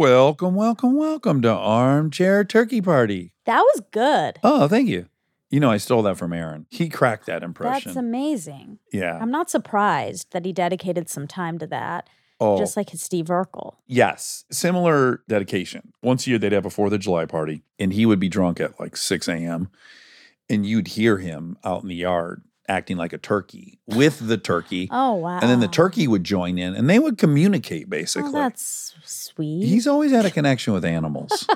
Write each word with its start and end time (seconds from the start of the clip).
Welcome, 0.00 0.54
welcome, 0.54 0.94
welcome 0.94 1.42
to 1.42 1.50
Armchair 1.50 2.42
Turkey 2.42 2.80
Party. 2.80 3.34
That 3.44 3.60
was 3.60 3.82
good. 3.90 4.38
Oh, 4.42 4.66
thank 4.66 4.88
you. 4.88 5.10
You 5.50 5.60
know, 5.60 5.70
I 5.70 5.76
stole 5.76 6.00
that 6.04 6.16
from 6.16 6.32
Aaron. 6.32 6.64
He 6.70 6.88
cracked 6.88 7.26
that 7.26 7.42
impression. 7.42 7.90
That's 7.90 7.98
amazing. 7.98 8.78
yeah. 8.94 9.18
I'm 9.20 9.30
not 9.30 9.50
surprised 9.50 10.32
that 10.32 10.46
he 10.46 10.54
dedicated 10.54 11.10
some 11.10 11.26
time 11.26 11.58
to 11.58 11.66
that, 11.66 12.08
oh, 12.40 12.56
just 12.56 12.78
like 12.78 12.88
his 12.88 13.02
Steve 13.02 13.26
Urkel. 13.26 13.74
yes. 13.86 14.46
Similar 14.50 15.22
dedication. 15.28 15.92
Once 16.02 16.26
a 16.26 16.30
year, 16.30 16.38
they'd 16.38 16.52
have 16.52 16.64
a 16.64 16.70
Fourth 16.70 16.94
of 16.94 17.00
July 17.00 17.26
party, 17.26 17.62
and 17.78 17.92
he 17.92 18.06
would 18.06 18.18
be 18.18 18.30
drunk 18.30 18.58
at 18.58 18.80
like 18.80 18.96
6 18.96 19.28
a.m. 19.28 19.68
And 20.48 20.64
you'd 20.64 20.88
hear 20.88 21.18
him 21.18 21.58
out 21.62 21.82
in 21.82 21.90
the 21.90 21.94
yard 21.94 22.42
acting 22.70 22.96
like 22.96 23.12
a 23.12 23.18
turkey 23.18 23.80
with 23.86 24.26
the 24.26 24.38
turkey. 24.38 24.88
Oh 25.00 25.14
wow! 25.14 25.38
And 25.40 25.50
then 25.50 25.60
the 25.60 25.68
turkey 25.68 26.06
would 26.08 26.24
join 26.24 26.58
in 26.58 26.74
and 26.74 26.88
they 26.88 26.98
would 26.98 27.16
communicate 27.16 27.84
oh, 27.86 27.90
basically. 27.90 28.30
Oh, 28.30 28.32
that's 28.32 28.94
sweet. 29.04 29.66
He's 29.66 29.86
always 29.86 30.10
had 30.10 30.26
a 30.26 30.30
connection 30.30 30.72
with 30.72 30.84
animals. 30.84 31.46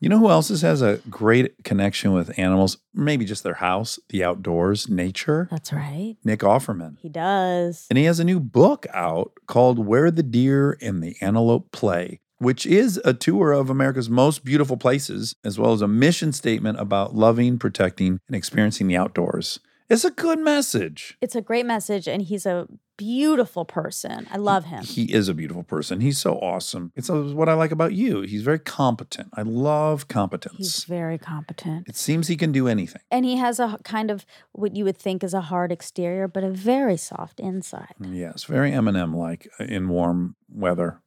you 0.00 0.08
know 0.08 0.18
who 0.18 0.30
else 0.30 0.48
has 0.48 0.82
a 0.82 1.00
great 1.10 1.64
connection 1.64 2.12
with 2.12 2.38
animals? 2.38 2.78
Maybe 2.94 3.24
just 3.24 3.42
their 3.42 3.54
house, 3.54 3.98
the 4.10 4.22
outdoors, 4.22 4.88
nature. 4.88 5.48
That's 5.50 5.72
right. 5.72 6.16
Nick 6.24 6.40
Offerman. 6.40 6.98
He 7.00 7.08
does. 7.08 7.86
And 7.90 7.98
he 7.98 8.04
has 8.04 8.20
a 8.20 8.24
new 8.24 8.40
book 8.40 8.86
out 8.92 9.32
called 9.46 9.78
Where 9.78 10.10
the 10.10 10.22
Deer 10.22 10.76
and 10.80 11.02
the 11.02 11.16
Antelope 11.20 11.72
Play, 11.72 12.20
which 12.38 12.66
is 12.66 13.00
a 13.04 13.14
tour 13.14 13.52
of 13.52 13.70
America's 13.70 14.10
most 14.10 14.44
beautiful 14.44 14.76
places, 14.76 15.34
as 15.44 15.58
well 15.58 15.72
as 15.72 15.80
a 15.80 15.88
mission 15.88 16.32
statement 16.32 16.78
about 16.80 17.14
loving, 17.14 17.58
protecting, 17.58 18.20
and 18.26 18.36
experiencing 18.36 18.88
the 18.88 18.96
outdoors. 18.96 19.58
It's 19.92 20.06
a 20.06 20.10
good 20.10 20.38
message. 20.38 21.18
It's 21.20 21.34
a 21.34 21.42
great 21.42 21.66
message, 21.66 22.08
and 22.08 22.22
he's 22.22 22.46
a 22.46 22.66
beautiful 22.96 23.66
person. 23.66 24.26
I 24.30 24.38
love 24.38 24.64
him. 24.64 24.84
He 24.84 25.12
is 25.12 25.28
a 25.28 25.34
beautiful 25.34 25.64
person. 25.64 26.00
He's 26.00 26.16
so 26.16 26.38
awesome. 26.38 26.92
It's 26.96 27.10
uh, 27.10 27.20
what 27.20 27.50
I 27.50 27.52
like 27.52 27.72
about 27.72 27.92
you. 27.92 28.22
He's 28.22 28.42
very 28.42 28.58
competent. 28.58 29.28
I 29.34 29.42
love 29.42 30.08
competence. 30.08 30.56
He's 30.56 30.84
very 30.84 31.18
competent. 31.18 31.88
it 31.88 31.96
seems 31.96 32.28
he 32.28 32.36
can 32.36 32.52
do 32.52 32.68
anything. 32.68 33.02
And 33.10 33.26
he 33.26 33.36
has 33.36 33.60
a 33.60 33.78
kind 33.84 34.10
of 34.10 34.24
what 34.52 34.74
you 34.74 34.84
would 34.84 34.96
think 34.96 35.22
is 35.22 35.34
a 35.34 35.42
hard 35.42 35.70
exterior, 35.70 36.26
but 36.26 36.42
a 36.42 36.50
very 36.50 36.96
soft 36.96 37.38
inside. 37.38 37.94
Yes, 38.00 38.44
very 38.44 38.70
Eminem 38.70 39.14
like 39.14 39.46
uh, 39.60 39.64
in 39.64 39.90
warm 39.90 40.36
weather. 40.48 41.00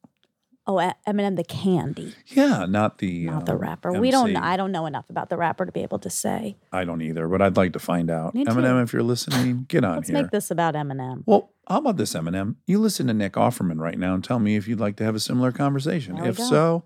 Oh, 0.68 0.92
Eminem 1.08 1.36
the 1.36 1.44
candy, 1.44 2.16
Yeah, 2.26 2.66
not 2.66 2.98
the 2.98 3.26
not 3.26 3.46
the 3.46 3.52
um, 3.52 3.60
rapper. 3.60 3.94
We 3.94 4.10
don't. 4.10 4.36
I 4.36 4.58
don't 4.58 4.72
know 4.72 4.88
enough 4.88 5.10
about 5.12 5.30
the 5.30 5.38
rapper 5.38 5.64
to 5.66 5.72
be 5.72 5.84
able 5.84 6.00
to 6.00 6.10
say. 6.10 6.58
I 6.72 6.86
don't 6.86 7.04
either, 7.04 7.28
but 7.28 7.40
I'd 7.42 7.56
like 7.56 7.74
to 7.74 7.80
find 7.80 8.10
out. 8.10 8.34
Eminem, 8.34 8.82
if 8.82 8.92
you're 8.92 9.04
listening, 9.04 9.66
get 9.68 9.84
on 9.84 9.98
Let's 9.98 10.10
here. 10.10 10.24
make 10.24 10.32
this 10.32 10.50
about 10.50 10.74
Eminem. 10.74 11.22
Well, 11.28 11.52
how 11.68 11.78
about 11.78 11.98
this, 11.98 12.14
Eminem? 12.14 12.56
You 12.66 12.80
listen 12.80 13.06
to 13.08 13.14
Nick 13.14 13.34
Offerman 13.34 13.80
right 13.80 13.98
now 13.98 14.16
and 14.16 14.24
tell 14.24 14.40
me 14.40 14.56
if 14.56 14.68
you'd 14.68 14.80
like 14.80 14.96
to 14.98 15.04
have 15.04 15.14
a 15.14 15.20
similar 15.20 15.52
conversation. 15.52 16.16
There 16.16 16.30
if 16.30 16.40
so, 16.40 16.86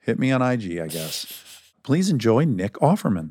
hit 0.00 0.18
me 0.18 0.30
on 0.30 0.42
IG, 0.42 0.78
I 0.78 0.88
guess. 0.88 1.72
Please 1.82 2.10
enjoy 2.10 2.44
Nick 2.44 2.74
Offerman. 2.74 3.30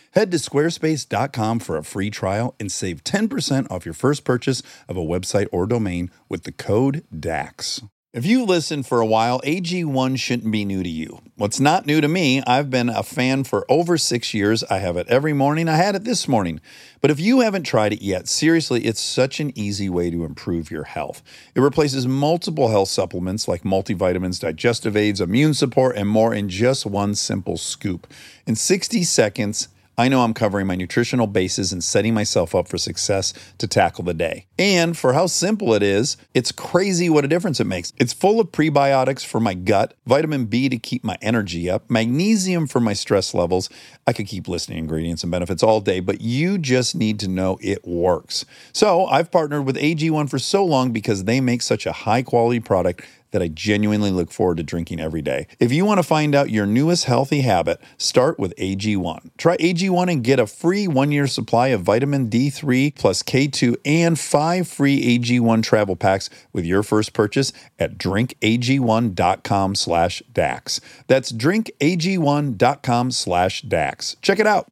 Head 0.13 0.29
to 0.31 0.37
squarespace.com 0.37 1.59
for 1.59 1.77
a 1.77 1.85
free 1.85 2.09
trial 2.09 2.53
and 2.59 2.69
save 2.69 3.01
10% 3.05 3.71
off 3.71 3.85
your 3.85 3.93
first 3.93 4.25
purchase 4.25 4.61
of 4.89 4.97
a 4.97 5.01
website 5.01 5.47
or 5.53 5.65
domain 5.65 6.11
with 6.27 6.43
the 6.43 6.51
code 6.51 7.05
DAX. 7.17 7.81
If 8.11 8.25
you 8.25 8.43
listened 8.43 8.85
for 8.85 8.99
a 8.99 9.05
while, 9.05 9.39
AG1 9.39 10.19
shouldn't 10.19 10.51
be 10.51 10.65
new 10.65 10.83
to 10.83 10.89
you. 10.89 11.21
What's 11.37 11.61
not 11.61 11.85
new 11.85 12.01
to 12.01 12.09
me, 12.09 12.43
I've 12.45 12.69
been 12.69 12.89
a 12.89 13.03
fan 13.03 13.45
for 13.45 13.65
over 13.69 13.97
six 13.97 14.33
years. 14.33 14.65
I 14.65 14.79
have 14.79 14.97
it 14.97 15.07
every 15.07 15.31
morning. 15.31 15.69
I 15.69 15.77
had 15.77 15.95
it 15.95 16.03
this 16.03 16.27
morning. 16.27 16.59
But 16.99 17.09
if 17.09 17.21
you 17.21 17.39
haven't 17.39 17.63
tried 17.63 17.93
it 17.93 18.01
yet, 18.01 18.27
seriously, 18.27 18.83
it's 18.83 18.99
such 18.99 19.39
an 19.39 19.57
easy 19.57 19.87
way 19.87 20.11
to 20.11 20.25
improve 20.25 20.69
your 20.69 20.83
health. 20.83 21.23
It 21.55 21.61
replaces 21.61 22.05
multiple 22.05 22.67
health 22.67 22.89
supplements 22.89 23.47
like 23.47 23.63
multivitamins, 23.63 24.41
digestive 24.41 24.97
aids, 24.97 25.21
immune 25.21 25.53
support, 25.53 25.95
and 25.95 26.09
more 26.09 26.33
in 26.33 26.49
just 26.49 26.85
one 26.85 27.15
simple 27.15 27.55
scoop. 27.55 28.07
In 28.45 28.57
60 28.57 29.05
seconds, 29.05 29.69
I 29.97 30.07
know 30.07 30.21
I'm 30.21 30.33
covering 30.33 30.67
my 30.67 30.75
nutritional 30.75 31.27
bases 31.27 31.73
and 31.73 31.83
setting 31.83 32.13
myself 32.13 32.55
up 32.55 32.67
for 32.67 32.77
success 32.77 33.33
to 33.57 33.67
tackle 33.67 34.03
the 34.03 34.13
day. 34.13 34.47
And 34.57 34.97
for 34.97 35.13
how 35.13 35.27
simple 35.27 35.73
it 35.73 35.83
is, 35.83 36.17
it's 36.33 36.51
crazy 36.51 37.09
what 37.09 37.25
a 37.25 37.27
difference 37.27 37.59
it 37.59 37.65
makes. 37.65 37.91
It's 37.97 38.13
full 38.13 38.39
of 38.39 38.51
prebiotics 38.51 39.25
for 39.25 39.39
my 39.39 39.53
gut, 39.53 39.93
vitamin 40.05 40.45
B 40.45 40.69
to 40.69 40.77
keep 40.77 41.03
my 41.03 41.17
energy 41.21 41.69
up, 41.69 41.89
magnesium 41.89 42.67
for 42.67 42.79
my 42.79 42.93
stress 42.93 43.33
levels. 43.33 43.69
I 44.07 44.13
could 44.13 44.27
keep 44.27 44.47
listing 44.47 44.77
ingredients 44.77 45.23
and 45.23 45.31
benefits 45.31 45.61
all 45.61 45.81
day, 45.81 45.99
but 45.99 46.21
you 46.21 46.57
just 46.57 46.95
need 46.95 47.19
to 47.19 47.27
know 47.27 47.57
it 47.61 47.85
works. 47.85 48.45
So 48.73 49.05
I've 49.05 49.31
partnered 49.31 49.65
with 49.65 49.75
AG1 49.75 50.29
for 50.29 50.39
so 50.39 50.65
long 50.65 50.91
because 50.91 51.25
they 51.25 51.41
make 51.41 51.61
such 51.61 51.85
a 51.85 51.91
high 51.91 52.23
quality 52.23 52.59
product 52.59 53.05
that 53.31 53.41
I 53.41 53.47
genuinely 53.47 54.11
look 54.11 54.31
forward 54.31 54.57
to 54.57 54.63
drinking 54.63 54.99
every 54.99 55.21
day. 55.21 55.47
If 55.59 55.71
you 55.71 55.85
want 55.85 55.99
to 55.99 56.03
find 56.03 56.35
out 56.35 56.49
your 56.49 56.65
newest 56.65 57.05
healthy 57.05 57.41
habit, 57.41 57.79
start 57.97 58.39
with 58.39 58.55
AG1. 58.57 59.31
Try 59.37 59.57
AG1 59.57 60.11
and 60.11 60.23
get 60.23 60.39
a 60.39 60.47
free 60.47 60.87
one 60.87 61.11
year 61.11 61.27
supply 61.27 61.67
of 61.69 61.81
vitamin 61.81 62.29
D3 62.29 62.95
plus 62.95 63.23
K2 63.23 63.75
and 63.85 64.19
five 64.19 64.67
free 64.67 65.17
AG1 65.17 65.63
travel 65.63 65.95
packs 65.95 66.29
with 66.53 66.65
your 66.65 66.83
first 66.83 67.13
purchase 67.13 67.51
at 67.79 67.97
drinkag1.com 67.97 69.75
slash 69.75 70.23
DAX. 70.31 70.81
That's 71.07 71.31
drinkag1.com 71.31 73.11
slash 73.11 73.61
DAX. 73.61 74.17
Check 74.21 74.39
it 74.39 74.47
out. 74.47 74.67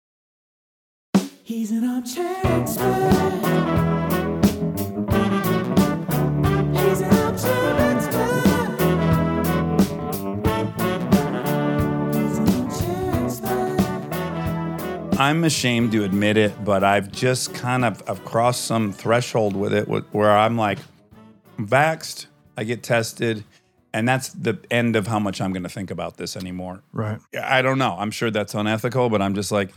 He's 1.44 1.72
an 1.72 1.84
expert. 1.84 3.29
I'm 15.20 15.44
ashamed 15.44 15.92
to 15.92 16.04
admit 16.06 16.38
it, 16.38 16.64
but 16.64 16.84
I've 16.84 17.12
just 17.12 17.54
kind 17.54 17.84
of 17.84 18.02
I've 18.10 18.24
crossed 18.24 18.64
some 18.66 18.92
threshold 18.94 19.56
with 19.56 19.74
it 19.74 19.88
where 20.14 20.32
I'm 20.32 20.58
like, 20.58 20.80
I'm 21.58 21.68
vaxxed, 21.68 22.28
I 22.58 22.64
get 22.64 22.84
tested, 22.84 23.44
and 23.94 24.08
that's 24.08 24.30
the 24.30 24.58
end 24.72 24.96
of 24.96 25.08
how 25.08 25.20
much 25.20 25.42
I'm 25.42 25.52
going 25.52 25.64
to 25.64 25.70
think 25.70 25.92
about 25.92 26.16
this 26.18 26.38
anymore. 26.38 26.84
Right. 26.94 27.20
I 27.42 27.62
don't 27.62 27.78
know. 27.78 27.96
I'm 28.00 28.12
sure 28.12 28.32
that's 28.32 28.54
unethical, 28.56 29.10
but 29.10 29.22
I'm 29.22 29.36
just 29.36 29.52
like, 29.52 29.72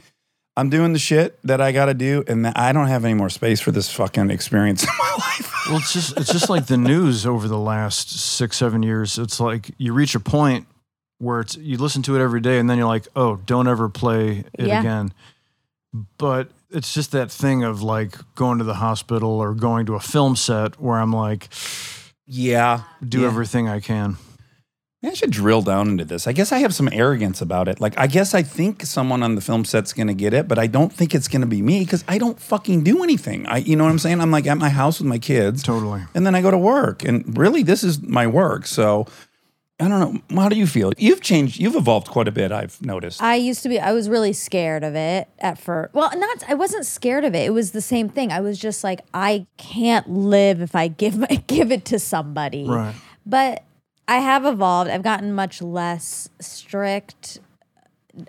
I'm 0.56 0.70
doing 0.70 0.92
the 0.92 0.98
shit 0.98 1.38
that 1.44 1.60
I 1.60 1.72
got 1.72 1.86
to 1.86 1.94
do, 1.94 2.22
and 2.28 2.46
I 2.46 2.72
don't 2.72 2.86
have 2.88 3.04
any 3.04 3.14
more 3.14 3.30
space 3.30 3.60
for 3.60 3.72
this 3.72 3.90
fucking 3.92 4.30
experience 4.30 4.82
in 4.84 4.90
my 4.98 5.12
life. 5.18 5.52
Well, 5.68 5.78
it's 5.78 5.92
just 5.92 6.16
it's 6.18 6.30
just 6.32 6.50
like 6.50 6.66
the 6.66 6.76
news 6.76 7.26
over 7.26 7.48
the 7.48 7.58
last 7.58 8.10
six 8.12 8.56
seven 8.58 8.82
years. 8.84 9.18
It's 9.18 9.40
like 9.40 9.70
you 9.78 9.92
reach 9.92 10.14
a 10.14 10.20
point 10.20 10.66
where 11.18 11.40
it's 11.40 11.56
you 11.56 11.78
listen 11.78 12.02
to 12.02 12.14
it 12.16 12.20
every 12.22 12.40
day, 12.40 12.58
and 12.58 12.70
then 12.70 12.78
you're 12.78 12.86
like, 12.86 13.08
oh, 13.16 13.36
don't 13.46 13.66
ever 13.66 13.88
play 13.88 14.44
it 14.54 14.68
Yeah. 14.68 14.80
again. 14.80 15.12
But 16.18 16.48
it's 16.70 16.94
just 16.94 17.12
that 17.12 17.30
thing 17.30 17.64
of 17.64 17.82
like 17.82 18.16
going 18.34 18.58
to 18.58 18.64
the 18.64 18.74
hospital 18.74 19.30
or 19.30 19.54
going 19.54 19.86
to 19.86 19.94
a 19.94 20.00
film 20.00 20.36
set 20.36 20.80
where 20.80 20.98
I'm 20.98 21.12
like, 21.12 21.48
yeah, 22.26 22.82
do 23.06 23.20
Yeah. 23.20 23.26
everything 23.26 23.68
I 23.68 23.80
can. 23.80 24.16
I 25.04 25.14
should 25.14 25.32
drill 25.32 25.62
down 25.62 25.88
into 25.88 26.04
this. 26.04 26.28
I 26.28 26.32
guess 26.32 26.52
I 26.52 26.58
have 26.58 26.72
some 26.72 26.88
arrogance 26.92 27.40
about 27.42 27.66
it. 27.66 27.80
Like, 27.80 27.98
I 27.98 28.06
guess 28.06 28.34
I 28.34 28.44
think 28.44 28.86
someone 28.86 29.24
on 29.24 29.34
the 29.34 29.40
film 29.40 29.64
set's 29.64 29.92
going 29.92 30.06
to 30.06 30.14
get 30.14 30.32
it, 30.32 30.46
but 30.46 30.60
I 30.60 30.68
don't 30.68 30.92
think 30.92 31.12
it's 31.12 31.26
going 31.26 31.40
to 31.40 31.46
be 31.48 31.60
me 31.60 31.80
because 31.80 32.04
I 32.06 32.18
don't 32.18 32.38
fucking 32.38 32.84
do 32.84 33.02
anything. 33.02 33.44
I, 33.48 33.56
you 33.58 33.74
know 33.74 33.82
what 33.82 33.90
I'm 33.90 33.98
saying? 33.98 34.20
I'm 34.20 34.30
like 34.30 34.46
at 34.46 34.58
my 34.58 34.68
house 34.68 35.00
with 35.00 35.08
my 35.08 35.18
kids, 35.18 35.64
Totally. 35.64 36.02
and 36.14 36.24
then 36.24 36.36
I 36.36 36.40
go 36.40 36.52
to 36.52 36.56
work, 36.58 37.02
and 37.04 37.36
really, 37.36 37.64
this 37.64 37.82
is 37.82 38.00
my 38.00 38.28
work. 38.28 38.64
So, 38.64 39.06
I 39.80 39.88
don't 39.88 40.30
know. 40.30 40.40
How 40.42 40.48
do 40.48 40.56
you 40.56 40.66
feel? 40.66 40.92
You've 40.96 41.20
changed. 41.22 41.58
You've 41.58 41.74
evolved 41.74 42.06
quite 42.08 42.28
a 42.28 42.32
bit. 42.32 42.52
I've 42.52 42.80
noticed. 42.82 43.20
I 43.22 43.34
used 43.36 43.62
to 43.64 43.68
be. 43.68 43.80
I 43.80 43.92
was 43.92 44.08
really 44.08 44.32
scared 44.32 44.84
of 44.84 44.94
it 44.94 45.28
at 45.40 45.58
first. 45.58 45.92
Well, 45.94 46.10
not. 46.16 46.44
I 46.48 46.54
wasn't 46.54 46.86
scared 46.86 47.24
of 47.24 47.34
it. 47.34 47.40
It 47.46 47.50
was 47.50 47.72
the 47.72 47.80
same 47.80 48.08
thing. 48.08 48.30
I 48.30 48.40
was 48.40 48.58
just 48.58 48.84
like, 48.84 49.00
I 49.12 49.46
can't 49.56 50.08
live 50.08 50.60
if 50.60 50.76
I 50.76 50.86
give 50.88 51.18
my, 51.18 51.26
give 51.46 51.72
it 51.72 51.84
to 51.86 51.98
somebody. 51.98 52.64
Right. 52.68 52.94
But 53.26 53.64
I 54.06 54.18
have 54.18 54.44
evolved. 54.44 54.88
I've 54.90 55.02
gotten 55.02 55.32
much 55.32 55.60
less 55.60 56.28
strict. 56.40 57.40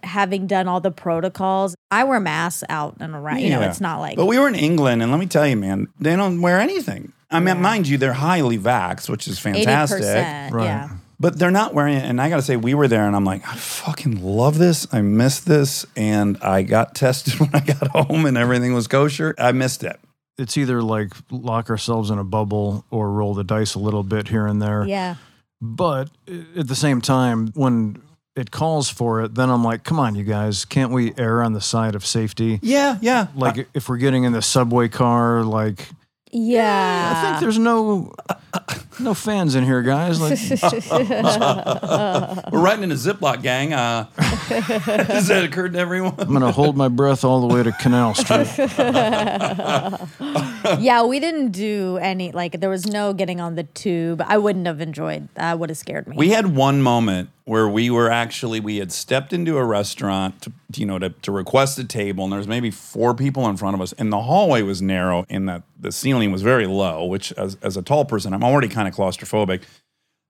having 0.04 0.48
done 0.48 0.68
all 0.68 0.80
the 0.80 0.92
protocols, 0.92 1.76
I 1.92 2.04
wear 2.06 2.20
masks 2.20 2.64
out 2.70 2.96
and 3.00 3.14
around. 3.14 3.40
You 3.42 3.50
know, 3.52 3.62
it's 3.62 3.82
not 3.82 4.00
like 4.00 4.16
But 4.16 4.26
we 4.26 4.40
were 4.40 4.48
in 4.48 4.56
England, 4.56 5.04
and 5.04 5.12
let 5.12 5.20
me 5.20 5.26
tell 5.28 5.46
you, 5.46 5.58
man, 5.58 5.88
they 6.00 6.16
don't 6.16 6.42
wear 6.42 6.60
anything. 6.60 7.12
I 7.30 7.40
mean, 7.40 7.56
Yeah. 7.58 7.62
mind 7.62 7.88
you, 7.88 7.98
they're 7.98 8.14
highly 8.14 8.58
vaxxed, 8.58 9.10
which 9.10 9.28
is 9.28 9.38
eighty 9.46 9.66
fantastic. 9.66 10.00
percent. 10.00 10.54
Right. 10.54 10.66
Yeah. 10.66 10.90
But 11.24 11.40
they're 11.40 11.52
not 11.52 11.74
wearing 11.74 11.96
it. 11.96 12.04
And 12.04 12.22
I 12.22 12.28
got 12.28 12.36
to 12.36 12.42
say, 12.42 12.58
we 12.58 12.74
were 12.74 12.90
there, 12.90 13.08
and 13.08 13.16
I'm 13.16 13.24
like, 13.24 13.48
I 13.48 13.56
fucking 13.56 14.22
love 14.22 14.58
this. 14.58 14.86
I 14.92 15.00
missed 15.00 15.46
this. 15.46 15.86
And 15.96 16.38
I 16.42 16.64
got 16.64 16.96
tested 17.04 17.40
when 17.40 17.50
I 17.54 17.62
got 17.62 17.88
home, 17.88 18.26
and 18.26 18.38
everything 18.38 18.74
was 18.74 18.90
kosher. 18.90 19.34
I 19.38 19.54
missed 19.54 19.86
it. 19.86 19.98
It's 20.38 20.58
either 20.58 20.82
like 20.82 21.14
lock 21.32 21.70
ourselves 21.70 22.10
in 22.10 22.20
a 22.20 22.26
bubble 22.26 22.84
or 22.92 23.10
roll 23.10 23.36
the 23.36 23.46
dice 23.46 23.74
a 23.74 23.80
little 23.80 24.04
bit 24.04 24.28
here 24.28 24.46
and 24.46 24.62
there. 24.62 24.86
Yeah. 24.86 25.16
But 25.62 26.10
uh, 26.30 26.60
at 26.60 26.68
the 26.68 26.76
same 26.76 27.00
time, 27.00 27.54
when 27.54 28.02
it 28.36 28.52
calls 28.52 28.90
for 28.90 29.22
it, 29.22 29.36
then 29.36 29.50
I'm 29.50 29.64
like, 29.64 29.86
come 29.86 30.02
on, 30.02 30.16
you 30.16 30.26
guys, 30.26 30.66
can't 30.66 30.92
we 30.92 31.14
err 31.18 31.42
on 31.42 31.54
the 31.54 31.62
side 31.62 31.96
of 31.96 32.06
safety? 32.06 32.60
Yeah, 32.62 32.98
yeah. 33.00 33.28
Like 33.34 33.70
if 33.74 33.88
we're 33.88 33.98
getting 33.98 34.26
in 34.26 34.34
the 34.34 34.42
subway 34.42 34.90
car, 34.90 35.44
like 35.44 35.88
Yeah. 36.34 37.14
I 37.16 37.30
think 37.30 37.42
there's 37.42 37.60
no 37.60 38.14
no 39.00 39.14
fans 39.14 39.56
in 39.56 39.64
here, 39.64 39.84
guys. 39.84 40.20
Like 40.20 40.40
We're 42.52 42.60
riding 42.60 42.84
in 42.84 42.92
a 42.92 42.96
Ziploc 42.96 43.44
gang. 43.44 43.74
Uh, 43.74 44.06
has 44.16 45.28
that 45.28 45.44
occurred 45.44 45.74
to 45.74 45.80
everyone? 45.80 46.16
I'm 46.18 46.34
gonna 46.34 46.52
hold 46.52 46.76
my 46.76 46.88
breath 46.88 47.24
all 47.24 47.48
the 47.48 47.54
way 47.54 47.62
to 47.62 47.72
Canal 47.74 48.16
Street. 48.16 48.48
yeah, 50.80 51.06
we 51.06 51.20
didn't 51.20 51.52
do 51.52 51.98
any 51.98 52.32
like 52.32 52.60
there 52.60 52.70
was 52.70 52.88
no 52.88 53.14
getting 53.14 53.40
on 53.40 53.56
the 53.56 53.64
tube. 53.64 54.24
I 54.26 54.38
wouldn't 54.38 54.66
have 54.66 54.82
enjoyed. 54.82 55.30
That 55.36 55.60
would 55.60 55.70
have 55.70 55.78
scared 55.78 56.08
me. 56.08 56.18
We 56.18 56.30
had 56.30 56.56
one 56.56 56.82
moment 56.82 57.30
where 57.46 57.68
we 57.68 57.90
were 57.90 58.10
actually 58.10 58.60
we 58.60 58.78
had 58.78 58.92
stepped 58.92 59.34
into 59.34 59.58
a 59.58 59.66
restaurant 59.66 60.42
to 60.42 60.52
you 60.76 60.86
know 60.86 60.98
to, 61.00 61.10
to 61.10 61.32
request 61.32 61.78
a 61.80 61.84
table, 61.84 62.24
and 62.24 62.32
there 62.32 62.38
was 62.38 62.48
maybe 62.48 62.72
four 62.72 63.14
people 63.14 63.48
in 63.50 63.58
front 63.58 63.76
of 63.76 63.82
us, 63.82 63.94
and 63.94 64.12
the 64.12 64.22
hallway 64.22 64.62
was 64.62 64.82
narrow, 64.82 65.26
and 65.30 65.48
that 65.50 65.64
the 65.80 65.92
ceiling 65.92 66.32
was 66.32 66.42
very 66.42 66.66
low. 66.68 67.06
Which, 67.06 67.32
as 67.34 67.56
as 67.62 67.76
a 67.78 67.82
tall 67.82 68.06
person, 68.06 68.34
I'm 68.34 68.44
already 68.44 68.68
kind 68.70 68.88
of 68.88 68.96
claustrophobic. 68.96 69.62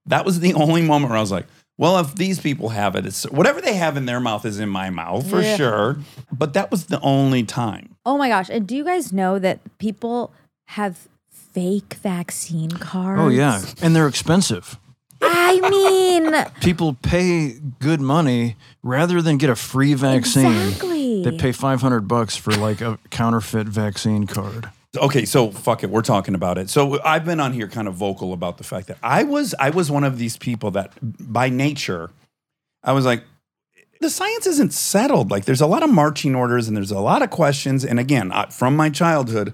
That 0.06 0.26
was 0.26 0.40
the 0.40 0.54
only 0.66 0.82
moment 0.82 1.10
where 1.12 1.18
I 1.18 1.22
was 1.22 1.32
like, 1.32 1.46
well, 1.78 1.98
if 2.00 2.16
these 2.16 2.40
people 2.40 2.70
have 2.70 2.96
it, 2.96 3.06
it's 3.06 3.24
whatever 3.32 3.62
they 3.62 3.74
have 3.76 3.96
in 3.98 4.06
their 4.06 4.20
mouth 4.20 4.46
is 4.46 4.60
in 4.60 4.70
my 4.70 4.90
mouth 4.90 5.30
for 5.30 5.42
Yeah. 5.42 5.56
sure. 5.56 5.98
But 6.32 6.54
that 6.54 6.72
was 6.72 6.86
the 6.88 7.00
only 7.02 7.44
time. 7.44 7.96
oh 8.06 8.18
my 8.18 8.30
gosh! 8.30 8.50
And 8.50 8.66
do 8.68 8.76
you 8.76 8.84
guys 8.84 9.14
know 9.14 9.38
that 9.40 9.60
people 9.78 10.34
have 10.70 11.08
fake 11.32 11.94
vaccine 12.02 12.72
cards? 12.72 13.22
Oh 13.22 13.28
yeah, 13.30 13.62
and 13.82 13.96
they're 13.96 14.08
expensive. 14.08 14.80
I 15.26 15.70
mean, 15.70 16.34
People 16.62 16.94
pay 17.02 17.56
good 17.80 18.02
money 18.02 18.56
rather 18.82 19.22
than 19.22 19.38
get 19.38 19.50
a 19.50 19.56
free 19.56 19.94
vaccine. 19.94 20.46
Exactly. 20.46 21.24
They 21.24 21.38
pay 21.38 21.52
500 21.52 22.08
bucks 22.08 22.36
for 22.36 22.52
like 22.52 22.82
a 22.82 23.00
counterfeit 23.10 23.68
vaccine 23.68 24.28
card. 24.28 24.70
Okay, 24.98 25.26
so 25.26 25.50
fuck 25.50 25.84
it, 25.84 25.90
we're 25.90 26.04
talking 26.04 26.36
about 26.36 26.58
it. 26.58 26.70
So 26.70 27.02
I've 27.04 27.26
been 27.26 27.40
on 27.40 27.54
here 27.54 27.68
kind 27.68 27.88
of 27.88 27.96
vocal 27.96 28.32
about 28.32 28.58
the 28.58 28.64
fact 28.64 28.88
that 28.88 28.98
I 29.02 29.24
was 29.24 29.56
I 29.58 29.72
was 29.72 29.90
one 29.90 30.04
of 30.04 30.20
these 30.20 30.38
people 30.38 30.70
that 30.72 30.92
by 31.02 31.50
nature 31.50 32.12
I 32.84 32.92
was 32.92 33.06
like 33.06 33.24
the 34.02 34.10
science 34.10 34.46
isn't 34.46 34.74
settled. 34.74 35.32
Like 35.32 35.46
there's 35.46 35.62
a 35.62 35.68
lot 35.68 35.82
of 35.82 35.90
marching 35.90 36.36
orders 36.36 36.68
and 36.68 36.78
there's 36.78 36.92
a 36.92 37.00
lot 37.00 37.22
of 37.22 37.30
questions 37.30 37.84
and 37.86 38.00
again, 38.00 38.32
from 38.52 38.76
my 38.76 38.90
childhood 38.90 39.54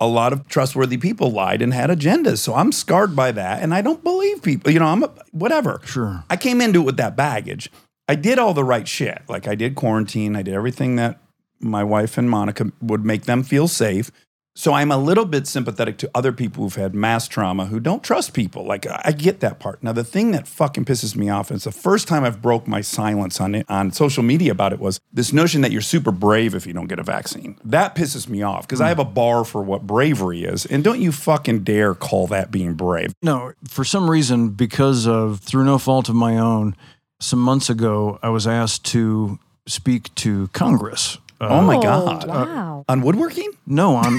a 0.00 0.06
lot 0.06 0.32
of 0.32 0.48
trustworthy 0.48 0.96
people 0.96 1.30
lied 1.30 1.62
and 1.62 1.72
had 1.72 1.90
agendas. 1.90 2.38
So 2.38 2.54
I'm 2.54 2.72
scarred 2.72 3.14
by 3.14 3.32
that 3.32 3.62
and 3.62 3.72
I 3.72 3.80
don't 3.80 4.02
believe 4.02 4.42
people. 4.42 4.70
You 4.70 4.80
know, 4.80 4.86
I'm 4.86 5.04
a, 5.04 5.12
whatever. 5.32 5.80
Sure. 5.84 6.24
I 6.28 6.36
came 6.36 6.60
into 6.60 6.80
it 6.80 6.84
with 6.84 6.96
that 6.96 7.16
baggage. 7.16 7.70
I 8.08 8.16
did 8.16 8.38
all 8.38 8.54
the 8.54 8.64
right 8.64 8.86
shit. 8.86 9.22
Like 9.28 9.48
I 9.48 9.54
did 9.54 9.76
quarantine, 9.76 10.36
I 10.36 10.42
did 10.42 10.54
everything 10.54 10.96
that 10.96 11.20
my 11.60 11.84
wife 11.84 12.18
and 12.18 12.28
Monica 12.28 12.70
would 12.82 13.04
make 13.04 13.24
them 13.24 13.42
feel 13.42 13.68
safe. 13.68 14.10
So 14.56 14.72
I'm 14.72 14.92
a 14.92 14.96
little 14.96 15.24
bit 15.24 15.48
sympathetic 15.48 15.98
to 15.98 16.10
other 16.14 16.32
people 16.32 16.62
who've 16.62 16.74
had 16.76 16.94
mass 16.94 17.26
trauma 17.26 17.66
who 17.66 17.80
don't 17.80 18.04
trust 18.04 18.34
people. 18.34 18.64
Like 18.64 18.86
I 18.88 19.10
get 19.10 19.40
that 19.40 19.58
part. 19.58 19.82
Now 19.82 19.92
the 19.92 20.04
thing 20.04 20.30
that 20.30 20.46
fucking 20.46 20.84
pisses 20.84 21.16
me 21.16 21.28
off, 21.28 21.50
and 21.50 21.56
it's 21.56 21.64
the 21.64 21.72
first 21.72 22.06
time 22.06 22.22
I've 22.22 22.40
broke 22.40 22.68
my 22.68 22.80
silence 22.80 23.40
on 23.40 23.56
it 23.56 23.66
on 23.68 23.90
social 23.90 24.22
media 24.22 24.52
about 24.52 24.72
it 24.72 24.78
was 24.78 25.00
this 25.12 25.32
notion 25.32 25.60
that 25.62 25.72
you're 25.72 25.80
super 25.80 26.12
brave 26.12 26.54
if 26.54 26.68
you 26.68 26.72
don't 26.72 26.86
get 26.86 27.00
a 27.00 27.02
vaccine. 27.02 27.58
That 27.64 27.96
pisses 27.96 28.28
me 28.28 28.42
off 28.42 28.66
because 28.66 28.80
I 28.80 28.88
have 28.88 29.00
a 29.00 29.04
bar 29.04 29.44
for 29.44 29.60
what 29.60 29.88
bravery 29.88 30.44
is, 30.44 30.66
and 30.66 30.84
don't 30.84 31.00
you 31.00 31.10
fucking 31.10 31.64
dare 31.64 31.94
call 31.94 32.28
that 32.28 32.52
being 32.52 32.74
brave. 32.74 33.12
No, 33.22 33.54
for 33.68 33.84
some 33.84 34.08
reason, 34.08 34.50
because 34.50 35.06
of 35.06 35.40
through 35.40 35.64
no 35.64 35.78
fault 35.78 36.08
of 36.08 36.14
my 36.14 36.38
own, 36.38 36.76
some 37.20 37.40
months 37.40 37.68
ago, 37.70 38.20
I 38.22 38.28
was 38.28 38.46
asked 38.46 38.84
to 38.86 39.38
speak 39.66 40.14
to 40.16 40.48
Congress. 40.48 41.18
Uh, 41.40 41.48
Oh 41.50 41.60
my 41.62 41.76
Oh, 41.76 41.82
god, 41.82 42.28
Wow. 42.28 42.84
on 42.88 43.02
woodworking? 43.02 43.50
No, 43.66 43.96
on 43.96 44.18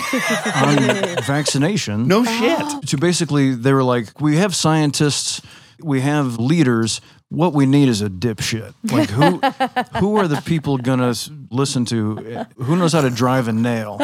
on 0.55 0.77
vaccination. 1.25 2.07
No 2.07 2.23
shit. 2.23 2.89
So 2.89 2.97
basically, 2.97 3.55
they 3.55 3.73
were 3.73 3.83
like, 3.83 4.19
"We 4.21 4.37
have 4.37 4.53
scientists, 4.55 5.41
we 5.81 6.01
have 6.01 6.37
leaders. 6.39 7.01
What 7.29 7.53
we 7.53 7.65
need 7.65 7.89
is 7.89 8.01
a 8.01 8.09
dipshit. 8.09 8.73
Like 8.91 9.09
who 9.09 9.39
who 9.99 10.17
are 10.17 10.27
the 10.27 10.41
people 10.45 10.77
gonna 10.77 11.09
s- 11.09 11.29
listen 11.49 11.85
to? 11.85 12.45
Who 12.57 12.75
knows 12.75 12.93
how 12.93 13.01
to 13.01 13.09
drive 13.09 13.47
a 13.47 13.53
nail?" 13.53 13.97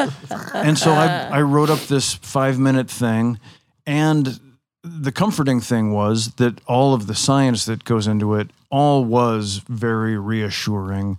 And 0.53 0.77
so 0.77 0.91
I 0.91 1.29
I 1.31 1.41
wrote 1.41 1.69
up 1.69 1.79
this 1.87 2.13
five 2.15 2.57
minute 2.57 2.89
thing, 2.89 3.39
and 3.85 4.39
the 4.83 5.11
comforting 5.11 5.61
thing 5.61 5.91
was 5.93 6.31
that 6.37 6.59
all 6.65 6.93
of 6.95 7.05
the 7.05 7.13
science 7.15 7.65
that 7.65 7.83
goes 7.83 8.07
into 8.07 8.33
it 8.35 8.49
all 8.71 9.05
was 9.05 9.61
very 9.69 10.17
reassuring 10.17 11.17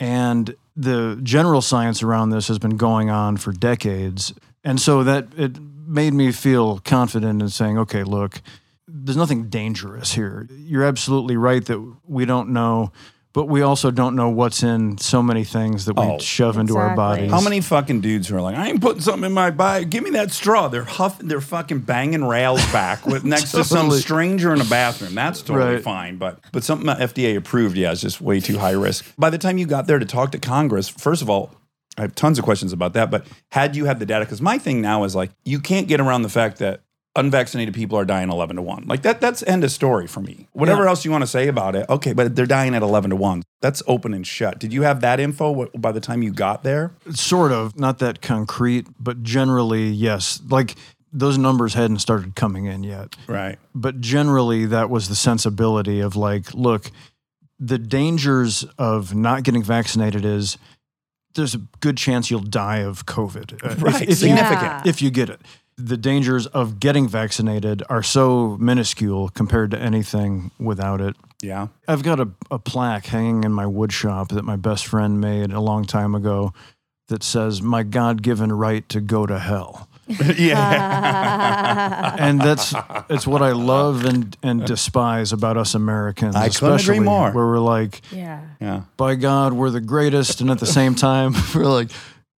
and 0.00 0.54
the 0.76 1.18
general 1.22 1.60
science 1.60 2.02
around 2.02 2.30
this 2.30 2.48
has 2.48 2.58
been 2.58 2.76
going 2.76 3.10
on 3.10 3.36
for 3.36 3.52
decades. 3.52 4.34
And 4.64 4.80
so 4.80 5.04
that 5.04 5.28
it 5.36 5.58
made 5.60 6.14
me 6.14 6.32
feel 6.32 6.78
confident 6.78 7.42
in 7.42 7.48
saying 7.50 7.76
okay 7.76 8.02
look 8.02 8.40
there's 8.86 9.16
nothing 9.16 9.48
dangerous 9.48 10.12
here. 10.12 10.46
You're 10.50 10.84
absolutely 10.84 11.36
right 11.36 11.64
that 11.66 11.94
we 12.06 12.24
don't 12.24 12.50
know 12.50 12.92
but 13.34 13.46
we 13.48 13.60
also 13.60 13.90
don't 13.90 14.16
know 14.16 14.30
what's 14.30 14.62
in 14.62 14.96
so 14.96 15.22
many 15.22 15.44
things 15.44 15.84
that 15.84 15.96
we 15.98 16.02
Oh, 16.04 16.18
shove 16.18 16.56
into 16.56 16.76
our 16.78 16.92
exactly. 16.92 16.96
bodies 17.26 17.30
How 17.32 17.40
many 17.42 17.60
fucking 17.60 18.00
dudes 18.00 18.30
are 18.30 18.40
like, 18.40 18.56
I 18.56 18.68
ain't 18.68 18.80
putting 18.80 19.02
something 19.02 19.24
in 19.24 19.32
my 19.32 19.50
body. 19.50 19.84
Give 19.84 20.02
me 20.02 20.10
that 20.10 20.30
straw. 20.30 20.68
They're 20.68 20.84
huffing, 20.84 21.28
they're 21.28 21.40
fucking 21.42 21.80
banging 21.80 22.24
rails 22.24 22.64
back 22.72 23.04
with 23.04 23.24
next 23.34 23.50
to 23.52 23.64
some 23.64 23.82
Totally. 23.86 24.00
stranger 24.00 24.54
in 24.54 24.60
a 24.62 24.64
bathroom. 24.64 25.14
That's 25.14 25.42
totally 25.42 25.74
Right. 25.74 25.82
fine. 25.84 26.16
But 26.16 26.38
but 26.52 26.64
something 26.64 26.86
that 26.86 27.00
FDA 27.00 27.36
approved, 27.36 27.76
yeah, 27.76 27.90
is 27.92 28.00
just 28.00 28.20
way 28.22 28.40
too 28.40 28.58
high 28.58 28.70
risk. 28.72 29.04
By 29.18 29.28
the 29.30 29.38
time 29.38 29.58
you 29.58 29.66
got 29.66 29.86
there 29.86 29.98
to 29.98 30.06
talk 30.06 30.30
to 30.32 30.38
Congress, 30.38 30.88
first 30.88 31.20
of 31.20 31.28
all, 31.28 31.50
I 31.98 32.02
have 32.02 32.14
tons 32.14 32.38
of 32.38 32.44
questions 32.44 32.72
about 32.72 32.92
that. 32.94 33.10
But 33.10 33.26
had 33.50 33.74
you 33.76 33.84
had 33.86 33.98
the 33.98 34.06
data, 34.06 34.24
because 34.24 34.40
my 34.40 34.58
thing 34.58 34.80
now 34.80 35.02
is 35.04 35.14
like, 35.16 35.30
you 35.44 35.58
can't 35.60 35.86
get 35.88 36.00
around 36.00 36.22
the 36.22 36.28
fact 36.28 36.58
that 36.58 36.80
unvaccinated 37.16 37.72
people 37.74 37.96
are 37.96 38.04
dying 38.04 38.28
11 38.30 38.56
to 38.56 38.62
1 38.62 38.84
like 38.86 39.02
that 39.02 39.20
that's 39.20 39.42
end 39.44 39.62
of 39.62 39.70
story 39.70 40.06
for 40.06 40.20
me. 40.20 40.48
Whatever 40.52 40.82
Yeah. 40.82 40.88
else 40.90 41.04
you 41.04 41.10
want 41.12 41.22
to 41.22 41.26
say 41.28 41.46
about 41.48 41.76
it 41.76 41.88
okay 41.88 42.12
but 42.12 42.34
they're 42.34 42.44
dying 42.46 42.74
at 42.74 42.82
11 42.82 43.10
to 43.10 43.16
1 43.16 43.42
that's 43.60 43.82
open 43.86 44.12
and 44.12 44.26
shut. 44.26 44.58
Did 44.58 44.72
you 44.72 44.82
have 44.82 45.00
that 45.00 45.20
info 45.20 45.66
by 45.78 45.92
the 45.92 46.00
time 46.00 46.22
you 46.22 46.32
got 46.32 46.64
there? 46.64 46.92
Sort 47.12 47.50
of. 47.52 47.78
Not 47.78 47.98
that 48.00 48.20
concrete 48.20 48.86
but 48.98 49.22
generally 49.22 49.88
yes. 49.88 50.40
Like 50.50 50.74
those 51.12 51.38
numbers 51.38 51.74
hadn't 51.74 52.00
started 52.00 52.34
coming 52.34 52.64
in 52.66 52.82
yet. 52.82 53.14
Right. 53.28 53.58
But 53.74 54.00
generally 54.00 54.66
that 54.66 54.90
was 54.90 55.08
the 55.08 55.14
sensibility 55.14 56.00
of 56.00 56.16
like 56.16 56.52
look 56.52 56.90
the 57.60 57.78
dangers 57.78 58.64
of 58.78 59.14
not 59.14 59.44
getting 59.44 59.62
vaccinated 59.62 60.24
is 60.24 60.58
there's 61.36 61.54
a 61.54 61.60
good 61.80 61.96
chance 61.96 62.30
you'll 62.30 62.40
die 62.40 62.78
of 62.78 63.06
covid 63.06 63.52
uh, 63.64 63.70
if- 63.70 63.82
Right, 63.82 64.08
if, 64.08 64.18
significant. 64.18 64.86
If 64.86 65.00
you 65.00 65.10
get 65.10 65.30
it 65.30 65.40
the 65.76 65.96
dangers 65.96 66.46
of 66.46 66.78
getting 66.78 67.08
vaccinated 67.08 67.82
are 67.88 68.02
so 68.02 68.56
minuscule 68.60 69.28
compared 69.30 69.70
to 69.70 69.78
anything 69.78 70.50
without 70.58 71.00
it 71.00 71.16
yeah 71.42 71.68
I've 71.88 72.02
got 72.02 72.20
a, 72.20 72.28
a 72.50 72.58
plaque 72.58 73.06
hanging 73.06 73.44
in 73.44 73.52
my 73.52 73.66
wood 73.66 73.92
shop 73.92 74.28
that 74.28 74.44
my 74.44 74.56
best 74.56 74.86
friend 74.86 75.20
made 75.20 75.52
a 75.52 75.60
long 75.60 75.84
time 75.84 76.14
ago 76.14 76.52
that 77.08 77.22
says, 77.22 77.60
My 77.62 77.82
God 77.82 78.22
given 78.22 78.52
right 78.52 78.88
to 78.88 79.00
go 79.00 79.26
to 79.26 79.38
hell. 79.38 79.88
yeah 80.36 82.14
And 82.18 82.38
that's 82.40 82.74
it's 83.08 83.26
what 83.26 83.40
I 83.42 83.52
love 83.52 84.04
and, 84.04 84.36
and 84.42 84.66
despise 84.66 85.32
about 85.32 85.56
us 85.56 85.74
Americans. 85.74 86.36
I 86.36 86.48
couldn't 86.48 86.66
agree 86.66 86.74
especially 86.76 87.00
more. 87.00 87.32
Where 87.32 87.46
we're 87.46 87.58
like, 87.58 88.02
yeah. 88.12 88.42
yeah 88.60 88.82
by 88.96 89.14
God, 89.14 89.54
we're 89.54 89.70
the 89.70 89.80
greatest. 89.80 90.40
And 90.40 90.50
at 90.50 90.58
the 90.58 90.66
same 90.66 90.94
time, 90.94 91.34
we're 91.54 91.64
like, 91.64 91.90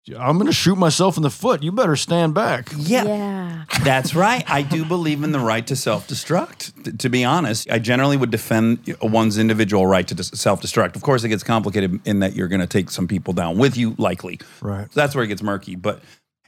I'm 0.09 0.37
going 0.37 0.47
to 0.47 0.53
shoot 0.53 0.77
myself 0.77 1.17
in 1.17 1.23
the 1.25 1.31
foot. 1.31 1.63
You 1.63 1.73
better 1.73 1.97
stand 1.97 2.33
back. 2.35 2.71
yeah 2.77 3.05
Yeah. 3.05 3.65
That's 3.83 4.15
right. 4.15 4.45
I 4.49 4.63
do 4.63 4.85
believe 4.85 5.25
in 5.25 5.33
the 5.33 5.41
right 5.41 5.67
to 5.67 5.75
self 5.77 6.07
destruct. 6.07 6.85
Th- 6.85 6.97
To 6.99 7.09
be 7.09 7.25
honest, 7.25 7.69
I 7.71 7.79
generally 7.81 8.17
would 8.17 8.31
defend 8.31 8.97
one's 9.03 9.37
individual 9.39 9.87
right 9.87 10.07
to 10.09 10.23
self 10.23 10.61
destruct. 10.63 10.95
Of 10.97 11.03
course, 11.03 11.25
it 11.25 11.29
gets 11.31 11.43
complicated 11.43 12.01
in 12.05 12.21
that 12.21 12.35
you're 12.37 12.49
going 12.49 12.61
to 12.61 12.67
take 12.67 12.91
some 12.91 13.09
people 13.09 13.33
down 13.35 13.59
with 13.59 13.77
you, 13.77 13.95
likely. 13.99 14.39
Right. 14.61 14.87
So 14.93 15.01
that's 15.01 15.15
where 15.15 15.25
it 15.25 15.29
gets 15.29 15.43
murky. 15.43 15.75
But, 15.75 16.01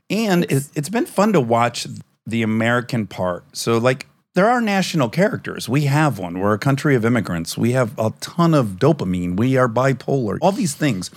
and 0.08 0.44
it, 0.44 0.68
it's 0.76 0.88
been 0.88 1.06
fun 1.06 1.32
to 1.32 1.40
watch 1.40 1.86
the 2.26 2.42
American 2.42 3.06
part. 3.08 3.44
So, 3.56 3.78
like, 3.78 4.06
there 4.34 4.48
are 4.48 4.60
national 4.60 5.08
characters. 5.08 5.68
We 5.68 5.84
have 5.86 6.18
one. 6.18 6.38
We're 6.38 6.54
a 6.54 6.58
country 6.58 6.94
of 6.94 7.04
immigrants. 7.04 7.58
We 7.58 7.72
have 7.72 7.98
a 7.98 8.12
ton 8.20 8.54
of 8.54 8.76
dopamine. 8.78 9.36
We 9.36 9.56
are 9.56 9.68
bipolar. 9.68 10.38
All 10.40 10.52
these 10.52 10.74
things. 10.74 11.10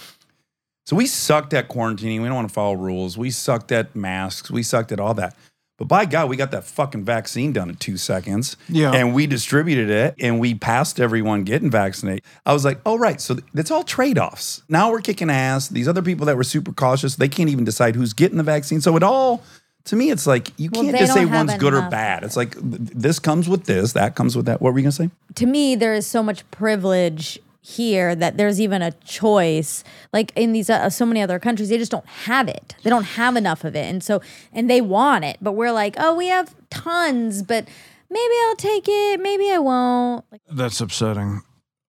So 0.86 0.96
we 0.96 1.06
sucked 1.06 1.54
at 1.54 1.70
quarantining. 1.70 2.22
We 2.22 2.28
don't 2.28 2.36
want 2.36 2.48
to 2.50 2.54
follow 2.54 2.74
rules. 2.74 3.18
We 3.18 3.30
sucked 3.30 3.72
at 3.72 3.96
masks. 3.96 4.50
We 4.52 4.64
sucked 4.64 4.92
at 4.92 5.00
all 5.00 5.14
that. 5.16 5.36
But 5.78 5.88
by 5.88 6.06
God, 6.06 6.30
we 6.30 6.36
got 6.36 6.52
that 6.52 6.64
fucking 6.64 7.06
vaccine 7.06 7.54
done 7.54 7.70
in 7.70 7.76
two 7.76 7.98
seconds. 7.98 8.56
Yeah. 8.70 8.92
And 8.92 9.16
we 9.16 9.26
distributed 9.26 9.90
it 9.90 10.16
and 10.20 10.40
we 10.40 10.54
passed 10.54 11.00
everyone 11.00 11.44
getting 11.44 11.72
vaccinated. 11.72 12.24
I 12.46 12.54
was 12.54 12.64
like, 12.64 12.80
oh, 12.86 12.98
right. 13.00 13.20
So 13.20 13.34
th- 13.36 13.46
it's 13.56 13.72
all 13.72 13.84
trade 13.84 14.20
offs. 14.20 14.62
Now 14.70 14.92
we're 14.92 15.02
kicking 15.02 15.32
ass. 15.32 15.70
These 15.70 15.88
other 15.88 16.04
people 16.04 16.28
that 16.28 16.38
were 16.38 16.44
super 16.44 16.72
cautious, 16.72 17.16
they 17.16 17.28
can't 17.30 17.50
even 17.50 17.64
decide 17.66 17.96
who's 17.96 18.14
getting 18.14 18.38
the 18.38 18.44
vaccine. 18.44 18.80
So 18.80 18.96
it 18.96 19.02
all, 19.02 19.44
to 19.86 19.96
me, 19.96 20.12
it's 20.12 20.28
like 20.28 20.52
you 20.60 20.70
Well, 20.72 20.84
can't 20.84 20.98
just 21.00 21.14
say 21.16 21.26
one's 21.26 21.56
good 21.56 21.74
or 21.74 21.82
bad. 21.90 22.24
It's 22.24 22.38
like 22.38 22.54
th- 22.54 22.92
this 22.94 23.18
comes 23.18 23.50
with 23.50 23.66
this, 23.66 23.94
that 23.94 24.14
comes 24.14 24.36
with 24.36 24.46
that. 24.46 24.62
What 24.62 24.74
were 24.74 24.80
you 24.80 24.84
going 24.84 24.92
to 24.92 24.98
say? 25.04 25.10
to 25.36 25.46
me 25.48 25.74
there 25.76 25.96
is 25.96 26.06
so 26.06 26.22
much 26.22 26.50
privilege 26.52 27.40
here 27.62 28.16
that 28.16 28.38
there's 28.38 28.60
even 28.60 28.82
a 28.82 28.92
choice. 28.92 29.84
Like 30.12 30.34
in 30.36 30.52
these 30.52 30.70
uh, 30.70 30.90
so 30.90 31.06
many 31.06 31.22
other 31.22 31.40
countries 31.40 31.70
they 31.70 31.78
just 31.78 31.92
don't 31.92 32.08
have 32.08 32.48
it. 32.48 32.76
They 32.84 32.90
don't 32.90 33.04
have 33.04 33.36
enough 33.36 33.64
of 33.64 33.76
it. 33.76 33.86
And 33.86 34.04
so 34.04 34.22
and 34.52 34.70
they 34.70 34.82
want 34.82 35.24
it. 35.24 35.38
But 35.42 35.54
we're 35.54 35.72
like 35.72 35.96
oh 35.98 36.16
we 36.16 36.28
have 36.28 36.56
tons 36.70 37.44
but 37.44 37.68
maybe 38.10 38.34
i'll 38.48 38.56
take 38.56 38.86
it. 38.88 39.20
Maybe 39.20 39.52
i 39.52 39.60
won't. 39.60 40.26
That's 40.52 40.82
upsetting. 40.82 41.42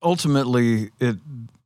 Ultimately, 0.02 0.90
it 1.00 1.16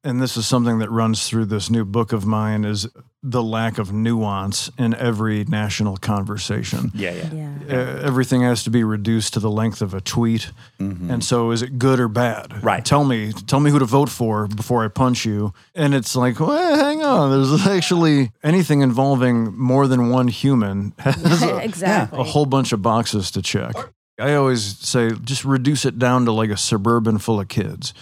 and 0.04 0.22
this 0.22 0.36
is 0.36 0.46
something 0.46 0.78
that 0.78 0.90
runs 0.90 1.26
through 1.28 1.46
this 1.46 1.68
new 1.68 1.84
book 1.84 2.12
of 2.12 2.24
mine 2.24 2.64
is 2.64 2.86
the 3.28 3.42
lack 3.42 3.78
of 3.78 3.92
nuance 3.92 4.70
in 4.78 4.94
every 4.94 5.44
national 5.44 5.96
conversation. 5.96 6.92
Yeah, 6.94 7.12
yeah. 7.12 7.30
yeah 7.32 7.76
Uh, 7.76 8.00
everything 8.06 8.42
has 8.42 8.62
to 8.64 8.70
be 8.70 8.84
reduced 8.84 9.34
to 9.34 9.40
the 9.40 9.50
length 9.50 9.82
of 9.82 9.94
a 9.94 10.00
tweet. 10.00 10.52
And 10.78 11.24
so 11.24 11.50
is 11.50 11.62
it 11.62 11.78
good 11.78 11.98
or 11.98 12.08
bad? 12.08 12.62
Right. 12.62 12.84
Tell 12.84 13.04
me, 13.04 13.32
tell 13.32 13.58
me 13.60 13.70
who 13.70 13.78
to 13.80 13.84
vote 13.84 14.08
for 14.08 14.46
before 14.46 14.84
I 14.84 14.88
punch 14.88 15.24
you. 15.24 15.52
And 15.74 15.94
it's 15.94 16.14
like, 16.14 16.38
well, 16.38 16.76
hang 16.76 17.02
on. 17.02 17.30
There's 17.30 17.66
actually 17.66 18.30
anything 18.44 18.82
involving 18.82 19.56
more 19.56 19.88
than 19.88 20.10
one 20.10 20.28
human 20.28 20.92
has 20.98 21.42
a, 21.42 21.56
exactly 21.58 22.20
a 22.20 22.22
whole 22.22 22.46
bunch 22.46 22.72
of 22.72 22.82
boxes 22.82 23.30
to 23.32 23.42
check. 23.42 23.74
I 24.18 24.34
always 24.34 24.78
say 24.78 25.10
just 25.22 25.44
reduce 25.44 25.84
it 25.84 25.98
down 25.98 26.24
to 26.26 26.32
like 26.32 26.50
a 26.50 26.56
suburban 26.56 27.18
full 27.18 27.40
of 27.40 27.48
kids. 27.48 27.92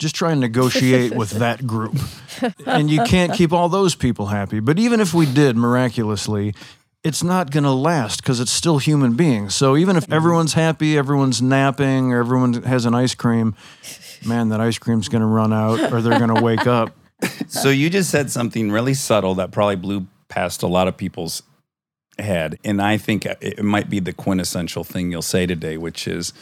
Just 0.00 0.16
try 0.16 0.32
and 0.32 0.40
negotiate 0.40 1.14
with 1.16 1.30
that 1.30 1.66
group. 1.66 1.96
And 2.66 2.90
you 2.90 3.04
can't 3.04 3.32
keep 3.32 3.52
all 3.52 3.68
those 3.68 3.94
people 3.94 4.26
happy. 4.26 4.58
But 4.58 4.78
even 4.78 4.98
if 4.98 5.14
we 5.14 5.32
did 5.32 5.56
miraculously, 5.56 6.54
it's 7.04 7.22
not 7.22 7.50
going 7.50 7.64
to 7.64 7.70
last 7.70 8.22
because 8.22 8.40
it's 8.40 8.50
still 8.50 8.78
human 8.78 9.14
beings. 9.14 9.54
So 9.54 9.76
even 9.76 9.96
if 9.96 10.10
everyone's 10.10 10.54
happy, 10.54 10.98
everyone's 10.98 11.40
napping, 11.40 12.12
or 12.12 12.20
everyone 12.20 12.62
has 12.62 12.86
an 12.86 12.94
ice 12.94 13.14
cream, 13.14 13.54
man, 14.26 14.48
that 14.48 14.60
ice 14.60 14.78
cream's 14.78 15.08
going 15.08 15.22
to 15.22 15.26
run 15.26 15.52
out 15.52 15.92
or 15.92 16.02
they're 16.02 16.18
going 16.18 16.34
to 16.34 16.42
wake 16.42 16.66
up. 16.66 16.96
So 17.48 17.68
you 17.68 17.90
just 17.90 18.10
said 18.10 18.30
something 18.30 18.70
really 18.70 18.94
subtle 18.94 19.34
that 19.36 19.50
probably 19.50 19.76
blew 19.76 20.06
past 20.28 20.62
a 20.62 20.66
lot 20.66 20.88
of 20.88 20.96
people's 20.96 21.42
head. 22.18 22.58
And 22.64 22.80
I 22.80 22.96
think 22.96 23.26
it 23.26 23.62
might 23.62 23.90
be 23.90 24.00
the 24.00 24.12
quintessential 24.12 24.84
thing 24.84 25.10
you'll 25.10 25.22
say 25.22 25.46
today, 25.46 25.76
which 25.76 26.06
is 26.08 26.32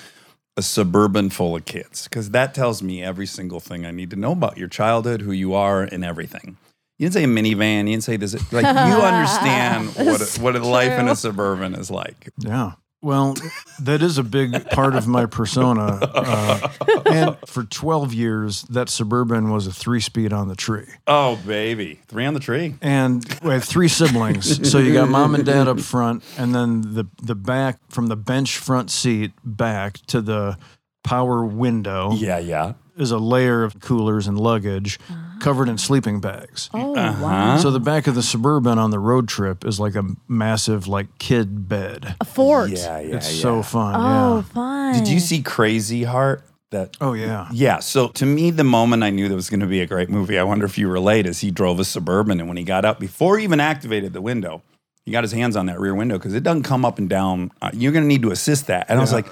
a 0.59 0.63
suburban 0.63 1.31
full 1.31 1.55
of 1.55 1.65
kids. 1.65 2.05
Because 2.05 2.31
that 2.31 2.53
tells 2.53 2.83
me 2.83 3.03
every 3.03 3.27
single 3.27 3.61
thing 3.61 3.87
I 3.87 3.93
need 3.93 4.11
to 4.11 4.17
know 4.17 4.33
about 4.33 4.59
your 4.59 4.67
childhood, 4.67 5.23
who 5.23 5.31
you 5.31 5.55
are, 5.55 5.83
and 5.85 6.05
everything. 6.05 6.57
You 6.99 7.09
didn't 7.09 7.15
say 7.15 7.25
a 7.25 7.27
minivan. 7.29 7.85
You 7.85 7.93
didn't 7.93 8.03
say 8.03 8.17
this. 8.17 8.35
Like 8.53 8.65
you 8.65 8.69
understand 9.03 9.91
what 9.95 10.21
a, 10.21 10.43
what 10.43 10.57
a 10.57 10.59
life 10.59 10.99
in 10.99 11.07
a 11.07 11.15
suburban 11.15 11.75
is 11.77 11.93
like. 11.93 12.31
Yeah. 12.39 12.73
Well, 13.01 13.37
that 13.81 14.03
is 14.03 14.19
a 14.19 14.25
big 14.25 14.71
part 14.71 14.97
of 14.97 15.07
my 15.07 15.27
persona. 15.27 16.01
Uh, 16.03 16.69
and 17.07 17.37
for 17.47 17.63
12 17.63 18.13
years, 18.13 18.63
that 18.63 18.89
Suburban 18.89 19.51
was 19.51 19.69
a 19.69 19.73
three 19.73 20.01
speed 20.01 20.33
on 20.33 20.49
the 20.49 20.57
tree. 20.57 20.87
Oh 21.07 21.37
baby, 21.47 22.01
three 22.09 22.27
on 22.27 22.35
the 22.35 22.41
tree. 22.41 22.75
And 22.83 23.25
we 23.43 23.51
have 23.53 23.63
three 23.65 23.87
siblings. 23.89 24.69
So 24.69 24.79
you 24.79 24.93
got 24.93 25.09
mom 25.09 25.35
and 25.37 25.45
dad 25.47 25.69
up 25.69 25.79
front, 25.79 26.25
and 26.37 26.53
then 26.55 26.95
the, 26.95 27.05
the 27.23 27.37
back 27.37 27.79
from 27.89 28.09
the 28.09 28.17
bench 28.17 28.59
front 28.59 28.91
seat 28.91 29.31
back 29.45 29.99
to 30.09 30.21
the 30.21 30.59
power 31.05 31.45
window 31.47 32.13
Yeah, 32.13 32.39
yeah. 32.39 32.73
is 32.97 33.13
a 33.13 33.19
layer 33.19 33.63
of 33.63 33.79
coolers 33.81 34.27
and 34.27 34.39
luggage 34.39 34.99
covered 35.41 35.69
in 35.69 35.79
sleeping 35.79 36.21
bags. 36.21 36.69
oh 36.75 36.95
Uh-huh. 36.97 37.23
wow 37.25 37.57
So 37.59 37.71
the 37.71 37.81
back 37.81 38.07
of 38.07 38.15
the 38.15 38.23
Suburban 38.23 38.79
on 38.79 38.91
the 38.91 38.99
road 38.99 39.29
trip 39.29 39.65
is 39.65 39.79
like 39.81 39.95
a 39.95 40.05
massive 40.29 40.87
like 40.89 41.19
kid 41.19 41.69
bed. 41.69 42.15
a 42.21 42.25
fort 42.25 42.71
Yeah, 42.71 43.01
yeah. 43.01 43.17
It's 43.17 43.33
yeah. 43.35 43.43
so 43.43 43.63
fun. 43.63 43.95
oh 43.97 44.37
yeah. 44.37 44.43
fun 44.43 44.93
Did 44.95 45.09
you 45.09 45.21
see 45.21 45.43
Crazy 45.43 46.05
Heart? 46.05 46.43
That 46.71 46.97
Oh 47.01 47.15
yeah. 47.15 47.49
Yeah. 47.51 47.79
So 47.79 48.09
to 48.09 48.27
me, 48.27 48.51
the 48.51 48.63
moment 48.65 49.03
I 49.03 49.09
knew 49.11 49.27
there 49.29 49.37
was 49.37 49.49
going 49.49 49.61
to 49.61 49.67
be 49.67 49.81
a 49.81 49.87
great 49.87 50.11
movie, 50.11 50.39
I 50.39 50.43
wonder 50.43 50.67
if 50.67 50.77
you 50.77 50.89
relate, 50.89 51.27
is 51.27 51.41
he 51.41 51.51
drove 51.51 51.81
a 51.81 51.85
Suburban. 51.85 52.41
And 52.41 52.49
when 52.49 52.59
he 52.59 52.65
got 52.65 52.85
up, 52.85 53.01
before 53.01 53.39
he 53.39 53.45
even 53.45 53.59
activated 53.59 54.13
the 54.13 54.21
window, 54.21 54.63
he 55.03 55.11
got 55.11 55.25
his 55.25 55.33
hands 55.33 55.57
on 55.57 55.65
that 55.67 55.81
rear 55.81 55.95
window 55.95 56.19
because 56.19 56.35
it 56.35 56.43
doesn't 56.43 56.65
come 56.65 56.85
up 56.85 56.99
and 56.99 57.09
down. 57.09 57.51
Uh, 57.63 57.71
you're 57.73 57.93
going 57.93 58.05
to 58.05 58.09
need 58.09 58.21
to 58.21 58.31
assist 58.33 58.67
that. 58.67 58.85
And 58.91 58.99
I 58.99 59.01
was 59.03 59.15
like, 59.15 59.27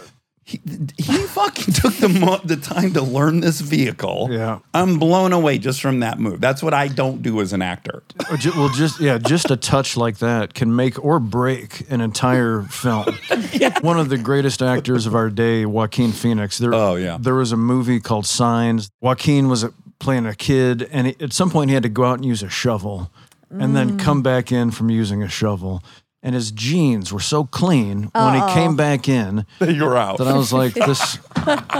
he, 0.48 0.60
he 0.96 1.16
fucking 1.26 1.74
took 1.74 1.94
the, 1.96 2.08
mo- 2.08 2.40
the 2.44 2.56
time 2.56 2.92
to 2.92 3.02
learn 3.02 3.40
this 3.40 3.60
vehicle. 3.60 4.28
Yeah. 4.30 4.60
I'm 4.72 5.00
blown 5.00 5.32
away 5.32 5.58
just 5.58 5.80
from 5.82 5.98
that 6.00 6.20
move. 6.20 6.40
That's 6.40 6.62
what 6.62 6.72
I 6.72 6.86
don't 6.86 7.20
do 7.20 7.40
as 7.40 7.52
an 7.52 7.62
actor. 7.62 8.04
Uh, 8.30 8.36
Well, 8.56 8.68
just 8.68 9.00
yeah, 9.00 9.18
just 9.18 9.50
a 9.50 9.56
touch 9.56 9.96
like 9.96 10.18
that 10.18 10.54
can 10.54 10.76
make 10.76 11.04
or 11.04 11.18
break 11.18 11.90
an 11.90 12.00
entire 12.00 12.62
film. 12.62 13.06
One 13.80 13.98
of 13.98 14.08
the 14.08 14.18
greatest 14.18 14.62
actors 14.62 15.04
of 15.04 15.16
our 15.16 15.30
day, 15.30 15.66
Joaquin 15.66 16.12
Phoenix. 16.12 16.58
There, 16.58 16.72
Oh, 16.72 16.94
yeah. 16.94 17.18
There 17.20 17.34
was 17.34 17.50
a 17.50 17.56
movie 17.56 17.98
called 17.98 18.24
Signs. 18.24 18.88
Joaquin 19.00 19.48
was 19.48 19.64
uh, 19.64 19.70
playing 19.98 20.26
a 20.26 20.34
kid, 20.36 20.88
and 20.92 21.08
he- 21.08 21.16
at 21.20 21.32
some 21.32 21.50
point 21.50 21.70
he 21.70 21.74
had 21.74 21.82
to 21.82 21.88
go 21.88 22.04
out 22.04 22.18
and 22.18 22.24
use 22.24 22.44
a 22.44 22.48
shovel, 22.48 23.10
and 23.50 23.74
then 23.74 23.98
come 23.98 24.22
back 24.22 24.52
in 24.52 24.70
from 24.70 24.90
using 24.90 25.22
a 25.24 25.28
shovel. 25.28 25.82
And 26.22 26.34
his 26.34 26.50
jeans 26.50 27.12
were 27.12 27.20
so 27.20 27.44
clean 27.44 28.10
when 28.12 28.34
he 28.34 28.54
came 28.54 28.74
back 28.74 29.08
in 29.08 29.46
You're 29.60 29.96
out. 29.96 30.18
that 30.18 30.26
I 30.26 30.36
was 30.36 30.52
like, 30.52 30.74
"This, 30.74 31.18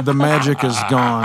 the 0.05 0.14
magic 0.14 0.62
is 0.62 0.76
gone." 0.88 1.25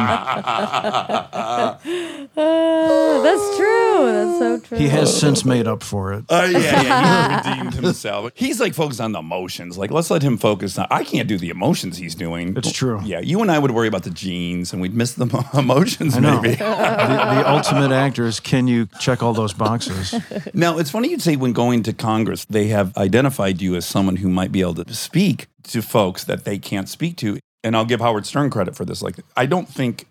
Oh, 2.38 3.22
that's 3.24 3.58
true 3.58 3.82
that's 4.12 4.40
so 4.40 4.60
true 4.60 4.78
He 4.78 4.88
has 4.88 5.18
since 5.18 5.46
made 5.46 5.68
up 5.68 5.84
for 5.84 6.14
it. 6.14 6.26
Uh, 6.30 6.48
yeah, 6.52 6.60
yeah, 6.60 7.44
he 7.44 7.50
redeemed 7.62 7.74
himself. 7.76 8.32
He's 8.36 8.60
like 8.60 8.74
focused 8.74 9.02
on 9.02 9.12
the 9.12 9.20
emotions. 9.20 9.78
Like, 9.78 9.92
let's 9.92 10.10
let 10.10 10.22
him 10.22 10.38
focus 10.38 10.78
on. 10.78 10.88
I 10.90 11.04
can't 11.04 11.28
do 11.28 11.38
the 11.38 11.50
emotions 11.50 11.98
he's 11.98 12.16
doing. 12.16 12.56
It's 12.58 12.72
true. 12.72 13.02
Yeah, 13.04 13.20
you 13.20 13.42
and 13.42 13.52
I 13.52 13.60
would 13.60 13.72
worry 13.72 13.88
about 13.88 14.04
the 14.04 14.10
jeans, 14.10 14.74
and 14.74 14.82
we'd 14.82 14.94
miss 14.94 15.14
the 15.14 15.26
mo- 15.26 15.46
emotions. 15.54 16.20
Maybe. 16.20 16.50
the, 16.50 16.56
the 16.56 17.50
ultimate 17.50 17.92
actor 17.92 18.26
is 18.26 18.40
can 18.40 18.68
you 18.68 18.88
check 19.00 19.22
all 19.24 19.34
those 19.34 19.54
boxes? 19.54 20.16
now, 20.54 20.78
it's 20.78 20.90
funny 20.92 21.10
you'd 21.10 21.22
say 21.22 21.36
when 21.36 21.54
going 21.54 21.84
to 21.84 21.94
Congress, 21.94 22.46
they 22.46 22.68
have 22.68 22.94
identified 23.12 23.62
you 23.62 23.76
as 23.76 23.86
someone 23.86 24.16
who 24.18 24.30
might 24.30 24.52
be 24.54 24.62
able 24.62 24.76
to 24.76 24.94
speak 24.94 25.48
to 25.64 25.82
folks 25.82 26.24
that 26.24 26.46
they 26.46 26.58
can't 26.58 26.88
speak 26.88 27.18
to. 27.18 27.38
And 27.64 27.76
I'll 27.76 27.86
give 27.86 28.00
Howard 28.00 28.26
Stern 28.26 28.50
credit 28.50 28.74
for 28.76 28.86
this. 28.86 29.02
Like, 29.02 29.18
I 29.36 29.46
don't 29.46 29.68
think 29.68 30.06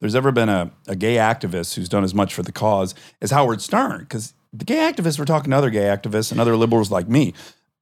there's 0.00 0.14
ever 0.16 0.32
been 0.32 0.48
a, 0.48 0.70
a 0.88 0.96
gay 0.96 1.14
activist 1.16 1.74
who's 1.76 1.88
done 1.88 2.02
as 2.04 2.12
much 2.12 2.34
for 2.34 2.42
the 2.42 2.52
cause 2.52 2.94
as 3.22 3.30
Howard 3.30 3.62
Stern, 3.62 4.00
because 4.00 4.34
the 4.52 4.64
gay 4.64 4.78
activists 4.90 5.18
were 5.18 5.24
talking 5.24 5.50
to 5.52 5.56
other 5.56 5.70
gay 5.70 5.84
activists 5.84 6.32
and 6.32 6.40
other 6.40 6.56
liberals 6.56 6.90
like 6.90 7.08
me. 7.08 7.32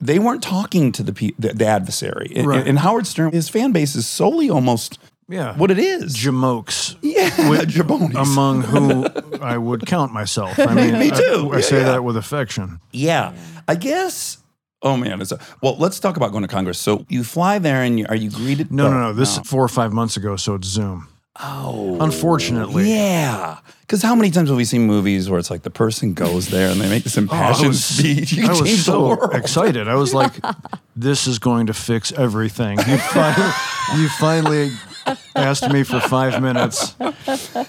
They 0.00 0.18
weren't 0.18 0.42
talking 0.42 0.92
to 0.92 1.02
the 1.02 1.12
pe- 1.12 1.32
the, 1.38 1.54
the 1.54 1.66
adversary. 1.66 2.30
And, 2.36 2.46
Right. 2.46 2.66
and 2.66 2.78
Howard 2.78 3.06
Stern, 3.06 3.32
his 3.32 3.48
fan 3.48 3.72
base 3.72 3.96
is 3.96 4.06
solely 4.06 4.48
almost 4.50 4.98
Yeah. 5.28 5.56
what 5.56 5.70
it 5.72 5.78
is. 5.80 6.14
Jamokes. 6.16 6.96
yeah, 7.02 7.30
jabronis. 7.64 8.14
among 8.14 8.62
who 8.62 9.06
I 9.42 9.58
would 9.58 9.86
count 9.86 10.12
myself. 10.12 10.56
I 10.60 10.72
mean, 10.80 10.98
Me 11.00 11.10
too. 11.10 11.48
I, 11.50 11.54
I 11.54 11.56
Yeah, 11.56 11.60
say 11.62 11.78
yeah. 11.78 11.84
that 11.92 12.04
with 12.04 12.16
affection. 12.16 12.78
Yeah, 12.92 13.32
I 13.66 13.74
guess. 13.74 14.38
Oh 14.82 14.96
man, 14.96 15.20
it's 15.20 15.32
a, 15.32 15.38
well. 15.60 15.76
Let's 15.76 15.98
talk 15.98 16.16
about 16.16 16.30
going 16.32 16.42
to 16.42 16.48
Congress. 16.48 16.78
So 16.78 17.04
you 17.08 17.24
fly 17.24 17.58
there, 17.58 17.82
and 17.82 17.98
you, 17.98 18.06
are 18.08 18.14
you 18.16 18.30
greeted? 18.30 18.70
No, 18.70 18.86
oh, 18.86 18.90
no, 18.90 19.00
no. 19.00 19.12
This 19.12 19.36
is 19.36 19.46
four 19.48 19.62
or 19.64 19.68
five 19.68 19.92
months 19.92 20.16
ago, 20.16 20.36
so 20.36 20.54
it's 20.54 20.68
Zoom. 20.68 21.08
Oh, 21.40 21.98
Unfortunately. 22.00 22.90
yeah. 22.90 23.58
Because 23.82 24.02
how 24.02 24.14
many 24.16 24.30
times 24.32 24.48
have 24.48 24.56
we 24.56 24.64
seen 24.64 24.82
movies 24.88 25.30
where 25.30 25.38
it's 25.38 25.50
like 25.52 25.62
the 25.62 25.70
person 25.70 26.12
goes 26.12 26.48
there 26.48 26.68
and 26.70 26.80
they 26.80 26.88
make 26.88 27.04
this 27.04 27.16
impassioned 27.24 27.66
Oh, 27.66 27.68
was- 27.68 27.84
speech? 27.84 28.32
You 28.32 28.46
I 28.48 28.60
was 28.60 28.84
so 28.84 29.12
excited. 29.30 29.86
I 29.88 29.94
was 29.94 30.12
like, 30.14 30.32
"This 30.96 31.26
is 31.26 31.38
going 31.38 31.66
to 31.66 31.74
fix 31.74 32.10
everything." 32.12 32.78
You 32.78 32.98
finally, 32.98 33.52
you 33.96 34.08
finally 34.18 34.70
asked 35.36 35.68
me 35.70 35.82
for 35.82 36.00
five 36.00 36.40
minutes. 36.42 36.94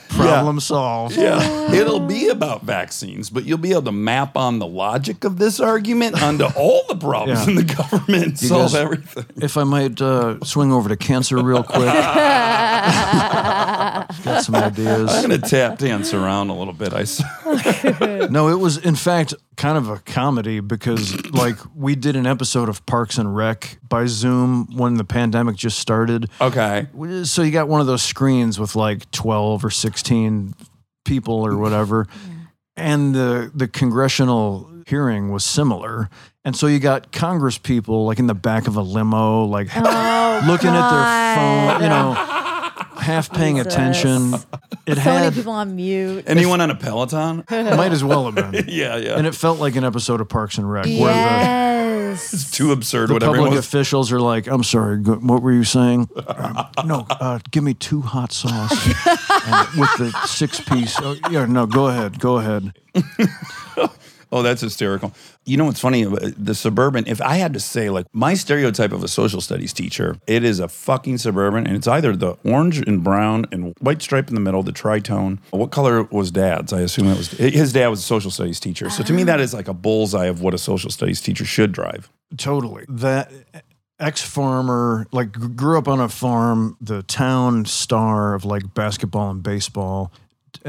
Problem 0.09 0.59
solved. 0.59 1.15
Yeah, 1.17 1.71
it'll 1.73 1.99
be 2.05 2.27
about 2.29 2.63
vaccines, 2.63 3.29
but 3.29 3.45
you'll 3.45 3.57
be 3.57 3.71
able 3.71 3.83
to 3.83 3.91
map 3.91 4.35
on 4.37 4.59
the 4.59 4.67
logic 4.67 5.23
of 5.23 5.37
this 5.37 5.59
argument 5.59 6.21
onto 6.21 6.45
all 6.55 6.83
the 6.87 6.95
problems 6.95 7.41
Yeah. 7.45 7.49
in 7.49 7.55
the 7.55 7.63
government, 7.63 8.39
solve 8.39 8.71
guys- 8.73 8.75
everything. 8.75 9.25
If 9.37 9.57
I 9.57 9.63
might 9.63 10.01
uh, 10.01 10.39
swing 10.43 10.71
over 10.71 10.89
to 10.89 10.97
cancer 10.97 11.37
real 11.37 11.63
quick. 11.63 11.93
Got 14.23 14.43
some 14.43 14.55
ideas. 14.55 15.09
I'm 15.11 15.27
going 15.29 15.41
to 15.41 15.47
tap 15.49 15.77
dance 15.77 16.13
around 16.13 16.49
a 16.49 16.57
little 16.57 16.73
bit. 16.73 16.93
I 16.93 17.01
s- 17.01 17.21
No, 18.31 18.47
it 18.49 18.59
was 18.59 18.77
in 18.77 18.95
fact 18.95 19.33
kind 19.57 19.77
of 19.77 19.89
a 19.89 19.97
comedy 19.99 20.59
because 20.59 21.25
like 21.31 21.57
we 21.75 21.95
did 21.95 22.15
an 22.15 22.25
episode 22.25 22.69
of 22.69 22.85
Parks 22.85 23.17
and 23.17 23.35
Rec 23.35 23.77
by 23.87 24.05
Zoom 24.05 24.67
when 24.75 24.95
the 24.95 25.03
pandemic 25.03 25.55
just 25.55 25.79
started. 25.79 26.29
okay. 26.39 26.87
So 27.23 27.41
you 27.41 27.51
got 27.51 27.67
one 27.67 27.81
of 27.81 27.87
those 27.87 28.01
screens 28.03 28.59
with 28.59 28.75
like 28.75 29.09
12 29.11 29.65
or 29.65 29.69
16 29.69 30.53
people 31.05 31.45
or 31.45 31.57
whatever. 31.57 32.07
And 32.77 33.13
the 33.13 33.51
the 33.53 33.67
congressional 33.67 34.69
hearing 34.87 35.31
was 35.31 35.43
similar. 35.43 36.09
And 36.45 36.55
so 36.55 36.65
you 36.67 36.79
got 36.79 37.11
Congress 37.11 37.57
people 37.57 38.05
like 38.05 38.17
in 38.19 38.27
the 38.27 38.33
back 38.33 38.67
of 38.67 38.75
a 38.77 38.81
limo 38.81 39.43
like 39.43 39.67
Oh, 39.75 40.43
looking 40.47 40.69
at 40.69 40.89
their 40.89 41.35
phone, 41.35 41.83
you 41.83 41.89
know, 41.89 42.13
half 42.97 43.31
paying 43.31 43.57
Jesus. 43.57 43.73
attention. 43.73 44.33
It 44.85 44.95
So 44.97 45.03
many 45.05 45.35
people 45.35 45.53
on 45.53 45.75
mute. 45.75 46.23
Anyone 46.27 46.61
on 46.61 46.71
a 46.71 46.75
Peloton? 46.75 47.43
might 47.51 47.91
as 47.91 48.03
well 48.03 48.29
have 48.31 48.35
been. 48.35 48.65
yeah, 48.67 48.95
yeah. 48.97 49.17
And 49.17 49.25
it 49.27 49.35
felt 49.35 49.59
like 49.59 49.75
an 49.75 49.83
episode 49.83 50.21
of 50.21 50.29
Parks 50.29 50.57
and 50.57 50.69
Rec 50.69 50.85
where 50.85 50.93
Yes. 51.13 52.33
it's 52.33 52.49
too 52.51 52.71
absurd. 52.71 53.09
the, 53.09 53.13
what 53.13 53.21
public 53.23 53.51
was. 53.51 53.59
officials 53.59 54.11
are 54.11 54.19
like, 54.19 54.47
I'm 54.47 54.63
sorry, 54.63 54.97
what 54.99 55.41
were 55.43 55.51
you 55.51 55.63
saying? 55.63 56.09
Um, 56.27 56.65
no, 56.85 57.05
uh, 57.09 57.39
give 57.51 57.63
me 57.63 57.73
two 57.75 58.01
hot 58.01 58.31
sauce 58.31 58.71
and 59.45 59.79
with 59.79 59.95
the 59.97 60.11
six 60.25 60.59
piece. 60.59 60.95
Oh, 60.99 61.15
yeah, 61.29 61.45
no, 61.45 61.65
go 61.67 61.87
ahead, 61.87 62.19
go 62.19 62.37
ahead. 62.37 62.73
Oh, 64.31 64.43
that's 64.43 64.61
hysterical. 64.61 65.11
You 65.49 65.57
know 65.57 65.65
what's 65.65 65.79
funny? 65.79 66.05
Uh, 66.05 66.29
the 66.37 66.53
suburban, 66.53 67.05
if 67.07 67.19
I 67.23 67.37
had 67.37 67.53
to 67.53 67.59
say, 67.59 67.89
like, 67.89 68.05
my 68.13 68.35
stereotype 68.35 68.91
of 68.91 69.03
a 69.03 69.07
social 69.07 69.41
studies 69.41 69.73
teacher, 69.73 70.17
it 70.27 70.43
is 70.43 70.59
a 70.59 70.67
fucking 70.67 71.17
suburban, 71.17 71.65
and 71.65 71.75
it's 71.75 71.87
either 71.87 72.15
the 72.15 72.37
orange 72.45 72.77
and 72.77 73.03
brown 73.03 73.47
and 73.51 73.73
white 73.79 74.03
stripe 74.03 74.27
in 74.27 74.35
the 74.35 74.41
middle, 74.41 74.61
the 74.61 74.71
tritone. 74.71 75.39
What 75.49 75.71
color 75.71 76.03
was 76.03 76.29
dad's? 76.29 76.71
I 76.71 76.81
assume 76.81 77.07
it 77.07 77.17
was 77.17 77.31
his 77.31 77.73
dad 77.73 77.87
was 77.87 78.01
a 78.01 78.03
social 78.03 78.29
studies 78.29 78.59
teacher. 78.59 78.91
So 78.91 79.01
to 79.01 79.11
me, 79.11 79.23
that 79.23 79.39
is 79.39 79.51
like 79.51 79.67
a 79.67 79.73
bullseye 79.73 80.27
of 80.27 80.39
what 80.41 80.53
a 80.53 80.59
social 80.59 80.91
studies 80.91 81.19
teacher 81.19 81.45
should 81.45 81.71
drive. 81.71 82.11
Totally. 82.37 82.85
That 82.87 83.31
uh, 83.55 83.61
ex 83.99 84.21
farmer, 84.21 85.07
like 85.11 85.31
grew 85.31 85.79
up 85.79 85.87
on 85.87 85.99
a 85.99 86.09
farm, 86.09 86.77
the 86.79 87.01
town 87.01 87.65
star 87.65 88.35
of 88.35 88.45
like 88.45 88.75
basketball 88.75 89.31
and 89.31 89.41
baseball, 89.41 90.11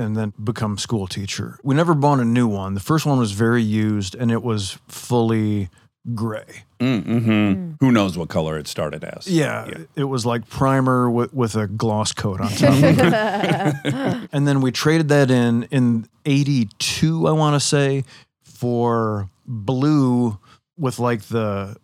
and 0.01 0.17
then 0.17 0.33
become 0.43 0.79
school 0.79 1.07
teacher. 1.07 1.59
We 1.63 1.75
never 1.75 1.95
bought 1.95 2.21
a 2.21 2.25
new 2.25 2.49
one. 2.49 2.75
The 2.75 2.81
first 2.81 3.07
one 3.07 3.19
was 3.19 3.33
very 3.33 3.63
used 3.63 4.15
and 4.15 4.31
it 4.31 4.43
was 4.43 4.79
fully 4.89 5.69
gray. 6.15 6.65
Mm-hmm. 6.81 7.73
Who 7.81 7.93
knows 7.93 8.17
what 8.17 8.29
color 8.29 8.59
it 8.59 8.67
started 8.67 9.05
as? 9.05 9.27
Yeah, 9.27 9.69
it 9.95 10.05
was 10.05 10.25
like 10.25 10.49
primer 10.49 11.11
with, 11.11 11.33
with 11.35 11.55
a 11.57 11.67
gloss 11.67 12.13
coat 12.13 12.41
on 12.41 12.49
top. 12.51 12.73
and 14.33 14.49
then 14.49 14.61
we 14.63 14.73
traded 14.73 15.09
that 15.09 15.31
in 15.31 15.65
in 15.65 16.09
82, 16.25 17.29
I 17.29 17.33
want 17.33 17.55
to 17.55 17.61
say, 17.61 18.05
for 18.43 19.29
blue 19.47 20.39
with 20.79 20.99
like 20.99 21.23
the 21.23 21.77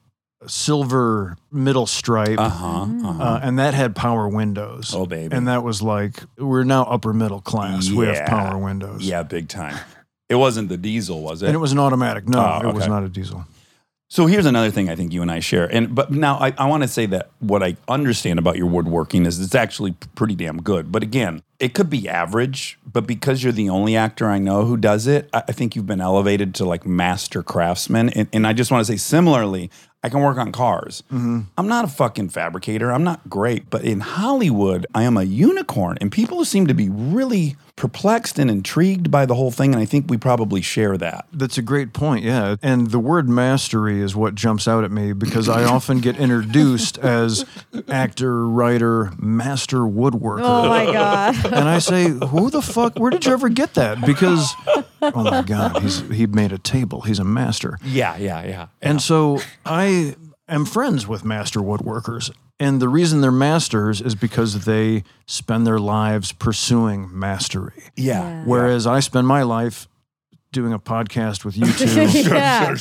silver 0.47 1.37
middle 1.53 1.87
stripe. 1.87 2.39
Uh 2.39 2.49
huh. 2.49 2.67
Uh-huh. 2.83 3.23
Uh, 3.23 3.41
and 3.43 3.59
that 3.59 3.75
had 3.75 3.95
power 3.97 4.29
windows. 4.29 4.93
Oh, 4.95 5.07
baby. 5.07 5.35
And 5.35 5.49
that 5.49 5.63
was 5.63 5.83
like, 5.83 6.21
we're 6.39 6.65
now 6.65 6.83
upper 6.85 7.13
middle 7.13 7.41
class. 7.41 7.91
We 7.91 8.07
have 8.07 8.27
power 8.27 8.59
windows. 8.59 9.03
yeah, 9.03 9.23
big 9.23 9.49
time. 9.49 9.77
It 10.29 10.35
wasn't 10.37 10.69
the 10.69 10.77
diesel, 10.77 11.23
was 11.23 11.43
it? 11.43 11.47
And 11.47 11.55
it 11.55 11.59
was 11.59 11.73
an 11.73 11.79
automatic. 11.79 12.29
No, 12.29 12.61
Oh, 12.63 12.69
it 12.69 12.75
was 12.75 12.89
not 12.89 13.05
a 13.05 13.09
diesel. 13.09 13.45
So 14.09 14.27
here's 14.27 14.47
another 14.47 14.71
thing 14.71 14.89
I 14.89 14.95
think 14.95 15.13
you 15.13 15.21
and 15.23 15.33
I 15.33 15.41
share. 15.41 15.67
And 15.67 15.93
but 15.93 16.13
now 16.13 16.37
I, 16.39 16.55
I 16.57 16.69
want 16.69 16.85
to 16.85 16.89
say 16.89 17.07
that 17.07 17.31
what 17.41 17.63
I 17.65 17.77
understand 17.89 18.39
about 18.39 18.57
your 18.57 18.69
woodworking 18.69 19.27
is 19.27 19.41
it's 19.41 19.55
actually 19.57 19.97
pretty 20.15 20.37
damn 20.37 20.63
good. 20.63 20.93
But 20.93 21.03
again, 21.03 21.43
it 21.59 21.75
could 21.75 21.91
be 21.91 22.09
average, 22.09 22.79
but 22.87 23.05
because 23.05 23.43
you're 23.43 23.53
the 23.53 23.69
only 23.69 23.97
actor 23.97 24.29
I 24.29 24.39
know 24.39 24.65
who 24.65 24.77
does 24.77 25.09
it, 25.09 25.29
I, 25.33 25.43
I 25.49 25.53
think 25.53 25.75
you've 25.75 25.87
been 25.89 26.01
elevated 26.01 26.55
to 26.57 26.65
like 26.65 26.87
master 26.87 27.43
craftsman. 27.43 28.11
And, 28.11 28.29
and 28.33 28.47
I 28.47 28.53
just 28.53 28.71
want 28.71 28.87
to 28.87 28.93
say 28.93 28.97
similarly, 28.97 29.71
I 30.07 30.09
can 30.09 30.21
work 30.21 30.39
on 30.39 30.53
cars. 30.53 31.03
Mm-hmm. 31.13 31.41
I'm 31.59 31.67
not 31.67 31.85
a 31.85 31.89
fucking 31.89 32.29
fabricator. 32.29 32.93
I'm 32.93 33.03
not 33.03 33.29
great, 33.29 33.69
but 33.71 33.83
in 33.83 33.99
Hollywood, 33.99 34.87
I 34.95 35.03
am 35.03 35.17
a 35.17 35.25
unicorn. 35.25 35.99
And 36.01 36.13
people 36.13 36.45
seem 36.45 36.69
to 36.69 36.75
be 36.75 36.89
really 36.89 37.57
perplexed 37.77 38.39
and 38.39 38.51
intrigued 38.51 39.11
by 39.11 39.27
the 39.27 39.35
whole 39.35 39.51
thing. 39.51 39.75
And 39.75 39.81
I 39.81 39.85
think 39.85 40.09
we 40.09 40.17
probably 40.17 40.63
share 40.63 40.97
that. 40.97 41.27
That's 41.33 41.59
a 41.59 41.63
great 41.63 41.93
point, 41.93 42.25
yeah. 42.25 42.57
And 42.63 42.91
the 42.91 42.99
word 42.99 43.29
mastery 43.29 44.01
is 44.01 44.17
what 44.17 44.35
jumps 44.35 44.67
out 44.67 44.83
at 44.83 44.91
me 44.91 45.13
because 45.13 45.49
I 45.49 45.65
often 45.65 46.01
get 46.01 46.17
introduced 46.19 46.97
as 46.99 47.45
actor, 47.89 48.49
writer, 48.49 49.13
master 49.19 49.81
woodworker. 49.81 50.41
Oh 50.43 50.69
my 50.69 50.87
god. 50.87 51.45
And 51.45 51.69
I 51.69 51.79
say, 51.79 52.09
"Who 52.09 52.51
the 52.51 52.63
fuck? 52.63 52.99
Where 52.99 53.11
did 53.11 53.27
you 53.27 53.33
ever 53.33 53.51
get 53.51 53.75
that?" 53.75 54.01
Because, 54.05 54.53
oh 55.03 55.23
my 55.23 55.43
god, 55.43 55.83
he's 55.83 56.01
he 56.09 56.27
made 56.27 56.53
a 56.53 56.59
table. 56.59 57.03
He's 57.03 57.19
a 57.19 57.25
master. 57.25 57.79
Yeah, 57.85 58.17
yeah, 58.17 58.43
yeah. 58.45 58.67
And 58.81 59.03
so 59.03 59.41
I 59.67 60.17
am 60.49 60.65
friends 60.65 61.07
with 61.07 61.25
master 61.25 61.61
woodworkers. 61.61 62.31
And 62.59 62.81
the 62.81 62.89
reason 62.89 63.21
they're 63.21 63.31
masters 63.31 64.01
is 64.01 64.15
because 64.15 64.65
they 64.65 65.05
spend 65.27 65.67
their 65.67 65.79
lives 65.79 66.33
pursuing 66.33 67.09
mastery. 67.13 67.85
Yeah. 67.97 68.45
Whereas 68.45 68.87
I 68.87 69.01
spend 69.01 69.27
my 69.27 69.43
life 69.43 69.89
doing 70.53 70.73
a 70.73 70.79
podcast 70.79 71.45
with 71.45 71.55
you 71.55 71.71
two, 71.71 72.29
yeah. 72.31 72.75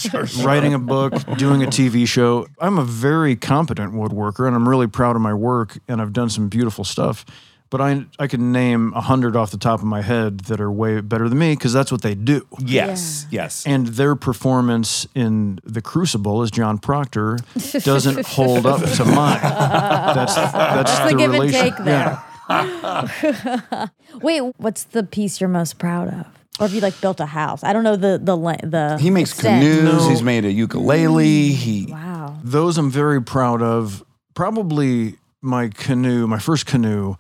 writing 0.46 0.74
a 0.74 0.80
book, 0.80 1.14
doing 1.38 1.62
a 1.62 1.68
TV 1.68 2.08
show. 2.08 2.48
I'm 2.60 2.78
a 2.78 2.86
very 2.86 3.36
competent 3.36 3.94
woodworker 3.94 4.48
and 4.48 4.56
I'm 4.56 4.70
really 4.70 4.88
proud 4.88 5.18
of 5.18 5.22
my 5.22 5.34
work 5.34 5.78
and 5.90 6.02
I've 6.02 6.14
done 6.14 6.30
some 6.30 6.48
beautiful 6.48 6.86
stuff. 6.86 7.26
But 7.72 7.82
I 7.82 8.06
I 8.20 8.28
can 8.28 8.52
name 8.52 8.94
a 8.96 9.02
hundred 9.02 9.36
off 9.36 9.52
the 9.52 9.58
top 9.58 9.80
of 9.80 9.86
my 9.86 10.02
head 10.02 10.42
that 10.42 10.62
are 10.62 10.72
way 10.72 11.02
better 11.02 11.28
than 11.28 11.38
me 11.40 11.54
because 11.54 11.74
that's 11.74 11.92
what 11.92 12.04
they 12.04 12.14
do. 12.16 12.48
Yes, 12.60 13.26
yes. 13.32 13.66
And 13.66 13.88
their 13.88 14.16
performance 14.16 15.08
in 15.16 15.60
The 15.64 15.82
Crucible 15.82 16.42
as 16.44 16.52
John 16.52 16.78
Proctor 16.78 17.40
doesn't 17.84 18.26
hold 18.28 18.66
up 18.66 18.82
to 18.82 19.06
mine. 19.06 19.40
That's 19.42 20.36
that's 20.36 21.00
the 21.00 21.06
the, 21.10 21.16
give 21.18 21.34
and 21.34 21.42
relation. 21.42 21.60
take 21.62 21.78
there. 21.84 22.24
Yeah. 22.50 23.88
Wait, 24.22 24.42
what's 24.58 24.84
the 24.84 25.04
piece 25.04 25.42
you're 25.42 25.50
most 25.50 25.80
proud 25.80 26.10
of? 26.10 26.28
Or 26.60 26.68
if 26.68 26.74
you 26.74 26.80
like 26.80 27.00
built 27.02 27.20
a 27.20 27.26
house? 27.26 27.64
I 27.64 27.74
don't 27.74 27.84
know 27.84 27.96
the 27.96 28.20
the 28.22 28.38
the. 28.64 28.98
He 29.02 29.10
makes 29.10 29.32
extent. 29.32 29.64
canoes. 29.64 30.04
No. 30.04 30.10
He's 30.10 30.22
made 30.22 30.46
a 30.46 30.52
ukulele. 30.52 31.50
He 31.50 31.88
Wow. 31.88 32.38
Those 32.44 32.78
I'm 32.78 32.92
very 32.92 33.22
proud 33.22 33.62
of. 33.62 34.04
Probably 34.36 35.16
my 35.42 35.70
canoe, 35.70 36.28
my 36.28 36.40
first 36.40 36.66
canoe, 36.66 37.16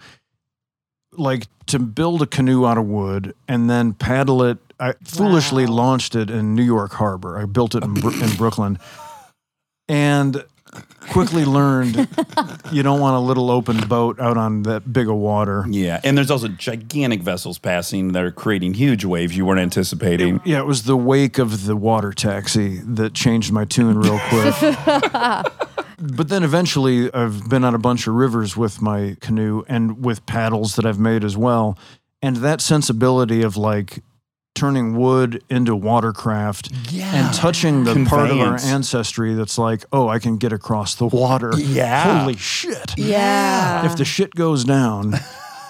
like 1.17 1.47
to 1.67 1.80
build 1.80 2.21
a 2.21 2.25
canoe 2.28 2.65
out 2.65 2.78
of 2.78 2.86
wood 2.86 3.34
and 3.47 3.69
then 3.69 3.93
paddle 3.93 4.43
it. 4.43 4.58
I 4.80 4.93
foolishly 5.04 5.65
Wow. 5.65 5.71
launched 5.73 6.15
it 6.15 6.30
in 6.30 6.54
New 6.56 6.63
York 6.63 6.93
Harbor. 6.93 7.38
I 7.39 7.45
built 7.45 7.75
it 7.75 7.84
in, 7.84 7.95
in 8.21 8.36
Brooklyn 8.38 8.78
and 9.88 10.43
quickly 11.10 11.45
learned 11.45 11.95
you 12.71 12.84
don't 12.84 12.99
want 12.99 13.15
a 13.15 13.19
little 13.19 13.49
open 13.49 13.80
boat 13.88 14.19
out 14.19 14.36
on 14.36 14.63
that 14.63 14.91
big 14.91 15.08
of 15.08 15.15
water. 15.15 15.63
yeah, 15.69 16.01
and 16.04 16.17
there's 16.17 16.30
also 16.32 16.49
gigantic 16.49 17.21
vessels 17.21 17.58
passing 17.58 18.12
that 18.12 18.23
are 18.23 18.32
creating 18.32 18.73
huge 18.73 19.06
waves 19.06 19.38
you 19.38 19.45
weren't 19.45 19.62
anticipating. 19.62 20.41
Yeah, 20.43 20.60
it 20.60 20.65
was 20.65 20.84
the 20.84 20.97
wake 20.97 21.38
of 21.38 21.65
the 21.65 21.75
water 21.78 22.12
taxi 22.12 22.80
that 22.80 23.13
changed 23.13 23.54
my 23.54 23.63
tune 23.63 23.97
real 23.99 24.19
quick. 24.28 24.54
but 25.97 26.29
then 26.29 26.43
eventually, 26.43 27.13
I've 27.13 27.47
been 27.49 27.63
on 27.63 27.73
a 27.75 27.79
bunch 27.79 28.08
of 28.08 28.13
rivers 28.15 28.55
with 28.58 28.81
my 28.81 29.17
canoe 29.21 29.63
and 29.67 30.03
with 30.03 30.25
paddles 30.25 30.75
that 30.75 30.86
I've 30.86 30.99
made 30.99 31.23
as 31.23 31.38
well. 31.38 31.77
And 32.21 32.38
that 32.38 32.62
sensibility 32.62 33.41
of 33.43 33.55
like 33.58 34.03
turning 34.55 34.95
wood 34.97 35.43
into 35.49 35.75
watercraft 35.75 36.71
Yeah. 36.89 37.12
and 37.13 37.34
touching 37.36 37.84
the 37.84 38.05
part 38.10 38.31
of 38.31 38.39
our 38.39 38.58
ancestry 38.62 39.34
that's 39.34 39.58
like, 39.58 39.84
oh, 39.91 40.08
I 40.08 40.19
can 40.19 40.38
get 40.38 40.53
across 40.53 40.95
the 40.95 41.05
water. 41.08 41.51
Yeah. 41.58 42.21
Holy 42.21 42.38
shit. 42.38 42.93
Yeah. 42.97 43.86
If 43.86 43.97
the 43.97 44.05
shit 44.05 44.34
goes 44.34 44.63
down, 44.63 45.15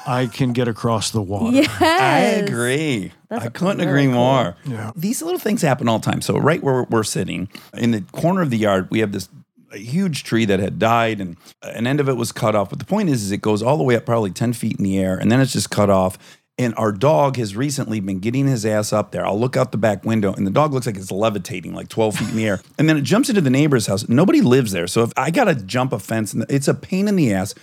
I 0.06 0.28
can 0.28 0.54
get 0.54 0.68
across 0.68 1.10
the 1.10 1.22
water. 1.22 1.56
yes. 1.58 1.82
I 1.82 2.20
agree. 2.20 3.12
That's 3.30 3.46
I 3.46 3.50
couldn't 3.50 3.80
really 3.80 3.90
agree 3.90 4.06
cool. 4.06 4.14
more. 4.14 4.56
Yeah. 4.66 4.92
These 4.96 5.24
little 5.24 5.40
things 5.40 5.64
happen 5.64 5.90
all 5.90 5.98
the 5.98 6.10
time. 6.12 6.22
So 6.22 6.38
right 6.38 6.62
where 6.62 6.84
we're 6.84 7.04
sitting 7.04 7.50
in 7.74 7.90
the 7.90 8.02
corner 8.12 8.44
of 8.44 8.52
the 8.52 8.58
yard, 8.58 8.90
we 8.92 9.00
have 9.00 9.12
this 9.12 9.30
a 9.72 9.78
huge 9.78 10.24
tree 10.24 10.46
that 10.46 10.60
had 10.60 10.80
died 10.80 11.20
and 11.20 11.38
uh, 11.62 11.72
an 11.74 11.88
end 11.88 12.00
of 12.00 12.10
it 12.10 12.16
was 12.16 12.32
cut 12.32 12.56
off. 12.56 12.70
But 12.70 12.80
the 12.80 12.86
point 12.86 13.10
is, 13.10 13.24
is 13.24 13.32
it 13.32 13.42
goes 13.42 13.62
all 13.62 13.78
the 13.78 13.84
way 13.84 13.96
up 13.96 14.06
probably 14.06 14.32
10 14.32 14.54
feet 14.54 14.78
in 14.78 14.84
the 14.84 14.98
air 14.98 15.18
and 15.18 15.32
then 15.32 15.40
it's 15.42 15.54
just 15.54 15.70
cut 15.70 15.90
off. 15.90 16.18
And 16.58 16.74
our 16.78 16.94
dog 16.94 17.36
has 17.36 17.54
recently 17.54 18.00
been 18.00 18.20
getting 18.20 18.48
his 18.48 18.66
ass 18.66 18.94
up 18.94 19.12
there. 19.12 19.26
I'll 19.26 19.38
look 19.38 19.58
out 19.58 19.74
the 19.74 19.78
back 19.78 20.06
window 20.06 20.34
and 20.34 20.48
the 20.48 20.52
dog 20.52 20.74
looks 20.74 20.86
like 20.86 20.96
it's 20.96 21.12
levitating 21.12 21.74
like 21.74 21.90
12 21.90 22.16
feet 22.16 22.30
in 22.30 22.36
the 22.38 22.48
air. 22.48 22.62
And 22.78 22.88
then 22.88 22.96
it 22.96 23.02
jumps 23.02 23.28
into 23.28 23.42
the 23.42 23.50
neighbor's 23.50 23.88
house. 23.88 24.08
Nobody 24.08 24.42
lives 24.42 24.72
there. 24.72 24.88
So 24.88 25.04
if 25.04 25.12
I 25.18 25.32
got 25.32 25.46
to 25.46 25.56
jump 25.56 25.92
a 25.92 26.00
fence, 26.00 26.34
and 26.34 26.46
it's 26.50 26.70
a 26.70 26.74
pain 26.74 27.10
in 27.10 27.18
the 27.18 27.34
ass. 27.34 27.54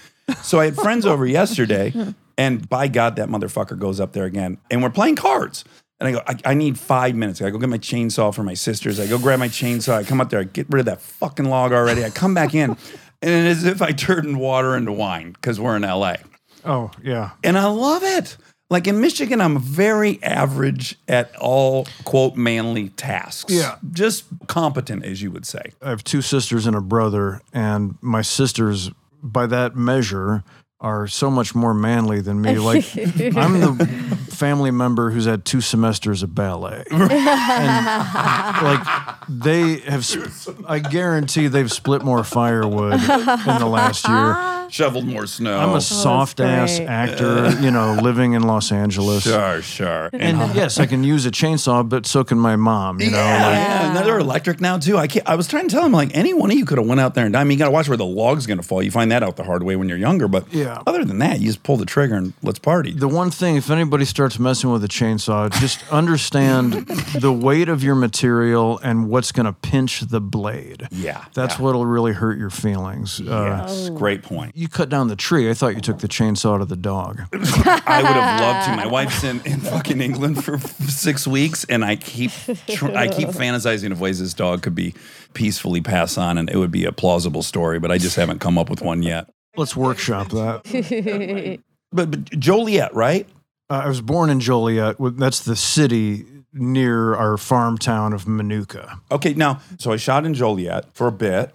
So 0.42 0.60
I 0.60 0.66
had 0.66 0.76
friends 0.76 1.06
over 1.06 1.26
yesterday 1.26 1.94
and 2.38 2.68
by 2.68 2.88
God, 2.88 3.16
that 3.16 3.28
motherfucker 3.28 3.78
goes 3.78 3.98
up 3.98 4.12
there 4.12 4.24
again. 4.24 4.58
And 4.70 4.82
we're 4.82 4.90
playing 4.90 5.16
cards. 5.16 5.64
And 6.02 6.08
I 6.08 6.12
go, 6.12 6.22
I, 6.26 6.50
I 6.50 6.54
need 6.54 6.76
five 6.76 7.14
minutes. 7.14 7.40
I 7.40 7.50
go 7.50 7.58
get 7.58 7.68
my 7.68 7.78
chainsaw 7.78 8.34
for 8.34 8.42
my 8.42 8.54
sisters. 8.54 8.98
I 8.98 9.06
go 9.06 9.20
grab 9.20 9.38
my 9.38 9.46
chainsaw. 9.46 9.94
I 9.94 10.02
come 10.02 10.20
up 10.20 10.30
there. 10.30 10.40
I 10.40 10.44
get 10.44 10.66
rid 10.68 10.80
of 10.80 10.86
that 10.86 11.00
fucking 11.00 11.46
log 11.46 11.72
already. 11.72 12.04
I 12.04 12.10
come 12.10 12.34
back 12.34 12.54
in. 12.54 12.76
And 13.24 13.46
it's 13.46 13.60
as 13.60 13.66
if 13.66 13.80
I 13.80 13.92
turned 13.92 14.40
water 14.40 14.76
into 14.76 14.90
wine 14.90 15.30
because 15.30 15.60
we're 15.60 15.76
in 15.76 15.82
LA. 15.82 16.16
Oh, 16.64 16.90
yeah. 17.04 17.30
And 17.44 17.56
I 17.56 17.66
love 17.66 18.02
it. 18.02 18.36
Like 18.68 18.88
in 18.88 19.00
Michigan, 19.00 19.40
I'm 19.40 19.60
very 19.60 20.20
average 20.24 20.98
at 21.06 21.32
all 21.36 21.86
quote 22.02 22.34
manly 22.34 22.88
tasks. 22.88 23.54
Yeah. 23.54 23.76
Just 23.92 24.24
competent, 24.48 25.04
as 25.04 25.22
you 25.22 25.30
would 25.30 25.46
say. 25.46 25.72
I 25.80 25.90
have 25.90 26.02
two 26.02 26.20
sisters 26.20 26.66
and 26.66 26.74
a 26.74 26.80
brother, 26.80 27.40
and 27.52 27.96
my 28.00 28.22
sisters, 28.22 28.90
by 29.22 29.46
that 29.46 29.76
measure, 29.76 30.42
are 30.82 31.06
so 31.06 31.30
much 31.30 31.54
more 31.54 31.72
manly 31.72 32.20
than 32.20 32.40
me. 32.42 32.58
Like 32.58 32.84
I'm 32.96 33.60
the 33.60 34.18
family 34.30 34.72
member 34.72 35.10
who's 35.10 35.24
had 35.26 35.44
two 35.44 35.60
semesters 35.60 36.22
of 36.24 36.34
ballet, 36.34 36.82
and 36.90 37.06
like 38.62 38.86
they 39.28 39.78
have. 39.88 40.04
sp- 40.04 40.28
I 40.66 40.80
guarantee 40.80 41.46
they've 41.48 41.70
split 41.70 42.02
more 42.02 42.24
firewood 42.24 42.94
in 42.94 43.00
the 43.06 43.68
last 43.70 44.06
year. 44.08 44.68
Shoveled 44.70 45.06
more 45.06 45.26
snow. 45.26 45.58
I'm 45.58 45.70
a 45.70 45.74
oh, 45.74 45.78
soft 45.80 46.40
ass 46.40 46.78
great. 46.78 46.88
actor, 46.88 47.50
you 47.60 47.70
know, 47.70 47.98
living 48.02 48.32
in 48.32 48.42
Los 48.42 48.72
Angeles. 48.72 49.24
Sure, 49.24 49.60
sure. 49.60 50.08
And 50.14 50.38
yes, 50.54 50.80
I 50.80 50.86
can 50.86 51.04
use 51.04 51.26
a 51.26 51.30
chainsaw, 51.30 51.86
but 51.86 52.06
so 52.06 52.24
can 52.24 52.38
my 52.38 52.56
mom. 52.56 52.98
You 53.00 53.10
know, 53.10 53.18
yeah, 53.18 53.46
like, 53.46 53.54
yeah. 53.54 53.98
And 53.98 54.06
they're 54.06 54.18
electric 54.18 54.60
now 54.62 54.78
too. 54.78 54.96
I 54.96 55.08
can't, 55.08 55.28
I 55.28 55.34
was 55.34 55.46
trying 55.46 55.68
to 55.68 55.74
tell 55.74 55.84
him 55.84 55.92
like 55.92 56.16
any 56.16 56.32
one 56.32 56.50
of 56.50 56.56
you 56.56 56.64
could 56.64 56.78
have 56.78 56.86
went 56.86 57.00
out 57.00 57.14
there 57.14 57.26
and 57.26 57.34
died. 57.34 57.42
I 57.42 57.44
mean, 57.44 57.52
you 57.52 57.58
got 57.58 57.66
to 57.66 57.70
watch 57.70 57.86
where 57.88 57.98
the 57.98 58.06
log's 58.06 58.46
going 58.46 58.58
to 58.58 58.64
fall. 58.66 58.82
You 58.82 58.90
find 58.90 59.12
that 59.12 59.22
out 59.22 59.36
the 59.36 59.44
hard 59.44 59.62
way 59.62 59.76
when 59.76 59.90
you're 59.90 59.98
younger. 59.98 60.26
But 60.26 60.50
Yeah. 60.52 60.71
Other 60.86 61.04
than 61.04 61.18
that, 61.18 61.40
you 61.40 61.46
just 61.46 61.62
pull 61.62 61.76
the 61.76 61.86
trigger 61.86 62.14
and 62.14 62.32
let's 62.42 62.58
party. 62.58 62.92
The 62.92 63.08
one 63.08 63.30
thing, 63.30 63.56
if 63.56 63.70
anybody 63.70 64.04
starts 64.04 64.38
messing 64.38 64.70
with 64.70 64.84
a 64.84 64.88
chainsaw, 64.88 65.50
just 65.60 65.82
understand 65.92 66.72
the 67.20 67.32
weight 67.32 67.68
of 67.68 67.82
your 67.82 67.94
material 67.94 68.78
and 68.82 69.08
what's 69.08 69.32
going 69.32 69.46
to 69.46 69.52
pinch 69.52 70.00
the 70.00 70.20
blade. 70.20 70.88
Yeah, 70.90 71.24
That's 71.34 71.56
yeah. 71.58 71.62
what'll 71.64 71.86
really 71.86 72.12
hurt 72.12 72.38
your 72.38 72.50
feelings. 72.50 73.20
Uh, 73.20 73.90
great 73.94 74.22
point. 74.22 74.56
you 74.56 74.68
cut 74.68 74.88
down 74.88 75.08
the 75.08 75.16
tree. 75.16 75.50
I 75.50 75.54
thought 75.54 75.74
you 75.74 75.80
took 75.80 75.98
the 75.98 76.08
chainsaw 76.08 76.58
to 76.58 76.64
the 76.64 76.76
dog. 76.76 77.22
I 77.32 78.02
would 78.02 78.12
have 78.12 78.40
loved 78.40 78.68
to. 78.70 78.76
My 78.76 78.86
wife's 78.86 79.24
in, 79.24 79.40
in 79.44 79.60
fucking 79.60 80.00
England 80.00 80.44
for 80.44 80.58
six 80.58 81.26
weeks, 81.26 81.64
and 81.64 81.84
I 81.84 81.96
keep 81.96 82.30
tr- 82.68 82.96
I 82.96 83.08
keep 83.08 83.28
fantasizing 83.28 83.92
of 83.92 84.00
ways 84.00 84.20
this 84.20 84.34
dog 84.34 84.62
could 84.62 84.74
be 84.74 84.94
peacefully 85.34 85.80
passed 85.80 86.18
on, 86.18 86.38
and 86.38 86.48
it 86.50 86.56
would 86.56 86.70
be 86.70 86.84
a 86.84 86.92
plausible 86.92 87.42
story. 87.42 87.78
But 87.78 87.90
I 87.90 87.98
just 87.98 88.16
haven't 88.16 88.38
come 88.40 88.58
up 88.58 88.68
with 88.70 88.82
one 88.82 89.02
yet. 89.02 89.28
Let's 89.56 89.76
workshop 89.76 90.28
that. 90.30 91.60
But, 91.94 92.10
but 92.10 92.24
Joliet, 92.38 92.94
right? 92.94 93.28
Uh, 93.68 93.82
I 93.84 93.88
was 93.88 94.00
born 94.00 94.30
in 94.30 94.40
Joliet. 94.40 94.96
That's 94.98 95.40
the 95.40 95.54
city 95.54 96.24
near 96.54 97.14
our 97.14 97.36
farm 97.36 97.76
town 97.76 98.14
of 98.14 98.24
Minooka. 98.24 98.98
Okay, 99.10 99.34
now 99.34 99.60
so 99.78 99.92
I 99.92 99.96
shot 99.96 100.24
in 100.24 100.32
Joliet 100.32 100.92
for 100.94 101.06
a 101.06 101.12
bit 101.12 101.54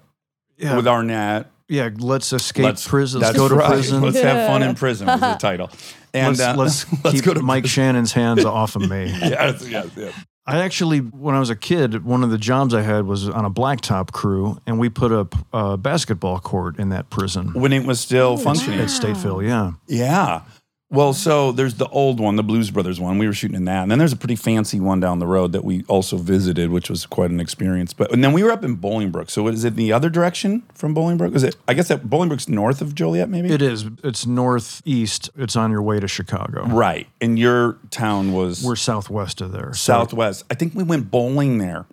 Yeah, 0.57 0.75
with 0.75 0.87
Arnett. 0.87 1.47
yeah. 1.67 1.89
Let's 1.97 2.31
escape 2.33 2.75
prison. 2.85 3.21
Let's 3.21 3.35
go 3.35 3.49
to 3.49 3.55
right. 3.55 3.71
prison. 3.71 4.01
Let's 4.01 4.19
have 4.19 4.47
fun 4.47 4.61
in 4.61 4.75
prison 4.83 5.07
was 5.07 5.19
the 5.19 5.35
title. 5.35 5.71
And 6.13 6.37
let's, 6.37 6.39
uh, 6.39 6.55
let's, 6.55 6.83
keep 7.15 7.23
go 7.23 7.33
to 7.33 7.41
Mike 7.41 7.65
Shannon's 7.65 8.13
hands 8.13 8.45
off 8.45 8.75
of 8.75 8.87
me. 8.87 9.05
Yes, 9.05 9.67
yes, 9.67 9.89
yes. 9.95 10.13
I 10.47 10.59
actually, 10.59 10.99
when 10.99 11.35
I 11.35 11.39
was 11.39 11.49
a 11.49 11.57
kid, 11.57 12.05
one 12.05 12.23
of 12.23 12.29
the 12.29 12.37
jobs 12.37 12.73
I 12.73 12.81
had 12.81 13.05
was 13.05 13.27
on 13.27 13.43
a 13.43 13.49
blacktop 13.51 14.13
crew, 14.13 14.57
and 14.65 14.79
we 14.79 14.87
put 14.87 15.11
a, 15.11 15.27
a 15.51 15.75
basketball 15.75 16.39
court 16.39 16.79
in 16.79 16.87
that 16.89 17.09
prison 17.09 17.53
When 17.53 17.73
it 17.73 17.85
was 17.85 17.99
still 17.99 18.29
oh, 18.29 18.37
functioning. 18.37 18.79
at 18.79 18.87
Stateville. 18.87 19.45
Yeah, 19.45 19.73
Yeah. 19.87 20.43
Well, 20.89 21.11
so 21.11 21.51
there's 21.51 21.75
the 21.75 21.87
old 21.89 22.21
one, 22.21 22.37
the 22.37 22.43
Blues 22.43 22.71
Brothers 22.71 22.97
one. 22.97 23.17
We 23.17 23.27
were 23.27 23.33
shooting 23.33 23.57
in 23.57 23.65
that, 23.65 23.81
and 23.81 23.91
then 23.91 23.99
there's 23.99 24.13
a 24.13 24.17
pretty 24.17 24.37
fancy 24.37 24.79
one 24.79 25.01
down 25.01 25.19
the 25.19 25.27
road 25.27 25.51
that 25.51 25.65
we 25.65 25.83
also 25.89 26.15
visited, 26.15 26.69
which 26.69 26.89
was 26.89 27.05
quite 27.05 27.29
an 27.29 27.41
experience. 27.41 27.91
But 27.93 28.13
and 28.13 28.23
then 28.23 28.31
we 28.31 28.41
were 28.41 28.51
up 28.51 28.63
in 28.63 28.77
Bolingbrook. 28.77 29.29
So 29.29 29.49
is 29.49 29.65
it 29.65 29.75
the 29.75 29.91
other 29.91 30.09
direction 30.09 30.63
from 30.73 30.95
Bolingbrook? 30.95 31.35
Is 31.35 31.43
it? 31.43 31.57
I 31.67 31.73
guess 31.73 31.89
that 31.89 32.03
Bolingbrook's 32.03 32.47
north 32.47 32.81
of 32.81 32.95
Joliet, 32.95 33.27
maybe. 33.27 33.51
it 33.51 33.61
is. 33.61 33.85
It's 34.01 34.25
northeast. 34.25 35.29
It's 35.35 35.57
on 35.57 35.71
your 35.71 35.81
way 35.81 35.99
to 35.99 36.07
Chicago. 36.07 36.65
right. 36.67 37.07
And 37.19 37.37
your 37.37 37.79
town 37.89 38.31
was 38.31 38.63
We're 38.63 38.77
southwest 38.77 39.41
of 39.41 39.51
there. 39.51 39.73
So 39.73 39.91
southwest. 39.93 40.45
I 40.49 40.53
think 40.53 40.73
we 40.73 40.83
went 40.83 41.11
bowling 41.11 41.57
there, 41.57 41.85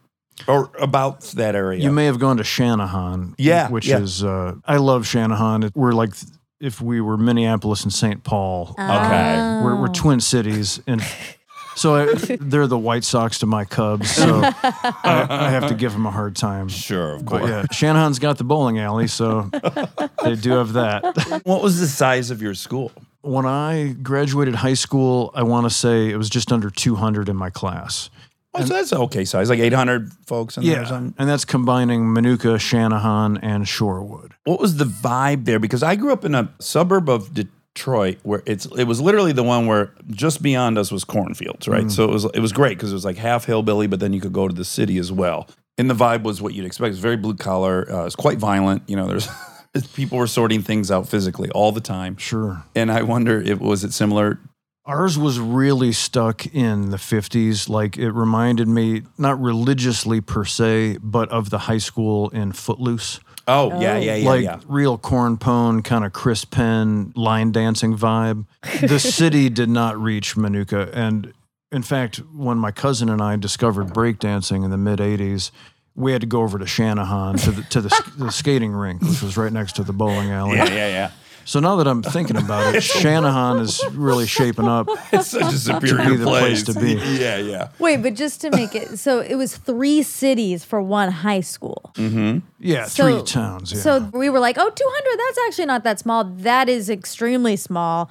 or 0.46 0.70
about 0.78 1.22
that 1.32 1.56
area. 1.56 1.82
You 1.82 1.90
may 1.90 2.04
have 2.06 2.20
gone 2.20 2.36
to 2.36 2.44
Channahon. 2.44 3.34
Yeah, 3.38 3.70
which 3.70 3.88
yeah. 3.88 3.98
is 3.98 4.22
uh, 4.22 4.54
I 4.64 4.76
love 4.76 5.02
Channahon. 5.02 5.72
We're 5.74 5.92
like 5.92 6.14
if 6.60 6.80
we 6.80 7.00
were 7.00 7.16
Minneapolis 7.16 7.84
and 7.84 7.92
St. 7.92 8.22
Paul. 8.24 8.70
okay. 8.78 9.34
Uh, 9.34 9.64
we're, 9.64 9.76
we're 9.80 9.88
twin 9.88 10.20
cities, 10.20 10.80
and 10.86 11.02
so 11.76 11.94
I, 11.94 12.36
they're 12.40 12.66
the 12.66 12.78
White 12.78 13.04
Sox 13.04 13.38
to 13.40 13.46
my 13.46 13.64
Cubs. 13.64 14.10
So 14.10 14.40
I, 14.44 15.26
I 15.28 15.50
have 15.50 15.68
to 15.68 15.74
give 15.74 15.92
them 15.92 16.06
a 16.06 16.10
hard 16.10 16.36
time. 16.36 16.68
Sure, 16.68 17.14
of 17.14 17.26
course. 17.26 17.42
But 17.42 17.48
yeah, 17.48 17.66
Channahon's 17.70 18.18
got 18.18 18.38
the 18.38 18.44
bowling 18.44 18.78
alley, 18.78 19.08
so 19.08 19.50
they 20.24 20.36
do 20.36 20.52
have 20.52 20.74
that. 20.74 21.42
What 21.44 21.62
was 21.62 21.80
the 21.80 21.88
size 21.88 22.30
of 22.30 22.40
your 22.40 22.54
school? 22.54 22.92
When 23.22 23.46
I 23.46 23.96
graduated 24.02 24.54
high 24.54 24.74
school, 24.74 25.30
I 25.34 25.44
want 25.44 25.64
to 25.64 25.70
say 25.70 26.10
it 26.10 26.16
was 26.16 26.28
just 26.28 26.52
under 26.52 26.68
200 26.68 27.28
in 27.30 27.36
my 27.36 27.48
class. 27.48 28.10
Oh, 28.56 28.64
so 28.64 28.74
that's 28.74 28.92
okay 28.92 29.24
size, 29.24 29.48
like 29.50 29.58
800 29.58 30.12
folks 30.26 30.56
in 30.56 30.64
there 30.64 30.76
or 30.76 30.82
Yeah, 30.82 30.88
something. 30.88 31.14
and 31.18 31.28
that's 31.28 31.44
combining 31.44 32.02
Minooka, 32.04 32.56
Channahon, 32.58 33.38
and 33.42 33.64
Shorewood. 33.64 34.32
What 34.44 34.60
was 34.60 34.76
the 34.76 34.84
vibe 34.84 35.44
there? 35.44 35.58
Because 35.58 35.82
I 35.82 35.96
grew 35.96 36.12
up 36.12 36.24
in 36.24 36.34
a 36.34 36.52
suburb 36.60 37.08
of 37.08 37.34
Detroit 37.34 38.18
where 38.22 38.42
it's 38.46 38.66
it 38.78 38.84
was 38.84 39.00
literally 39.00 39.32
the 39.32 39.42
one 39.42 39.66
where 39.66 39.92
just 40.10 40.40
beyond 40.42 40.78
us 40.78 40.92
was 40.92 41.02
cornfields, 41.04 41.66
right? 41.66 41.90
So 41.90 42.04
it 42.04 42.10
was 42.10 42.24
it 42.26 42.38
was 42.40 42.52
great 42.52 42.78
because 42.78 42.90
it 42.92 42.94
was 42.94 43.04
like 43.04 43.16
half 43.16 43.44
hillbilly, 43.46 43.86
but 43.88 43.98
then 44.00 44.12
you 44.12 44.20
could 44.20 44.32
go 44.32 44.46
to 44.46 44.54
the 44.54 44.64
city 44.64 44.98
as 44.98 45.10
well. 45.10 45.48
And 45.76 45.90
the 45.90 45.94
vibe 45.94 46.22
was 46.22 46.40
what 46.40 46.54
you'd 46.54 46.64
expect. 46.66 46.86
It 46.86 46.90
was 46.90 46.98
very 47.00 47.16
blue 47.16 47.34
collar. 47.34 47.90
Uh, 47.90 48.06
it's 48.06 48.14
quite 48.14 48.38
violent. 48.38 48.82
You 48.86 48.94
know, 48.94 49.08
there's 49.08 49.28
people 49.94 50.18
were 50.18 50.28
sorting 50.28 50.62
things 50.62 50.92
out 50.92 51.08
physically 51.08 51.50
all 51.50 51.72
the 51.72 51.80
time. 51.80 52.16
Sure. 52.16 52.62
And 52.76 52.92
I 52.92 53.02
wonder 53.02 53.40
if 53.42 53.58
was 53.58 53.82
it 53.82 53.92
similar? 53.92 54.38
Ours 54.86 55.16
was 55.18 55.38
really 55.38 55.92
stuck 55.92 56.46
in 56.46 56.90
the 56.90 56.98
50s. 56.98 57.68
Like 57.68 57.96
it 57.96 58.10
reminded 58.10 58.68
me, 58.68 59.02
not 59.16 59.40
religiously 59.40 60.20
per 60.20 60.44
se, 60.44 60.98
but 61.02 61.30
of 61.30 61.50
the 61.50 61.60
high 61.60 61.78
school 61.78 62.28
in 62.30 62.52
Footloose. 62.52 63.20
Oh, 63.46 63.80
yeah, 63.80 63.98
yeah, 63.98 64.14
yeah, 64.14 64.28
like 64.28 64.44
yeah. 64.44 64.60
real 64.66 64.96
corn 64.96 65.36
pone, 65.36 65.82
kind 65.82 66.04
of 66.04 66.12
Chris 66.12 66.44
Penn 66.44 67.12
line 67.14 67.52
dancing 67.52 67.96
vibe. 67.96 68.46
The 68.80 68.98
city 68.98 69.50
did 69.50 69.68
not 69.68 69.98
reach 69.98 70.34
Minooka. 70.34 70.90
And 70.94 71.32
in 71.70 71.82
fact, 71.82 72.16
when 72.34 72.58
my 72.58 72.70
cousin 72.70 73.08
and 73.08 73.20
I 73.20 73.36
discovered 73.36 73.88
breakdancing 73.88 74.64
in 74.64 74.70
the 74.70 74.78
mid 74.78 74.98
80s, 74.98 75.50
we 75.94 76.12
had 76.12 76.22
to 76.22 76.26
go 76.26 76.42
over 76.42 76.58
to 76.58 76.64
Channahon 76.64 77.42
to 77.44 77.52
the, 77.52 77.62
to 77.64 77.80
the, 77.80 78.12
the 78.18 78.32
skating 78.32 78.72
rink, 78.72 79.02
which 79.02 79.22
was 79.22 79.36
right 79.36 79.52
next 79.52 79.76
to 79.76 79.84
the 79.84 79.92
bowling 79.92 80.30
alley. 80.30 80.56
Yeah, 80.56 80.68
yeah, 80.68 80.88
yeah. 80.88 81.10
So 81.44 81.60
now 81.60 81.76
that 81.76 81.86
I'm 81.86 82.02
thinking 82.02 82.36
about 82.36 82.74
it, 82.74 82.82
Channahon 82.82 83.60
is 83.60 83.82
really 83.92 84.26
shaping 84.26 84.66
up. 84.66 84.88
It's 85.12 85.28
such 85.28 85.52
a 85.52 85.58
superior 85.58 86.10
be 86.10 86.16
the 86.16 86.24
place 86.26 86.62
to 86.64 86.74
be. 86.74 86.94
Yeah, 86.94 87.36
yeah. 87.36 87.68
Wait, 87.78 87.98
but 88.02 88.14
just 88.14 88.40
to 88.42 88.50
make 88.50 88.74
it 88.74 88.98
so 88.98 89.20
it 89.20 89.34
was 89.36 89.56
three 89.56 90.02
cities 90.02 90.64
for 90.64 90.80
one 90.82 91.10
high 91.10 91.40
school. 91.42 91.92
Mm-hmm. 91.94 92.38
Yeah, 92.58 92.86
So- 92.86 93.04
three 93.04 93.22
towns. 93.24 93.72
Yeah. 93.72 93.80
So 93.80 94.10
we 94.12 94.30
were 94.30 94.40
like, 94.40 94.56
oh, 94.58 94.70
200, 94.70 95.18
that's 95.18 95.38
actually 95.46 95.66
not 95.66 95.84
that 95.84 95.98
small. 95.98 96.24
That 96.24 96.68
is 96.68 96.88
extremely 96.90 97.56
small 97.56 98.10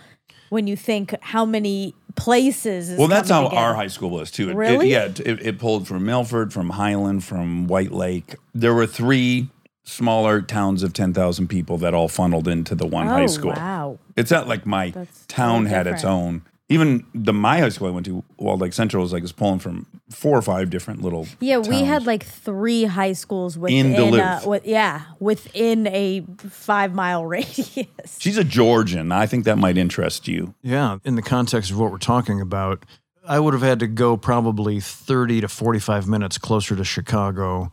when 0.49 0.67
you 0.67 0.75
think 0.75 1.15
how 1.21 1.45
many 1.45 1.95
places. 2.15 2.89
Is 2.91 2.99
Well, 2.99 3.07
that's 3.07 3.29
how 3.29 3.37
coming 3.39 3.49
together. 3.49 3.65
our 3.67 3.73
high 3.75 3.87
school 3.87 4.11
was 4.11 4.29
too. 4.31 4.49
It, 4.49 4.51
it- 4.51 4.55
Really? 4.57 4.91
yeah, 4.91 5.05
it, 5.05 5.27
it 5.45 5.59
pulled 5.59 5.87
from 5.87 6.05
Milford, 6.05 6.53
from 6.53 6.69
Highland, 6.69 7.23
from 7.23 7.67
White 7.67 7.91
Lake. 7.91 8.35
There 8.53 8.73
were 8.73 8.85
three 8.85 9.49
smaller 9.83 10.41
towns 10.41 10.83
of 10.83 10.93
ten 10.93 11.13
thousand 11.13 11.47
people 11.47 11.77
that 11.79 11.93
all 11.93 12.07
funneled 12.07 12.47
into 12.47 12.75
the 12.75 12.85
one 12.85 13.07
high 13.07 13.23
Oh, 13.23 13.27
school. 13.27 13.51
wow. 13.53 13.99
It's 14.15 14.31
not 14.31 14.47
like 14.47 14.65
my 14.65 14.91
That's 14.91 15.25
town 15.27 15.63
totally 15.63 15.69
had 15.75 15.87
its 15.87 16.03
own. 16.03 16.43
Even 16.69 17.05
the 17.13 17.33
my 17.33 17.59
high 17.59 17.69
school 17.69 17.89
I 17.89 17.91
went 17.91 18.05
to, 18.07 18.23
Walled 18.37 18.61
Lake 18.61 18.73
Central, 18.73 19.03
was 19.03 19.11
like 19.13 19.21
it's 19.21 19.31
pulling 19.33 19.59
from 19.59 19.85
four 20.09 20.35
or 20.37 20.41
five 20.41 20.69
different 20.69 21.01
little. 21.01 21.27
Yeah, 21.39 21.57
we 21.57 21.83
had 21.83 22.05
like 22.07 22.23
three 22.23 22.85
high 22.85 23.13
schools 23.13 23.57
within. 23.57 23.91
Duluth. 23.93 24.19
Uh, 24.21 24.49
with, 24.49 24.65
yeah, 24.65 25.01
within 25.19 25.85
a 25.87 26.21
five 26.37 26.93
mile 26.95 27.25
radius. 27.27 28.17
She's 28.17 28.37
a 28.37 28.43
Georgian. 28.45 29.11
I 29.11 29.25
think 29.27 29.43
that 29.43 29.57
might 29.57 29.77
interest 29.77 30.27
you. 30.27 30.55
Yeah, 30.63 30.97
in 31.03 31.15
the 31.15 31.21
context 31.21 31.69
of 31.69 31.77
what 31.77 31.91
we're 31.91 31.97
talking 31.97 32.39
about, 32.39 32.85
I 33.27 33.39
would 33.39 33.53
have 33.53 33.61
had 33.63 33.79
to 33.79 33.87
go 33.87 34.15
probably 34.17 34.79
30 34.79 35.41
to 35.41 35.47
45 35.49 36.07
minutes 36.07 36.37
closer 36.37 36.75
to 36.77 36.83
Chicago 36.85 37.71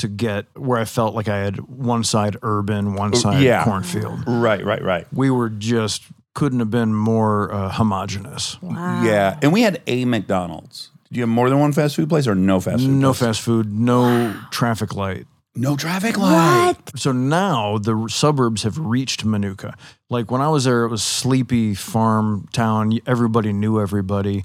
to 0.00 0.08
get 0.08 0.46
where 0.54 0.78
I 0.78 0.84
felt 0.84 1.14
like 1.14 1.28
I 1.28 1.38
had 1.38 1.60
one 1.60 2.04
side 2.04 2.36
urban, 2.42 2.94
one 2.94 3.14
side 3.14 3.42
yeah. 3.42 3.64
cornfield. 3.64 4.24
Right, 4.26 4.64
right, 4.64 4.82
right. 4.82 5.06
We 5.12 5.30
were 5.30 5.48
just 5.48 6.02
couldn't 6.34 6.60
have 6.60 6.70
been 6.70 6.94
more 6.94 7.52
uh, 7.52 7.70
homogenous. 7.70 8.60
Wow. 8.62 9.02
Yeah, 9.04 9.38
and 9.42 9.52
we 9.52 9.62
had 9.62 9.82
a 9.86 10.04
McDonald's. 10.04 10.90
Did 11.08 11.16
you 11.16 11.22
have 11.22 11.28
more 11.28 11.48
than 11.50 11.58
one 11.58 11.72
fast 11.72 11.96
food 11.96 12.08
place 12.08 12.26
or 12.28 12.34
no 12.34 12.60
fast 12.60 12.82
food? 12.82 12.90
No 12.90 13.08
place? 13.12 13.20
fast 13.20 13.40
food, 13.40 13.72
no 13.72 14.34
traffic 14.50 14.94
light. 14.94 15.26
no 15.56 15.76
traffic 15.76 16.16
light. 16.16 16.76
What? 16.76 16.98
So 16.98 17.10
now 17.12 17.78
the 17.78 18.06
suburbs 18.08 18.62
have 18.62 18.78
reached 18.78 19.26
Minooka. 19.26 19.74
Like 20.08 20.30
when 20.30 20.40
I 20.40 20.48
was 20.48 20.64
there, 20.64 20.84
it 20.84 20.88
was 20.88 21.02
sleepy 21.02 21.74
farm 21.74 22.48
town. 22.52 22.98
Everybody 23.06 23.52
knew 23.52 23.80
everybody. 23.80 24.44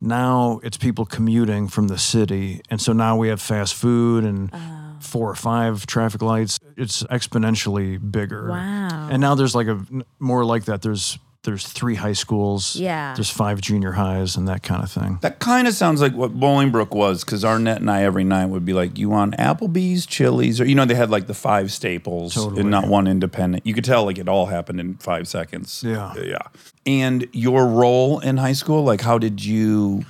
Now 0.00 0.60
it's 0.62 0.76
people 0.78 1.04
commuting 1.04 1.68
from 1.68 1.88
the 1.88 1.98
city. 1.98 2.62
And 2.70 2.80
so 2.80 2.92
now 2.92 3.16
we 3.16 3.28
have 3.28 3.40
fast 3.40 3.74
food 3.74 4.24
and 4.24 4.50
four 5.00 5.30
or 5.30 5.34
five 5.34 5.86
traffic 5.86 6.22
lights. 6.22 6.58
It's 6.76 7.02
exponentially 7.04 7.98
bigger. 8.10 8.48
Wow. 8.48 9.08
And 9.10 9.20
now 9.20 9.34
there's 9.34 9.54
like 9.54 9.66
a 9.66 9.84
more 10.18 10.44
like 10.44 10.64
that. 10.66 10.82
There's 10.82 11.18
there's 11.46 11.66
three 11.66 11.94
high 11.94 12.12
schools. 12.12 12.76
Yeah. 12.76 13.14
There's 13.14 13.30
five 13.30 13.60
junior 13.60 13.92
highs 13.92 14.36
and 14.36 14.48
that 14.48 14.62
kind 14.62 14.82
of 14.82 14.90
thing. 14.90 15.18
That 15.22 15.38
kind 15.38 15.66
of 15.66 15.74
sounds 15.74 16.02
like 16.02 16.12
what 16.12 16.38
Bolingbrook 16.38 16.90
was, 16.90 17.24
because 17.24 17.44
Arnett 17.44 17.80
and 17.80 17.90
I 17.90 18.02
every 18.02 18.24
night 18.24 18.46
would 18.46 18.64
be 18.64 18.72
like, 18.72 18.98
"You 18.98 19.08
want 19.08 19.36
Applebee's, 19.36 20.04
Chili's, 20.04 20.60
or 20.60 20.66
you 20.66 20.74
know 20.74 20.84
they 20.84 20.96
had 20.96 21.08
like 21.08 21.28
the 21.28 21.34
five 21.34 21.72
staples 21.72 22.34
Totally. 22.34 22.60
and 22.60 22.70
not 22.70 22.88
one 22.88 23.06
independent." 23.06 23.64
You 23.64 23.72
could 23.72 23.84
tell 23.84 24.04
like 24.04 24.18
it 24.18 24.28
all 24.28 24.46
happened 24.46 24.80
in 24.80 24.94
five 24.96 25.26
seconds. 25.28 25.82
Yeah. 25.86 26.12
yeah. 26.20 26.38
And 26.84 27.26
your 27.32 27.66
role 27.66 28.18
in 28.18 28.36
high 28.36 28.52
school, 28.52 28.82
like 28.82 29.00
how 29.00 29.16
did 29.16 29.42
you? 29.42 30.04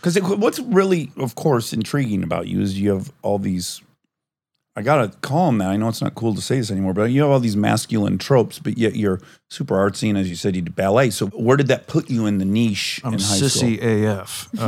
Because 0.00 0.18
what's 0.20 0.58
really, 0.58 1.12
of 1.16 1.34
course, 1.34 1.72
intriguing 1.72 2.22
about 2.22 2.48
you 2.48 2.60
is 2.60 2.80
you 2.80 2.92
have 2.92 3.12
all 3.22 3.38
these. 3.38 3.82
I 4.78 4.82
gotta 4.82 5.08
call 5.22 5.48
him 5.48 5.58
that. 5.58 5.70
I 5.70 5.76
know 5.76 5.88
it's 5.88 6.00
not 6.00 6.14
cool 6.14 6.36
to 6.36 6.40
say 6.40 6.58
this 6.58 6.70
anymore, 6.70 6.94
but 6.94 7.10
you 7.10 7.22
have 7.22 7.30
all 7.32 7.40
these 7.40 7.56
masculine 7.56 8.16
tropes, 8.16 8.60
but 8.60 8.78
yet 8.78 8.94
you're 8.94 9.20
super 9.48 9.74
artsy, 9.74 10.08
and 10.08 10.16
as 10.16 10.30
you 10.30 10.36
said, 10.36 10.54
you 10.54 10.62
did 10.62 10.76
ballet. 10.76 11.10
So 11.10 11.26
where 11.30 11.56
did 11.56 11.66
that 11.66 11.88
put 11.88 12.08
you 12.08 12.26
in 12.26 12.38
the 12.38 12.44
niche 12.44 13.00
I'm 13.02 13.14
in 13.14 13.18
high 13.18 13.40
sissy 13.40 13.76
school? 13.76 14.20
AF. 14.20 14.48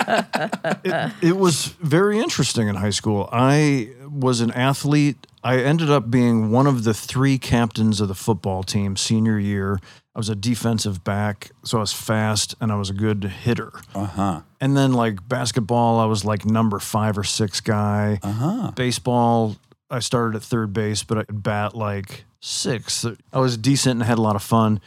Uh, 0.00 0.78
it, 0.82 1.12
it 1.22 1.36
was 1.36 1.66
very 1.80 2.18
interesting 2.18 2.68
in 2.68 2.76
high 2.76 2.90
school. 2.90 3.28
I 3.30 3.90
was 4.10 4.40
an 4.40 4.50
athlete. 4.52 5.26
I 5.44 5.58
ended 5.58 5.90
up 5.90 6.10
being 6.10 6.50
one 6.50 6.66
of 6.66 6.84
the 6.84 6.94
three 6.94 7.38
captains 7.38 8.00
of 8.00 8.08
the 8.08 8.14
football 8.14 8.62
team 8.62 8.96
senior 8.96 9.38
year. 9.38 9.78
I 10.14 10.18
was 10.18 10.28
a 10.28 10.34
defensive 10.34 11.04
back, 11.04 11.50
so 11.62 11.78
I 11.78 11.80
was 11.80 11.92
fast 11.92 12.56
and 12.60 12.72
I 12.72 12.74
was 12.76 12.90
a 12.90 12.94
good 12.94 13.22
hitter. 13.24 13.72
Uh 13.94 14.06
huh. 14.06 14.40
And 14.60 14.76
then 14.76 14.92
like 14.92 15.26
basketball, 15.28 16.00
I 16.00 16.06
was 16.06 16.24
like 16.24 16.44
number 16.44 16.78
five 16.80 17.16
or 17.16 17.24
six 17.24 17.60
guy. 17.60 18.18
Uh 18.22 18.32
huh. 18.32 18.70
Baseball, 18.72 19.56
I 19.88 20.00
started 20.00 20.36
at 20.36 20.42
third 20.42 20.72
base, 20.72 21.04
but 21.04 21.18
I 21.18 21.24
could 21.24 21.42
bat 21.42 21.76
like 21.76 22.24
six. 22.40 23.06
I 23.32 23.38
was 23.38 23.56
decent 23.56 24.00
and 24.00 24.02
had 24.02 24.18
a 24.18 24.22
lot 24.22 24.36
of 24.36 24.42
fun. 24.42 24.80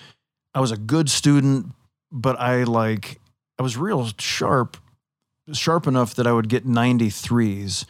I 0.53 0.59
was 0.59 0.71
a 0.71 0.77
good 0.77 1.09
student, 1.09 1.67
but 2.12 2.39
I 2.39 2.63
like 2.63 3.21
I 3.57 3.63
was 3.63 3.77
real 3.77 4.09
sharp, 4.19 4.77
sharp 5.53 5.88
enough 5.88 6.15
that 6.15 6.27
I 6.27 6.33
would 6.33 6.49
get 6.49 6.67
93s. 6.67 7.86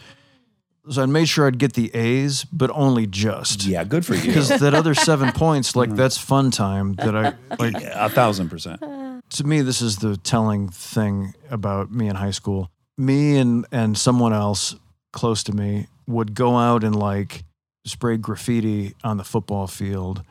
So 0.89 1.01
I 1.01 1.05
made 1.05 1.29
sure 1.29 1.47
I'd 1.47 1.59
get 1.59 1.73
the 1.73 1.93
A's, 1.95 2.43
but 2.45 2.69
only 2.73 3.07
just. 3.07 3.65
Yeah, 3.65 3.85
good 3.85 4.05
for 4.05 4.15
you. 4.15 4.21
Because 4.25 4.49
that 4.49 4.73
other 4.73 4.93
seven 4.93 5.31
points, 5.35 5.75
like 5.77 5.95
that's 5.95 6.17
fun 6.17 6.51
time 6.51 6.93
that 6.95 7.15
I 7.15 7.33
like 7.59 7.79
Yeah, 7.79 8.05
a 8.05 8.09
thousand 8.09 8.49
percent. 8.49 8.81
to 9.29 9.43
me, 9.45 9.61
this 9.61 9.81
is 9.81 9.97
the 9.97 10.17
telling 10.17 10.67
thing 10.69 11.33
about 11.49 11.89
me 11.91 12.07
in 12.09 12.15
high 12.17 12.31
school. 12.31 12.69
Me 12.97 13.37
and 13.37 13.65
and 13.71 13.97
someone 13.97 14.33
else 14.33 14.75
close 15.13 15.41
to 15.43 15.53
me 15.53 15.87
would 16.05 16.33
go 16.35 16.57
out 16.57 16.83
and 16.83 16.95
like 16.95 17.45
spray 17.85 18.17
graffiti 18.17 18.93
on 19.05 19.15
the 19.17 19.23
football 19.23 19.67
field, 19.67 20.21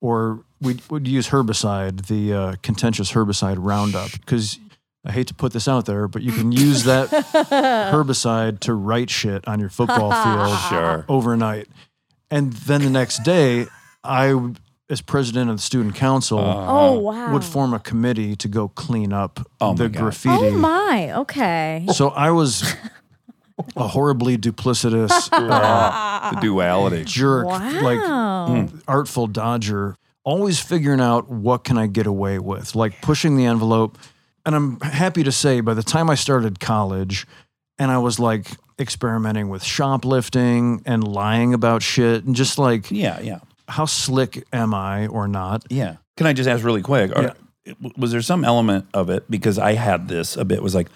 or 0.00 0.42
we 0.60 0.78
would 0.88 1.06
use 1.06 1.28
herbicide, 1.28 2.06
the 2.06 2.32
uh, 2.32 2.54
contentious 2.62 3.12
herbicide 3.12 3.56
Roundup, 3.58 4.10
because 4.12 4.58
I 5.08 5.12
hate 5.12 5.28
to 5.28 5.34
put 5.34 5.52
this 5.54 5.66
out 5.66 5.86
there, 5.86 6.06
but 6.06 6.20
you 6.22 6.32
can 6.32 6.52
use 6.52 6.84
that 6.84 7.08
herbicide 7.92 8.60
to 8.60 8.74
write 8.74 9.08
shit 9.10 9.46
on 9.48 9.58
your 9.60 9.70
football 9.70 10.10
field 10.22 10.58
Sure. 10.68 11.04
overnight, 11.08 11.68
and 12.30 12.52
then 12.52 12.82
the 12.82 12.90
next 12.90 13.22
day, 13.22 13.66
I, 14.04 14.52
as 14.90 15.00
president 15.00 15.50
of 15.50 15.56
the 15.56 15.62
student 15.62 15.94
council 15.94 16.38
Oh 16.38 16.98
wow. 16.98 17.32
would 17.32 17.44
form 17.44 17.72
a 17.74 17.78
committee 17.78 18.36
to 18.36 18.48
go 18.48 18.68
clean 18.68 19.12
up 19.12 19.40
Oh, 19.60 19.74
the 19.74 19.88
God. 19.88 20.02
graffiti. 20.02 20.46
Oh 20.48 20.50
my. 20.58 21.12
Okay. 21.20 21.86
So 21.94 22.10
I 22.10 22.30
was 22.30 22.70
a 23.76 23.88
horribly 23.88 24.36
duplicitous 24.38 25.28
uh, 25.32 26.30
the 26.34 26.40
duality. 26.40 27.04
jerk, 27.04 27.46
Wow. 27.46 28.46
like 28.56 28.70
artful 28.86 29.26
dodger, 29.26 29.96
always 30.24 30.60
figuring 30.60 31.00
out 31.00 31.28
what 31.30 31.64
can 31.64 31.76
I 31.78 31.86
get 31.86 32.06
away 32.06 32.38
with, 32.38 32.74
like 32.74 33.00
pushing 33.00 33.36
the 33.36 33.46
envelope. 33.46 33.96
And 34.48 34.56
I'm 34.56 34.80
happy 34.80 35.22
to 35.24 35.30
say, 35.30 35.60
by 35.60 35.74
the 35.74 35.82
time 35.82 36.08
I 36.08 36.14
started 36.14 36.58
college, 36.58 37.26
and 37.78 37.90
I 37.90 37.98
was 37.98 38.18
like 38.18 38.46
experimenting 38.80 39.50
with 39.50 39.62
shoplifting 39.62 40.80
and 40.86 41.06
lying 41.06 41.52
about 41.52 41.82
shit, 41.82 42.24
and 42.24 42.34
just 42.34 42.56
like, 42.58 42.90
Yeah, 42.90 43.20
yeah, 43.20 43.40
how 43.68 43.84
slick 43.84 44.46
am 44.54 44.72
I 44.72 45.06
or 45.08 45.28
not? 45.28 45.64
yeah. 45.68 45.96
Can 46.16 46.26
I 46.26 46.32
just 46.32 46.48
ask 46.48 46.64
really 46.64 46.80
quick? 46.80 47.14
Are- 47.14 47.34
Was 47.98 48.10
there 48.12 48.22
some 48.22 48.42
element 48.42 48.86
of 48.94 49.10
it 49.10 49.30
because 49.30 49.58
I 49.58 49.74
had 49.74 50.08
this 50.08 50.34
a 50.34 50.46
bit? 50.46 50.62
Was 50.62 50.74
like 50.74 50.88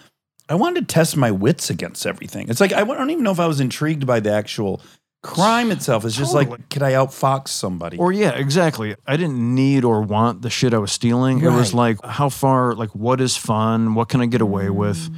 I 0.49 0.55
wanted 0.55 0.88
to 0.88 0.95
test 0.95 1.19
my 1.19 1.31
wits 1.31 1.69
against 1.69 2.07
everything. 2.07 2.49
It's 2.49 2.59
like 2.59 2.73
I 2.73 2.83
don't 2.85 3.11
even 3.11 3.23
know 3.23 3.33
if 3.33 3.38
I 3.38 3.47
was 3.47 3.61
intrigued 3.61 4.07
by 4.07 4.19
the 4.21 4.33
actual 4.33 4.81
crime 5.23 5.71
itself. 5.71 6.05
is 6.05 6.17
just 6.17 6.33
Totally. 6.33 6.59
like, 6.59 6.69
could 6.69 6.83
I 6.83 6.93
outfox 6.93 7.49
somebody? 7.49 7.97
Or 7.97 8.13
yeah, 8.13 8.31
exactly. 8.31 8.97
I 9.07 9.17
didn't 9.17 9.55
need 9.55 9.85
or 9.85 10.03
want 10.03 10.43
the 10.43 10.51
shit 10.51 10.75
I 10.75 10.79
was 10.79 10.93
stealing. 10.93 11.41
It 11.41 11.51
was 11.51 11.73
like 11.73 12.05
how 12.05 12.29
far, 12.29 12.75
like 12.75 12.91
what 12.95 13.21
is 13.21 13.37
fun? 13.37 13.95
What 13.95 14.09
can 14.09 14.21
I 14.21 14.27
get 14.27 14.41
away 14.41 14.67
mm. 14.67 14.75
with? 14.75 15.09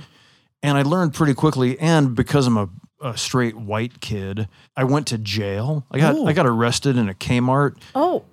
And 0.62 0.79
I 0.79 0.83
learned 0.83 1.14
pretty 1.14 1.35
quickly. 1.35 1.79
And 1.79 2.14
because 2.14 2.47
I'm 2.47 2.57
a, 2.57 2.69
a 3.03 3.17
straight 3.17 3.57
white 3.57 4.01
kid, 4.01 4.49
I 4.77 4.85
went 4.85 5.07
to 5.09 5.19
jail. 5.19 5.87
I 5.90 5.99
got 5.99 6.14
Ooh. 6.14 6.27
I 6.27 6.33
got 6.33 6.47
arrested 6.47 6.97
in 6.97 7.09
a 7.09 7.14
Kmart 7.14 7.77
Oh. 7.95 8.25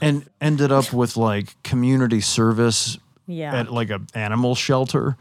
and 0.00 0.28
ended 0.40 0.72
up 0.72 0.92
with 0.92 1.16
like 1.16 1.60
community 1.62 2.20
service 2.20 2.98
yeah. 3.26 3.54
at 3.60 3.72
like 3.72 3.90
a 3.90 4.00
animal 4.14 4.54
shelter. 4.54 5.16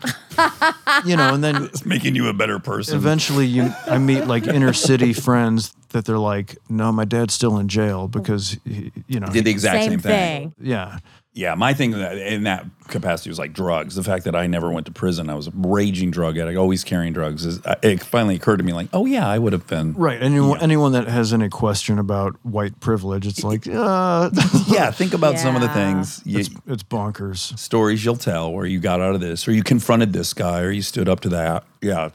you 1.06 1.16
know, 1.18 1.34
and 1.34 1.44
then 1.44 1.64
it's 1.64 1.86
making 1.86 2.16
you 2.16 2.28
a 2.28 2.34
better 2.34 2.60
person. 2.60 2.96
eventually 2.98 3.46
you 3.48 3.70
I 3.88 3.98
meet 3.98 4.26
like 4.28 4.48
inner 4.48 4.74
city 4.74 5.14
friends 5.14 5.74
that 5.90 6.06
they're 6.06 6.20
like, 6.20 6.58
no, 6.70 6.92
my 6.92 7.06
dad's 7.06 7.34
still 7.34 7.58
in 7.58 7.68
jail 7.68 8.08
because 8.08 8.58
he, 8.66 8.92
you 9.08 9.20
know, 9.20 9.28
Did 9.28 9.46
the 9.46 9.52
exact 9.52 9.84
Same 9.84 9.92
same, 9.92 10.00
thing. 10.00 10.54
yeah. 10.60 11.00
Yeah, 11.38 11.54
my 11.56 11.74
thing 11.74 11.92
in 11.94 12.44
that- 12.44 12.66
capacity 12.88 13.30
was 13.30 13.38
like 13.38 13.52
drugs. 13.52 13.96
The 13.96 14.04
fact 14.04 14.24
that 14.24 14.36
I 14.38 14.48
never 14.48 14.72
went 14.72 14.86
to 14.86 14.92
prison, 14.94 15.30
I 15.30 15.34
was 15.34 15.48
a 15.48 15.52
raging 15.54 16.12
drug 16.12 16.38
addict, 16.38 16.58
always 16.58 16.86
carrying 16.86 17.12
drugs. 17.12 17.46
Is 17.46 17.60
uh, 17.66 17.76
it 17.84 18.02
finally 18.02 18.36
occurred 18.36 18.58
to 18.58 18.64
me 18.64 18.72
like, 18.72 18.88
oh 18.94 19.06
yeah, 19.06 19.28
I 19.28 19.38
would 19.38 19.52
have 19.52 19.68
been. 19.68 19.94
Right. 19.96 20.22
Anyone, 20.22 20.62
anyone 20.62 20.94
that 20.94 21.08
has 21.10 21.34
any 21.34 21.50
question 21.50 22.00
about 22.00 22.38
white 22.44 22.80
privilege, 22.80 23.28
it's 23.28 23.44
like, 23.44 23.68
uh, 23.68 24.30
Yeah, 24.70 24.92
think 24.92 25.14
about 25.14 25.38
some 25.38 25.56
of 25.58 25.62
the 25.62 25.68
things, 25.70 26.22
you, 26.26 26.40
it's, 26.40 26.50
it's 26.68 26.84
bonkers. 26.84 27.58
stories 27.60 28.06
you'll 28.06 28.16
tell 28.16 28.54
where 28.54 28.66
you 28.66 28.80
got 28.80 29.02
out 29.02 29.14
of 29.16 29.20
this, 29.20 29.46
or 29.48 29.52
you 29.52 29.62
confronted 29.64 30.14
this 30.14 30.34
guy, 30.34 30.62
or 30.62 30.72
you 30.72 30.82
stood 30.84 31.10
up 31.10 31.20
to 31.22 31.30
that. 31.30 31.66
Yeah, 31.82 32.12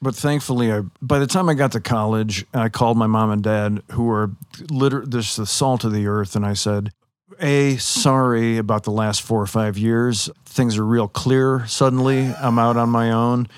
But 0.00 0.14
thankfully, 0.14 0.70
I 0.72 0.82
by 1.00 1.18
the 1.18 1.26
time 1.26 1.48
I 1.48 1.54
got 1.54 1.72
to 1.72 1.80
college, 1.80 2.44
I 2.54 2.68
called 2.68 2.96
my 2.96 3.06
mom 3.08 3.30
and 3.32 3.42
dad, 3.42 3.82
who 3.92 4.04
were 4.04 4.30
literally 4.70 5.08
just 5.10 5.36
the 5.36 5.46
salt 5.46 5.82
of 5.84 5.92
the 5.92 6.06
earth, 6.06 6.36
and 6.36 6.46
I 6.46 6.52
said, 6.52 6.92
"A, 7.42 7.76
sorry 7.76 8.56
about 8.56 8.84
the 8.84 8.90
last 8.90 9.22
four 9.22 9.42
or 9.42 9.46
five 9.46 9.76
years. 9.76 10.30
Things 10.46 10.78
are 10.78 10.86
real 10.86 11.08
clear. 11.08 11.66
Suddenly, 11.66 12.32
I'm 12.40 12.58
out 12.58 12.76
on 12.76 12.88
my 12.88 13.10
own, 13.10 13.48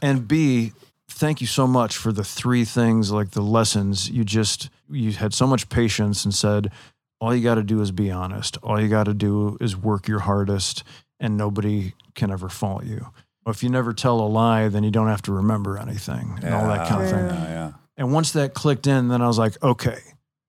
and 0.00 0.28
B, 0.28 0.72
thank 1.08 1.40
you 1.40 1.46
so 1.46 1.66
much 1.66 1.96
for 1.96 2.12
the 2.12 2.24
three 2.24 2.64
things, 2.64 3.10
like 3.10 3.30
the 3.30 3.42
lessons 3.42 4.08
you 4.10 4.24
just 4.24 4.70
you 4.88 5.12
had 5.12 5.34
so 5.34 5.46
much 5.46 5.68
patience 5.68 6.24
and 6.24 6.34
said." 6.34 6.70
All 7.22 7.34
you 7.34 7.42
got 7.44 7.56
to 7.56 7.62
do 7.62 7.82
is 7.82 7.90
be 7.90 8.10
honest. 8.10 8.56
All 8.62 8.80
you 8.80 8.88
got 8.88 9.04
to 9.04 9.12
do 9.12 9.58
is 9.60 9.76
work 9.76 10.08
your 10.08 10.20
hardest, 10.20 10.84
and 11.18 11.36
nobody 11.36 11.92
can 12.14 12.30
ever 12.30 12.48
fault 12.48 12.84
you. 12.84 13.08
If 13.46 13.62
you 13.62 13.68
never 13.68 13.92
tell 13.92 14.20
a 14.20 14.28
lie, 14.28 14.68
then 14.68 14.84
you 14.84 14.90
don't 14.90 15.08
have 15.08 15.20
to 15.22 15.32
remember 15.32 15.76
anything 15.76 16.38
and 16.42 16.54
all 16.54 16.66
that 16.68 16.88
kind 16.88 17.02
of 17.02 17.10
thing. 17.10 17.26
Yeah, 17.26 17.44
yeah. 17.44 17.72
And 17.98 18.12
once 18.14 18.32
that 18.32 18.54
clicked 18.54 18.86
in, 18.86 19.08
then 19.08 19.20
I 19.20 19.26
was 19.26 19.36
like, 19.36 19.62
okay, 19.62 19.98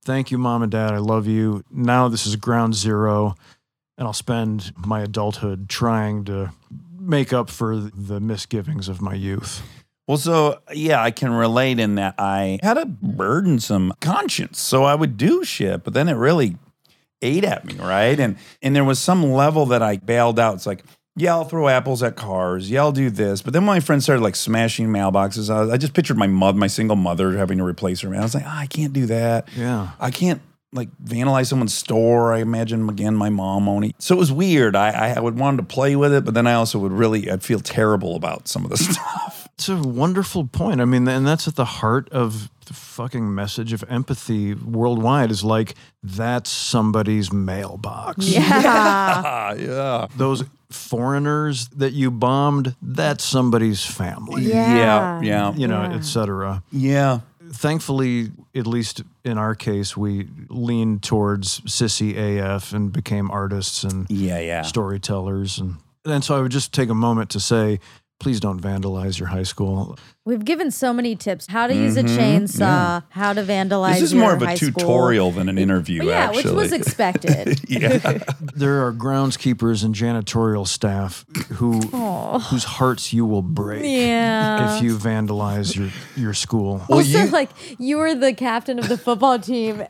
thank 0.03 0.31
you, 0.31 0.37
mom 0.37 0.63
and 0.63 0.71
dad. 0.71 0.93
I 0.93 0.97
love 0.97 1.27
you. 1.27 1.63
Now 1.71 2.07
this 2.07 2.25
is 2.25 2.35
ground 2.35 2.75
zero. 2.75 3.35
And 3.97 4.07
I'll 4.07 4.13
spend 4.13 4.73
my 4.75 5.01
adulthood 5.01 5.69
trying 5.69 6.25
to 6.25 6.51
make 6.97 7.33
up 7.33 7.49
for 7.49 7.75
the 7.75 8.19
misgivings 8.19 8.87
of 8.87 9.01
my 9.01 9.13
youth. 9.13 9.61
Well, 10.07 10.17
so 10.17 10.59
yeah, 10.73 11.01
I 11.01 11.11
can 11.11 11.31
relate 11.31 11.79
in 11.79 11.95
that 11.95 12.15
I 12.17 12.59
had 12.63 12.77
a 12.77 12.85
burdensome 12.85 13.93
conscience, 14.01 14.59
so 14.59 14.83
I 14.83 14.95
would 14.95 15.17
do 15.17 15.43
shit, 15.43 15.83
but 15.83 15.93
then 15.93 16.09
it 16.09 16.13
really 16.13 16.57
ate 17.21 17.43
at 17.43 17.63
me, 17.65 17.75
right? 17.75 18.19
And 18.19 18.37
and 18.61 18.75
there 18.75 18.83
was 18.83 18.99
some 18.99 19.31
level 19.31 19.67
that 19.67 19.83
I 19.83 19.97
bailed 19.97 20.39
out. 20.39 20.55
It's 20.55 20.65
like, 20.65 20.83
yeah, 21.15 21.31
I'll 21.33 21.45
throw 21.45 21.67
apples 21.67 22.01
at 22.03 22.15
cars. 22.15 22.69
Yeah, 22.69 22.81
I'll 22.81 22.91
do 22.91 23.09
this. 23.09 23.41
But 23.41 23.53
then 23.53 23.63
when 23.63 23.75
my 23.75 23.79
friends 23.79 24.03
started 24.03 24.21
like 24.21 24.35
smashing 24.35 24.87
mailboxes, 24.87 25.53
I, 25.53 25.61
was, 25.61 25.69
I 25.69 25.77
just 25.77 25.93
pictured 25.93 26.17
my 26.17 26.27
mother, 26.27 26.57
my 26.57 26.67
single 26.67 26.95
mother, 26.95 27.37
having 27.37 27.57
to 27.57 27.65
replace 27.65 28.01
her. 28.01 28.09
And 28.09 28.19
I 28.19 28.23
was 28.23 28.33
like, 28.33 28.45
ah, 28.45 28.59
I 28.59 28.67
can't 28.67 28.93
do 28.93 29.05
that. 29.07 29.49
Yeah. 29.55 29.89
I 29.99 30.11
can't 30.11 30.41
like 30.73 30.89
vandalize 31.03 31.47
someone's 31.47 31.73
store. 31.73 32.33
I 32.33 32.39
imagine 32.39 32.87
again 32.89 33.15
my 33.15 33.29
mom 33.29 33.67
owning. 33.67 33.93
So 33.99 34.15
it 34.15 34.17
was 34.17 34.31
weird. 34.31 34.75
I, 34.75 35.15
I 35.15 35.19
would 35.19 35.37
want 35.37 35.57
to 35.57 35.63
play 35.63 35.97
with 35.97 36.13
it, 36.13 36.23
but 36.23 36.33
then 36.33 36.47
I 36.47 36.53
also 36.53 36.79
would 36.79 36.93
really 36.93 37.29
I'd 37.29 37.43
feel 37.43 37.59
terrible 37.59 38.15
about 38.15 38.47
some 38.47 38.63
of 38.63 38.71
the 38.71 38.77
stuff. 38.77 39.40
It's 39.61 39.69
a 39.69 39.75
wonderful 39.77 40.47
point. 40.47 40.81
I 40.81 40.85
mean, 40.85 41.07
and 41.07 41.27
that's 41.27 41.47
at 41.47 41.55
the 41.55 41.65
heart 41.65 42.09
of 42.09 42.49
the 42.65 42.73
fucking 42.73 43.35
message 43.35 43.73
of 43.73 43.83
empathy 43.87 44.55
worldwide 44.55 45.29
is 45.29 45.43
like, 45.43 45.75
that's 46.01 46.49
somebody's 46.49 47.31
mailbox. 47.31 48.25
Yeah. 48.27 48.41
Ah, 48.43 49.53
yeah. 49.59 50.07
Those 50.17 50.45
foreigners 50.71 51.67
that 51.75 51.93
you 51.93 52.09
bombed, 52.09 52.75
that's 52.81 53.23
somebody's 53.23 53.85
family. 53.85 54.45
Yeah. 54.45 54.75
Yeah. 54.75 55.21
Yeah. 55.21 55.53
You 55.53 55.67
know, 55.67 55.83
Yeah. 55.83 55.95
et 55.95 56.05
cetera. 56.05 56.63
Yeah. 56.71 57.19
thankfully 57.53 58.31
at 58.55 58.65
least 58.65 59.03
in 59.23 59.37
our 59.37 59.53
case, 59.53 59.95
we 59.95 60.27
leaned 60.49 61.03
towards 61.03 61.59
sissy 61.67 62.15
AF 62.17 62.73
and 62.73 62.91
became 62.91 63.29
artists 63.29 63.83
and 63.83 64.09
Yeah, 64.09 64.39
yeah. 64.39 64.63
storytellers. 64.63 65.59
And, 65.59 65.75
and 66.03 66.23
so 66.23 66.35
I 66.35 66.41
would 66.41 66.51
just 66.51 66.73
take 66.73 66.89
a 66.89 66.95
moment 66.95 67.29
to 67.31 67.39
say, 67.39 67.79
please 68.21 68.39
don't 68.39 68.61
vandalize 68.61 69.17
your 69.19 69.27
high 69.29 69.43
school. 69.43 69.97
We've 70.23 70.45
given 70.45 70.69
so 70.69 70.93
many 70.93 71.15
tips: 71.15 71.47
how 71.47 71.65
to 71.65 71.73
use 71.73 71.97
a 71.97 72.03
mm-hmm. 72.03 72.17
chainsaw, 72.17 73.03
how 73.09 73.33
to 73.33 73.41
vandalize. 73.41 73.93
This 73.93 74.03
is 74.03 74.13
your 74.13 74.21
more 74.21 74.33
of 74.35 74.41
a 74.43 74.45
high 74.45 74.55
school. 74.55 74.71
tutorial 74.73 75.31
than 75.31 75.49
an 75.49 75.57
interview, 75.57 76.05
Yeah, 76.05 76.27
actually. 76.27 76.43
which 76.43 76.53
was 76.53 76.71
expected. 76.71 77.59
yeah. 77.67 78.19
There 78.55 78.85
are 78.85 78.93
groundskeepers 78.93 79.83
and 79.83 79.95
janitorial 79.95 80.67
staff 80.67 81.25
who 81.53 81.79
whose 81.81 82.63
hearts 82.63 83.11
you 83.11 83.25
will 83.25 83.41
break 83.41 83.83
Yeah. 83.83 84.77
if 84.77 84.83
you 84.83 84.95
vandalize 84.97 85.75
your, 85.75 85.89
your 86.15 86.33
school. 86.35 86.85
also, 86.87 87.23
you- 87.23 87.27
like 87.29 87.49
you 87.79 87.97
were 87.97 88.13
the 88.13 88.33
captain 88.33 88.77
of 88.77 88.87
the 88.87 88.97
football 88.97 89.39
team, 89.39 89.83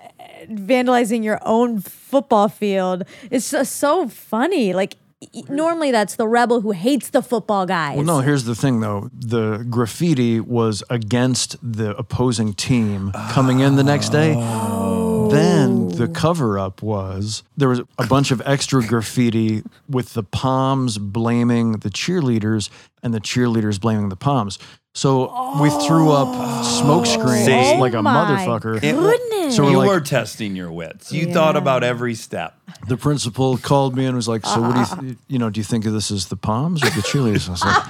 vandalizing 0.50 1.24
your 1.24 1.40
own 1.46 1.82
football 1.82 2.48
field. 2.48 3.04
It's 3.30 3.52
just 3.52 3.76
so 3.78 4.08
funny. 4.08 4.74
Like 4.74 4.94
y- 4.94 5.01
normally, 5.50 5.92
that's 5.92 6.16
the 6.16 6.28
rebel 6.28 6.62
who 6.62 6.72
hates 6.72 7.10
the 7.10 7.22
football 7.22 7.66
guys. 7.66 7.98
Well, 7.98 8.06
no, 8.06 8.20
here's 8.20 8.46
the 8.46 8.56
thing 8.56 8.80
though. 8.80 9.10
The 9.14 9.66
graffiti 9.70 10.40
was 10.40 10.84
against 10.90 11.58
the 11.62 11.96
opposing 11.98 12.54
team 12.54 13.12
coming 13.32 13.60
in 13.60 13.76
the 13.76 13.84
next 13.84 14.10
day. 14.10 14.36
Oh. 14.38 15.30
Then 15.30 15.88
the 15.88 16.10
cover 16.10 16.60
up 16.60 16.82
was 16.82 17.44
there 17.56 17.70
was 17.70 17.80
a 17.98 18.08
bunch 18.08 18.32
of 18.32 18.42
extra 18.46 18.86
graffiti 18.86 19.64
with 19.88 20.14
the 20.14 20.24
palms 20.24 20.98
blaming 20.98 21.74
the 21.74 21.90
cheerleaders 21.90 22.70
and 23.02 23.14
the 23.14 23.22
cheerleaders 23.22 23.80
blaming 23.80 24.10
the 24.10 24.18
palms. 24.18 24.60
So 24.94 25.58
we 25.62 25.70
threw 25.88 26.12
up 26.12 26.66
smoke 26.66 27.06
screens 27.06 27.46
See? 27.46 27.78
like 27.78 27.94
a 27.94 27.98
Oh 28.00 28.02
my 28.02 28.26
motherfucker. 28.46 28.82
Goodness. 28.82 29.56
So 29.56 29.64
we're 29.64 29.72
you 29.72 29.78
like- 29.78 29.88
were 29.90 30.02
testing 30.02 30.56
your 30.56 30.70
wits. 30.72 31.12
You 31.14 31.32
thought 31.34 31.56
about 31.56 31.84
every 31.84 32.14
step. 32.14 32.56
The 32.88 32.98
principal 32.98 33.58
called 33.58 33.96
me 33.96 34.06
and 34.06 34.16
was 34.16 34.28
like, 34.28 34.46
"So 34.46 34.60
what 34.62 34.74
do 34.74 34.80
you, 34.80 35.02
th- 35.10 35.18
you 35.28 35.40
know? 35.40 35.50
Do 35.50 35.60
you 35.60 35.64
think 35.64 35.86
of 35.86 35.94
this 35.94 36.10
as 36.10 36.28
the 36.28 36.36
palms 36.38 36.82
or 36.84 36.88
the 36.90 37.02
cheerleaders?" 37.02 37.48
I 37.48 37.52
was 37.52 37.64
like, 37.64 37.84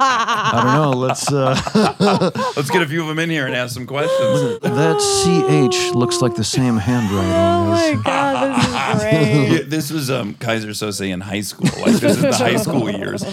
"I 0.00 0.50
don't 0.64 0.74
know. 0.92 0.98
Let's." 0.98 1.30
Uh, 1.30 1.54
Let's 2.56 2.70
get 2.70 2.82
a 2.82 2.86
few 2.86 3.02
of 3.02 3.08
them 3.08 3.18
in 3.18 3.28
here 3.30 3.46
and 3.46 3.54
ask 3.54 3.74
some 3.74 3.86
questions. 3.86 4.58
That 4.62 4.98
CH 5.00 5.94
looks 5.94 6.20
like 6.22 6.34
the 6.34 6.44
same 6.44 6.76
handwriting 6.76 7.30
oh 7.30 7.70
my 7.70 7.84
as. 7.84 8.02
god, 8.02 8.56
this 8.56 8.64
is 8.64 8.70
great. 8.71 8.71
Yeah, 9.52 9.58
this 9.64 9.90
was 9.90 10.10
um, 10.10 10.34
Keyser 10.34 10.70
Söze 10.70 11.08
in 11.10 11.20
high 11.20 11.40
school. 11.40 11.68
Like 11.80 11.92
this 12.00 12.16
is 12.16 12.22
the 12.22 12.34
high 12.34 12.56
school 12.56 12.90
years. 12.90 13.24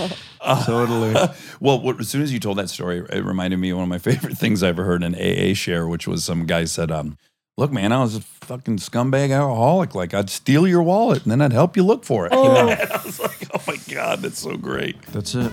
Totally. 0.65 1.15
Well, 1.61 1.81
what, 1.81 1.99
as 1.99 2.07
soon 2.07 2.21
as 2.21 2.31
you 2.31 2.39
told 2.39 2.57
that 2.57 2.69
story, 2.69 2.99
it 3.09 3.25
reminded 3.25 3.57
me 3.57 3.71
of 3.71 3.77
one 3.77 3.83
of 3.83 3.89
my 3.89 3.97
favorite 3.97 4.37
things 4.37 4.63
I 4.63 4.69
ever 4.69 4.85
heard 4.85 5.03
in 5.03 5.13
AA 5.13 5.53
share, 5.53 5.87
which 5.89 6.07
was 6.07 6.23
some 6.23 6.45
guy 6.45 6.63
said, 6.63 6.89
um, 6.89 7.17
"Look, 7.57 7.69
man, 7.73 7.91
I 7.91 8.01
was 8.01 8.15
a 8.15 8.21
fucking 8.21 8.77
scumbag 8.77 9.31
alcoholic. 9.35 9.93
Like 9.93 10.13
I'd 10.13 10.29
steal 10.29 10.65
your 10.65 10.81
wallet 10.81 11.23
and 11.23 11.31
then 11.31 11.41
I'd 11.41 11.51
help 11.51 11.75
you 11.75 11.83
look 11.83 12.05
for 12.05 12.25
it." 12.27 12.31
And 12.31 12.39
I 12.41 13.01
was 13.03 13.19
like, 13.19 13.45
"Oh 13.53 13.61
my 13.67 13.75
god, 13.93 14.19
that's 14.21 14.39
so 14.39 14.55
great." 14.55 15.01
That's 15.07 15.35
it. 15.35 15.51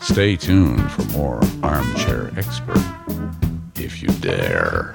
Stay 0.00 0.36
tuned 0.36 0.88
for 0.92 1.02
more 1.18 1.40
Armchair 1.64 2.30
Expert, 2.36 2.78
if 3.74 4.00
you 4.00 4.08
dare. 4.20 4.94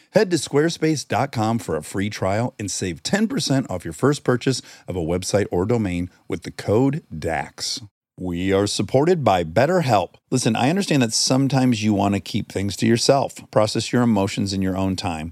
Head 0.13 0.29
to 0.31 0.35
squarespace.com 0.35 1.59
for 1.59 1.77
a 1.77 1.83
free 1.83 2.09
trial 2.09 2.53
and 2.59 2.69
save 2.69 3.01
10% 3.01 3.69
off 3.69 3.85
your 3.85 3.93
first 3.93 4.25
purchase 4.25 4.61
of 4.85 4.97
a 4.97 5.01
website 5.01 5.47
or 5.51 5.65
domain 5.65 6.09
with 6.27 6.43
the 6.43 6.51
code 6.51 7.05
DAX. 7.17 7.79
We 8.19 8.51
are 8.51 8.67
supported 8.67 9.23
by 9.23 9.45
BetterHelp. 9.45 10.15
Listen, 10.29 10.57
I 10.57 10.69
understand 10.69 11.01
that 11.01 11.13
sometimes 11.13 11.81
you 11.81 11.93
want 11.93 12.13
to 12.15 12.19
keep 12.19 12.51
things 12.51 12.75
to 12.77 12.85
yourself, 12.85 13.49
process 13.51 13.93
your 13.93 14.01
emotions 14.01 14.51
in 14.51 14.61
your 14.61 14.75
own 14.75 14.97
time. 14.97 15.31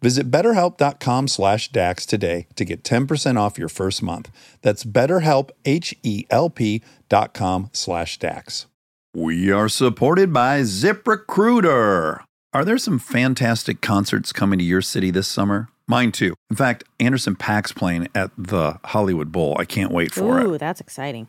Visit 0.00 0.30
betterhelp.com 0.30 1.28
slash 1.28 1.70
DAX 1.70 2.06
today 2.06 2.46
to 2.56 2.64
get 2.64 2.84
10% 2.84 3.36
off 3.38 3.58
your 3.58 3.68
first 3.68 4.02
month. 4.02 4.30
That's 4.62 4.84
betterhelp, 4.84 5.50
H-E-L-P 5.64 6.82
dot 7.08 7.34
com 7.34 7.70
slash 7.72 8.18
DAX. 8.18 8.66
We 9.14 9.50
are 9.50 9.68
supported 9.68 10.32
by 10.32 10.60
ZipRecruiter. 10.60 12.20
Are 12.52 12.64
there 12.64 12.78
some 12.78 12.98
fantastic 12.98 13.80
concerts 13.80 14.32
coming 14.32 14.58
to 14.58 14.64
your 14.64 14.82
city 14.82 15.10
this 15.10 15.28
summer? 15.28 15.68
Mine 15.86 16.12
too. 16.12 16.34
In 16.50 16.56
fact, 16.56 16.84
Anderson 17.00 17.34
.Paak's 17.34 17.72
playing 17.72 18.08
at 18.14 18.30
the 18.36 18.78
Hollywood 18.84 19.32
Bowl. 19.32 19.56
I 19.58 19.64
can't 19.64 19.90
wait 19.90 20.12
for 20.12 20.38
it. 20.38 20.46
Ooh, 20.46 20.58
that's 20.58 20.80
exciting. 20.80 21.28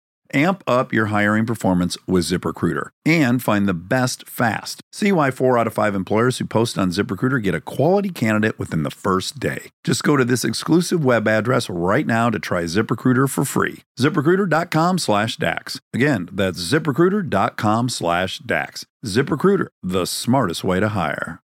Amp 0.33 0.63
up 0.67 0.93
your 0.93 1.07
hiring 1.07 1.45
performance 1.45 1.97
with 2.07 2.25
ZipRecruiter 2.25 2.89
and 3.05 3.41
find 3.41 3.67
the 3.67 3.73
best 3.73 4.27
fast. 4.27 4.81
See 4.91 5.11
why 5.11 5.31
four 5.31 5.57
out 5.57 5.67
of 5.67 5.73
five 5.73 5.95
employers 5.95 6.37
who 6.37 6.45
post 6.45 6.77
on 6.77 6.89
ZipRecruiter 6.89 7.41
get 7.41 7.55
a 7.55 7.61
quality 7.61 8.09
candidate 8.09 8.57
within 8.57 8.83
the 8.83 8.91
first 8.91 9.39
day. 9.39 9.71
Just 9.83 10.03
go 10.03 10.17
to 10.17 10.25
this 10.25 10.45
exclusive 10.45 11.03
web 11.03 11.27
address 11.27 11.69
right 11.69 12.07
now 12.07 12.29
to 12.29 12.39
try 12.39 12.63
ZipRecruiter 12.63 13.29
for 13.29 13.45
free. 13.45 13.83
ZipRecruiter.com 13.99 14.97
slash 14.99 15.37
DAX. 15.37 15.79
Again, 15.93 16.29
that's 16.31 16.59
ZipRecruiter.com 16.59 17.89
slash 17.89 18.39
DAX. 18.39 18.85
ZipRecruiter, 19.05 19.67
the 19.83 20.05
smartest 20.05 20.63
way 20.63 20.79
to 20.79 20.89
hire. 20.89 21.41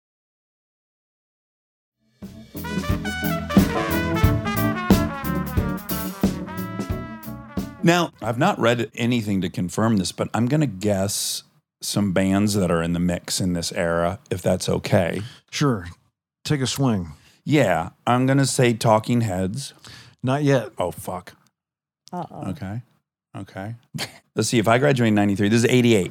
Now, 7.86 8.10
I've 8.20 8.36
not 8.36 8.58
read 8.58 8.90
anything 8.96 9.40
to 9.42 9.48
confirm 9.48 9.98
this, 9.98 10.10
but 10.10 10.28
I'm 10.34 10.46
going 10.46 10.60
to 10.60 10.66
guess 10.66 11.44
some 11.80 12.12
bands 12.12 12.54
that 12.54 12.68
are 12.68 12.82
in 12.82 12.94
the 12.94 12.98
mix 12.98 13.40
in 13.40 13.52
this 13.52 13.70
era, 13.70 14.18
if 14.28 14.42
that's 14.42 14.68
okay. 14.68 15.22
Sure. 15.52 15.86
Take 16.44 16.62
a 16.62 16.66
swing. 16.66 17.12
Yeah, 17.44 17.90
I'm 18.04 18.26
going 18.26 18.38
to 18.38 18.46
say 18.46 18.72
Talking 18.72 19.20
Heads. 19.20 19.72
Not 20.20 20.42
yet. 20.42 20.70
Oh, 20.78 20.90
fuck. 20.90 21.34
Uh-oh. 22.12 22.50
Okay. 22.50 22.82
Okay. 23.36 23.76
Let's 24.34 24.48
see. 24.48 24.58
If 24.58 24.66
I 24.66 24.78
graduate 24.78 25.06
in 25.06 25.14
93, 25.14 25.48
this 25.48 25.62
is 25.62 25.70
88. 25.70 26.10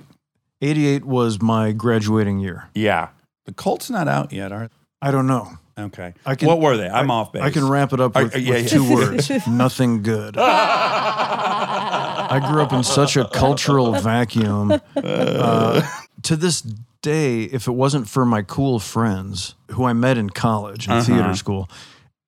88 0.61 1.03
was 1.03 1.41
my 1.41 1.73
graduating 1.73 2.39
year. 2.39 2.69
Yeah. 2.73 3.09
The 3.43 3.53
cult's 3.53 3.89
not 3.89 4.07
out 4.07 4.31
yet, 4.31 4.53
are 4.53 4.69
I 5.01 5.11
don't 5.11 5.27
know. 5.27 5.57
Okay. 5.77 6.13
I 6.25 6.35
can- 6.35 6.47
what 6.47 6.61
were 6.61 6.77
they? 6.77 6.87
I'm 6.87 7.11
I- 7.11 7.15
off 7.15 7.31
base. 7.33 7.41
I 7.43 7.49
can 7.51 7.67
wrap 7.67 7.91
it 7.93 7.99
up 7.99 8.15
Are- 8.15 8.23
with, 8.23 8.35
yeah, 8.37 8.49
with 8.53 8.63
yeah. 8.63 8.69
two 8.77 8.93
words 8.93 9.29
nothing 9.47 10.03
good. 10.03 10.35
I 10.37 12.39
grew 12.49 12.61
up 12.61 12.73
in 12.73 12.83
such 12.83 13.17
a 13.17 13.25
cultural 13.29 13.93
vacuum. 13.93 14.79
Uh, 14.95 15.81
to 16.23 16.35
this 16.35 16.61
day, 17.01 17.43
if 17.43 17.67
it 17.67 17.71
wasn't 17.73 18.09
for 18.09 18.25
my 18.25 18.41
cool 18.41 18.79
friends 18.79 19.55
who 19.71 19.85
I 19.85 19.93
met 19.93 20.17
in 20.17 20.29
college 20.29 20.87
and 20.87 20.95
Uh-huh. 20.97 21.03
theater 21.05 21.35
school, 21.35 21.69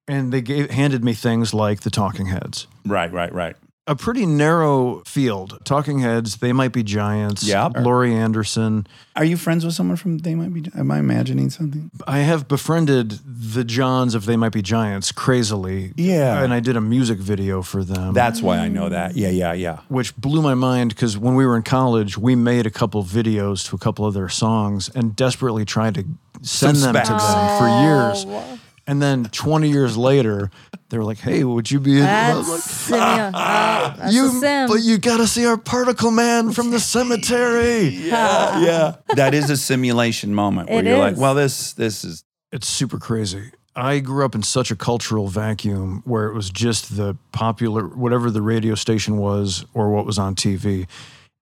and 0.08 0.32
they 0.32 0.42
gave, 0.42 0.70
handed 0.70 1.04
me 1.04 1.14
things 1.14 1.54
like 1.54 1.82
the 1.82 1.90
Talking 1.90 2.28
Heads, 2.28 2.68
Right, 2.86 3.12
right, 3.12 3.34
right. 3.34 3.56
A 3.88 3.96
pretty 3.96 4.26
narrow 4.26 5.02
field. 5.06 5.60
Talking 5.64 6.00
Heads, 6.00 6.38
They 6.38 6.52
Might 6.54 6.74
Be 6.74 6.84
Giants, 6.84 7.44
Yeah. 7.44 7.70
Laurie 7.76 8.14
Anderson. 8.14 8.86
Are 9.16 9.24
you 9.24 9.38
friends 9.38 9.66
with 9.66 9.74
someone 9.74 9.96
from 9.98 10.20
They 10.20 10.36
Might 10.36 10.54
Be? 10.54 10.70
Am 10.78 10.92
I 10.92 11.00
imagining 11.00 11.50
something? 11.50 11.90
I 12.06 12.20
have 12.20 12.48
befriended 12.48 13.20
the 13.26 13.64
Johns 13.64 14.14
of 14.14 14.26
They 14.26 14.36
Might 14.36 14.52
Be 14.52 14.62
Giants 14.62 15.12
crazily. 15.12 15.94
Yeah. 15.96 16.44
And 16.44 16.54
I 16.54 16.60
did 16.60 16.76
a 16.76 16.82
music 16.82 17.18
video 17.18 17.62
for 17.62 17.84
them. 17.84 18.14
That's 18.14 18.42
why 18.42 18.58
I 18.58 18.68
know 18.68 18.90
that. 18.90 19.16
Yeah, 19.16 19.30
yeah, 19.30 19.54
yeah. 19.54 19.80
which 19.88 20.16
blew 20.18 20.42
my 20.42 20.54
mind 20.54 20.90
because 20.90 21.18
when 21.18 21.36
we 21.36 21.46
were 21.46 21.56
in 21.56 21.64
college, 21.64 22.18
we 22.18 22.36
made 22.36 22.66
a 22.66 22.72
couple 22.72 23.04
videos 23.04 23.68
to 23.70 23.76
a 23.76 23.80
couple 23.80 24.06
of 24.06 24.14
their 24.14 24.30
songs 24.30 24.90
and 24.94 25.16
desperately 25.16 25.64
tried 25.66 25.96
to 25.96 26.06
send 26.42 26.78
Some 26.78 26.94
them 26.94 27.04
to 27.06 27.12
them 27.12 27.58
for 27.58 27.68
years. 27.84 28.26
Oh. 28.28 28.60
And 28.88 29.02
then 29.02 29.26
20 29.26 29.70
years 29.70 29.98
later, 29.98 30.50
they 30.90 30.98
were 30.98 31.04
like, 31.04 31.20
"Hey, 31.20 31.44
would 31.44 31.70
you 31.70 31.82
be?" 31.82 32.00
in-" 32.00 32.06
I 32.06 32.36
was 32.38 32.48
That's, 32.48 32.90
simia- 32.90 33.32
oh, 33.34 33.96
that's 33.98 34.14
you, 34.14 34.42
a 34.42 34.68
but 34.70 34.82
you 34.82 34.98
got 34.98 35.18
to 35.18 35.28
see 35.28 35.46
our 35.46 35.58
particle 35.58 36.10
man 36.10 36.54
from 36.54 36.72
the 36.72 36.80
cemetery. 36.80 37.90
Yeah, 38.08 38.60
yeah. 38.66 38.96
That 39.16 39.34
is 39.34 39.50
a 39.50 39.58
simulation 39.58 40.34
moment 40.34 40.70
where 40.70 40.80
It 40.80 40.86
you're 40.86 40.98
like, 40.98 41.18
well, 41.18 41.36
this 41.36 41.74
this 41.74 42.06
is 42.06 42.24
It's 42.54 42.68
super 42.68 42.98
crazy. 42.98 43.52
I 43.76 44.00
grew 44.00 44.24
up 44.26 44.34
in 44.34 44.42
such 44.44 44.72
a 44.72 44.76
cultural 44.76 45.28
vacuum 45.28 46.02
where 46.06 46.26
it 46.28 46.34
was 46.34 46.50
just 46.50 46.96
the 46.96 47.16
popular, 47.32 47.86
whatever 47.86 48.32
the 48.32 48.42
radio 48.42 48.74
station 48.76 49.18
was 49.18 49.66
or 49.74 49.92
what 49.92 50.06
was 50.06 50.18
on 50.18 50.34
TV. 50.34 50.88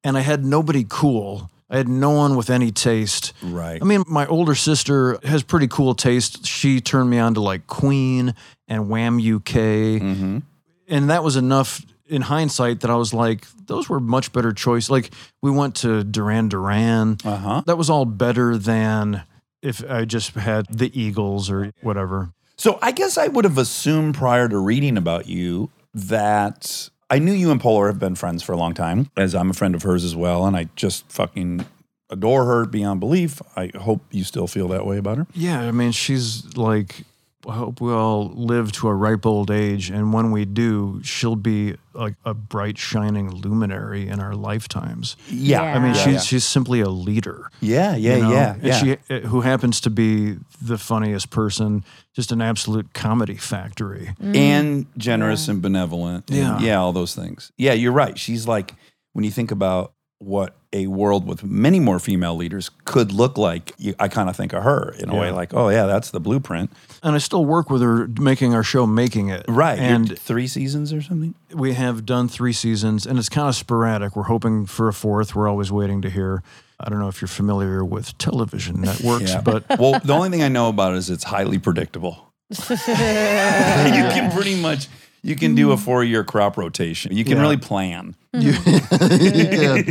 And 0.04 0.18
I 0.18 0.22
had 0.22 0.44
nobody 0.44 0.86
cool. 0.88 1.50
I 1.70 1.78
had 1.78 1.88
no 1.88 2.12
one 2.12 2.36
with 2.36 2.50
any 2.50 2.72
taste. 2.72 3.34
right. 3.42 3.82
I 3.82 3.86
mean, 3.86 4.04
my 4.08 4.28
older 4.28 4.56
sister 4.56 5.18
has 5.24 5.44
pretty 5.44 5.68
cool 5.68 5.96
taste. 5.96 6.46
She 6.46 6.80
turned 6.80 7.10
me 7.10 7.18
on 7.18 7.34
to 7.36 7.42
like 7.42 7.68
Queen 7.68 8.36
and 8.68 8.90
Wham 8.90 9.18
UK. 9.18 9.54
mm-hmm. 10.02 10.40
And 10.88 11.10
that 11.10 11.24
was 11.24 11.36
enough 11.36 11.84
in 12.08 12.22
hindsight 12.22 12.82
that 12.82 12.92
I 12.92 12.96
was 12.96 13.14
like, 13.14 13.48
those 13.66 13.90
were 13.90 14.00
much 14.00 14.32
better 14.32 14.52
choice. 14.52 14.90
Like 14.90 15.12
we 15.42 15.50
went 15.50 15.76
to 15.78 16.04
Duran 16.04 16.50
Duran. 16.50 17.18
Uh 17.26 17.38
huh. 17.38 17.64
That 17.66 17.78
was 17.78 17.90
all 17.90 18.06
better 18.06 18.58
than 18.58 19.24
if 19.62 19.84
I 19.90 20.06
just 20.06 20.36
had 20.36 20.68
the 20.70 20.92
Eagles 21.00 21.50
or 21.50 21.72
whatever. 21.82 22.32
So 22.58 22.78
I 22.82 22.92
guess 22.92 23.18
I 23.18 23.28
would 23.28 23.46
have 23.46 23.58
assumed 23.58 24.16
prior 24.16 24.48
to 24.48 24.58
reading 24.58 24.98
about 24.98 25.28
you 25.28 25.72
that 25.94 26.90
I 27.10 27.20
knew 27.20 27.34
you 27.34 27.52
and 27.52 27.62
Poehler 27.62 27.88
have 27.88 28.00
been 28.00 28.16
friends 28.16 28.42
for 28.44 28.52
a 28.54 28.58
long 28.58 28.74
time, 28.74 29.10
as 29.16 29.36
I'm 29.36 29.50
a 29.50 29.54
friend 29.54 29.76
of 29.76 29.84
hers 29.84 30.04
as 30.04 30.16
well, 30.16 30.46
and 30.46 30.56
I 30.58 30.70
just 30.76 31.10
fucking 31.12 31.66
adore 32.10 32.46
her 32.46 32.66
beyond 32.66 33.00
belief. 33.00 33.42
I 33.56 33.72
hope 33.76 34.02
you 34.12 34.24
still 34.24 34.48
feel 34.48 34.68
that 34.70 34.86
way 34.86 34.98
about 34.98 35.18
her. 35.20 35.28
Yeah, 35.34 35.62
I 35.62 35.72
mean, 35.72 35.92
she's 35.92 36.58
like, 36.58 37.04
I 37.48 37.54
hope 37.54 37.80
we 37.80 37.92
all 37.92 38.30
live 38.34 38.72
to 38.74 38.88
a 38.88 38.94
ripe 38.96 39.24
old 39.28 39.52
age. 39.52 39.92
And 39.92 40.12
when 40.14 40.32
we 40.32 40.46
do, 40.46 41.00
she'll 41.04 41.36
be 41.36 41.76
like 41.94 42.16
a 42.26 42.34
bright, 42.34 42.80
shining 42.80 43.30
luminary 43.30 44.08
in 44.08 44.20
our 44.20 44.34
lifetimes. 44.34 45.16
Yeah. 45.30 45.62
Yeah. 45.62 45.76
I 45.76 45.80
mean, 45.80 45.94
Yeah, 45.94 46.04
she's 46.04 46.14
yeah. 46.14 46.20
she's 46.22 46.44
simply 46.46 46.82
a 46.82 46.90
leader. 46.90 47.52
Yeah, 47.62 47.96
yeah, 47.96 48.16
you 48.16 48.22
know? 48.24 48.32
yeah, 48.32 48.54
And 48.56 48.64
yeah. 48.64 48.78
she, 48.80 48.98
uh, 49.14 49.20
who 49.28 49.42
happens 49.42 49.80
to 49.82 49.92
be 49.92 50.38
the 50.60 50.80
funniest 50.80 51.30
person, 51.30 51.86
just 52.16 52.32
an 52.32 52.42
absolute 52.42 52.94
comedy 52.94 53.36
factory. 53.36 54.10
Mm. 54.22 54.36
and 54.36 54.86
generous 54.98 55.48
and 55.48 55.62
benevolent. 55.62 56.30
and 56.30 56.38
Yeah. 56.38 56.60
yeah, 56.60 56.80
all 56.80 56.94
those 56.94 57.14
things. 57.16 57.52
Yeah, 57.58 57.74
you're 57.74 57.92
right. 57.92 58.18
She's 58.18 58.48
like 58.48 58.74
when 59.14 59.24
you 59.26 59.32
think 59.32 59.52
about 59.52 59.92
what 60.20 60.56
a 60.72 60.88
world 60.88 61.28
with 61.28 61.44
many 61.44 61.80
more 61.80 62.00
female 62.00 62.36
leaders 62.36 62.70
could 62.86 63.12
look 63.12 63.38
like. 63.38 63.74
You, 63.78 63.94
I 64.00 64.08
kind 64.08 64.30
of 64.30 64.36
think 64.36 64.54
of 64.54 64.64
her 64.64 64.96
in 64.98 65.10
a 65.10 65.16
way, 65.16 65.30
like, 65.30 65.54
oh 65.54 65.68
yeah, 65.70 65.86
that's 65.86 66.12
the 66.12 66.20
blueprint. 66.22 66.72
And 67.04 67.16
I 67.16 67.18
still 67.18 67.46
work 67.46 67.70
with 67.70 67.82
her, 67.82 68.08
making 68.08 68.54
our 68.54 68.64
show, 68.64 68.88
making 68.88 69.28
it. 69.30 69.46
Right. 69.48 69.78
And 69.78 70.10
And 70.10 70.20
three 70.20 70.48
seasons 70.48 70.94
or 70.94 71.02
something. 71.02 71.36
we 71.54 71.74
have 71.74 72.06
done 72.06 72.28
three 72.30 72.54
seasons, 72.54 73.06
and 73.06 73.20
it's 73.20 73.30
kind 73.30 73.48
of 73.50 73.56
sporadic. 73.56 74.16
We're 74.16 74.24
hoping 74.24 74.66
for 74.66 74.88
a 74.88 74.94
fourth. 74.94 75.36
We're 75.36 75.50
always 75.50 75.72
waiting 75.72 76.02
to 76.02 76.10
hear. 76.10 76.44
I 76.80 76.90
don't 76.90 77.00
know 77.00 77.08
if 77.08 77.22
you're 77.22 77.28
familiar 77.28 77.84
with 77.86 78.18
television 78.18 78.82
networks, 78.82 79.32
Yeah. 79.32 79.42
but 79.42 79.64
well, 79.80 80.00
the 80.04 80.14
only 80.14 80.30
thing 80.30 80.44
I 80.44 80.50
know 80.50 80.70
about 80.70 80.94
it 80.94 80.98
is 80.98 81.10
it's 81.10 81.24
highly 81.24 81.58
predictable. 81.58 82.34
you 82.70 82.76
can 82.76 84.32
pretty 84.32 84.60
much 84.62 84.88
you 85.24 85.36
can 85.36 85.56
do 85.56 85.72
a 85.72 85.78
four 85.78 86.04
year 86.04 86.24
crop 86.24 86.58
rotation. 86.58 87.16
You 87.16 87.24
can 87.24 87.38
Yeah. 87.38 87.42
really 87.42 87.58
plan. 87.58 88.16
Yeah. 88.34 89.82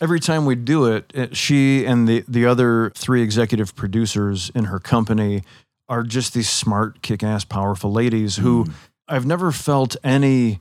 Every 0.00 0.20
time 0.20 0.44
we 0.44 0.54
do 0.54 0.84
it, 0.86 1.10
it, 1.14 1.36
she 1.36 1.84
and 1.84 2.06
the, 2.06 2.24
the 2.28 2.46
other 2.46 2.92
three 2.94 3.22
executive 3.22 3.74
producers 3.74 4.50
in 4.54 4.66
her 4.66 4.78
company 4.78 5.42
are 5.88 6.02
just 6.02 6.34
these 6.34 6.48
smart, 6.50 7.02
kick 7.02 7.22
ass, 7.22 7.44
powerful 7.44 7.90
ladies 7.90 8.36
who 8.36 8.64
mm. 8.64 8.72
I've 9.08 9.26
never 9.26 9.50
felt 9.50 9.96
any 10.04 10.60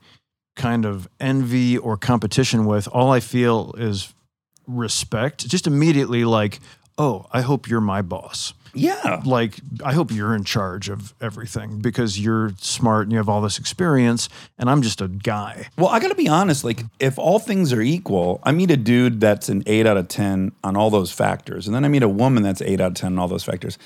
kind 0.55 0.85
of 0.85 1.07
envy 1.19 1.77
or 1.77 1.97
competition 1.97 2.65
with. 2.65 2.87
All 2.87 3.11
I 3.11 3.19
feel 3.19 3.75
is 3.77 4.13
respect, 4.67 5.47
just 5.47 5.65
immediately 5.67 6.25
like, 6.25 6.59
oh, 6.97 7.25
I 7.31 7.41
hope 7.41 7.67
you're 7.69 7.81
my 7.81 8.01
boss. 8.01 8.53
Yeah. 8.73 9.21
Like, 9.25 9.55
I 9.83 9.93
hope 9.93 10.11
you're 10.11 10.35
in 10.35 10.43
charge 10.43 10.89
of 10.89 11.13
everything 11.19 11.79
because 11.79 12.19
you're 12.19 12.51
smart 12.59 13.03
and 13.03 13.11
you 13.11 13.17
have 13.17 13.29
all 13.29 13.41
this 13.41 13.57
experience, 13.57 14.29
and 14.59 14.69
I'm 14.69 14.81
just 14.83 15.01
a 15.01 15.07
guy. 15.07 15.67
Well, 15.77 15.87
I 15.87 15.99
got 15.99 16.09
to 16.09 16.15
be 16.15 16.27
honest. 16.27 16.63
Like, 16.63 16.81
if 16.99 17.17
all 17.17 17.39
things 17.39 17.73
are 17.73 17.81
equal, 17.81 18.39
I 18.43 18.51
meet 18.51 18.69
a 18.69 18.77
dude 18.77 19.19
that's 19.19 19.49
an 19.49 19.63
eight 19.65 19.87
out 19.87 19.97
of 19.97 20.07
10 20.09 20.51
on 20.63 20.75
all 20.75 20.89
those 20.91 21.11
factors. 21.11 21.65
And 21.67 21.75
then 21.75 21.85
I 21.85 21.87
meet 21.87 22.03
a 22.03 22.09
woman 22.09 22.43
that's 22.43 22.61
eight 22.61 22.79
out 22.79 22.89
of 22.89 22.93
10 22.95 23.13
on 23.13 23.19
all 23.19 23.27
those 23.27 23.43
factors. 23.43 23.77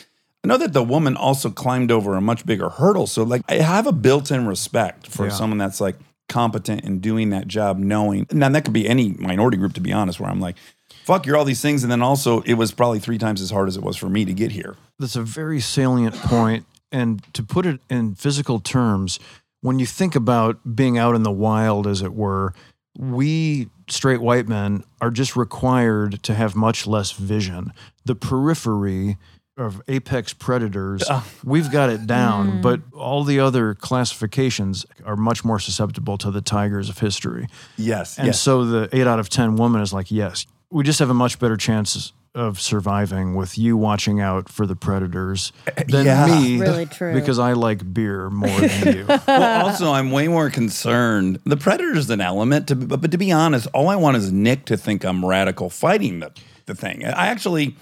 I 0.44 0.48
know 0.48 0.58
that 0.58 0.74
the 0.74 0.84
woman 0.84 1.16
also 1.16 1.52
climbed 1.52 1.92
over 1.92 2.16
a 2.16 2.22
much 2.22 2.46
bigger 2.46 2.70
hurdle. 2.70 3.08
So, 3.08 3.24
like, 3.24 3.44
I 3.48 3.56
have 3.56 3.88
a 3.88 3.92
built 3.94 4.32
in 4.32 4.48
respect 4.48 5.08
for 5.08 5.28
Yeah. 5.28 5.32
someone 5.34 5.58
that's 5.60 5.80
like 5.80 5.96
competent 6.32 6.84
in 6.84 7.00
doing 7.00 7.30
that 7.30 7.48
job, 7.48 7.78
knowing. 7.78 8.26
Now, 8.32 8.50
that 8.50 8.64
could 8.64 8.74
be 8.74 8.88
any 8.88 9.10
minority 9.20 9.58
group, 9.58 9.74
to 9.74 9.82
be 9.82 9.94
honest, 9.94 10.20
where 10.20 10.30
I'm 10.30 10.40
like, 10.40 10.56
fuck, 11.04 11.26
you're 11.26 11.38
all 11.38 11.46
these 11.46 11.62
things. 11.62 11.84
And 11.84 11.92
then 11.92 12.02
also, 12.02 12.42
it 12.42 12.54
was 12.56 12.72
probably 12.72 13.00
three 13.00 13.18
times 13.18 13.42
as 13.42 13.52
hard 13.52 13.68
as 13.68 13.78
it 13.78 13.84
was 13.84 13.98
for 13.98 14.10
me 14.10 14.26
to 14.26 14.34
get 14.34 14.52
here. 14.52 14.76
That's 14.98 15.16
a 15.16 15.22
very 15.22 15.60
salient 15.60 16.16
point. 16.16 16.66
And 16.92 17.22
to 17.34 17.44
put 17.44 17.66
it 17.66 17.80
in 17.90 18.16
physical 18.16 18.60
terms, 18.60 19.20
when 19.62 19.78
you 19.78 19.86
think 19.86 20.16
about 20.16 20.76
being 20.76 20.98
out 20.98 21.16
in 21.16 21.24
the 21.24 21.32
wild, 21.32 21.86
as 21.86 22.02
it 22.02 22.14
were, 22.14 22.54
we 22.98 23.70
straight 23.88 24.22
white 24.22 24.48
men 24.48 24.84
are 25.00 25.12
just 25.12 25.36
required 25.36 26.24
to 26.24 26.34
have 26.34 26.56
much 26.56 26.88
less 26.88 27.12
vision. 27.12 27.74
The 28.06 28.16
periphery 28.16 29.18
of 29.58 29.82
apex 29.88 30.34
predators, 30.34 31.04
we've 31.43 31.72
got 31.72 31.89
it 31.89 32.08
down, 32.08 32.49
hmm. 32.49 32.62
but 32.62 32.82
all 32.93 33.24
the 33.24 33.39
other 33.39 33.76
classifications 33.76 34.86
are 35.06 35.16
much 35.16 35.43
more 35.43 35.60
susceptible 35.60 36.18
to 36.18 36.32
the 36.32 36.41
tigers 36.41 36.89
of 36.89 36.99
history. 36.99 37.47
Yes. 37.78 38.18
And 38.18 38.28
yes. 38.28 38.39
so 38.39 38.66
the 38.66 38.89
eight 38.93 39.08
out 39.08 39.20
of 39.20 39.30
10 39.30 39.58
woman 39.58 39.82
is 39.82 39.93
like, 39.93 40.10
yes, 40.10 40.45
we 40.72 40.84
just 40.84 40.99
have 40.99 41.10
a 41.10 41.14
much 41.14 41.38
better 41.38 41.58
chance 41.58 42.14
of 42.34 42.62
surviving 42.62 43.36
with 43.36 43.58
you 43.58 43.76
watching 43.76 44.22
out 44.22 44.47
for 44.47 44.66
the 44.66 44.76
predators 44.76 45.52
eh, 45.68 45.72
eh, 45.76 45.84
than 45.89 46.06
Yeah. 46.06 46.28
me 46.28 46.62
Really 46.62 46.86
true. 46.97 47.14
because 47.14 47.39
I 47.39 47.54
like 47.54 47.93
beer 47.93 48.30
more 48.30 48.58
than 48.58 48.95
you. 48.95 49.06
well, 49.28 49.66
also, 49.66 49.91
I'm 49.91 50.12
way 50.12 50.30
more 50.30 50.49
concerned. 50.49 51.39
The 51.43 51.58
predator's 51.58 52.10
an 52.10 52.22
element, 52.22 52.70
to, 52.70 52.76
but, 52.78 53.02
but 53.02 53.12
to 53.12 53.18
be 53.18 53.34
honest, 53.34 53.68
all 53.74 53.89
I 53.89 53.97
want 53.97 54.16
is 54.16 54.32
Nick 54.32 54.64
to 54.68 54.78
think 54.78 55.04
I'm 55.04 55.26
radical 55.26 55.70
fighting 55.70 56.22
the, 56.22 56.32
the 56.68 56.76
thing. 56.76 57.04
I 57.04 57.28
actually, 57.28 57.76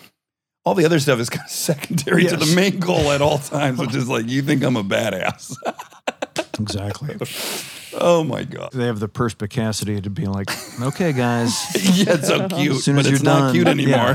all 0.66 0.76
the 0.76 0.86
other 0.86 1.00
stuff 1.00 1.20
is 1.20 1.30
kind 1.30 1.46
of 1.46 1.52
secondary 1.52 2.26
to 2.26 2.38
the 2.38 2.54
main 2.56 2.80
goal 2.80 3.12
at 3.12 3.22
all 3.22 3.38
times, 3.40 3.80
which 3.80 3.96
is 3.96 4.08
like, 4.08 4.28
you 4.28 4.42
think 4.42 4.64
I'm 4.64 4.76
a 4.76 4.84
badass. 4.84 5.56
exactly. 6.60 7.16
oh 8.00 8.24
my 8.24 8.44
God. 8.44 8.72
They 8.74 8.86
have 8.86 9.00
the 9.00 9.08
perspicacity 9.08 10.00
to 10.02 10.10
be 10.10 10.26
like, 10.28 10.50
okay, 10.82 11.14
guys, 11.14 11.54
Yeah, 11.98 12.16
it's 12.16 12.28
so 12.28 12.48
cute, 12.50 12.74
As 12.74 12.84
soon 12.84 12.96
but 12.98 13.06
as 13.06 13.12
it's 13.14 13.24
you're 13.24 13.34
not 13.34 13.40
done, 13.40 13.54
cute 13.54 13.68
anymore. 13.68 14.14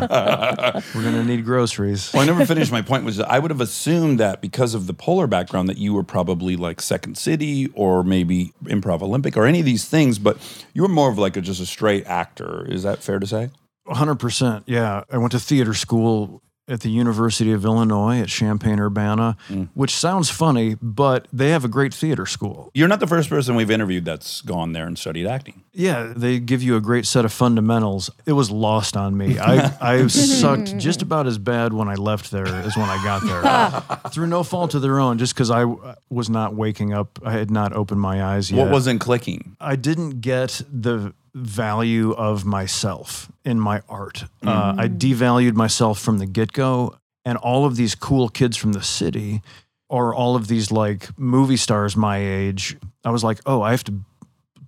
we're 0.94 1.02
gonna 1.02 1.24
need 1.24 1.44
groceries. 1.44 2.12
Well, 2.12 2.22
I 2.22 2.26
never 2.26 2.44
finished 2.46 2.70
my 2.70 2.82
point. 2.82 3.04
Was 3.04 3.18
I 3.20 3.38
would 3.38 3.50
have 3.50 3.60
assumed 3.62 4.20
that 4.20 4.40
because 4.42 4.74
of 4.74 4.86
the 4.86 4.94
Poehler 4.94 5.28
background 5.28 5.68
that 5.70 5.78
you 5.78 5.94
were 5.94 6.04
probably 6.04 6.56
like 6.56 6.80
Second 6.80 7.16
City 7.16 7.68
or 7.74 8.04
maybe 8.04 8.52
Improv 8.64 9.00
Olympic 9.02 9.36
or 9.36 9.46
any 9.46 9.60
of 9.60 9.66
these 9.66 9.86
things, 9.86 10.18
but 10.18 10.36
you 10.74 10.82
were 10.82 10.88
more 10.88 11.10
of 11.10 11.18
like 11.18 11.36
a, 11.36 11.40
just 11.40 11.60
a 11.60 11.66
straight 11.66 12.06
actor. 12.06 12.64
Is 12.70 12.82
that 12.82 13.02
fair 13.02 13.18
to 13.18 13.26
say? 13.26 13.50
Hundred 13.86 14.16
percent. 14.16 14.64
Yeah, 14.66 15.04
I 15.10 15.18
went 15.18 15.32
to 15.32 15.40
theater 15.40 15.74
school 15.74 16.40
at 16.66 16.80
the 16.80 16.88
University 16.88 17.52
of 17.52 17.62
Illinois 17.66 18.20
at 18.20 18.28
Champaign 18.28 18.80
Urbana, 18.80 19.36
Mm. 19.50 19.68
which 19.74 19.94
sounds 19.94 20.30
funny, 20.30 20.76
but 20.80 21.28
they 21.30 21.50
have 21.50 21.62
a 21.62 21.68
great 21.68 21.92
theater 21.92 22.24
school. 22.24 22.70
You're 22.72 22.88
not 22.88 23.00
the 23.00 23.06
first 23.06 23.28
person 23.28 23.54
we've 23.54 23.70
interviewed 23.70 24.06
that's 24.06 24.40
gone 24.40 24.72
there 24.72 24.86
and 24.86 24.98
studied 24.98 25.26
acting. 25.26 25.62
Yeah, 25.74 26.14
they 26.16 26.38
give 26.38 26.62
you 26.62 26.74
a 26.76 26.80
great 26.80 27.04
set 27.04 27.26
of 27.26 27.34
fundamentals. 27.34 28.08
It 28.24 28.32
was 28.32 28.50
lost 28.50 28.96
on 28.96 29.14
me. 29.14 29.38
I, 29.38 29.76
I 30.02 30.06
sucked 30.06 30.78
just 30.78 31.02
about 31.02 31.26
as 31.26 31.36
bad 31.36 31.74
when 31.74 31.90
I 31.90 31.96
left 31.96 32.30
there 32.30 32.46
as 32.46 32.74
when 32.78 32.88
I 32.88 32.96
got 33.04 33.22
there, 33.26 34.10
through 34.10 34.28
no 34.28 34.42
fault 34.42 34.74
of 34.74 34.80
their 34.80 34.98
own. 34.98 35.18
Just 35.18 35.34
because 35.34 35.50
I 35.50 35.66
was 36.08 36.30
not 36.30 36.54
waking 36.54 36.94
up, 36.94 37.18
I 37.22 37.32
had 37.32 37.50
not 37.50 37.74
opened 37.74 38.00
my 38.00 38.24
eyes 38.24 38.50
yet. 38.50 38.58
What 38.62 38.72
wasn't 38.72 39.02
clicking? 39.02 39.54
I 39.60 39.76
didn't 39.76 40.22
get 40.22 40.62
the 40.72 41.12
value 41.34 42.12
of 42.12 42.44
myself 42.44 43.30
in 43.44 43.58
my 43.58 43.82
art. 43.88 44.24
Uh, 44.42 44.74
I 44.78 44.88
devalued 44.88 45.54
myself 45.54 45.98
from 45.98 46.18
the 46.18 46.26
get 46.26 46.52
go. 46.52 46.96
And 47.24 47.38
all 47.38 47.64
of 47.64 47.76
these 47.76 47.94
cool 47.94 48.28
kids 48.28 48.56
from 48.56 48.72
the 48.74 48.82
city, 48.82 49.40
or 49.88 50.14
all 50.14 50.36
of 50.36 50.46
these 50.46 50.70
like 50.70 51.08
movie 51.18 51.56
stars 51.56 51.96
my 51.96 52.18
age, 52.18 52.76
I 53.04 53.10
was 53.10 53.24
like, 53.24 53.40
oh, 53.46 53.62
I 53.62 53.70
have 53.70 53.84
to 53.84 54.00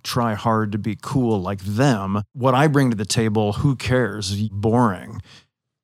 try 0.03 0.33
hard 0.33 0.71
to 0.71 0.77
be 0.77 0.97
cool 0.99 1.41
like 1.41 1.59
them. 1.59 2.21
What 2.33 2.55
I 2.55 2.67
bring 2.67 2.89
to 2.89 2.95
the 2.95 3.05
table, 3.05 3.53
who 3.53 3.75
cares? 3.75 4.49
Boring. 4.49 5.21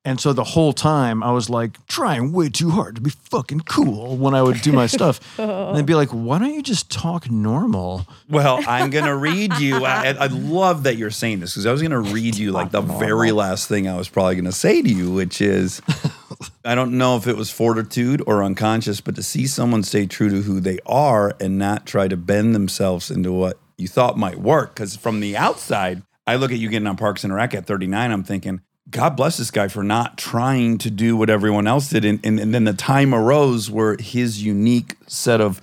And 0.06 0.20
so 0.20 0.34
the 0.34 0.44
whole 0.44 0.74
time 0.74 1.22
I 1.22 1.32
was 1.32 1.48
like 1.48 1.84
trying 1.86 2.32
way 2.32 2.50
too 2.50 2.70
hard 2.70 2.96
to 2.96 3.00
be 3.00 3.10
fucking 3.10 3.60
cool 3.60 4.18
when 4.18 4.34
I 4.34 4.42
would 4.42 4.60
do 4.60 4.70
my 4.70 4.86
stuff. 4.98 5.38
And 5.38 5.76
they'd 5.76 5.86
be 5.86 5.94
like, 5.94 6.10
why 6.10 6.38
don't 6.38 6.52
you 6.52 6.62
just 6.62 6.90
talk 6.90 7.30
normal? 7.30 8.06
Well, 8.28 8.60
I'm 8.66 8.90
going 8.90 9.06
to 9.06 9.16
read 9.16 9.54
you. 9.58 9.84
I, 9.84 10.10
I 10.10 10.26
love 10.26 10.82
that 10.82 10.96
you're 10.96 11.10
saying 11.10 11.40
this 11.40 11.54
because 11.54 11.64
I 11.64 11.72
was 11.72 11.80
going 11.80 11.90
to 11.92 12.00
read 12.00 12.36
you 12.36 12.52
like 12.52 12.70
the 12.70 12.82
very 12.82 13.32
last 13.32 13.66
thing 13.66 13.88
I 13.88 13.96
was 13.96 14.08
probably 14.08 14.34
going 14.34 14.44
to 14.44 14.52
say 14.52 14.82
to 14.82 14.88
you, 14.88 15.10
which 15.10 15.40
is 15.40 15.80
I 16.64 16.74
don't 16.74 16.98
know 16.98 17.16
if 17.16 17.26
it 17.26 17.36
was 17.36 17.50
fortitude 17.50 18.22
or 18.26 18.42
unconscious, 18.42 19.00
but 19.00 19.14
to 19.16 19.22
see 19.22 19.46
someone 19.46 19.82
stay 19.82 20.06
true 20.06 20.28
to 20.28 20.42
who 20.42 20.60
they 20.60 20.78
are 20.84 21.34
and 21.40 21.58
not 21.58 21.86
try 21.86 22.08
to 22.08 22.16
bend 22.16 22.54
themselves 22.54 23.10
into 23.10 23.32
what 23.32 23.58
you 23.78 23.88
thought 23.88 24.18
might 24.18 24.38
work. 24.38 24.74
Because 24.74 24.96
from 24.96 25.20
the 25.20 25.36
outside, 25.36 26.02
I 26.26 26.36
look 26.36 26.52
at 26.52 26.58
you 26.58 26.68
getting 26.68 26.88
on 26.88 26.96
Parks 26.96 27.24
and 27.24 27.34
Rec 27.34 27.54
at 27.54 27.66
39, 27.66 28.10
I'm 28.10 28.24
thinking, 28.24 28.60
God 28.90 29.16
bless 29.16 29.38
this 29.38 29.50
guy 29.50 29.68
for 29.68 29.82
not 29.82 30.18
trying 30.18 30.78
to 30.78 30.90
do 30.90 31.16
what 31.16 31.30
everyone 31.30 31.66
else 31.66 31.88
did. 31.88 32.04
And, 32.04 32.20
and, 32.24 32.38
and 32.38 32.54
then 32.54 32.64
the 32.64 32.74
time 32.74 33.14
arose 33.14 33.70
where 33.70 33.96
his 33.98 34.42
unique 34.42 34.96
set 35.06 35.40
of 35.40 35.60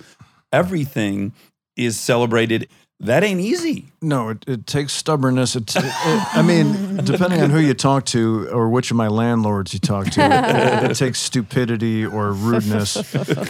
everything 0.52 1.32
is 1.76 1.98
celebrated. 1.98 2.68
That 3.00 3.24
ain't 3.24 3.40
easy. 3.40 3.86
No, 4.00 4.28
it, 4.28 4.44
it 4.46 4.66
takes 4.66 4.92
stubbornness. 4.92 5.56
It, 5.56 5.74
it, 5.74 5.84
I 5.84 6.42
mean, 6.42 6.96
depending 7.04 7.40
on 7.40 7.50
who 7.50 7.58
you 7.58 7.74
talk 7.74 8.04
to 8.06 8.48
or 8.52 8.68
which 8.68 8.90
of 8.90 8.96
my 8.96 9.08
landlords 9.08 9.72
you 9.72 9.80
talk 9.80 10.10
to, 10.10 10.20
it, 10.20 10.90
it 10.90 10.94
takes 10.94 11.18
stupidity 11.18 12.04
or 12.06 12.32
rudeness. 12.32 12.94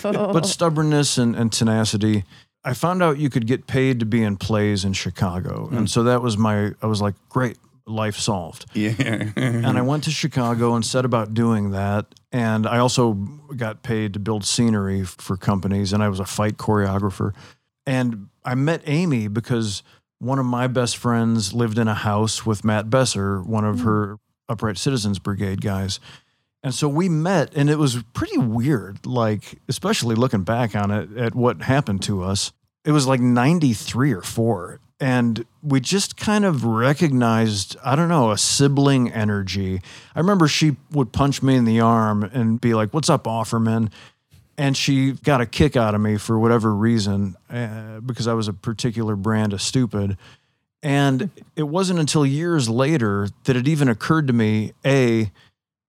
But 0.02 0.46
stubbornness 0.46 1.18
and, 1.18 1.36
and 1.36 1.52
tenacity. 1.52 2.24
I 2.64 2.74
found 2.74 3.02
out 3.02 3.18
you 3.18 3.28
could 3.28 3.46
get 3.46 3.66
paid 3.66 4.00
to 4.00 4.06
be 4.06 4.22
in 4.22 4.36
plays 4.36 4.84
in 4.84 4.92
Chicago. 4.92 5.68
And 5.68 5.80
hmm. 5.80 5.86
so 5.86 6.04
that 6.04 6.22
was 6.22 6.38
my, 6.38 6.72
I 6.80 6.86
was 6.86 7.02
like, 7.02 7.14
great, 7.28 7.58
life 7.86 8.16
solved. 8.16 8.66
Yeah. 8.74 8.94
and 9.36 9.78
I 9.78 9.82
went 9.82 10.04
to 10.04 10.10
Chicago 10.10 10.74
and 10.74 10.84
set 10.84 11.04
about 11.04 11.34
doing 11.34 11.70
that. 11.70 12.06
And 12.30 12.66
I 12.66 12.78
also 12.78 13.14
got 13.56 13.82
paid 13.82 14.14
to 14.14 14.20
build 14.20 14.44
scenery 14.44 15.04
for 15.04 15.36
companies, 15.36 15.92
and 15.92 16.02
I 16.02 16.08
was 16.08 16.20
a 16.20 16.24
fight 16.24 16.56
choreographer. 16.56 17.34
And 17.86 18.28
I 18.44 18.54
met 18.54 18.82
Amy 18.86 19.28
because 19.28 19.82
one 20.18 20.38
of 20.38 20.46
my 20.46 20.66
best 20.66 20.96
friends 20.96 21.52
lived 21.52 21.78
in 21.78 21.88
a 21.88 21.94
house 21.94 22.46
with 22.46 22.64
Matt 22.64 22.88
Besser, 22.88 23.42
one 23.42 23.64
of 23.64 23.80
hmm. 23.80 23.86
her 23.86 24.18
Upright 24.48 24.78
Citizens 24.78 25.18
Brigade 25.18 25.60
guys. 25.60 26.00
And 26.62 26.72
so 26.72 26.88
we 26.88 27.08
met, 27.08 27.52
and 27.56 27.68
it 27.68 27.76
was 27.78 28.02
pretty 28.12 28.38
weird, 28.38 29.04
like, 29.04 29.58
especially 29.68 30.14
looking 30.14 30.44
back 30.44 30.76
on 30.76 30.92
it 30.92 31.16
at 31.16 31.34
what 31.34 31.62
happened 31.62 32.02
to 32.04 32.22
us. 32.22 32.52
It 32.84 32.92
was 32.92 33.06
like 33.06 33.20
93 33.20 34.12
or 34.12 34.22
four. 34.22 34.78
And 35.02 35.46
we 35.64 35.80
just 35.80 36.16
kind 36.16 36.44
of 36.44 36.64
recognized, 36.64 37.76
I 37.84 37.96
don't 37.96 38.08
know, 38.08 38.30
a 38.30 38.38
sibling 38.38 39.10
energy. 39.10 39.82
I 40.14 40.20
remember 40.20 40.46
she 40.46 40.76
would 40.92 41.10
punch 41.10 41.42
me 41.42 41.56
in 41.56 41.64
the 41.64 41.80
arm 41.80 42.22
and 42.22 42.60
be 42.60 42.72
like, 42.72 42.94
What's 42.94 43.10
up, 43.10 43.24
Offerman? 43.24 43.90
And 44.56 44.76
she 44.76 45.14
got 45.14 45.40
a 45.40 45.46
kick 45.46 45.76
out 45.76 45.96
of 45.96 46.00
me 46.00 46.18
for 46.18 46.38
whatever 46.38 46.72
reason 46.72 47.34
uh, 47.50 47.98
because 47.98 48.28
I 48.28 48.34
was 48.34 48.46
a 48.46 48.52
particular 48.52 49.16
brand 49.16 49.52
of 49.52 49.60
stupid. 49.60 50.16
And 50.84 51.30
it 51.56 51.64
wasn't 51.64 51.98
until 51.98 52.24
years 52.24 52.68
later 52.68 53.26
that 53.42 53.56
it 53.56 53.66
even 53.66 53.88
occurred 53.88 54.28
to 54.28 54.32
me 54.32 54.72
A, 54.86 55.32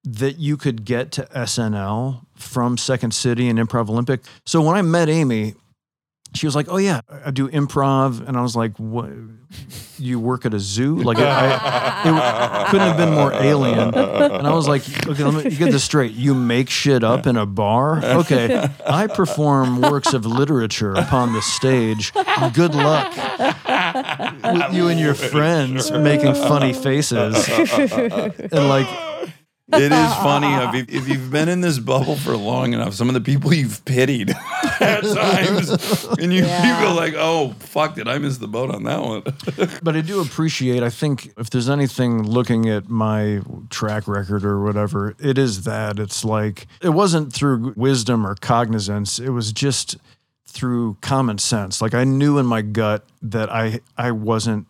that 0.03 0.39
you 0.39 0.57
could 0.57 0.85
get 0.85 1.11
to 1.11 1.27
SNL 1.35 2.25
from 2.33 2.79
Second 2.79 3.13
City 3.13 3.47
and 3.47 3.59
Improv 3.59 3.89
Olympic. 3.89 4.21
So 4.43 4.59
when 4.63 4.75
I 4.75 4.81
met 4.81 5.07
Amy, 5.07 5.53
she 6.35 6.45
was 6.47 6.55
like, 6.55 6.67
"Oh 6.69 6.77
yeah, 6.77 7.01
I 7.25 7.31
do 7.31 7.47
improv," 7.49 8.27
and 8.27 8.37
I 8.37 8.41
was 8.41 8.55
like, 8.55 8.77
"What? 8.77 9.09
You 9.99 10.19
work 10.19 10.45
at 10.45 10.53
a 10.53 10.59
zoo? 10.59 10.95
Like, 10.95 11.19
I, 11.19 12.63
it 12.65 12.69
couldn't 12.69 12.87
have 12.87 12.97
been 12.97 13.13
more 13.13 13.31
alien." 13.33 13.93
And 13.93 14.47
I 14.47 14.53
was 14.53 14.67
like, 14.67 14.81
"Okay, 15.07 15.23
let 15.23 15.45
me 15.45 15.55
get 15.55 15.71
this 15.71 15.83
straight. 15.83 16.13
You 16.13 16.33
make 16.33 16.69
shit 16.69 17.03
up 17.03 17.27
in 17.27 17.37
a 17.37 17.45
bar? 17.45 18.03
Okay, 18.03 18.67
I 18.87 19.07
perform 19.07 19.81
works 19.81 20.13
of 20.13 20.25
literature 20.25 20.93
upon 20.93 21.33
the 21.33 21.41
stage. 21.41 22.11
Good 22.53 22.73
luck 22.73 23.11
with 24.43 24.73
you 24.73 24.87
and 24.87 24.99
your 24.99 25.13
friends 25.13 25.91
making 25.91 26.33
funny 26.33 26.73
faces 26.73 27.47
and 27.49 28.67
like." 28.69 29.12
It 29.71 29.91
is 29.93 30.13
funny 30.15 30.47
if, 30.53 30.89
you- 30.89 30.97
if 30.99 31.07
you've 31.07 31.31
been 31.31 31.47
in 31.47 31.61
this 31.61 31.79
bubble 31.79 32.17
for 32.17 32.35
long 32.35 32.73
enough. 32.73 32.93
Some 32.93 33.07
of 33.07 33.13
the 33.13 33.21
people 33.21 33.53
you've 33.53 33.83
pitied 33.85 34.29
at 34.81 35.03
times, 35.03 35.69
and 36.19 36.33
you, 36.33 36.43
Yeah. 36.43 36.81
you 36.81 36.85
go 36.85 36.93
like, 36.93 37.13
"Oh 37.15 37.53
fuck, 37.59 37.95
did 37.95 38.07
I 38.09 38.17
miss 38.17 38.37
the 38.39 38.47
boat 38.47 38.69
on 38.75 38.83
that 38.83 39.01
one?" 39.01 39.23
But 39.81 39.95
I 39.95 40.01
do 40.01 40.19
appreciate, 40.21 40.83
I 40.83 40.89
think 40.89 41.31
if 41.37 41.49
there's 41.49 41.69
anything 41.69 42.23
looking 42.23 42.67
at 42.69 42.89
my 42.89 43.39
track 43.69 44.05
record 44.07 44.43
or 44.43 44.61
whatever, 44.61 45.15
it 45.19 45.37
is 45.37 45.63
that. 45.63 45.97
It's 45.97 46.25
like, 46.25 46.67
it 46.81 46.89
wasn't 46.89 47.31
through 47.31 47.73
wisdom 47.77 48.27
or 48.27 48.35
cognizance, 48.35 49.17
it 49.17 49.29
was 49.29 49.53
just 49.53 49.95
through 50.45 50.97
common 51.01 51.37
sense. 51.37 51.81
Like 51.81 51.93
I 51.93 52.03
knew 52.03 52.37
in 52.37 52.45
my 52.45 52.61
gut 52.61 53.05
that 53.21 53.49
I, 53.51 53.79
I 53.97 54.11
wasn't 54.11 54.67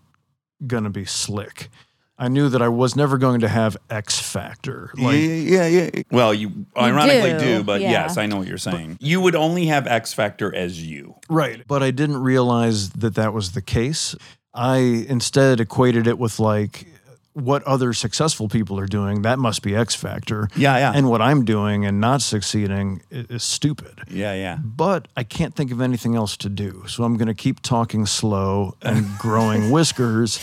going 0.66 0.84
to 0.86 0.90
be 0.90 1.04
slick. 1.04 1.70
I 2.18 2.28
knew 2.28 2.48
that 2.50 2.62
I 2.62 2.68
was 2.70 2.96
never 2.96 3.18
going 3.18 3.42
to 3.42 3.48
have 3.48 3.76
X 3.90 4.20
factor. 4.20 4.92
Like, 4.96 5.16
yeah, 5.16 5.68
yeah, 5.68 5.90
yeah. 5.94 6.04
Well, 6.12 6.34
you 6.34 6.66
ironically 6.78 7.32
do, 7.32 7.58
do, 7.58 7.64
but 7.64 7.82
yeah. 7.82 7.90
yes, 7.90 8.18
I 8.18 8.28
know 8.28 8.38
what 8.38 8.48
you're 8.48 8.58
saying. 8.58 8.98
You 9.02 9.20
would 9.22 9.36
only 9.36 9.66
have 9.66 9.88
X 9.88 10.14
Factor 10.14 10.54
as 10.54 10.86
you. 10.86 11.16
Right. 11.30 11.64
But 11.68 11.82
I 11.82 11.92
didn't 11.92 12.18
realize 12.18 12.92
that 12.92 13.16
that 13.16 13.34
was 13.34 13.54
the 13.54 13.62
case. 13.62 14.16
I 14.54 14.78
instead 15.10 15.60
equated 15.60 16.06
it 16.06 16.20
with 16.20 16.40
like 16.40 16.86
what 17.34 17.64
other 17.64 17.94
successful 17.94 18.48
people 18.48 18.80
are 18.80 18.86
doing. 18.86 19.24
That 19.24 19.40
must 19.40 19.62
be 19.64 19.76
X 19.76 19.96
Factor. 19.96 20.50
Yeah, 20.56 20.78
yeah. 20.78 20.92
And 20.96 21.10
what 21.10 21.22
I'm 21.22 21.46
doing 21.46 21.86
and 21.86 22.00
not 22.00 22.22
succeeding 22.22 23.02
i- 23.12 23.26
is 23.30 23.44
stupid. 23.44 24.02
Yeah, 24.10 24.34
yeah. 24.34 24.58
But 24.64 25.08
I 25.18 25.24
can't 25.24 25.56
think 25.56 25.72
of 25.72 25.82
anything 25.82 26.16
else 26.16 26.38
to 26.38 26.50
do. 26.50 26.84
So 26.88 27.04
I'm 27.04 27.18
going 27.18 27.28
to 27.28 27.34
keep 27.34 27.62
talking 27.62 28.06
slow 28.06 28.76
and 28.82 29.08
growing 29.18 29.72
whiskers. 29.76 30.40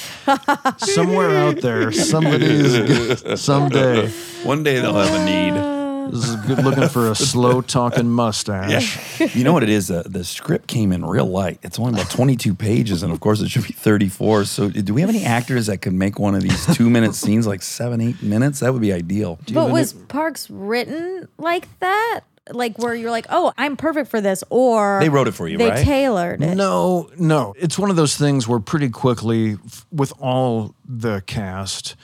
Somewhere 0.78 1.36
out 1.38 1.60
there, 1.60 1.92
somebody 1.92 2.46
is 2.46 3.40
someday. 3.40 4.08
One 4.42 4.62
day 4.62 4.80
they'll 4.80 4.94
have 4.94 5.14
a 5.14 5.24
need. 5.24 5.79
This 6.10 6.28
is 6.28 6.36
good 6.36 6.64
looking 6.64 6.88
for 6.88 7.10
a 7.10 7.14
slow 7.14 7.60
talking 7.60 8.08
mustache. 8.10 9.20
you 9.34 9.44
know 9.44 9.52
what 9.52 9.62
it 9.62 9.68
is? 9.68 9.90
Uh, 9.90 10.02
the 10.06 10.24
script 10.24 10.66
came 10.66 10.92
in 10.92 11.04
real 11.04 11.26
light. 11.26 11.58
It's 11.62 11.78
only 11.78 11.92
about 11.92 12.10
22 12.10 12.54
pages, 12.54 13.02
and 13.02 13.12
of 13.12 13.20
course, 13.20 13.40
it 13.40 13.48
should 13.50 13.66
be 13.66 13.72
34. 13.72 14.44
So, 14.44 14.68
do 14.68 14.92
we 14.94 15.00
have 15.00 15.10
any 15.10 15.24
actors 15.24 15.66
that 15.66 15.78
could 15.78 15.92
make 15.92 16.18
one 16.18 16.34
of 16.34 16.42
these 16.42 16.66
two 16.76 16.90
minute 16.90 17.14
scenes 17.14 17.46
like 17.46 17.62
seven, 17.62 18.00
eight 18.00 18.22
minutes? 18.22 18.60
That 18.60 18.72
would 18.72 18.82
be 18.82 18.92
ideal. 18.92 19.38
But 19.52 19.70
was 19.70 19.92
Parks 19.92 20.50
written 20.50 21.28
like 21.38 21.66
that? 21.80 22.20
Like 22.50 22.78
where 22.78 22.94
you're 22.96 23.12
like, 23.12 23.26
oh, 23.30 23.52
I'm 23.56 23.76
perfect 23.76 24.10
for 24.10 24.20
this, 24.20 24.42
or 24.50 24.98
They 25.00 25.08
wrote 25.08 25.28
it 25.28 25.32
for 25.32 25.46
you, 25.46 25.56
they 25.56 25.68
right? 25.70 25.84
tailored 25.84 26.42
it. 26.42 26.56
No, 26.56 27.08
no. 27.16 27.54
It's 27.56 27.78
one 27.78 27.90
of 27.90 27.96
those 27.96 28.16
things 28.16 28.48
where 28.48 28.58
pretty 28.58 28.88
quickly, 28.88 29.52
f- 29.64 29.86
with 29.92 30.12
all 30.18 30.74
the 30.84 31.22
cast, 31.28 31.94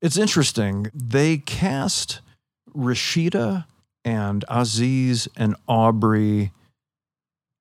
it's 0.00 0.16
interesting. 0.16 0.90
They 0.94 1.36
cast 1.36 2.21
Rashida 2.74 3.66
and 4.04 4.44
Aziz 4.48 5.28
and 5.36 5.56
Aubrey 5.68 6.52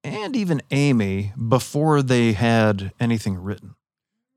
and 0.03 0.36
even 0.36 0.62
Amy 0.72 1.34
before 1.47 2.01
they 2.01 2.34
had 2.34 2.91
anything 2.99 3.38
written. 3.38 3.76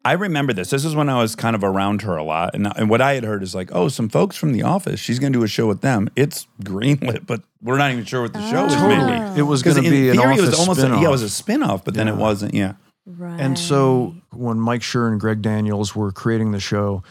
I 0.06 0.12
remember 0.12 0.52
this. 0.52 0.68
This 0.68 0.84
is 0.84 0.94
when 0.94 1.08
I 1.08 1.22
was 1.22 1.34
kind 1.34 1.56
of 1.56 1.64
around 1.64 2.02
her 2.02 2.14
a 2.16 2.22
lot. 2.22 2.54
And, 2.54 2.70
and 2.76 2.90
what 2.90 3.00
I 3.00 3.14
had 3.14 3.24
heard 3.24 3.42
is 3.42 3.54
like, 3.54 3.70
oh, 3.72 3.88
some 3.88 4.10
folks 4.10 4.36
from 4.36 4.52
The 4.52 4.62
Office, 4.62 5.00
she's 5.00 5.18
going 5.18 5.32
to 5.32 5.38
do 5.38 5.44
a 5.44 5.48
show 5.48 5.66
with 5.66 5.80
them. 5.80 6.10
It's 6.14 6.46
greenlit, 6.62 7.26
but 7.26 7.40
we're 7.62 7.78
not 7.78 7.90
even 7.90 8.04
sure 8.04 8.20
what 8.20 8.34
the 8.34 8.50
show 8.50 8.66
is. 8.66 8.74
Oh. 8.74 8.80
Totally. 8.80 9.38
It 9.38 9.44
was 9.44 9.62
going 9.62 9.82
to 9.82 9.90
be 9.90 10.10
an 10.10 10.18
office 10.18 10.40
it 10.40 10.46
was 10.46 10.58
almost 10.58 10.80
spin-off. 10.80 11.00
yeah, 11.00 11.08
it 11.08 11.10
was 11.10 11.22
a 11.22 11.42
spinoff, 11.42 11.84
but 11.84 11.94
then 11.94 12.08
it 12.08 12.16
wasn't. 12.16 12.52
Yeah. 12.52 12.74
Right. 13.06 13.40
And 13.40 13.58
so 13.58 14.14
when 14.30 14.60
Mike 14.60 14.82
Schur 14.82 15.10
and 15.10 15.18
Greg 15.18 15.40
Daniels 15.40 15.96
were 15.96 16.12
creating 16.12 16.52
the 16.52 16.60
show, 16.60 17.02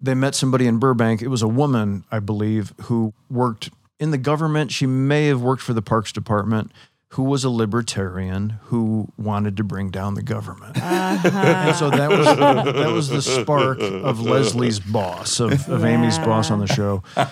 they 0.00 0.14
met 0.14 0.34
somebody 0.34 0.66
in 0.66 0.78
Burbank. 0.78 1.22
It 1.22 1.28
was 1.28 1.42
a 1.42 1.48
woman, 1.48 2.04
I 2.10 2.20
believe, 2.20 2.72
who 2.82 3.12
worked 3.30 3.70
in 3.98 4.10
the 4.10 4.18
government. 4.18 4.72
She 4.72 4.86
may 4.86 5.26
have 5.26 5.42
worked 5.42 5.62
for 5.62 5.74
the 5.74 5.82
Parks 5.82 6.12
Department, 6.12 6.72
who 7.14 7.24
was 7.24 7.42
a 7.44 7.50
libertarian 7.50 8.60
who 8.64 9.08
wanted 9.18 9.56
to 9.56 9.64
bring 9.64 9.90
down 9.90 10.14
the 10.14 10.22
government. 10.22 10.76
Uh-huh. 10.76 11.38
And 11.38 11.76
so 11.76 11.90
that 11.90 12.08
was 12.10 12.26
that 12.26 12.92
was 12.92 13.08
the 13.08 13.20
spark 13.20 13.80
of 13.80 14.20
Leslie's 14.20 14.78
boss, 14.80 15.40
of, 15.40 15.68
of 15.68 15.84
Amy's 15.84 16.18
boss 16.18 16.50
on 16.50 16.60
the 16.60 16.66
show. 16.66 17.02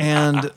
And 0.00 0.52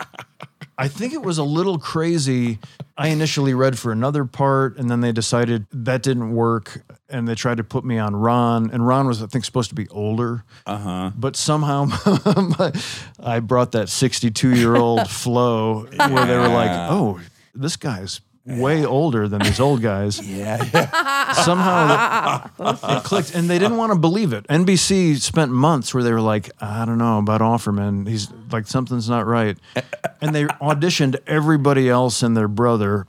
I 0.82 0.88
think 0.88 1.14
it 1.14 1.22
was 1.22 1.38
a 1.38 1.44
little 1.44 1.78
crazy. 1.78 2.58
I 2.98 3.10
initially 3.10 3.54
read 3.54 3.78
for 3.78 3.92
another 3.92 4.26
part, 4.26 4.78
and 4.78 4.90
then 4.90 5.02
they 5.02 5.12
decided 5.12 5.66
that 5.72 6.02
didn't 6.02 6.32
work, 6.34 6.82
and 7.08 7.28
they 7.28 7.36
tried 7.36 7.58
to 7.58 7.64
put 7.64 7.86
me 7.86 8.00
on 8.00 8.16
Ron. 8.16 8.72
And 8.72 8.86
Ron 8.88 9.06
was, 9.08 9.22
I 9.22 9.28
think, 9.28 9.46
supposed 9.46 9.70
to 9.70 9.76
be 9.76 9.88
older, 9.90 10.44
Uh 10.66 10.78
huh. 10.78 11.12
but 11.16 11.36
somehow 11.36 11.86
I 13.20 13.40
brought 13.42 13.72
that 13.74 13.90
62 13.90 14.56
year 14.56 14.76
old 14.76 15.08
flow 15.22 15.86
where 15.86 16.26
they 16.26 16.38
were 16.38 16.48
like, 16.48 16.72
"Oh, 16.72 17.20
this 17.54 17.76
guy's 17.76 18.22
way 18.46 18.86
older 18.86 19.28
than 19.28 19.42
these 19.42 19.60
old 19.60 19.82
guys." 19.82 20.20
Yeah. 20.28 20.64
yeah. 20.74 21.32
Somehow 21.44 22.50
it 22.60 23.04
clicked, 23.04 23.34
and 23.36 23.50
they 23.50 23.60
didn't 23.60 23.78
want 23.78 23.92
to 23.94 23.98
believe 24.00 24.34
it. 24.34 24.46
NBC 24.48 25.20
spent 25.20 25.52
months 25.52 25.94
where 25.94 26.04
they 26.04 26.12
were 26.12 26.22
like, 26.22 26.50
"I 26.62 26.86
don't 26.86 26.98
know 26.98 27.18
about 27.20 27.42
Offerman. 27.42 28.08
He's 28.08 28.28
like 28.52 28.68
something's 28.68 29.10
not 29.10 29.26
right," 29.28 29.58
and 30.22 30.34
they 30.36 30.46
auditioned 30.46 31.18
everybody 31.28 31.90
else 31.90 32.24
and 32.24 32.36
their 32.36 32.48
brother, 32.48 33.06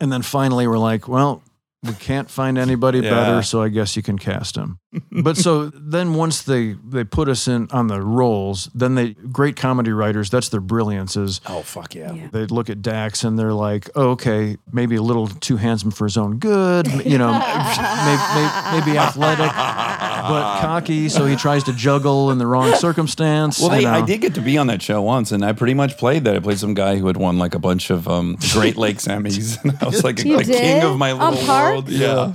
and 0.00 0.10
then 0.12 0.22
finally 0.22 0.66
were 0.66 0.78
like, 0.78 1.08
"Well." 1.08 1.42
We 1.84 1.94
can't 1.94 2.30
find 2.30 2.58
anybody 2.58 3.00
Yeah. 3.00 3.10
better, 3.10 3.42
so 3.42 3.60
I 3.60 3.68
guess 3.68 3.96
you 3.96 4.04
can 4.04 4.16
cast 4.16 4.54
him. 4.56 4.78
But 5.10 5.36
so 5.38 5.66
then 5.66 6.14
once 6.14 6.42
they 6.42 6.72
they 6.86 7.04
put 7.04 7.28
us 7.28 7.48
in 7.48 7.68
on 7.70 7.86
the 7.86 8.02
roles, 8.02 8.68
then 8.74 8.94
they 8.94 9.10
great 9.14 9.56
comedy 9.56 9.90
writers, 9.90 10.28
that's 10.28 10.50
their 10.50 10.60
brilliance 10.60 11.16
is 11.16 11.40
Oh, 11.46 11.62
fuck 11.62 11.94
yeah. 11.94 12.12
Yeah. 12.12 12.28
they 12.30 12.44
look 12.46 12.68
at 12.68 12.82
Dax 12.82 13.24
and 13.24 13.38
they're 13.38 13.54
like, 13.54 13.88
oh, 13.94 14.10
okay, 14.10 14.58
maybe 14.70 14.96
a 14.96 15.02
little 15.02 15.28
too 15.28 15.56
handsome 15.56 15.90
for 15.92 16.04
his 16.04 16.16
own 16.18 16.38
good, 16.38 16.86
you 17.06 17.16
know, 17.16 17.32
maybe, 17.32 18.86
maybe 18.86 18.98
athletic, 18.98 19.50
but 19.50 20.60
cocky, 20.60 21.08
so 21.08 21.26
he 21.26 21.36
tries 21.36 21.64
to 21.64 21.72
juggle 21.72 22.30
in 22.30 22.38
the 22.38 22.46
wrong 22.46 22.74
circumstance. 22.74 23.60
Well, 23.60 23.70
they, 23.70 23.86
I 23.86 24.04
did 24.04 24.20
get 24.20 24.34
to 24.34 24.40
be 24.40 24.58
on 24.58 24.66
that 24.68 24.82
show 24.82 25.00
once, 25.02 25.32
and 25.32 25.44
I 25.44 25.52
pretty 25.52 25.74
much 25.74 25.96
played 25.96 26.24
that. 26.24 26.36
I 26.36 26.38
played 26.38 26.58
some 26.58 26.74
guy 26.74 26.96
who 26.96 27.06
had 27.06 27.16
won 27.16 27.38
like 27.38 27.54
a 27.54 27.58
bunch 27.58 27.90
of 27.90 28.06
um, 28.08 28.36
Great 28.52 28.76
Lakes 28.76 29.06
Emmys, 29.06 29.60
and 29.64 29.76
I 29.80 29.86
was 29.86 30.04
like 30.08 30.24
a, 30.24 30.34
a 30.34 30.44
king 30.44 30.82
of 30.82 30.98
my 30.98 31.12
little 31.12 31.46
world. 31.46 31.88
Yeah, 31.88 32.32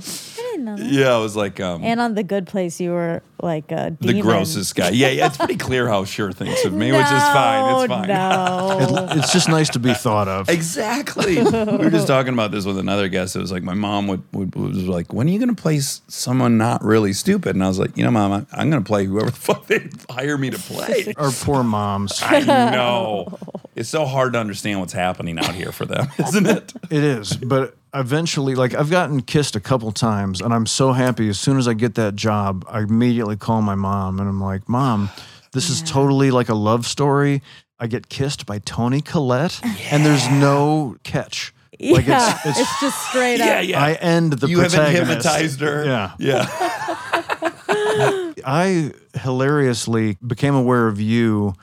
didn't 0.50 0.64
know 0.64 0.76
that. 0.76 0.86
yeah. 0.86 1.14
I 1.14 1.18
was 1.18 1.34
like 1.36 1.60
um, 1.60 1.82
And 1.84 2.00
on 2.00 2.14
the 2.14 2.22
good 2.22 2.46
place, 2.46 2.80
you 2.80 2.90
were 2.92 3.22
like 3.40 3.70
a 3.70 3.96
the 4.00 4.20
grossest 4.20 4.74
guy. 4.74 4.90
Yeah, 4.90 5.08
yeah. 5.08 5.26
It's 5.28 5.36
pretty 5.36 5.56
clear 5.56 5.86
how 5.88 6.02
Schur 6.04 6.34
thinks 6.34 6.64
of 6.64 6.72
me, 6.72 6.90
which 6.90 7.00
is 7.02 7.08
fine. 7.10 7.74
It's 7.84 7.92
fine. 7.92 8.08
No, 8.08 9.08
It- 9.10 9.18
it's 9.18 9.32
just 9.32 9.48
nice 9.48 9.68
to 9.70 9.78
be 9.78 9.94
thought 9.94 10.26
of. 10.28 10.48
Exactly. 10.48 11.36
we 11.36 11.42
were 11.50 11.90
just 11.90 12.06
talking 12.08 12.32
about 12.32 12.50
this 12.50 12.64
with 12.64 12.78
another 12.78 13.08
guest. 13.08 13.36
It 13.36 13.40
was 13.40 13.52
like 13.52 13.62
my 13.62 13.74
mom 13.74 14.08
would, 14.08 14.22
would 14.32 14.54
was 14.56 14.84
like, 14.88 15.12
"When 15.12 15.28
are 15.28 15.30
you 15.30 15.38
going 15.38 15.54
to 15.54 15.60
play 15.60 15.78
someone 15.80 16.58
not 16.58 16.82
really 16.84 17.12
stupid?" 17.12 17.54
And 17.54 17.64
I 17.64 17.68
was 17.68 17.78
like, 17.78 17.96
"You 17.96 18.04
know, 18.04 18.10
mom, 18.10 18.32
I, 18.32 18.46
I'm 18.52 18.70
going 18.70 18.82
to 18.82 18.86
play 18.86 19.04
whoever 19.06 19.30
the 19.30 19.36
fuck 19.36 19.66
they 19.66 19.88
hire 20.10 20.36
me 20.36 20.50
to 20.50 20.58
play." 20.58 21.12
Our 21.16 21.30
poor 21.30 21.62
moms. 21.62 22.20
I 22.22 22.40
know. 22.40 23.38
It's 23.76 23.88
so 23.88 24.04
hard 24.06 24.32
to 24.32 24.40
understand 24.40 24.80
what's 24.80 24.92
happening 24.92 25.38
out 25.38 25.54
here 25.54 25.70
for 25.70 25.86
them, 25.86 26.08
isn't 26.18 26.46
it? 26.46 26.72
It 26.90 27.04
is, 27.04 27.36
but 27.36 27.76
eventually, 27.94 28.54
like 28.54 28.74
I've 28.74 28.90
gotten 28.90 29.22
kissed 29.22 29.56
a 29.56 29.60
couple 29.60 29.90
times, 29.92 30.40
and 30.40 30.52
I'm 30.52 30.66
so 30.66 30.92
happy. 30.92 31.28
As 31.28 31.38
soon 31.38 31.58
as 31.58 31.68
I 31.68 31.74
get 31.74 31.94
that 31.96 32.14
job, 32.16 32.64
I 32.68 32.80
immediately 32.80 33.36
call 33.36 33.62
my 33.62 33.74
mom, 33.74 34.20
and 34.20 34.28
I'm 34.28 34.40
like, 34.40 34.68
"Mom, 34.68 35.10
this 35.52 35.70
is 35.70 35.82
totally 35.82 36.30
like 36.30 36.48
a 36.48 36.54
love 36.54 36.86
story." 36.86 37.42
I 37.80 37.86
get 37.86 38.08
kissed 38.08 38.44
by 38.44 38.58
Toni 38.58 39.00
Collette, 39.00 39.60
and 39.90 40.04
there's 40.04 40.28
no 40.28 40.96
catch. 41.04 41.54
Like 41.80 42.08
yeah, 42.08 42.36
it's, 42.44 42.58
it's, 42.58 42.80
just 42.80 43.08
straight 43.08 43.40
up. 43.40 43.46
Yeah, 43.46 43.60
yeah. 43.60 43.84
I 43.84 43.92
end 43.92 44.32
the 44.32 44.48
you 44.48 44.58
haven't 44.58 44.80
protagonist. 44.80 45.08
hypnotized 45.08 45.60
her. 45.60 45.84
Yeah. 45.84 46.12
Yeah. 46.18 46.46
I 48.44 48.92
hilariously 49.14 50.16
became 50.26 50.56
aware 50.56 50.88
of 50.88 51.00
you 51.00 51.54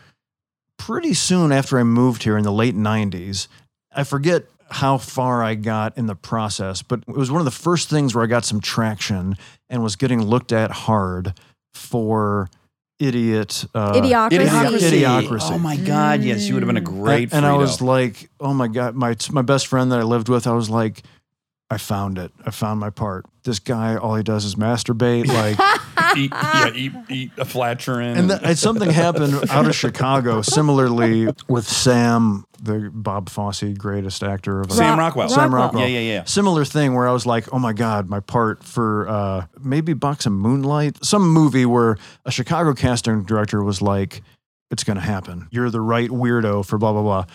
pretty 0.77 1.13
soon 1.13 1.51
after 1.51 1.77
I 1.79 1.83
moved 1.83 2.23
here 2.23 2.37
in 2.37 2.43
the 2.43 2.51
late 2.51 2.75
90s. 2.75 3.47
I 3.91 4.05
forget 4.05 4.45
how 4.69 4.97
far 4.97 5.43
I 5.43 5.55
got 5.55 5.97
in 5.97 6.07
the 6.07 6.15
process, 6.15 6.81
but 6.81 7.03
it 7.07 7.15
was 7.15 7.31
one 7.31 7.39
of 7.41 7.45
the 7.45 7.51
first 7.51 7.89
things 7.89 8.15
where 8.15 8.23
I 8.23 8.27
got 8.27 8.45
some 8.45 8.59
traction 8.59 9.35
and 9.69 9.83
was 9.83 9.95
getting 9.95 10.21
looked 10.23 10.51
at 10.51 10.71
hard 10.71 11.33
for 11.73 12.49
idiot. 12.99 13.65
Uh, 13.73 13.93
Idiocracy. 13.93 15.01
Idiocracy. 15.01 15.51
Oh 15.51 15.59
my 15.59 15.77
God. 15.77 16.21
Yes, 16.21 16.47
you 16.47 16.53
would 16.53 16.63
have 16.63 16.67
been 16.67 16.77
a 16.77 16.81
great. 16.81 17.25
and, 17.25 17.33
and 17.33 17.45
I 17.45 17.53
was 17.53 17.81
like, 17.81 18.29
oh 18.39 18.53
my 18.53 18.67
God, 18.67 18.95
my, 18.95 19.15
my 19.31 19.41
best 19.41 19.67
friend 19.67 19.91
that 19.91 19.99
I 19.99 20.03
lived 20.03 20.29
with, 20.29 20.47
I 20.47 20.53
was 20.53 20.69
like, 20.69 21.03
I 21.69 21.77
found 21.77 22.17
it. 22.17 22.31
I 22.45 22.51
found 22.51 22.79
my 22.79 22.89
part. 22.89 23.25
This 23.43 23.59
guy, 23.59 23.95
all 23.97 24.15
he 24.15 24.23
does 24.23 24.45
is 24.45 24.55
masturbate. 24.55 25.27
Like, 25.27 25.57
eat, 26.17 26.31
yeah, 26.31 26.71
eat, 26.73 26.91
eat 27.09 27.31
a 27.37 27.45
flatulence. 27.45 28.19
And, 28.19 28.29
th- 28.29 28.41
and 28.43 28.57
something 28.57 28.89
happened 28.89 29.49
out 29.49 29.65
of 29.65 29.75
Chicago, 29.85 30.41
similarly 30.41 31.27
with 31.47 31.67
Sam, 31.67 32.45
the 32.61 32.89
Bob 32.93 33.29
Fosse 33.29 33.63
greatest 33.77 34.23
actor 34.23 34.61
of 34.61 34.71
Sam 34.71 34.97
Rockwell. 34.97 35.29
Sam 35.29 35.53
Rockwell. 35.53 35.61
Rockwell. 35.67 35.81
Yeah, 35.89 35.99
yeah, 35.99 36.13
yeah. 36.13 36.23
Similar 36.25 36.65
thing 36.65 36.93
where 36.93 37.07
I 37.07 37.11
was 37.11 37.25
like, 37.25 37.51
oh 37.53 37.59
my 37.59 37.73
God, 37.73 38.09
my 38.09 38.19
part 38.19 38.63
for 38.63 39.07
uh, 39.07 39.45
maybe 39.59 39.93
Box 39.93 40.25
of 40.25 40.31
Moonlight, 40.33 41.03
some 41.03 41.27
movie 41.27 41.65
where 41.65 41.97
a 42.25 42.31
Chicago 42.31 42.73
casting 42.73 43.23
director 43.23 43.63
was 43.63 43.81
like, 43.81 44.21
it's 44.71 44.83
going 44.83 44.97
to 44.97 45.03
happen. 45.03 45.47
You're 45.51 45.69
the 45.69 45.81
right 45.81 46.09
weirdo 46.09 46.65
for 46.65 46.77
blah, 46.77 46.91
blah, 46.91 47.01
blah. 47.03 47.25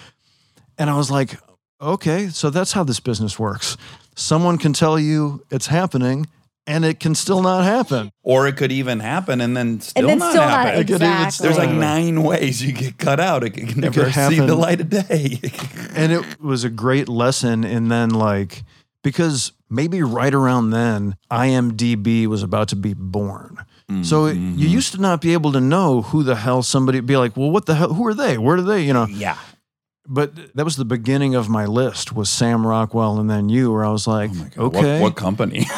And 0.78 0.90
I 0.90 0.96
was 0.96 1.10
like, 1.10 1.38
okay, 1.80 2.28
so 2.28 2.50
that's 2.50 2.72
how 2.72 2.84
this 2.84 3.00
business 3.00 3.38
works. 3.38 3.76
Someone 4.16 4.58
can 4.58 4.72
tell 4.72 4.98
you 4.98 5.44
it's 5.50 5.68
happening 5.68 6.26
and 6.70 6.84
it 6.84 7.00
can 7.00 7.14
still 7.14 7.42
not 7.42 7.64
happen. 7.64 8.12
Or 8.22 8.46
it 8.46 8.56
could 8.56 8.70
even 8.70 9.00
happen 9.00 9.40
and 9.40 9.56
then 9.56 9.80
still 9.80 10.02
and 10.02 10.08
then 10.08 10.18
not 10.18 10.30
still 10.30 10.42
happen. 10.42 10.74
not 10.74 10.80
It 10.80 10.86
could 10.86 11.02
even 11.02 11.24
exactly. 11.24 11.46
There's 11.46 11.58
like 11.58 11.70
nine 11.70 12.22
ways 12.22 12.62
you 12.62 12.72
get 12.72 12.96
cut 12.96 13.18
out. 13.18 13.42
It 13.42 13.50
can 13.50 13.80
never 13.80 14.04
could 14.04 14.14
see 14.14 14.38
the 14.38 14.54
light 14.54 14.80
of 14.80 14.88
day. 14.88 15.40
and 15.94 16.12
it 16.12 16.40
was 16.40 16.62
a 16.62 16.70
great 16.70 17.08
lesson 17.08 17.64
and 17.64 17.90
then 17.90 18.10
like 18.10 18.62
because 19.02 19.52
maybe 19.68 20.02
right 20.02 20.34
around 20.34 20.70
then 20.70 21.16
imdb 21.30 22.26
was 22.26 22.42
about 22.42 22.68
to 22.68 22.76
be 22.76 22.94
born 22.94 23.56
so 24.02 24.26
it- 24.26 24.34
you 24.34 24.40
mm-hmm. 24.40 24.58
used 24.58 24.92
to 24.92 25.00
not 25.00 25.20
be 25.20 25.32
able 25.32 25.50
to 25.52 25.60
know 25.60 26.02
who 26.02 26.22
the 26.22 26.36
hell 26.36 26.62
somebody 26.62 27.00
be 27.00 27.16
like 27.16 27.36
well 27.36 27.50
what 27.50 27.66
the 27.66 27.74
hell 27.74 27.92
who 27.94 28.06
are 28.06 28.14
they 28.14 28.38
where 28.38 28.56
do 28.56 28.62
they 28.62 28.82
you 28.82 28.92
know 28.92 29.06
yeah. 29.06 29.36
but 30.06 30.54
that 30.54 30.64
was 30.64 30.76
the 30.76 30.84
beginning 30.84 31.34
of 31.34 31.48
my 31.48 31.66
list 31.66 32.12
was 32.12 32.28
sam 32.28 32.66
rockwell 32.66 33.18
and 33.18 33.28
then 33.28 33.48
you 33.48 33.72
where 33.72 33.84
i 33.84 33.90
was 33.90 34.06
like 34.06 34.30
oh 34.58 34.66
okay 34.66 35.00
What, 35.00 35.02
what 35.02 35.16
company? 35.16 35.66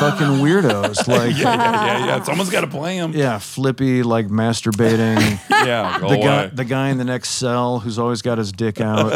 fucking 0.00 0.26
weirdos 0.44 1.06
like 1.08 1.36
yeah, 1.38 1.54
yeah, 1.54 1.86
yeah, 1.98 2.06
yeah. 2.06 2.22
Someone's 2.22 2.50
got 2.50 2.62
to 2.62 2.66
play 2.66 2.96
him. 2.96 3.12
yeah 3.12 3.38
flippy 3.38 4.02
like 4.02 4.28
masturbating 4.28 5.38
Yeah, 5.50 5.98
go 6.00 6.08
the 6.10 6.16
guy 6.18 6.42
away. 6.44 6.50
the 6.54 6.64
guy 6.64 6.88
in 6.90 6.98
the 6.98 7.04
next 7.04 7.30
cell 7.30 7.78
who's 7.80 7.98
always 7.98 8.22
got 8.22 8.38
his 8.38 8.52
dick 8.52 8.80
out 8.80 9.06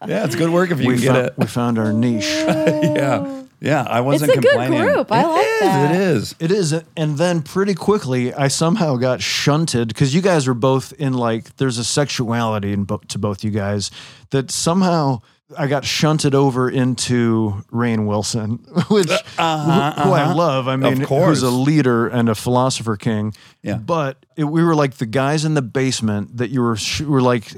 Like, 0.00 0.08
yeah, 0.08 0.24
it's 0.24 0.34
good 0.34 0.50
work 0.50 0.70
if 0.70 0.80
you 0.80 0.88
we, 0.88 0.94
can 0.94 1.02
get 1.02 1.12
found, 1.14 1.26
it. 1.26 1.34
we 1.38 1.46
found 1.46 1.78
our 1.78 1.92
niche 1.92 2.24
yeah, 2.26 3.42
Yeah, 3.60 3.82
I 3.88 4.00
wasn't 4.00 4.30
It's 4.30 4.38
a 4.38 4.42
good 4.42 4.50
complaining. 4.52 4.80
group. 4.82 5.10
I 5.10 5.22
It 5.22 5.26
like 5.26 5.46
is, 5.46 5.60
that. 5.60 5.90
It 5.94 6.00
is. 6.00 6.34
It 6.40 6.50
is, 6.50 6.82
and 6.96 7.16
then 7.18 7.40
pretty 7.42 7.74
quickly, 7.74 8.34
I 8.34 8.48
somehow 8.48 8.96
got 8.96 9.22
shunted 9.22 9.88
because 9.88 10.14
you 10.14 10.20
guys 10.20 10.46
are 10.46 10.54
both 10.54 10.92
in 10.98 11.14
like 11.14 11.56
there's 11.56 11.78
a 11.78 11.84
sexuality 11.84 12.72
in 12.72 12.84
bo- 12.84 13.00
to 13.08 13.18
both 13.18 13.42
you 13.42 13.50
guys 13.50 13.90
that 14.30 14.50
somehow 14.50 15.22
I 15.56 15.66
got 15.66 15.84
shunted 15.84 16.34
over 16.34 16.70
into 16.70 17.64
Rainn 17.70 18.06
Wilson, 18.06 18.58
which 18.88 19.10
who, 19.10 19.16
who 19.16 19.42
I 19.42 20.22
uh-huh. 20.22 20.34
love. 20.34 20.68
I 20.68 20.76
mean, 20.76 21.04
course. 21.04 21.40
who's 21.40 21.42
a 21.42 21.50
leader 21.50 22.08
and 22.08 22.28
a 22.28 22.34
philosopher 22.34 22.96
king. 22.96 23.34
Yeah. 23.62 23.76
But 23.76 24.24
it, 24.36 24.44
we 24.44 24.62
were 24.62 24.74
like 24.74 24.94
the 24.94 25.06
guys 25.06 25.44
in 25.44 25.54
the 25.54 25.62
basement 25.62 26.36
that 26.36 26.50
you 26.50 26.60
were 26.60 26.76
sh- 26.76 27.02
were 27.02 27.22
like, 27.22 27.52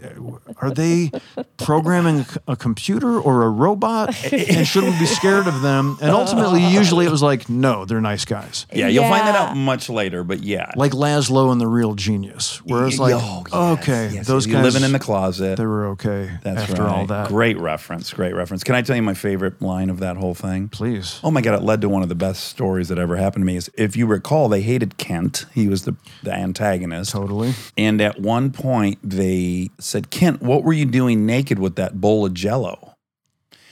are 0.59 0.70
they 0.70 1.11
programming 1.57 2.26
a 2.47 2.57
computer 2.57 3.18
or 3.18 3.45
a 3.45 3.51
robot? 3.51 4.14
and 4.32 4.66
should 4.66 4.84
we 4.84 4.91
be 4.99 5.07
scared 5.07 5.47
of 5.47 5.62
them? 5.62 5.97
And 6.01 6.11
ultimately, 6.11 6.64
usually 6.64 7.07
it 7.07 7.11
was 7.11 7.22
like, 7.22 7.49
no, 7.49 7.84
they're 7.84 8.01
nice 8.01 8.24
guys 8.24 8.66
Yeah, 8.72 8.89
you'll 8.89 9.09
find 9.09 9.26
that 9.26 9.34
out 9.37 9.57
much 9.57 9.89
later, 9.89 10.22
but 10.22 10.43
yeah. 10.43 10.70
like 10.76 10.93
Laszlo 10.93 11.51
and 11.51 11.61
the 11.61 11.66
Real 11.66 11.95
Genius, 11.95 12.59
where 12.64 12.87
it's 12.87 12.99
like, 12.99 13.14
Oh, 13.16 13.45
yes, 13.47 13.80
okay, 13.80 14.11
yes, 14.14 14.26
those 14.26 14.47
guys 14.47 14.62
living 14.62 14.84
in 14.84 14.93
the 14.93 14.99
closet. 14.99 15.57
they 15.57 15.66
were 15.66 15.87
okay 15.89 16.30
That's 16.43 16.70
after 16.70 16.82
right. 16.82 16.93
all 16.93 17.07
that. 17.07 17.28
Great 17.28 17.59
reference. 17.77 18.11
Great 18.11 18.35
reference. 18.35 18.64
Can 18.64 18.74
I 18.74 18.81
tell 18.81 18.97
you 18.97 19.03
my 19.03 19.12
favorite 19.12 19.61
line 19.61 19.91
of 19.91 20.01
that 20.01 20.16
whole 20.16 20.35
thing? 20.35 20.70
Please. 20.70 21.20
Oh 21.22 21.31
my 21.31 21.43
God, 21.43 21.55
it 21.55 21.62
led 21.62 21.83
to 21.83 21.91
one 21.91 22.03
of 22.03 22.09
the 22.09 22.14
best 22.14 22.45
stories 22.45 22.89
that 22.89 22.99
ever 22.99 23.16
happened 23.16 23.43
to 23.43 23.47
me. 23.47 23.57
Is 23.57 23.70
if 23.77 23.97
you 23.97 24.07
recall, 24.07 24.49
they 24.49 24.62
hated 24.62 24.97
Kent. 24.97 25.45
He 25.53 25.68
was 25.68 25.85
the, 25.85 25.95
the 26.22 26.33
antagonist. 26.33 27.12
Totally. 27.12 27.53
And 27.77 28.01
at 28.01 28.18
one 28.18 28.51
point, 28.51 28.99
they 29.03 29.68
said, 29.79 30.09
Kent, 30.09 30.41
what 30.41 30.64
were 30.64 30.72
you 30.72 30.87
doing 30.87 31.27
naked 31.27 31.59
with 31.59 31.77
that 31.77 32.01
bowl 32.01 32.24
of 32.24 32.33
jello? 32.33 32.95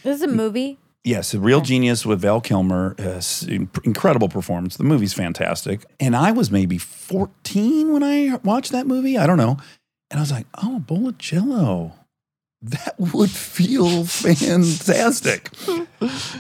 This 0.03 0.19
is 0.19 0.23
a 0.23 0.29
movie. 0.29 0.79
Yes, 1.03 1.33
a 1.33 1.39
real 1.39 1.63
genius 1.63 2.05
with 2.05 2.21
Val 2.21 2.43
Kilmer. 2.43 2.95
Uh, 2.99 3.23
incredible 3.85 4.29
performance. 4.29 4.77
The 4.77 4.85
movie's 4.85 5.15
fantastic. 5.15 5.87
And 5.99 6.15
I 6.15 6.31
was 6.33 6.51
maybe 6.51 6.77
14 6.77 7.91
when 7.91 8.03
I 8.03 8.37
watched 8.45 8.73
that 8.73 8.87
movie. 8.87 9.17
I 9.17 9.27
don't 9.27 9.39
know. 9.39 9.57
And 10.11 10.19
I 10.19 10.23
was 10.23 10.31
like, 10.31 10.47
oh, 10.63 10.77
a 10.77 10.81
bowl 10.81 11.09
of 11.09 11.17
jello. 11.17 11.95
That 12.65 12.95
would 12.99 13.31
feel 13.31 14.07
fantastic. 14.07 15.51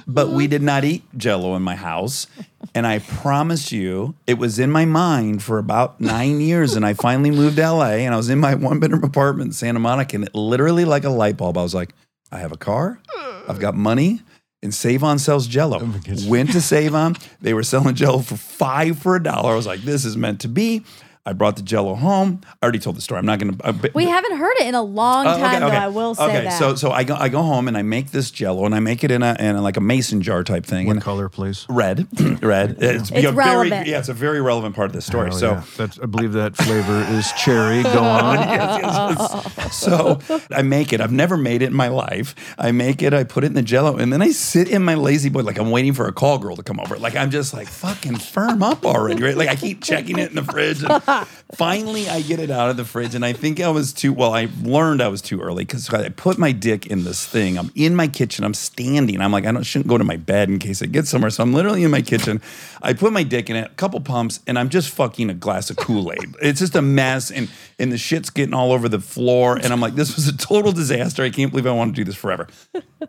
but 0.07 0.31
we 0.31 0.47
did 0.47 0.63
not 0.63 0.83
eat 0.83 1.03
jello 1.17 1.55
in 1.55 1.63
my 1.63 1.77
house. 1.77 2.27
And 2.75 2.87
I 2.87 3.01
promise 3.01 3.73
you, 3.73 4.15
it 4.27 4.39
was 4.39 4.59
in 4.59 4.71
my 4.71 4.87
mind 4.87 5.43
for 5.43 5.59
about 5.59 6.01
nine 6.01 6.41
years. 6.41 6.77
And 6.77 6.87
I 6.87 6.95
finally 6.95 7.31
moved 7.31 7.57
to 7.57 7.71
LA 7.71 7.91
and 8.05 8.15
I 8.15 8.17
was 8.17 8.31
in 8.31 8.39
my 8.39 8.55
one 8.55 8.81
bedroom 8.81 9.05
apartment 9.05 9.49
in 9.49 9.53
Santa 9.53 9.81
Monica. 9.81 10.17
And 10.17 10.25
it 10.25 10.35
literally, 10.35 10.87
like 10.87 11.05
a 11.05 11.11
light 11.11 11.37
bulb, 11.37 11.59
I 11.59 11.63
was 11.63 11.75
like, 11.75 11.95
I 12.33 12.39
have 12.39 12.53
a 12.53 12.57
car, 12.57 13.01
I've 13.47 13.61
got 13.61 13.75
money. 13.75 14.23
And 14.63 14.73
Sav-On 14.75 15.19
sells 15.19 15.47
Jello. 15.47 15.79
Oh 15.83 16.27
Went 16.27 16.53
to 16.53 16.61
Sav-On. 16.63 17.17
They 17.43 17.53
were 17.53 17.63
selling 17.63 17.95
Jello 17.95 18.21
for 18.21 18.37
five 18.37 18.99
for 18.99 19.15
a 19.15 19.23
dollar. 19.23 19.53
I 19.53 19.57
was 19.57 19.67
like, 19.67 19.83
"This 19.83 20.07
is 20.07 20.17
meant 20.17 20.41
to 20.41 20.49
be." 20.49 20.85
I 21.27 21.33
brought 21.33 21.57
the 21.57 21.63
Jello 21.63 21.95
home. 21.95 22.43
I 22.45 22.65
already 22.65 22.79
told 22.79 22.97
the 22.97 23.01
story. 23.01 23.19
I'm 23.19 23.25
not 23.25 23.39
going 23.39 23.59
uh, 23.65 23.73
to. 23.73 23.91
We 23.95 24.05
haven't 24.05 24.37
heard 24.37 24.55
it 24.59 24.67
in 24.67 24.75
a 24.75 24.83
long 24.83 25.27
Oh, 25.27 25.39
time, 25.39 25.61
though. 25.61 25.69
I 25.69 25.89
will 25.89 26.15
say 26.15 26.25
okay, 26.25 26.45
that. 26.45 26.59
so 26.59 26.75
so 26.75 26.91
I 26.91 27.03
go 27.05 27.15
I 27.15 27.31
go 27.31 27.43
home 27.43 27.67
and 27.67 27.79
I 27.79 27.83
make 27.83 28.11
this 28.11 28.31
Jello 28.31 28.67
and 28.67 28.75
I 28.75 28.81
make 28.81 29.03
it 29.05 29.11
in 29.11 29.23
a 29.23 29.35
in 29.39 29.57
a, 29.57 29.63
like 29.63 29.79
a 29.79 29.81
mason 29.81 30.21
jar 30.21 30.45
type 30.45 30.67
thing. 30.67 30.87
What 30.87 30.97
and 30.97 31.03
color, 31.03 31.31
please? 31.31 31.65
red, 31.71 32.07
red. 32.43 32.77
It's, 32.79 33.11
a 33.11 33.33
relevant. 33.33 33.71
Very, 33.71 33.91
yeah, 33.91 34.01
it's 34.01 34.11
a 34.11 34.13
very 34.15 34.43
relevant 34.43 34.77
part 34.77 34.87
of 34.87 34.93
the 34.93 35.01
story. 35.01 35.31
Hell 35.31 35.39
so. 35.39 35.51
yeah. 35.53 35.65
That's, 35.79 35.99
I 35.99 36.07
believe 36.07 36.33
that 36.35 36.57
flavor 36.57 37.01
is 37.15 37.33
cherry. 37.33 37.83
Go 37.83 37.91
on. 38.03 38.37
Yes, 38.37 38.81
yes, 38.83 39.53
yes. 39.57 39.77
So 39.77 40.21
I 40.51 40.61
make 40.61 40.93
it. 40.93 41.01
I've 41.01 41.13
never 41.13 41.39
made 41.39 41.63
it 41.63 41.67
in 41.67 41.75
my 41.75 41.89
life. 41.89 42.35
I 42.59 42.71
make 42.73 43.01
it. 43.03 43.15
I 43.15 43.25
put 43.25 43.45
it 43.45 43.49
in 43.49 43.55
the 43.55 43.63
Jello, 43.63 43.97
and 43.97 44.13
then 44.13 44.21
I 44.21 44.29
sit 44.29 44.69
in 44.69 44.83
my 44.85 44.95
La-Z-Boy 44.95 45.41
like 45.41 45.59
I'm 45.59 45.71
waiting 45.71 45.95
for 45.95 46.07
a 46.07 46.13
call 46.13 46.37
girl 46.39 46.57
to 46.57 46.63
come 46.63 46.79
over. 46.81 46.99
Like 46.99 47.17
I'm 47.17 47.31
just 47.31 47.55
like 47.55 47.69
fucking 47.69 48.17
firm 48.17 48.63
up 48.63 48.85
already, 48.85 49.23
right? 49.23 49.37
Like 49.37 49.49
I 49.49 49.57
keep 49.57 49.83
checking 49.83 50.19
it 50.19 50.29
in 50.29 50.35
the 50.35 50.45
fridge. 50.45 50.83
And 50.83 50.93
finally, 51.55 52.09
I 52.09 52.21
get 52.23 52.41
it 52.41 52.51
out 52.51 52.71
of 52.71 52.77
the 52.77 52.85
fridge, 52.85 53.15
and 53.15 53.25
I 53.25 53.33
think 53.33 53.61
I 53.61 53.69
was 53.69 53.93
too. 53.93 54.13
Well, 54.13 54.35
I 54.35 54.49
learned 54.63 55.03
I 55.03 55.09
was 55.09 55.23
too 55.23 55.41
early 55.41 55.65
because 55.65 55.93
I 55.93 56.09
put 56.09 56.39
my 56.39 56.53
dick 56.53 56.87
in 56.87 57.05
this 57.05 57.27
thing. 57.27 57.59
I'm 57.59 57.71
in 57.75 57.95
my 57.95 58.09
kitchen. 58.09 58.45
I'm 58.45 58.55
standing. 58.55 59.21
I'm 59.21 59.33
like 59.33 59.47
I 59.47 59.53
don't 59.53 59.63
shouldn't 59.63 59.89
go 59.89 59.99
to 59.99 60.05
my 60.05 60.17
bed 60.17 60.49
in 60.49 60.59
case 60.59 60.83
it 60.83 60.93
gets 60.93 61.11
somewhere. 61.11 61.31
So 61.31 61.43
I'm 61.43 61.53
literally 61.53 61.85
in 61.85 61.91
my 61.91 62.03
kitchen. 62.03 62.41
I 62.83 62.93
put 62.93 63.13
my 63.13 63.23
dick 63.23 63.51
in 63.51 63.57
it, 63.57 63.71
a 63.71 63.75
couple 63.75 64.01
pumps, 64.01 64.41
and 64.47 64.59
I'm 64.59 64.69
just 64.69 64.91
fucking 64.91 65.31
a 65.31 65.35
glass 65.35 65.71
of 65.71 65.77
Kool 65.77 66.13
Aid. 66.13 66.35
It's 66.45 66.61
just 66.61 66.77
a 66.77 66.83
mess, 66.83 67.31
and 67.31 67.49
and 67.79 67.91
the 67.91 67.99
shit's 67.99 68.31
getting 68.31 68.55
all 68.55 68.73
over 68.73 68.89
the 68.89 69.01
floor. 69.01 69.57
And 69.57 69.73
I'm 69.73 69.81
like, 69.81 69.95
this 69.95 70.15
was 70.15 70.29
a 70.29 70.37
total 70.37 70.73
disaster. 70.73 71.23
I 71.23 71.31
can't 71.31 71.51
believe 71.51 71.67
I 71.67 71.73
want 71.73 71.95
to 71.95 71.97
do 71.97 72.05
this 72.05 72.15
forever. 72.15 72.49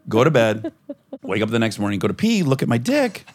Go 0.08 0.24
to 0.24 0.32
bed, 0.32 0.72
wake 1.22 1.41
up 1.41 1.49
the 1.49 1.60
next 1.60 1.80
morning, 1.80 1.99
go 1.99 2.08
to 2.08 2.14
pee, 2.14 2.43
look 2.43 2.62
at 2.64 2.70
my 2.70 2.78
dick. 2.78 3.26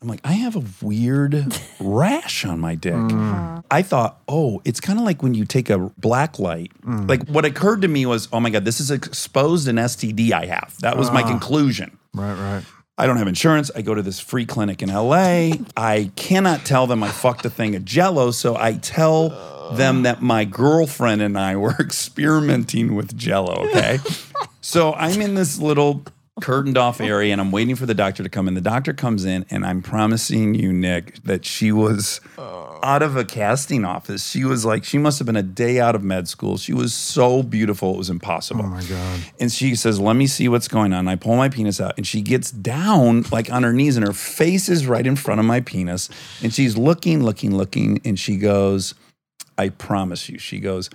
I'm 0.00 0.06
like, 0.06 0.20
I 0.22 0.32
have 0.32 0.54
a 0.54 0.62
weird 0.80 1.58
rash 1.80 2.44
on 2.44 2.60
my 2.60 2.74
dick. 2.76 2.94
Mm. 2.94 3.12
Uh-huh. 3.12 3.62
I 3.70 3.82
thought, 3.82 4.20
oh, 4.28 4.62
it's 4.64 4.80
kind 4.80 4.98
of 4.98 5.04
like 5.04 5.22
when 5.22 5.34
you 5.34 5.44
take 5.44 5.70
a 5.70 5.78
black 5.98 6.38
light. 6.38 6.70
Mm. 6.82 7.08
Like 7.08 7.28
what 7.28 7.44
occurred 7.44 7.82
to 7.82 7.88
me 7.88 8.06
was, 8.06 8.28
oh 8.32 8.38
my 8.38 8.50
God, 8.50 8.64
this 8.64 8.80
is 8.80 8.90
exposed 8.90 9.66
an 9.66 9.76
STD 9.76 10.32
I 10.32 10.46
have. 10.46 10.76
That 10.80 10.96
was 10.96 11.10
my 11.10 11.22
ah. 11.22 11.28
conclusion. 11.28 11.98
Right, 12.14 12.34
right. 12.34 12.64
I 12.96 13.06
don't 13.06 13.16
have 13.16 13.28
insurance. 13.28 13.70
I 13.74 13.82
go 13.82 13.94
to 13.94 14.02
this 14.02 14.18
free 14.20 14.46
clinic 14.46 14.82
in 14.82 14.88
LA. 14.88 15.50
I 15.76 16.10
cannot 16.16 16.64
tell 16.64 16.86
them 16.86 17.02
I 17.02 17.08
fucked 17.08 17.44
a 17.44 17.50
thing 17.50 17.74
of 17.74 17.84
jello. 17.84 18.30
So 18.30 18.56
I 18.56 18.74
tell 18.74 19.70
them 19.74 20.02
that 20.02 20.22
my 20.22 20.44
girlfriend 20.44 21.22
and 21.22 21.38
I 21.38 21.56
were 21.56 21.76
experimenting 21.80 22.94
with 22.94 23.16
jello. 23.16 23.68
Okay. 23.68 23.98
so 24.60 24.94
I'm 24.94 25.20
in 25.20 25.34
this 25.34 25.58
little 25.58 26.04
curtained 26.40 26.78
off 26.78 27.00
area 27.00 27.32
and 27.32 27.40
I'm 27.40 27.50
waiting 27.50 27.76
for 27.76 27.86
the 27.86 27.94
doctor 27.94 28.22
to 28.22 28.28
come 28.28 28.48
in. 28.48 28.54
The 28.54 28.60
doctor 28.60 28.92
comes 28.92 29.24
in 29.24 29.44
and 29.50 29.64
I'm 29.64 29.82
promising 29.82 30.54
you, 30.54 30.72
Nick, 30.72 31.22
that 31.24 31.44
she 31.44 31.72
was 31.72 32.20
out 32.38 33.02
of 33.02 33.16
a 33.16 33.24
casting 33.24 33.84
office. 33.84 34.28
She 34.28 34.44
was 34.44 34.64
like, 34.64 34.84
she 34.84 34.98
must 34.98 35.18
have 35.18 35.26
been 35.26 35.36
a 35.36 35.42
day 35.42 35.80
out 35.80 35.94
of 35.94 36.02
med 36.02 36.28
school. 36.28 36.56
She 36.56 36.72
was 36.72 36.94
so 36.94 37.42
beautiful. 37.42 37.94
It 37.94 37.98
was 37.98 38.10
impossible. 38.10 38.64
Oh 38.64 38.68
my 38.68 38.84
God. 38.84 39.20
And 39.40 39.50
she 39.50 39.74
says, 39.74 40.00
Let 40.00 40.16
me 40.16 40.26
see 40.26 40.48
what's 40.48 40.68
going 40.68 40.92
on. 40.92 41.08
I 41.08 41.16
pull 41.16 41.36
my 41.36 41.48
penis 41.48 41.80
out 41.80 41.94
and 41.96 42.06
she 42.06 42.22
gets 42.22 42.50
down 42.50 43.24
like 43.30 43.50
on 43.50 43.62
her 43.62 43.72
knees 43.72 43.96
and 43.96 44.06
her 44.06 44.12
face 44.12 44.68
is 44.68 44.86
right 44.86 45.06
in 45.06 45.16
front 45.16 45.40
of 45.40 45.46
my 45.46 45.60
penis. 45.60 46.08
And 46.42 46.52
she's 46.52 46.76
looking, 46.76 47.22
looking, 47.22 47.56
looking. 47.56 48.00
And 48.04 48.18
she 48.18 48.36
goes, 48.36 48.94
I 49.56 49.70
promise 49.70 50.28
you. 50.28 50.38
She 50.38 50.60
goes, 50.60 50.88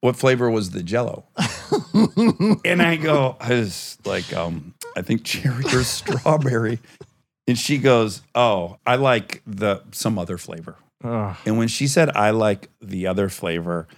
What 0.00 0.16
flavor 0.16 0.50
was 0.50 0.70
the 0.70 0.82
jello? 0.82 1.24
and 2.64 2.80
I 2.80 2.96
go, 2.96 3.36
I 3.38 3.50
was 3.54 3.98
like, 4.04 4.32
um, 4.32 4.74
I 4.96 5.02
think 5.02 5.24
cherry 5.24 5.64
or 5.66 5.84
strawberry. 5.84 6.78
And 7.46 7.58
she 7.58 7.78
goes, 7.78 8.22
Oh, 8.34 8.78
I 8.86 8.96
like 8.96 9.42
the 9.46 9.82
some 9.92 10.18
other 10.18 10.38
flavor. 10.38 10.76
Ugh. 11.04 11.36
And 11.44 11.58
when 11.58 11.68
she 11.68 11.86
said, 11.86 12.10
I 12.10 12.30
like 12.30 12.70
the 12.80 13.06
other 13.06 13.28
flavor, 13.28 13.88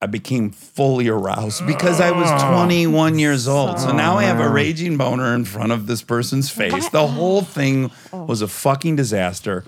I 0.00 0.06
became 0.06 0.50
fully 0.50 1.08
aroused 1.08 1.64
because 1.64 2.00
I 2.00 2.10
was 2.10 2.42
21 2.42 3.20
years 3.20 3.46
old. 3.46 3.78
So 3.78 3.92
now 3.92 4.16
I 4.18 4.24
have 4.24 4.40
a 4.40 4.48
raging 4.48 4.96
boner 4.96 5.32
in 5.34 5.44
front 5.44 5.70
of 5.70 5.86
this 5.86 6.02
person's 6.02 6.50
face. 6.50 6.88
The 6.88 7.06
whole 7.06 7.42
thing 7.42 7.92
was 8.12 8.42
a 8.42 8.48
fucking 8.48 8.96
disaster. 8.96 9.64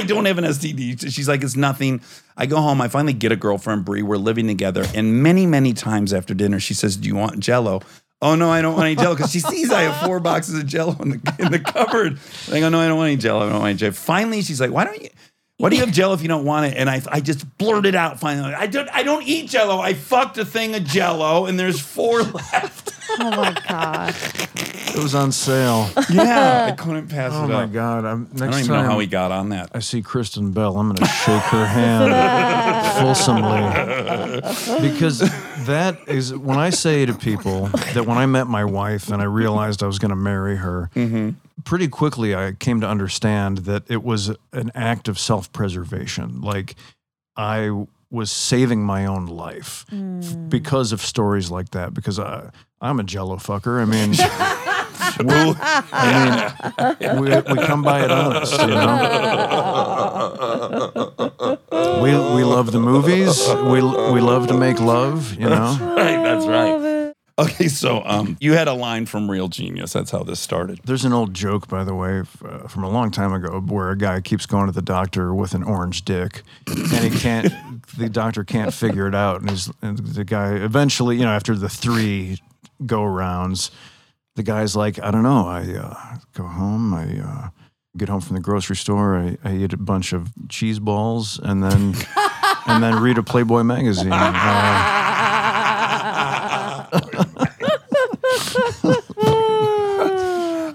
I 0.00 0.06
don't 0.06 0.24
have 0.24 0.38
an 0.38 0.44
STD. 0.44 1.12
She's 1.12 1.28
like, 1.28 1.42
it's 1.42 1.56
nothing. 1.56 2.00
I 2.36 2.46
go 2.46 2.56
home. 2.56 2.80
I 2.80 2.88
finally 2.88 3.12
get 3.12 3.32
a 3.32 3.36
girlfriend, 3.36 3.84
Brie. 3.84 4.02
We're 4.02 4.16
living 4.16 4.46
together. 4.46 4.84
And 4.94 5.22
many, 5.22 5.46
many 5.46 5.74
times 5.74 6.12
after 6.12 6.32
dinner, 6.32 6.58
she 6.58 6.74
says, 6.74 6.96
Do 6.96 7.06
you 7.08 7.14
want 7.14 7.38
jello? 7.40 7.82
Oh 8.22 8.34
no, 8.34 8.50
I 8.50 8.60
don't 8.60 8.74
want 8.74 8.86
any 8.86 8.96
jello 8.96 9.14
because 9.14 9.32
she 9.32 9.40
sees 9.40 9.70
I 9.70 9.82
have 9.82 10.06
four 10.06 10.20
boxes 10.20 10.58
of 10.58 10.66
jello 10.66 10.94
in 11.00 11.10
the 11.10 11.36
in 11.38 11.52
the 11.52 11.58
cupboard. 11.58 12.18
I 12.52 12.60
go, 12.60 12.68
no, 12.68 12.80
I 12.80 12.88
don't 12.88 12.98
want 12.98 13.08
any 13.08 13.16
jello. 13.16 13.40
I 13.40 13.50
don't 13.50 13.60
want 13.60 13.70
any 13.70 13.78
jello. 13.78 13.92
Finally, 13.92 14.42
she's 14.42 14.60
like, 14.60 14.70
why 14.70 14.84
don't 14.84 15.00
you? 15.00 15.08
Why 15.56 15.68
do 15.68 15.76
you 15.76 15.82
have 15.82 15.92
jello 15.92 16.14
if 16.14 16.22
you 16.22 16.28
don't 16.28 16.46
want 16.46 16.72
it? 16.72 16.78
And 16.78 16.88
I, 16.88 17.02
I 17.10 17.20
just 17.20 17.58
blurted 17.58 17.94
out 17.94 18.18
finally. 18.18 18.54
I 18.54 18.66
don't, 18.66 18.88
I 18.94 19.02
don't 19.02 19.22
eat 19.24 19.50
jello. 19.50 19.78
I 19.78 19.92
fucked 19.92 20.38
a 20.38 20.44
thing 20.46 20.74
of 20.74 20.84
jello, 20.84 21.44
and 21.44 21.60
there's 21.60 21.78
four 21.78 22.22
left. 22.52 22.89
Oh 23.18 23.30
my 23.36 23.56
god. 23.68 24.14
It 24.94 25.02
was 25.02 25.14
on 25.14 25.30
sale. 25.32 25.88
Yeah, 26.10 26.66
I 26.70 26.72
couldn't 26.72 27.08
pass 27.08 27.32
it 27.32 27.36
on. 27.36 27.50
Oh 27.50 27.54
it 27.54 27.56
my 27.56 27.64
up. 27.64 27.72
God. 27.72 28.04
I'm, 28.04 28.22
next 28.32 28.42
I 28.42 28.44
don't 28.46 28.54
even 28.54 28.66
time 28.66 28.84
know 28.84 28.90
how 28.90 28.98
we 28.98 29.06
got 29.06 29.30
on 29.30 29.50
that. 29.50 29.70
I 29.74 29.78
see 29.78 30.02
Kristen 30.02 30.52
Bell, 30.52 30.76
I'm 30.76 30.88
going 30.88 30.96
to 30.96 31.06
shake 31.06 31.42
her 31.42 31.66
hand 31.66 32.12
fulsomely. 32.98 34.88
Because 34.88 35.20
that 35.66 35.98
is 36.08 36.34
when 36.34 36.58
I 36.58 36.70
say 36.70 37.06
to 37.06 37.14
people 37.14 37.66
that 37.94 38.06
when 38.06 38.18
I 38.18 38.26
met 38.26 38.46
my 38.46 38.64
wife 38.64 39.10
and 39.10 39.22
I 39.22 39.26
realized 39.26 39.82
I 39.82 39.86
was 39.86 39.98
going 39.98 40.10
to 40.10 40.16
marry 40.16 40.56
her, 40.56 40.90
mm-hmm. 40.94 41.30
pretty 41.64 41.88
quickly 41.88 42.34
I 42.34 42.52
came 42.52 42.80
to 42.80 42.88
understand 42.88 43.58
that 43.58 43.84
it 43.88 44.02
was 44.02 44.30
an 44.52 44.72
act 44.74 45.08
of 45.08 45.18
self 45.18 45.52
preservation. 45.52 46.40
Like 46.40 46.74
I 47.36 47.86
was 48.10 48.32
saving 48.32 48.82
my 48.82 49.06
own 49.06 49.26
life 49.26 49.86
f- 49.92 50.36
because 50.48 50.90
of 50.90 51.00
stories 51.00 51.50
like 51.50 51.70
that. 51.70 51.94
Because 51.94 52.18
I, 52.18 52.50
I'm 52.80 52.98
a 52.98 53.02
jello 53.02 53.36
fucker. 53.36 53.80
I 53.80 53.84
mean, 53.84 54.12
we, 54.12 55.34
I 55.92 56.96
mean, 56.98 57.20
we, 57.20 57.28
we 57.28 57.66
come 57.66 57.82
by 57.82 58.04
it 58.04 58.10
honest, 58.10 58.58
you 58.58 58.68
know. 58.68 58.96
We 62.02 62.10
we 62.12 62.44
love 62.44 62.72
the 62.72 62.80
movies. 62.80 63.46
We 63.48 63.82
we 63.82 64.20
love 64.22 64.46
to 64.48 64.54
make 64.54 64.80
love, 64.80 65.34
you 65.34 65.48
know. 65.48 65.76
Right, 65.94 66.22
that's 66.22 66.46
right. 66.46 67.12
Okay, 67.38 67.68
so 67.68 68.02
um, 68.04 68.36
you 68.40 68.52
had 68.52 68.68
a 68.68 68.74
line 68.74 69.06
from 69.06 69.30
Real 69.30 69.48
Genius. 69.48 69.94
That's 69.94 70.10
how 70.10 70.22
this 70.22 70.40
started. 70.40 70.80
There's 70.84 71.06
an 71.06 71.14
old 71.14 71.32
joke, 71.32 71.68
by 71.68 71.84
the 71.84 71.94
way, 71.94 72.22
uh, 72.44 72.68
from 72.68 72.84
a 72.84 72.90
long 72.90 73.10
time 73.10 73.32
ago, 73.32 73.60
where 73.60 73.90
a 73.90 73.96
guy 73.96 74.20
keeps 74.20 74.44
going 74.44 74.66
to 74.66 74.72
the 74.72 74.82
doctor 74.82 75.34
with 75.34 75.54
an 75.54 75.62
orange 75.62 76.04
dick, 76.04 76.42
and 76.66 77.04
he 77.04 77.10
can't. 77.10 77.52
the 77.96 78.10
doctor 78.10 78.44
can't 78.44 78.74
figure 78.74 79.06
it 79.06 79.14
out, 79.14 79.40
and, 79.40 79.50
he's, 79.50 79.70
and 79.80 79.98
the 79.98 80.24
guy 80.24 80.52
eventually, 80.52 81.16
you 81.16 81.24
know, 81.24 81.30
after 81.30 81.54
the 81.54 81.68
three 81.68 82.38
go 82.84 83.04
rounds, 83.04 83.70
the 84.36 84.42
guy's 84.42 84.76
like, 84.76 84.98
I 85.02 85.10
don't 85.10 85.22
know. 85.22 85.46
I 85.46 85.62
uh, 85.72 86.16
go 86.34 86.44
home. 86.44 86.94
I 86.94 87.18
uh, 87.18 87.48
get 87.96 88.08
home 88.08 88.20
from 88.20 88.36
the 88.36 88.42
grocery 88.42 88.76
store. 88.76 89.16
I, 89.16 89.36
I 89.44 89.56
eat 89.56 89.72
a 89.72 89.76
bunch 89.76 90.12
of 90.12 90.30
cheese 90.48 90.78
balls, 90.78 91.38
and 91.42 91.62
then 91.62 91.94
and 92.66 92.82
then 92.82 93.00
read 93.02 93.18
a 93.18 93.22
Playboy 93.22 93.62
magazine. 93.62 94.12
Uh, 94.12 94.40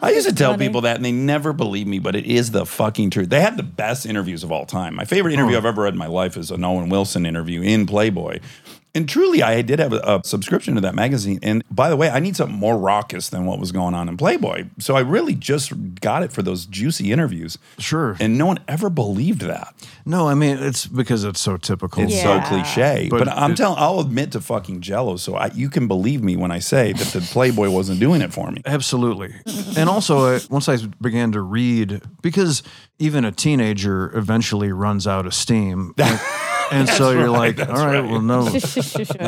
I 0.02 0.12
used 0.12 0.28
to 0.30 0.36
tell 0.36 0.56
people 0.56 0.82
that, 0.82 0.98
and 0.98 1.06
they 1.06 1.12
never 1.12 1.52
believe 1.52 1.88
me, 1.88 1.98
but 1.98 2.16
it 2.16 2.26
is 2.26 2.52
the 2.52 2.66
fucking 2.66 3.10
truth. 3.10 3.30
They 3.30 3.42
had 3.42 3.58
the 3.58 3.64
best 3.64 4.06
interviews 4.06 4.44
of 4.44 4.52
all 4.52 4.66
time. 4.68 4.94
My 4.94 5.06
favorite 5.06 5.34
interview 5.34 5.58
I've 5.58 5.66
ever 5.66 5.82
read 5.84 5.94
in 5.94 5.98
my 5.98 6.08
life 6.08 6.38
is 6.38 6.52
an 6.52 6.64
Owen 6.64 6.90
Wilson 6.90 7.26
interview 7.26 7.62
in 7.62 7.88
Playboy. 7.88 8.40
And 8.96 9.08
truly, 9.08 9.44
I 9.44 9.62
did 9.62 9.80
have 9.80 9.94
a, 9.94 9.98
a 10.00 10.22
subscription 10.24 10.74
to 10.76 10.82
that 10.82 10.96
magazine. 10.96 11.40
And 11.44 11.64
by 11.70 11.90
the 11.90 11.96
way, 11.98 12.10
I 12.10 12.20
need 12.20 12.36
something 12.36 12.58
more 12.58 12.78
raucous 12.78 13.30
than 13.30 13.46
what 13.46 13.60
was 13.60 13.72
going 13.72 13.94
on 13.94 14.08
in 14.10 14.16
Playboy. 14.18 14.66
So 14.80 14.96
I 14.96 15.02
really 15.02 15.36
just 15.36 15.74
got 16.02 16.24
it 16.24 16.32
for 16.32 16.42
those 16.42 16.66
juicy 16.66 17.12
interviews. 17.12 17.58
sure. 17.78 18.16
And 18.20 18.38
no 18.38 18.46
one 18.46 18.60
ever 18.68 18.90
believed 18.90 19.42
that. 19.42 19.74
no, 20.06 20.28
I 20.30 20.34
mean 20.34 20.58
it's 20.58 20.88
because 20.88 21.24
it's 21.26 21.42
so 21.42 21.58
typical. 21.58 22.04
It's 22.04 22.14
Yeah. 22.16 22.42
so 22.44 22.48
cliche. 22.50 23.08
But, 23.10 23.20
But 23.20 23.28
I'm 23.30 23.54
telling, 23.54 23.78
I'll 23.80 24.00
admit 24.00 24.32
to 24.32 24.42
fucking 24.42 24.82
Jello. 24.82 25.18
So 25.18 25.36
I, 25.36 25.48
you 25.54 25.70
can 25.70 25.88
believe 25.88 26.24
me 26.24 26.36
when 26.38 26.52
I 26.52 26.60
say 26.60 26.94
that 26.94 27.08
the 27.08 27.20
Playboy 27.20 27.70
wasn't 27.70 28.00
doing 28.00 28.22
it 28.22 28.32
for 28.34 28.50
me. 28.52 28.62
Absolutely. 28.66 29.34
And 29.78 29.90
also, 29.90 30.36
uh, 30.36 30.40
once 30.50 30.70
I 30.70 30.78
began 31.02 31.32
to 31.34 31.42
read, 31.42 32.02
because 32.22 32.64
even 33.00 33.26
a 33.26 33.32
teenager 33.32 34.16
eventually 34.18 34.72
runs 34.72 35.06
out 35.06 35.26
of 35.26 35.34
steam. 35.34 35.94
And, 36.72 36.90
so 36.90 37.12
you're 37.12 37.30
like, 37.30 37.60
all 37.60 37.68
right, 37.68 38.02
well, 38.02 38.22
no. 38.22 38.46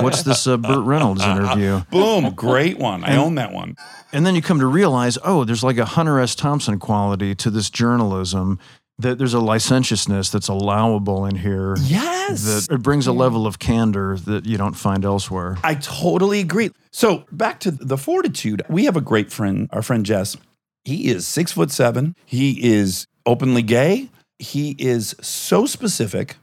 What's 0.02 0.24
this 0.24 0.48
uh, 0.48 0.58
Burt 0.58 0.86
Reynolds 0.86 1.24
interview? 1.24 1.82
Boom, 1.92 2.34
great 2.34 2.78
one. 2.78 3.04
I 3.04 3.18
own 3.18 3.36
that 3.36 3.54
one. 3.54 3.76
And 4.12 4.26
then 4.26 4.36
you 4.36 4.42
come 4.42 4.60
to 4.60 4.66
realize, 4.68 5.18
oh, 5.24 5.44
there's 5.44 5.64
like 5.64 5.78
a 5.78 5.86
Hunter 5.86 6.20
S. 6.20 6.36
Thompson 6.36 6.80
quality 6.80 7.36
to 7.36 7.50
this 7.50 7.70
journalism. 7.70 8.60
That 9.00 9.20
there's 9.20 9.36
a 9.36 9.40
licentiousness 9.40 10.32
that's 10.32 10.48
allowable 10.48 11.28
in 11.28 11.36
here. 11.36 11.76
Yes. 11.84 12.68
That 12.68 12.74
it 12.74 12.82
brings 12.82 13.06
a 13.06 13.12
level 13.12 13.46
of 13.46 13.60
candor 13.60 14.18
that 14.26 14.48
you 14.48 14.58
don't 14.58 14.74
find 14.74 15.06
elsewhere. 15.06 15.58
I 15.64 15.76
totally 15.76 16.40
agree. 16.40 16.72
So 16.92 17.26
back 17.32 17.60
to 17.60 17.70
the 17.70 17.98
fortitude. 17.98 18.64
We 18.70 18.86
have 18.86 18.98
a 18.98 19.02
great 19.02 19.32
friend, 19.32 19.70
our 19.72 19.84
friend 19.84 20.04
Jess. 20.04 20.36
He 20.84 21.10
is 21.10 21.28
six 21.28 21.52
foot 21.52 21.70
seven. 21.70 22.16
He 22.26 22.74
is 22.74 23.06
openly 23.24 23.62
gay. 23.62 24.10
He 24.40 24.76
is 24.80 25.16
so 25.22 25.68
specific. 25.68 26.38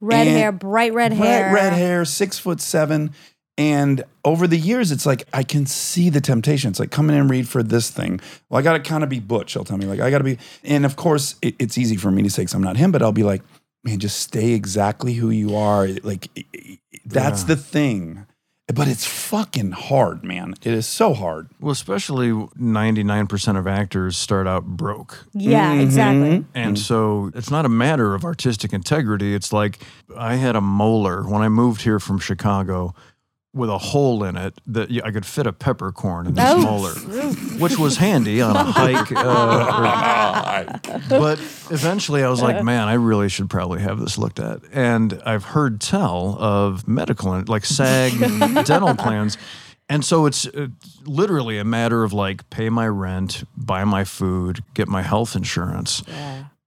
Red 0.00 0.26
And- 0.28 0.36
hair, 0.36 0.52
bright 0.52 0.94
red 0.94 1.12
hair. 1.12 1.46
Red, 1.46 1.54
red 1.54 1.72
hair, 1.72 2.04
six 2.04 2.38
foot 2.38 2.60
seven. 2.60 3.12
And 3.56 4.04
over 4.24 4.46
the 4.46 4.56
years, 4.56 4.92
it's 4.92 5.04
like 5.04 5.24
I 5.32 5.42
can 5.42 5.66
see 5.66 6.10
the 6.10 6.20
temptation. 6.20 6.70
It's 6.70 6.78
like 6.78 6.92
come 6.92 7.10
in 7.10 7.16
and 7.16 7.28
read 7.28 7.48
for 7.48 7.62
this 7.64 7.90
thing. 7.90 8.20
Well, 8.48 8.60
I 8.60 8.62
got 8.62 8.74
to 8.74 8.78
kind 8.80 9.02
of 9.02 9.10
be 9.10 9.18
butch. 9.18 9.50
She'll 9.50 9.64
tell 9.64 9.78
me 9.78 9.86
like 9.86 9.98
I 9.98 10.10
got 10.10 10.18
to 10.18 10.24
be. 10.24 10.38
And 10.62 10.84
of 10.86 10.94
course, 10.94 11.34
it, 11.42 11.56
it's 11.58 11.76
easy 11.76 11.96
for 11.96 12.12
me 12.12 12.22
to 12.22 12.30
say 12.30 12.42
because 12.42 12.54
I'm 12.54 12.62
not 12.62 12.76
him. 12.76 12.92
But 12.92 13.02
I'll 13.02 13.10
be 13.10 13.24
like, 13.24 13.42
man, 13.82 13.98
just 13.98 14.20
stay 14.20 14.52
exactly 14.52 15.14
who 15.14 15.30
you 15.30 15.56
are. 15.56 15.88
Like 16.04 16.28
i- 16.38 16.44
i- 16.56 16.78
that's 17.04 17.40
Yeah. 17.42 17.48
the 17.48 17.56
thing. 17.56 18.26
But 18.72 18.86
it's 18.86 19.06
fucking 19.06 19.72
hard, 19.72 20.22
man. 20.22 20.54
It 20.62 20.74
is 20.74 20.86
so 20.86 21.14
hard. 21.14 21.48
Well, 21.58 21.72
especially 21.72 22.28
99% 22.32 23.58
of 23.58 23.66
actors 23.66 24.18
start 24.18 24.46
out 24.46 24.64
broke. 24.66 25.24
Yeah, 25.32 25.72
mm-hmm. 25.72 25.80
exactly. 25.80 26.44
And 26.54 26.78
so 26.78 27.30
it's 27.34 27.50
not 27.50 27.64
a 27.64 27.70
matter 27.70 28.14
of 28.14 28.24
artistic 28.24 28.74
integrity. 28.74 29.34
It's 29.34 29.54
like 29.54 29.78
I 30.14 30.34
had 30.34 30.54
a 30.54 30.60
molar 30.60 31.22
when 31.26 31.40
I 31.40 31.48
moved 31.48 31.82
here 31.82 31.98
from 31.98 32.18
Chicago 32.18 32.94
with 33.54 33.70
a 33.70 33.78
hole 33.78 34.22
in 34.24 34.36
it 34.36 34.60
that 34.66 34.90
I 35.04 35.10
could 35.10 35.24
fit 35.24 35.46
a 35.46 35.52
peppercorn 35.52 36.26
in 36.26 36.34
this 36.34 36.44
Oh. 36.46 36.58
molar, 36.60 36.92
which 37.58 37.78
was 37.78 37.96
handy 37.96 38.42
on 38.42 38.54
a 38.54 38.62
hike. 38.64 39.10
Uh, 39.12 40.78
or- 40.92 41.00
but 41.08 41.38
eventually 41.70 42.22
I 42.22 42.28
was 42.28 42.42
like, 42.42 42.62
man, 42.62 42.88
I 42.88 42.94
really 42.94 43.28
should 43.28 43.48
probably 43.50 43.80
have 43.80 43.98
this 44.00 44.18
looked 44.18 44.38
at. 44.38 44.60
And 44.72 45.20
I've 45.24 45.44
heard 45.44 45.80
tell 45.80 46.36
of 46.38 46.86
medical, 46.86 47.42
like 47.46 47.64
SAG 47.64 48.18
dental 48.66 48.94
plans. 48.94 49.38
And 49.88 50.04
so 50.04 50.26
it's 50.26 50.46
uh, 50.46 50.68
literally 51.06 51.56
a 51.58 51.64
matter 51.64 52.04
of 52.04 52.12
like 52.12 52.48
pay 52.50 52.68
my 52.68 52.86
rent, 52.86 53.44
buy 53.56 53.84
my 53.84 54.04
food, 54.04 54.62
get 54.74 54.88
my 54.88 55.00
health 55.02 55.34
insurance. 55.34 56.02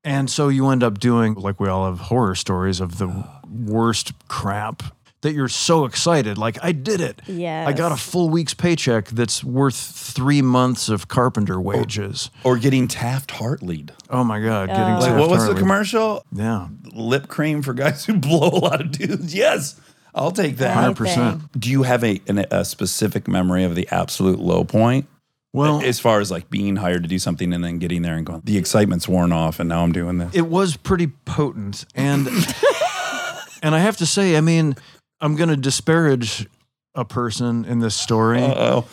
And 0.04 0.32
so 0.32 0.48
you 0.48 0.70
end 0.70 0.82
up 0.84 1.00
doing, 1.00 1.36
like 1.36 1.60
we 1.60 1.70
all 1.70 1.86
have 1.86 2.00
horror 2.00 2.34
stories 2.34 2.80
of 2.80 2.98
the 2.98 3.24
worst 3.48 4.14
crap 4.28 4.82
that 5.22 5.34
you're 5.34 5.48
so 5.48 5.86
excited. 5.86 6.38
Like, 6.38 6.58
I 6.64 6.72
did 6.72 7.00
it. 7.02 7.22
Yeah. 7.28 7.66
I 7.68 7.74
got 7.74 7.92
a 7.92 7.96
full 7.98 8.30
week's 8.30 8.54
paycheck 8.54 9.08
that's 9.10 9.44
worth 9.44 9.76
three 9.76 10.42
months 10.42 10.90
of 10.90 11.08
carpenter 11.08 11.60
wages. 11.62 12.30
Or 12.44 12.58
getting 12.58 12.88
Taft 12.88 13.32
Hartleyed. 13.32 13.92
Oh 14.10 14.24
my 14.24 14.40
God. 14.42 14.70
Oh. 14.70 14.74
Getting 14.76 14.94
Like 14.96 15.04
Taft 15.06 15.20
what 15.20 15.30
was 15.30 15.48
the 15.48 15.54
commercial? 15.56 16.24
Yeah. 16.34 16.68
Lip 16.94 17.28
cream 17.28 17.62
for 17.62 17.74
guys 17.74 18.06
who 18.06 18.14
blow 18.20 18.50
a 18.50 18.60
lot 18.60 18.82
of 18.82 18.92
dudes. 18.92 19.34
Yes, 19.36 19.80
I'll 20.16 20.32
take 20.32 20.58
that. 20.58 20.96
100%. 20.96 21.50
Do 21.58 21.70
you 21.70 21.84
have 21.84 22.04
a 22.04 22.20
an, 22.28 22.40
a 22.52 22.66
specific 22.66 23.28
memory 23.28 23.64
of 23.64 23.76
the 23.76 23.88
absolute 23.92 24.40
low 24.40 24.64
point? 24.64 25.08
Well, 25.54 25.82
as 25.82 26.00
far 26.00 26.22
as 26.22 26.32
like 26.32 26.50
being 26.50 26.78
hired 26.78 27.04
to 27.04 27.10
do 27.10 27.20
something 27.20 27.52
and 27.52 27.62
then 27.64 27.78
getting 27.78 28.02
there 28.04 28.16
and 28.16 28.26
going, 28.26 28.42
the 28.46 28.58
excitement's 28.58 29.08
worn 29.08 29.34
off, 29.34 29.60
and 29.60 29.68
now 29.68 29.84
I'm 29.84 29.92
doing 29.92 30.18
this. 30.18 30.34
it 30.34 30.48
was 30.48 30.78
pretty 30.78 31.08
potent 31.26 31.86
and 31.94 32.28
and 33.64 33.76
i 33.76 33.80
have 33.80 33.98
to 33.98 34.06
say 34.06 34.38
i 34.38 34.42
mean 34.42 34.76
i'm 35.22 35.36
going 35.36 35.50
to 35.50 35.58
disparage 35.58 36.48
a 36.96 37.06
person 37.06 37.66
in 37.66 37.80
this 37.80 37.96
story. 37.96 38.42
Oh, 38.42 38.86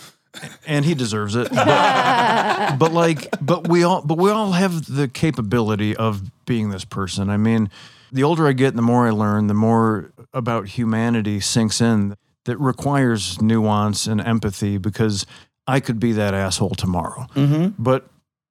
and 0.67 0.85
he 0.85 0.95
deserves 0.95 1.35
it. 1.35 1.49
But, 1.51 2.77
but 2.79 2.93
like 2.93 3.29
but 3.41 3.69
we 3.69 3.83
all 3.83 4.03
but 4.03 4.19
we 4.19 4.31
all 4.31 4.53
have 4.53 4.95
the 4.95 5.09
capability 5.09 5.97
of 5.97 6.23
being 6.47 6.71
this 6.71 6.85
person. 6.85 7.31
I 7.31 7.37
mean 7.37 7.71
the 8.11 8.23
older 8.23 8.47
i 8.47 8.53
get 8.53 8.69
and 8.69 8.79
the 8.79 8.83
more 8.83 9.07
i 9.07 9.11
learn 9.11 9.49
the 9.49 9.55
more 9.55 10.13
about 10.33 10.67
humanity 10.67 11.41
sinks 11.41 11.79
in 11.79 12.17
that 12.47 12.57
requires 12.57 13.43
nuance 13.43 14.07
and 14.07 14.19
empathy 14.19 14.79
because 14.79 15.27
i 15.67 15.79
could 15.79 16.01
be 16.01 16.13
that 16.13 16.35
asshole 16.35 16.75
tomorrow. 16.75 17.27
Mm-hmm. 17.35 17.83
But 17.83 18.09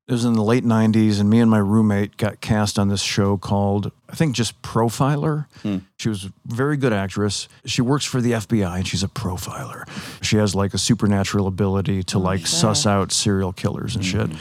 it 0.08 0.12
was 0.14 0.24
in 0.24 0.34
the 0.34 0.44
late 0.44 0.64
90s 0.64 1.20
and 1.20 1.30
me 1.30 1.40
and 1.40 1.52
my 1.52 1.58
roommate 1.58 2.16
got 2.18 2.40
cast 2.40 2.80
on 2.80 2.88
this 2.88 3.02
show 3.02 3.38
called 3.38 3.92
i 4.10 4.16
think 4.16 4.36
just 4.36 4.62
profiler. 4.62 5.48
Hmm. 5.62 5.78
She 5.98 6.10
was 6.10 6.26
a 6.26 6.34
very 6.46 6.78
good 6.78 6.94
actress. 6.94 7.48
She 7.66 7.82
works 7.82 8.06
for 8.06 8.22
the 8.22 8.32
fbi 8.32 8.78
and 8.78 8.88
she's 8.88 9.04
a 9.04 9.08
profiler. 9.08 9.84
She 10.24 10.38
has 10.38 10.56
like 10.56 10.74
a 10.74 10.78
supernatural 10.78 11.48
ability 11.48 12.04
to 12.04 12.18
oh 12.18 12.22
like 12.22 12.48
suss 12.48 12.86
out 12.86 13.12
serial 13.12 13.54
killers 13.54 13.96
and 13.96 14.06
hmm. 14.06 14.12
shit. 14.12 14.40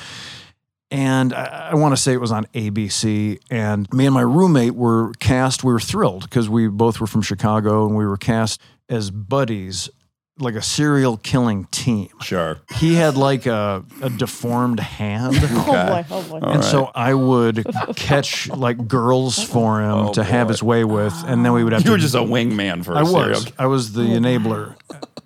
And 0.91 1.35
I, 1.35 1.71
I 1.73 1.75
want 1.75 1.97
to 1.97 2.01
say 2.01 2.13
it 2.13 2.21
was 2.21 2.33
on 2.33 2.47
ABC. 2.47 3.41
And 3.51 3.93
me 3.93 4.07
and 4.07 4.15
my 4.15 4.21
roommate 4.21 4.75
were 4.75 5.13
cast. 5.15 5.65
We 5.65 5.73
were 5.73 5.81
thrilled 5.81 6.23
because 6.23 6.49
we 6.49 6.69
both 6.69 7.01
were 7.01 7.07
from 7.07 7.23
Chicago 7.23 7.87
and 7.87 7.97
we 7.97 8.07
were 8.07 8.17
cast 8.17 8.61
as 8.89 9.11
buddies, 9.11 9.91
like 10.39 10.55
a 10.55 10.63
serial 10.63 11.17
killing 11.17 11.65
team. 11.71 12.09
sure. 12.21 12.59
He 12.75 12.95
had 12.95 13.17
like 13.17 13.47
a, 13.47 13.83
a 14.03 14.11
deformed 14.11 14.81
hand. 14.81 15.37
Oh 15.43 15.65
boy, 15.73 16.05
oh 16.11 16.23
boy. 16.29 16.39
And 16.47 16.63
so 16.65 16.91
I 16.95 17.15
would 17.15 17.67
catch 17.97 18.49
like 18.49 18.87
girls 18.87 19.43
for 19.43 19.81
him 19.81 19.91
Oh, 19.91 20.13
to 20.13 20.23
have 20.23 20.49
his 20.49 20.63
way 20.63 20.85
with, 20.85 21.15
and 21.27 21.45
then 21.45 21.53
we 21.55 21.65
would 21.65 21.73
have 21.73 21.83
You 21.83 21.87
to. 21.87 21.91
were 21.93 21.99
just 21.99 22.15
a 22.15 22.19
wingman 22.19 22.85
for 22.85 22.93
a 22.95 22.99
I 22.99 23.05
serial 23.05 23.29
was. 23.31 23.45
killer. 23.45 23.57
I 23.59 23.67
was 23.67 23.93
the 23.95 24.03
oh, 24.03 24.19
enabler, 24.21 24.77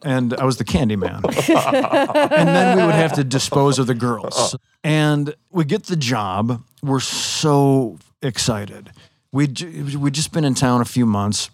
and 0.02 0.32
I 0.34 0.44
was 0.44 0.56
the 0.58 0.64
candy 0.64 0.96
man. 0.96 1.22
and 1.24 2.48
then 2.48 2.76
we 2.78 2.84
would 2.84 2.94
have 2.94 3.14
to 3.14 3.24
dispose 3.24 3.78
of 3.78 3.86
the 3.86 3.94
girls. 3.94 4.56
And 4.84 5.34
we 5.50 5.64
get 5.64 5.84
the 5.84 5.96
job. 5.96 6.62
We're 6.82 7.00
so 7.00 7.98
excited. 8.22 8.90
We 9.32 9.46
we'd 9.46 10.14
just 10.14 10.32
been 10.32 10.44
in 10.44 10.54
town 10.54 10.80
a 10.80 10.84
few 10.84 11.04
months, 11.06 11.50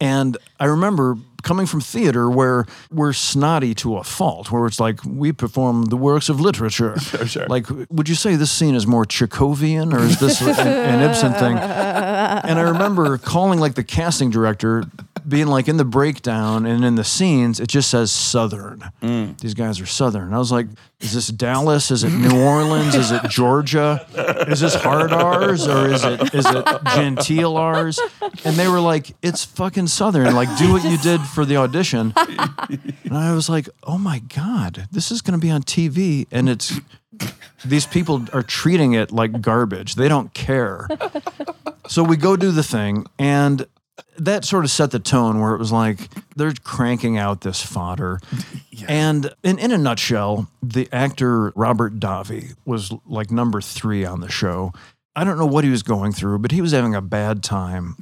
and 0.00 0.36
I 0.58 0.64
remember 0.66 1.16
coming 1.46 1.64
from 1.64 1.80
theater 1.80 2.28
where 2.28 2.66
we're 2.90 3.12
snotty 3.12 3.72
to 3.72 3.96
a 3.98 4.02
fault, 4.02 4.50
where 4.50 4.66
it's 4.66 4.80
like 4.80 4.98
we 5.04 5.30
perform 5.30 5.84
the 5.86 5.96
works 5.96 6.28
of 6.28 6.40
literature. 6.40 6.98
sure. 7.26 7.46
Like, 7.46 7.66
would 7.88 8.08
you 8.08 8.16
say 8.16 8.34
this 8.34 8.50
scene 8.50 8.74
is 8.74 8.84
more 8.84 9.04
Chekhovian 9.04 9.94
or 9.94 10.00
is 10.00 10.18
this 10.18 10.40
an, 10.40 10.66
an 10.66 11.08
Ibsen 11.08 11.32
thing? 11.34 11.56
And 11.56 12.58
I 12.58 12.62
remember 12.62 13.16
calling 13.18 13.60
like 13.60 13.76
the 13.76 13.84
casting 13.84 14.28
director 14.28 14.84
being 15.28 15.46
like 15.46 15.68
in 15.68 15.76
the 15.76 15.84
breakdown 15.84 16.66
and 16.66 16.84
in 16.84 16.94
the 16.94 17.04
scenes, 17.04 17.60
it 17.60 17.68
just 17.68 17.90
says 17.90 18.12
Southern. 18.12 18.84
Mm. 19.02 19.38
These 19.40 19.54
guys 19.54 19.80
are 19.80 19.86
Southern. 19.86 20.32
I 20.32 20.38
was 20.38 20.52
like, 20.52 20.66
is 21.00 21.12
this 21.12 21.28
Dallas? 21.28 21.90
Is 21.90 22.04
it 22.04 22.10
New 22.10 22.42
Orleans? 22.42 22.94
Is 22.94 23.10
it 23.10 23.22
Georgia? 23.28 24.06
Is 24.48 24.60
this 24.60 24.74
hard 24.74 25.12
R's 25.12 25.66
or 25.66 25.88
is 25.88 26.04
it 26.04 26.34
is 26.34 26.46
it 26.46 26.64
genteel 26.94 27.56
R's? 27.56 27.98
And 28.44 28.56
they 28.56 28.68
were 28.68 28.80
like, 28.80 29.14
it's 29.22 29.44
fucking 29.44 29.88
Southern. 29.88 30.34
Like, 30.34 30.56
do 30.58 30.72
what 30.72 30.84
you 30.84 30.96
did 30.98 31.20
for 31.20 31.44
the 31.44 31.56
audition. 31.56 32.12
And 32.16 33.16
I 33.16 33.34
was 33.34 33.48
like, 33.48 33.68
oh 33.84 33.98
my 33.98 34.20
God, 34.20 34.88
this 34.90 35.10
is 35.10 35.22
going 35.22 35.38
to 35.38 35.44
be 35.44 35.50
on 35.50 35.62
TV. 35.62 36.26
And 36.30 36.48
it's, 36.48 36.80
these 37.64 37.86
people 37.86 38.24
are 38.32 38.42
treating 38.42 38.92
it 38.94 39.10
like 39.10 39.40
garbage. 39.40 39.96
They 39.96 40.08
don't 40.08 40.32
care. 40.34 40.88
So 41.88 42.02
we 42.02 42.16
go 42.16 42.36
do 42.36 42.50
the 42.50 42.62
thing. 42.62 43.06
And 43.18 43.66
that 44.18 44.44
sort 44.44 44.64
of 44.64 44.70
set 44.70 44.90
the 44.90 44.98
tone 44.98 45.40
where 45.40 45.54
it 45.54 45.58
was 45.58 45.72
like, 45.72 45.98
they're 46.36 46.52
cranking 46.64 47.16
out 47.18 47.40
this 47.42 47.62
fodder. 47.62 48.20
And 48.88 49.32
in, 49.42 49.58
in 49.58 49.72
a 49.72 49.78
nutshell, 49.78 50.48
the 50.62 50.86
actor 50.92 51.50
Robert 51.56 51.98
Davi 51.98 52.54
was 52.66 52.92
like 53.06 53.30
number 53.30 53.62
three 53.62 54.04
on 54.04 54.20
the 54.20 54.28
show. 54.30 54.72
I 55.16 55.24
don't 55.24 55.38
know 55.38 55.46
what 55.46 55.64
he 55.64 55.70
was 55.70 55.82
going 55.82 56.12
through, 56.12 56.40
but 56.40 56.52
he 56.52 56.60
was 56.60 56.72
having 56.72 56.94
a 56.94 57.00
bad 57.00 57.42
time 57.42 57.96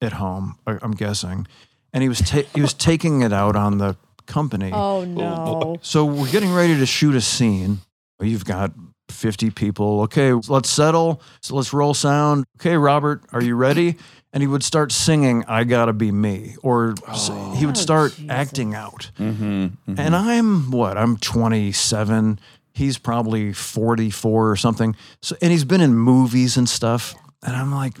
at 0.00 0.14
home, 0.14 0.56
I- 0.66 0.78
I'm 0.80 0.92
guessing. 0.92 1.46
And 1.92 2.02
he 2.02 2.08
was 2.08 2.20
ta- 2.20 2.48
he 2.54 2.62
was 2.62 2.72
taking 2.72 3.20
it 3.20 3.32
out 3.32 3.56
on 3.56 3.76
the 3.76 3.96
company. 4.24 4.70
Oh 4.72 5.04
no. 5.04 5.34
Oh, 5.62 5.76
so 5.82 6.06
we're 6.06 6.30
getting 6.32 6.52
ready 6.54 6.76
to 6.78 6.86
shoot 6.86 7.14
a 7.14 7.20
scene. 7.20 7.80
You've 8.18 8.46
got 8.46 8.72
50 9.10 9.50
people. 9.50 10.00
Okay, 10.02 10.32
let's 10.48 10.70
settle. 10.70 11.20
So 11.42 11.54
let's 11.56 11.74
roll 11.74 11.92
sound. 11.92 12.46
Okay, 12.58 12.76
Robert, 12.78 13.22
are 13.32 13.42
you 13.42 13.54
ready? 13.54 13.96
And 14.36 14.42
he 14.42 14.46
would 14.46 14.62
start 14.62 14.92
singing 14.92 15.44
"I 15.48 15.64
Gotta 15.64 15.94
Be 15.94 16.12
Me," 16.12 16.56
or 16.62 16.94
s- 17.08 17.30
he 17.56 17.64
would 17.64 17.78
start 17.78 18.14
acting 18.28 18.74
out. 18.74 19.10
And 19.16 19.78
I'm 19.96 20.70
what? 20.70 20.98
I'm 20.98 21.16
27. 21.16 22.38
He's 22.74 22.98
probably 22.98 23.54
44 23.54 24.50
or 24.50 24.56
something. 24.56 24.94
So, 25.22 25.36
and 25.40 25.50
he's 25.52 25.64
been 25.64 25.80
in 25.80 25.94
movies 25.94 26.58
and 26.58 26.68
stuff. 26.68 27.14
And 27.46 27.56
I'm 27.56 27.72
like, 27.74 27.96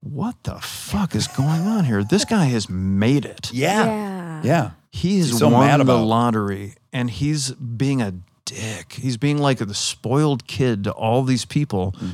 what 0.00 0.34
the 0.42 0.56
fuck 0.60 1.14
is 1.14 1.26
going 1.28 1.62
on 1.62 1.86
here? 1.86 2.04
This 2.04 2.26
guy 2.26 2.44
has 2.46 2.68
made 2.68 3.24
it. 3.24 3.50
Yeah. 3.50 3.86
Yeah. 3.86 4.40
Yeah. 4.44 4.70
He 4.90 5.20
has 5.20 5.28
He's 5.30 5.38
so 5.38 5.48
won 5.48 5.66
mad 5.66 5.86
the 5.86 5.96
lottery 5.96 6.74
and 6.92 7.08
he's 7.08 7.52
being 7.52 8.02
a 8.02 8.12
dick. 8.44 8.92
He's 8.92 9.16
being 9.16 9.38
like 9.38 9.56
the 9.56 9.72
spoiled 9.72 10.46
kid 10.46 10.84
to 10.84 10.90
all 10.92 11.22
these 11.22 11.46
people. 11.46 11.94
Mm. 11.98 12.10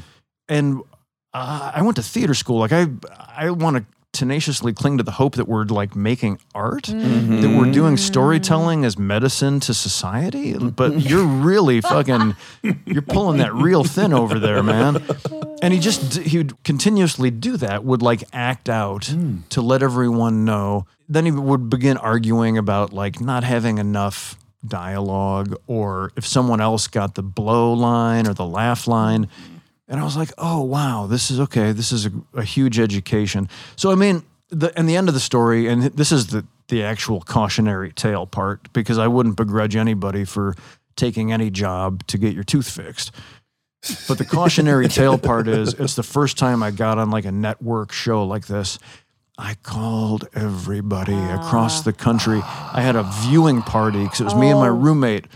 And 0.49 0.83
uh, 1.35 1.72
I 1.74 1.83
went 1.83 1.97
to 1.97 2.03
theater 2.03 2.35
school. 2.35 2.59
Like 2.59 2.72
I, 2.72 2.87
I 3.37 3.51
want 3.51 3.76
to 3.76 3.85
tenaciously 4.12 4.72
cling 4.72 4.97
to 4.97 5.05
the 5.05 5.12
hope 5.12 5.35
that 5.37 5.47
we're 5.47 5.64
like 5.64 5.95
making 5.95 6.41
art, 6.55 6.85
Mm-hmm. 6.85 7.41
that 7.43 7.57
we're 7.57 7.70
doing 7.70 7.97
storytelling 7.97 8.85
as 8.85 8.99
medicine 8.99 9.61
to 9.61 9.74
society. 9.74 10.55
But 10.59 11.01
you're 11.03 11.26
really 11.26 11.81
fucking, 11.93 12.35
you're 12.87 13.03
pulling 13.03 13.39
that 13.39 13.53
real 13.55 13.85
thin 13.85 14.12
over 14.14 14.39
there, 14.39 14.62
man. 14.62 15.05
And 15.62 15.74
he 15.74 15.79
just 15.79 16.18
he 16.18 16.39
would 16.39 16.62
continuously 16.64 17.31
do 17.31 17.57
that. 17.59 17.85
Would 17.85 18.01
like 18.03 18.24
act 18.33 18.68
out 18.68 19.07
Hmm. 19.07 19.39
to 19.51 19.61
let 19.61 19.83
everyone 19.83 20.45
know. 20.45 20.87
Then 21.09 21.24
he 21.26 21.31
would 21.31 21.68
begin 21.70 21.97
arguing 21.99 22.57
about 22.59 22.93
like 22.93 23.20
not 23.20 23.45
having 23.45 23.79
enough 23.79 24.37
dialogue 24.66 25.55
or 25.66 26.12
if 26.16 26.26
someone 26.26 26.61
else 26.61 26.89
got 26.89 27.14
the 27.14 27.22
blow 27.22 27.72
line 27.72 28.26
or 28.26 28.35
the 28.35 28.47
laugh 28.47 28.87
line. 28.89 29.29
And 29.89 29.99
I 30.01 30.05
was 30.05 30.16
like, 30.16 30.30
oh 30.39 30.62
wow, 30.62 31.07
this 31.07 31.30
is 31.30 31.41
okay. 31.41 31.72
This 31.72 31.93
is 31.93 32.07
a, 32.07 32.12
a 32.34 32.45
huge 32.45 32.78
education. 32.78 33.49
So 33.76 33.91
I 33.91 33.95
mean, 33.95 34.22
the 34.51 34.76
and 34.78 34.89
the 34.89 34.97
end 34.97 35.09
of 35.09 35.14
the 35.14 35.20
story, 35.20 35.66
and 35.66 35.82
this 35.82 36.12
is 36.12 36.28
the 36.28 36.45
the 36.68 36.82
actual 36.82 37.20
cautionary 37.22 37.93
tale 37.93 38.26
part, 38.26 38.72
because 38.72 38.99
I 38.99 39.07
wouldn't 39.07 39.36
begrudge 39.36 39.76
anybody 39.76 40.24
for 40.24 40.55
taking 40.97 41.32
any 41.32 41.51
job 41.51 42.07
to 42.09 42.18
get 42.18 42.34
your 42.34 42.45
tooth 42.45 42.70
fixed. 42.70 43.12
But 44.07 44.18
the 44.18 44.24
cautionary 44.24 44.89
tale 44.89 45.16
part 45.16 45.49
is 45.49 45.72
it's 45.74 45.95
the 45.95 46.03
first 46.03 46.36
time 46.36 46.62
I 46.62 46.70
got 46.70 46.99
on 46.99 47.11
like 47.11 47.24
a 47.24 47.32
network 47.32 47.93
show 47.93 48.24
like 48.24 48.47
this. 48.47 48.78
I 49.39 49.55
called 49.62 50.28
everybody 50.34 51.14
across 51.14 51.82
the 51.82 51.93
country. 51.93 52.41
I 52.43 52.82
had 52.82 52.97
a 52.97 53.05
viewing 53.22 53.62
party 53.62 54.03
because 54.03 54.20
it 54.20 54.24
was 54.24 54.34
me 54.34 54.51
and 54.51 54.59
my 54.59 54.68
oh. 54.68 54.74
roommate. 54.74 55.26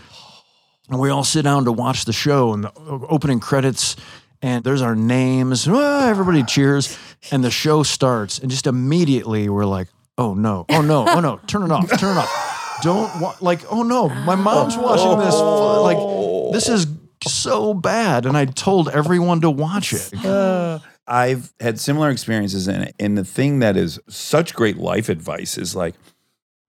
And 0.89 0.99
we 0.99 1.09
all 1.09 1.23
sit 1.23 1.43
down 1.43 1.63
to 1.65 1.71
watch 1.71 2.03
the 2.03 2.11
show 2.11 2.53
and 2.53 2.65
the 2.65 2.69
uh, 2.69 2.99
opening 3.07 3.39
credits 3.39 3.95
and 4.43 4.63
there's 4.63 4.81
our 4.83 4.95
names. 4.95 5.67
Everybody 5.67 6.43
cheers 6.43 6.95
and 7.31 7.43
the 7.43 7.49
show 7.49 7.81
starts 7.81 8.37
and 8.37 8.51
just 8.51 8.67
immediately 8.67 9.49
we're 9.49 9.65
like, 9.65 9.87
"Oh 10.17 10.35
no. 10.35 10.65
Oh 10.69 10.81
no. 10.81 11.07
Oh 11.07 11.19
no. 11.19 11.39
Turn 11.47 11.63
it 11.63 11.71
off. 11.71 11.89
Turn 11.99 12.15
it 12.15 12.19
off." 12.19 12.79
Don't 12.83 13.21
wa- 13.21 13.35
like, 13.41 13.61
"Oh 13.71 13.81
no, 13.83 14.09
my 14.09 14.35
mom's 14.35 14.77
watching 14.77 15.17
this." 15.19 15.33
Like 15.33 16.53
this 16.53 16.69
is 16.69 16.85
so 17.25 17.73
bad 17.73 18.25
and 18.25 18.35
I 18.37 18.45
told 18.45 18.89
everyone 18.89 19.41
to 19.41 19.49
watch 19.49 19.93
it. 19.93 20.13
Uh, 20.25 20.79
I've 21.07 21.53
had 21.59 21.79
similar 21.79 22.09
experiences 22.09 22.67
in 22.67 22.81
it. 22.81 22.95
And 22.99 23.17
the 23.17 23.23
thing 23.25 23.59
that 23.59 23.75
is 23.77 23.99
such 24.09 24.53
great 24.53 24.77
life 24.77 25.09
advice 25.09 25.57
is 25.57 25.75
like, 25.75 25.95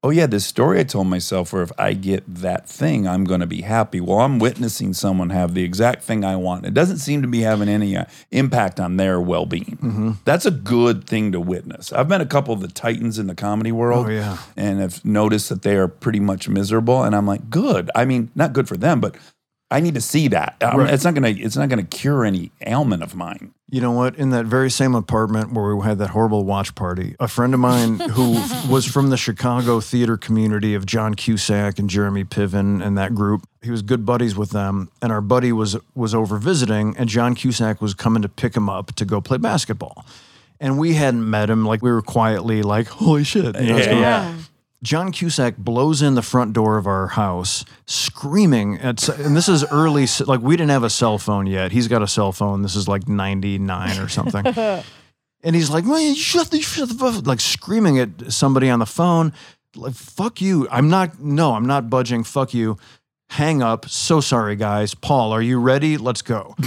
oh, 0.04 0.10
yeah, 0.10 0.26
this 0.26 0.44
story 0.46 0.78
I 0.78 0.84
told 0.84 1.06
myself 1.08 1.52
where 1.52 1.62
if 1.62 1.72
I 1.78 1.94
get 1.94 2.22
that 2.28 2.68
thing, 2.68 3.08
I'm 3.08 3.24
going 3.24 3.40
to 3.40 3.46
be 3.46 3.62
happy. 3.62 4.00
Well, 4.00 4.20
I'm 4.20 4.38
witnessing 4.38 4.92
someone 4.92 5.30
have 5.30 5.54
the 5.54 5.64
exact 5.64 6.02
thing 6.04 6.24
I 6.24 6.36
want. 6.36 6.66
It 6.66 6.74
doesn't 6.74 6.98
seem 6.98 7.22
to 7.22 7.28
be 7.28 7.40
having 7.40 7.68
any 7.68 7.96
uh, 7.96 8.04
impact 8.30 8.78
on 8.78 8.98
their 8.98 9.18
well 9.20 9.46
being. 9.46 10.18
That's 10.26 10.44
a 10.46 10.50
good 10.50 11.06
thing 11.08 11.32
to 11.32 11.40
witness. 11.40 11.92
I've 11.92 12.08
met 12.08 12.20
a 12.20 12.26
couple 12.26 12.52
of 12.52 12.60
the 12.60 12.68
titans 12.68 13.18
in 13.18 13.26
the 13.26 13.34
comedy 13.34 13.72
world 13.72 14.06
Oh, 14.06 14.10
yeah. 14.10 14.36
and 14.56 14.78
have 14.80 15.04
noticed 15.04 15.48
that 15.48 15.62
they 15.62 15.74
are 15.76 15.88
pretty 15.88 16.20
much 16.20 16.48
miserable. 16.48 17.02
And 17.02 17.16
I'm 17.16 17.26
like, 17.26 17.48
good. 17.48 17.90
I 17.94 18.04
mean, 18.04 18.30
not 18.34 18.52
good 18.52 18.68
for 18.68 18.76
them, 18.76 19.00
but. 19.00 19.16
I 19.70 19.80
need 19.80 19.94
to 19.94 20.00
see 20.00 20.28
that. 20.28 20.56
Um, 20.60 20.80
Right. 20.80 20.92
It's 20.94 21.04
not 21.04 21.14
gonna. 21.14 21.28
It's 21.28 21.56
not 21.56 21.68
gonna 21.68 21.82
cure 21.84 22.24
any 22.24 22.52
ailment 22.64 23.02
of 23.02 23.14
mine. 23.14 23.52
You 23.70 23.80
know 23.80 23.90
what? 23.92 24.14
In 24.16 24.30
that 24.30 24.46
very 24.46 24.70
same 24.70 24.94
apartment 24.94 25.52
where 25.52 25.74
we 25.74 25.84
had 25.84 25.98
that 25.98 26.10
horrible 26.10 26.44
watch 26.44 26.74
party, 26.76 27.16
a 27.18 27.26
friend 27.26 27.54
of 27.54 27.60
mine 27.60 27.98
who 27.98 28.32
was 28.70 28.84
from 28.86 29.10
the 29.10 29.16
Chicago 29.16 29.80
theater 29.80 30.16
community 30.16 30.74
of 30.74 30.86
John 30.86 31.14
Cusack 31.14 31.78
and 31.78 31.90
Jeremy 31.90 32.24
Piven 32.24 32.84
and 32.84 32.96
that 32.98 33.14
group, 33.14 33.48
he 33.62 33.70
was 33.72 33.82
good 33.82 34.06
buddies 34.06 34.36
with 34.36 34.50
them. 34.50 34.90
And 35.02 35.10
our 35.10 35.20
buddy 35.22 35.50
was 35.50 35.76
was 35.94 36.14
over 36.14 36.36
visiting, 36.36 36.96
and 36.96 37.08
John 37.08 37.34
Cusack 37.34 37.80
was 37.80 37.94
coming 37.94 38.22
to 38.22 38.28
pick 38.28 38.54
him 38.56 38.68
up 38.68 38.94
to 38.94 39.04
go 39.04 39.20
play 39.20 39.38
basketball. 39.38 40.04
And 40.60 40.78
we 40.78 40.94
hadn't 40.94 41.28
met 41.28 41.50
him. 41.50 41.64
Like 41.64 41.82
we 41.82 41.90
were 41.90 42.02
quietly 42.02 42.62
like, 42.62 42.86
"Holy 42.86 43.24
shit!" 43.24 43.58
You 43.60 43.66
know, 43.68 43.74
what's 43.74 43.86
going 43.86 44.04
on? 44.04 44.44
John 44.84 45.12
Cusack 45.12 45.56
blows 45.56 46.02
in 46.02 46.14
the 46.14 46.20
front 46.20 46.52
door 46.52 46.76
of 46.76 46.86
our 46.86 47.08
house, 47.08 47.64
screaming 47.86 48.76
at, 48.80 49.08
and 49.08 49.34
this 49.34 49.48
is 49.48 49.64
early, 49.72 50.06
like 50.26 50.40
we 50.40 50.58
didn't 50.58 50.70
have 50.70 50.84
a 50.84 50.90
cell 50.90 51.16
phone 51.16 51.46
yet. 51.46 51.72
He's 51.72 51.88
got 51.88 52.02
a 52.02 52.06
cell 52.06 52.32
phone. 52.32 52.60
This 52.60 52.76
is 52.76 52.86
like 52.86 53.08
99 53.08 53.98
or 53.98 54.08
something. 54.08 54.46
and 55.42 55.56
he's 55.56 55.70
like, 55.70 55.86
man, 55.86 56.14
shut 56.14 56.50
the, 56.50 56.60
shut 56.60 56.90
the 56.90 57.22
like 57.24 57.40
screaming 57.40 57.98
at 57.98 58.30
somebody 58.30 58.68
on 58.68 58.78
the 58.78 58.86
phone. 58.86 59.32
Like, 59.74 59.94
fuck 59.94 60.42
you. 60.42 60.68
I'm 60.70 60.90
not, 60.90 61.18
no, 61.18 61.54
I'm 61.54 61.66
not 61.66 61.88
budging. 61.88 62.22
Fuck 62.22 62.52
you. 62.52 62.76
Hang 63.30 63.62
up. 63.62 63.88
So 63.88 64.20
sorry, 64.20 64.54
guys. 64.54 64.94
Paul, 64.94 65.32
are 65.32 65.42
you 65.42 65.58
ready? 65.58 65.96
Let's 65.96 66.22
go. 66.22 66.54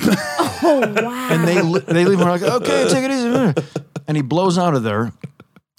Oh 0.59 0.79
wow. 0.79 1.29
And 1.31 1.47
they, 1.47 1.61
they 1.93 2.03
leave. 2.03 2.19
We're 2.19 2.25
like, 2.25 2.41
okay, 2.41 2.89
take 2.89 3.03
it 3.03 3.11
easy. 3.11 3.71
And 4.07 4.17
he 4.17 4.23
blows 4.23 4.57
out 4.57 4.73
of 4.73 4.81
there. 4.81 5.13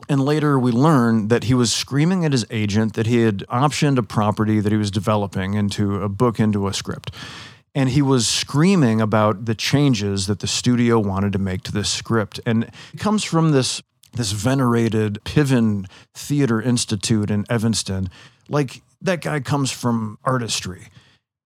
And 0.09 0.25
later 0.25 0.59
we 0.59 0.73
learn 0.73 1.29
that 1.29 1.45
he 1.45 1.55
was 1.55 1.73
screaming 1.73 2.25
at 2.25 2.33
his 2.33 2.47
agent 2.51 2.95
that 2.95 3.07
he 3.07 3.23
had 3.23 3.39
optioned 3.49 3.99
a 3.99 4.03
property 4.03 4.61
that 4.61 4.73
he 4.73 4.79
was 4.79 4.91
developing 4.91 5.55
into 5.55 6.03
a 6.03 6.09
book, 6.09 6.41
into 6.41 6.67
a 6.67 6.73
script. 6.73 7.11
And 7.75 7.91
he 7.91 8.01
was 8.01 8.27
screaming 8.27 9.01
about 9.01 9.45
the 9.45 9.55
changes 9.55 10.27
that 10.27 10.41
the 10.41 10.47
studio 10.47 10.99
wanted 10.99 11.33
to 11.35 11.39
make 11.39 11.63
to 11.65 11.73
this 11.73 11.91
script. 11.91 12.41
And 12.47 12.65
it 12.93 12.99
comes 12.99 13.23
from 13.25 13.53
this 13.53 13.83
this 14.15 14.33
venerated 14.33 15.19
Piven 15.25 15.87
Theater 16.15 16.63
Institute 16.63 17.31
in 17.31 17.45
Evanston. 17.51 18.09
Like 18.49 18.83
that 19.03 19.21
guy 19.21 19.41
comes 19.41 19.71
from 19.71 20.19
artistry. 20.25 20.89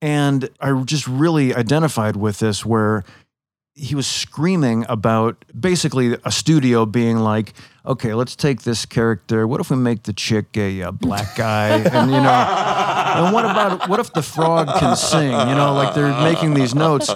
And 0.01 0.49
I 0.61 0.73
just 0.83 1.07
really 1.07 1.55
identified 1.55 2.17
with 2.17 2.39
this 2.39 2.65
where 2.65 3.05
he 3.75 3.95
was 3.95 4.07
screaming 4.07 4.85
about 4.89 5.45
basically 5.59 6.17
a 6.25 6.31
studio 6.31 6.85
being 6.85 7.19
like, 7.19 7.55
okay, 7.87 8.13
let's 8.13 8.37
take 8.37 8.63
this 8.63 8.85
character. 8.85 9.47
What 9.47 9.61
if 9.61 9.71
we 9.71 9.77
make 9.77 10.03
the 10.03 10.13
chick 10.13 10.57
a, 10.57 10.83
uh 10.83 10.91
black 10.91 11.35
guy? 11.37 11.79
And 11.79 12.11
you 12.11 12.21
know, 12.21 12.29
and 13.17 13.35
what 13.35 13.45
about 13.45 13.89
what 13.89 13.99
if 13.99 14.13
the 14.13 14.23
frog 14.23 14.69
can 14.79 14.95
sing? 14.97 15.31
You 15.31 15.55
know, 15.55 15.73
like 15.75 15.95
they're 15.95 16.21
making 16.23 16.55
these 16.55 16.75
notes. 16.75 17.11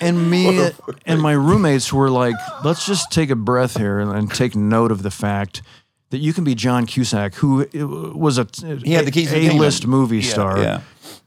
And 0.00 0.30
me 0.30 0.70
and 1.04 1.20
my 1.20 1.32
roommates 1.32 1.92
were 1.92 2.10
like, 2.10 2.36
let's 2.64 2.86
just 2.86 3.12
take 3.12 3.28
a 3.30 3.36
breath 3.36 3.76
here 3.76 3.98
and, 3.98 4.10
and 4.10 4.32
take 4.32 4.56
note 4.56 4.90
of 4.90 5.02
the 5.02 5.10
fact 5.10 5.62
that 6.10 6.18
you 6.18 6.32
can 6.32 6.42
be 6.44 6.54
John 6.54 6.86
Cusack, 6.86 7.34
who 7.34 7.62
uh, 7.62 8.16
was 8.16 8.38
a 8.38 8.46
He 8.82 8.92
had 8.92 9.06
the 9.06 9.10
keys 9.10 9.30
to 9.30 9.38
the. 9.38 9.48
A-list 9.48 9.86
movie 9.86 10.18
Yeah, 10.18 10.30
star 10.30 10.62
yeah. 10.62 10.80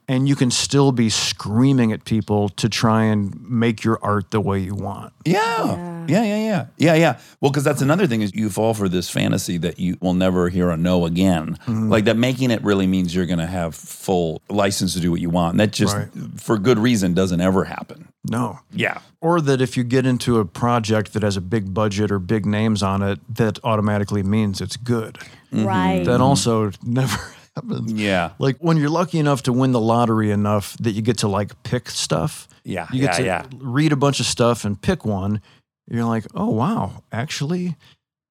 And 0.07 0.27
you 0.27 0.35
can 0.35 0.51
still 0.51 0.91
be 0.91 1.09
screaming 1.09 1.91
at 1.91 2.05
people 2.05 2.49
to 2.49 2.69
try 2.69 3.03
and 3.03 3.39
make 3.49 3.83
your 3.83 3.99
art 4.03 4.31
the 4.31 4.41
way 4.41 4.59
you 4.59 4.75
want. 4.75 5.13
Yeah. 5.25 6.03
Yeah, 6.07 6.23
yeah, 6.23 6.37
yeah. 6.37 6.65
Yeah, 6.77 6.95
yeah. 6.95 7.19
Well, 7.39 7.49
because 7.51 7.63
that's 7.63 7.81
another 7.81 8.07
thing 8.07 8.21
is 8.21 8.33
you 8.35 8.49
fall 8.49 8.73
for 8.73 8.89
this 8.89 9.09
fantasy 9.09 9.57
that 9.59 9.79
you 9.79 9.97
will 10.01 10.13
never 10.13 10.49
hear 10.49 10.69
a 10.69 10.75
no 10.75 11.05
again. 11.05 11.55
Mm-hmm. 11.65 11.89
Like 11.89 12.03
that 12.05 12.17
making 12.17 12.51
it 12.51 12.61
really 12.63 12.87
means 12.87 13.15
you're 13.15 13.25
going 13.25 13.39
to 13.39 13.45
have 13.47 13.73
full 13.75 14.41
license 14.49 14.93
to 14.95 14.99
do 14.99 15.11
what 15.11 15.21
you 15.21 15.29
want. 15.29 15.53
And 15.53 15.59
that 15.61 15.71
just, 15.71 15.95
Right. 15.95 16.09
for 16.37 16.57
good 16.57 16.77
reason, 16.79 17.13
doesn't 17.13 17.39
ever 17.39 17.63
happen. 17.63 18.09
No. 18.25 18.59
Yeah. 18.71 18.99
Or 19.21 19.39
that 19.41 19.61
if 19.61 19.77
you 19.77 19.83
get 19.85 20.05
into 20.05 20.39
a 20.39 20.45
project 20.45 21.13
that 21.13 21.23
has 21.23 21.37
a 21.37 21.41
big 21.41 21.73
budget 21.73 22.11
or 22.11 22.19
big 22.19 22.45
names 22.45 22.83
on 22.83 23.01
it, 23.01 23.19
that 23.35 23.59
automatically 23.63 24.23
means 24.23 24.59
it's 24.59 24.75
good. 24.77 25.15
Mm-hmm. 25.53 25.65
Right. 25.65 26.03
That 26.03 26.19
also 26.19 26.71
never 26.83 27.17
happens. 27.55 27.91
Yeah. 27.93 28.31
Like 28.39 28.57
when 28.57 28.77
you're 28.77 28.89
lucky 28.89 29.19
enough 29.19 29.43
to 29.43 29.53
win 29.53 29.71
the 29.71 29.79
lottery 29.79 30.31
enough 30.31 30.75
that 30.77 30.91
you 30.91 31.01
get 31.01 31.19
to 31.19 31.27
like 31.27 31.61
pick 31.63 31.89
stuff. 31.89 32.47
Yeah, 32.63 32.87
You 32.91 33.01
get 33.01 33.11
yeah, 33.11 33.17
to 33.17 33.25
yeah. 33.25 33.45
read 33.61 33.91
a 33.91 33.95
bunch 33.97 34.19
of 34.19 34.25
stuff 34.25 34.63
and 34.65 34.81
pick 34.81 35.03
one. 35.05 35.41
You're 35.89 36.05
like, 36.05 36.25
oh 36.33 36.49
wow, 36.49 37.03
actually, 37.11 37.75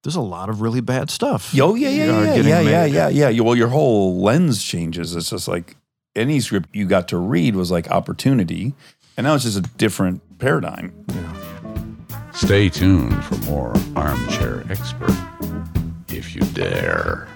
there's 0.02 0.16
a 0.16 0.22
lot 0.22 0.48
of 0.48 0.62
really 0.62 0.80
bad 0.80 1.10
stuff. 1.10 1.52
Oh, 1.60 1.74
yeah, 1.74 1.88
yeah, 1.90 2.04
yeah, 2.06 2.22
yeah, 2.22 2.34
yeah, 2.34 2.62
made. 2.62 2.70
yeah, 2.92 3.08
yeah, 3.08 3.28
yeah. 3.28 3.40
Well, 3.42 3.54
your 3.54 3.68
whole 3.68 4.20
lens 4.22 4.62
changes. 4.64 5.14
It's 5.14 5.30
just 5.30 5.48
like 5.48 5.76
any 6.16 6.40
script 6.40 6.70
you 6.72 6.86
got 6.86 7.08
to 7.08 7.18
read 7.18 7.54
was 7.54 7.70
like 7.70 7.90
opportunity. 7.90 8.72
And 9.18 9.26
now 9.26 9.34
it's 9.34 9.44
just 9.44 9.58
a 9.58 9.62
different 9.76 10.38
paradigm. 10.38 10.92
Stay 12.32 12.70
tuned 12.70 13.22
for 13.26 13.36
more 13.50 13.74
Armchair 13.94 14.64
Expert, 14.70 15.14
if 16.08 16.34
you 16.34 16.40
dare. 16.54 17.28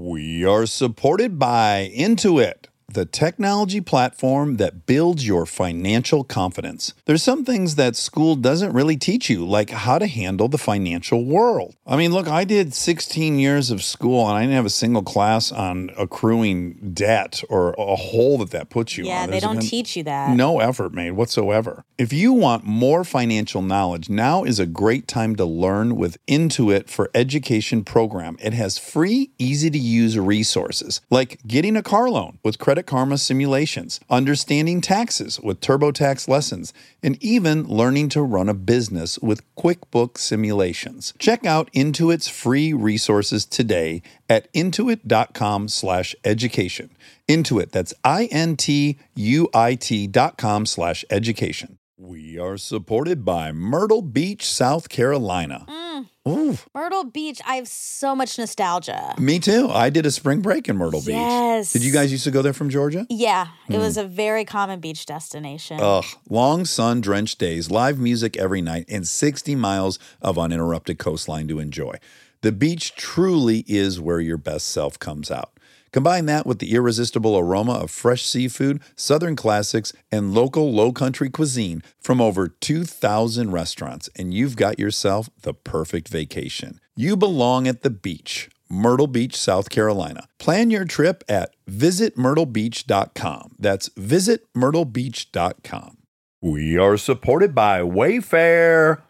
We 0.00 0.44
are 0.44 0.64
supported 0.66 1.40
by 1.40 1.90
Intuit, 1.92 2.67
the 2.90 3.04
technology 3.04 3.82
platform 3.82 4.56
that 4.56 4.86
builds 4.86 5.26
your 5.26 5.44
financial 5.44 6.24
confidence. 6.24 6.94
There's 7.04 7.22
some 7.22 7.44
things 7.44 7.74
that 7.74 7.96
school 7.96 8.34
doesn't 8.34 8.72
really 8.72 8.96
teach 8.96 9.28
you, 9.28 9.46
like 9.46 9.68
how 9.70 9.98
to 9.98 10.06
handle 10.06 10.48
the 10.48 10.56
financial 10.56 11.24
world. 11.26 11.76
I 11.86 11.96
mean, 11.96 12.12
look, 12.12 12.28
I 12.28 12.44
did 12.44 12.72
16 12.72 13.38
years 13.38 13.70
of 13.70 13.82
school 13.82 14.26
and 14.26 14.38
I 14.38 14.40
didn't 14.40 14.54
have 14.54 14.64
a 14.64 14.70
single 14.70 15.02
class 15.02 15.52
on 15.52 15.90
accruing 15.98 16.92
debt 16.94 17.42
or 17.50 17.74
a 17.76 17.94
hole 17.94 18.38
that 18.38 18.50
that 18.52 18.70
puts 18.70 18.96
you 18.96 19.04
Yeah, 19.04 19.24
on. 19.24 19.30
they 19.30 19.40
don't 19.40 19.60
teach 19.60 19.94
you 19.94 20.02
that. 20.04 20.34
No 20.34 20.58
effort 20.60 20.94
made 20.94 21.10
whatsoever. 21.12 21.84
If 21.98 22.12
you 22.14 22.32
want 22.32 22.64
more 22.64 23.04
financial 23.04 23.60
knowledge, 23.60 24.08
now 24.08 24.44
is 24.44 24.58
a 24.58 24.66
great 24.66 25.06
time 25.06 25.36
to 25.36 25.44
learn 25.44 25.96
with 25.96 26.16
Intuit 26.26 26.88
for 26.88 27.10
Education 27.14 27.84
program. 27.84 28.38
It 28.40 28.54
has 28.54 28.78
free, 28.78 29.30
easy 29.38 29.68
to 29.68 29.78
use 29.78 30.18
resources 30.18 31.02
like 31.10 31.38
getting 31.46 31.76
a 31.76 31.82
car 31.82 32.08
loan 32.08 32.38
with 32.42 32.58
Credit 32.58 32.77
Karma 32.86 33.18
simulations, 33.18 33.98
understanding 34.08 34.80
taxes 34.80 35.40
with 35.40 35.60
TurboTax 35.60 36.28
lessons, 36.28 36.72
and 37.02 37.20
even 37.22 37.64
learning 37.64 38.08
to 38.10 38.22
run 38.22 38.48
a 38.48 38.54
business 38.54 39.18
with 39.18 39.42
QuickBooks 39.56 40.18
simulations. 40.18 41.12
Check 41.18 41.44
out 41.44 41.72
Intuit's 41.72 42.28
free 42.28 42.72
resources 42.72 43.44
today 43.44 44.02
at 44.28 44.52
intuit.com/education. 44.52 46.90
Intuit, 47.28 47.70
that's 47.70 47.94
I 48.04 48.26
N 48.26 48.56
T 48.56 48.98
U 49.14 49.48
I 49.52 49.74
T 49.74 50.06
dot 50.06 50.38
com 50.38 50.66
slash 50.66 51.04
education. 51.10 51.78
We 51.96 52.38
are 52.38 52.56
supported 52.56 53.24
by 53.24 53.50
Myrtle 53.52 54.02
Beach, 54.02 54.46
South 54.46 54.88
Carolina. 54.88 55.66
Mm. 55.68 55.87
Ooh, 56.28 56.58
Myrtle 56.74 57.04
Beach, 57.04 57.40
I 57.46 57.56
have 57.56 57.68
so 57.68 58.14
much 58.14 58.38
nostalgia. 58.38 59.14
me 59.18 59.38
too. 59.38 59.68
I 59.70 59.90
did 59.90 60.04
a 60.06 60.10
spring 60.10 60.40
break 60.40 60.68
in 60.68 60.76
Myrtle 60.76 61.00
Beach. 61.00 61.08
Yes. 61.14 61.72
Did 61.72 61.82
you 61.82 61.92
guys 61.92 62.12
used 62.12 62.24
to 62.24 62.30
go 62.30 62.42
there 62.42 62.52
from 62.52 62.68
Georgia? 62.70 63.06
Yeah, 63.08 63.48
it 63.68 63.74
Hmm. 63.76 63.80
was 63.80 63.96
a 63.96 64.04
very 64.04 64.44
common 64.44 64.80
beach 64.80 65.06
destination. 65.06 65.78
Ugh, 65.80 66.04
long 66.28 66.64
sun 66.64 67.00
drenched 67.00 67.38
days, 67.38 67.70
live 67.70 67.98
music 67.98 68.36
every 68.36 68.60
night, 68.60 68.84
and 68.88 69.06
60 69.08 69.54
miles 69.54 69.98
of 70.20 70.38
uninterrupted 70.38 70.98
coastline 70.98 71.48
to 71.48 71.58
enjoy. 71.60 71.96
The 72.42 72.52
beach 72.52 72.94
truly 72.94 73.64
is 73.66 74.00
where 74.00 74.20
your 74.20 74.36
best 74.38 74.68
self 74.68 74.98
comes 74.98 75.30
out. 75.30 75.50
Combine 75.92 76.26
that 76.26 76.46
with 76.46 76.58
the 76.58 76.74
irresistible 76.74 77.38
aroma 77.38 77.74
of 77.74 77.90
fresh 77.90 78.24
seafood, 78.24 78.82
southern 78.96 79.36
classics, 79.36 79.92
and 80.12 80.34
local 80.34 80.72
low 80.72 80.92
country 80.92 81.30
cuisine 81.30 81.82
from 82.00 82.20
over 82.20 82.48
2,000 82.48 83.50
restaurants, 83.50 84.10
and 84.16 84.34
you've 84.34 84.56
got 84.56 84.78
yourself 84.78 85.30
the 85.42 85.54
perfect 85.54 86.08
vacation. 86.08 86.80
You 86.96 87.16
belong 87.16 87.68
at 87.68 87.82
the 87.82 87.90
beach. 87.90 88.50
Myrtle 88.70 89.06
Beach, 89.06 89.34
South 89.34 89.70
Carolina. 89.70 90.28
Plan 90.38 90.70
your 90.70 90.84
trip 90.84 91.24
at 91.28 91.54
visitmyrtlebeach.com. 91.70 93.56
That's 93.58 93.88
visitmyrtlebeach.com. 93.90 95.96
We 96.40 96.78
are 96.78 96.96
supported 96.96 97.54
by 97.54 97.80
Wayfair. 97.80 99.02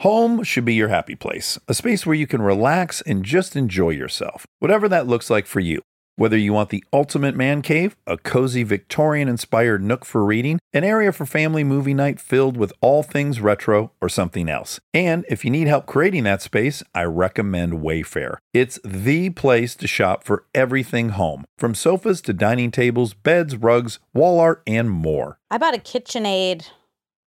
Home 0.00 0.42
should 0.42 0.64
be 0.64 0.74
your 0.74 0.88
happy 0.88 1.14
place, 1.14 1.58
a 1.68 1.74
space 1.74 2.04
where 2.04 2.16
you 2.16 2.26
can 2.26 2.42
relax 2.42 3.00
and 3.02 3.24
just 3.24 3.56
enjoy 3.56 3.90
yourself, 3.90 4.44
whatever 4.58 4.88
that 4.88 5.06
looks 5.06 5.30
like 5.30 5.46
for 5.46 5.60
you. 5.60 5.80
Whether 6.16 6.36
you 6.36 6.52
want 6.52 6.68
the 6.68 6.84
ultimate 6.92 7.34
man 7.34 7.60
cave, 7.60 7.96
a 8.06 8.16
cozy 8.16 8.62
Victorian 8.62 9.28
inspired 9.28 9.82
nook 9.82 10.04
for 10.04 10.24
reading, 10.24 10.60
an 10.72 10.84
area 10.84 11.10
for 11.10 11.26
family 11.26 11.64
movie 11.64 11.92
night 11.92 12.20
filled 12.20 12.56
with 12.56 12.72
all 12.80 13.02
things 13.02 13.40
retro, 13.40 13.90
or 14.00 14.08
something 14.08 14.48
else. 14.48 14.78
And 14.92 15.24
if 15.28 15.44
you 15.44 15.50
need 15.50 15.66
help 15.66 15.86
creating 15.86 16.22
that 16.24 16.40
space, 16.40 16.84
I 16.94 17.02
recommend 17.02 17.74
Wayfair. 17.74 18.36
It's 18.52 18.78
the 18.84 19.30
place 19.30 19.74
to 19.74 19.88
shop 19.88 20.22
for 20.22 20.44
everything 20.54 21.08
home, 21.10 21.44
from 21.58 21.74
sofas 21.74 22.20
to 22.22 22.32
dining 22.32 22.70
tables, 22.70 23.12
beds, 23.12 23.56
rugs, 23.56 23.98
wall 24.12 24.38
art, 24.38 24.62
and 24.68 24.88
more. 24.90 25.40
I 25.50 25.58
bought 25.58 25.74
a 25.74 25.78
KitchenAid 25.78 26.68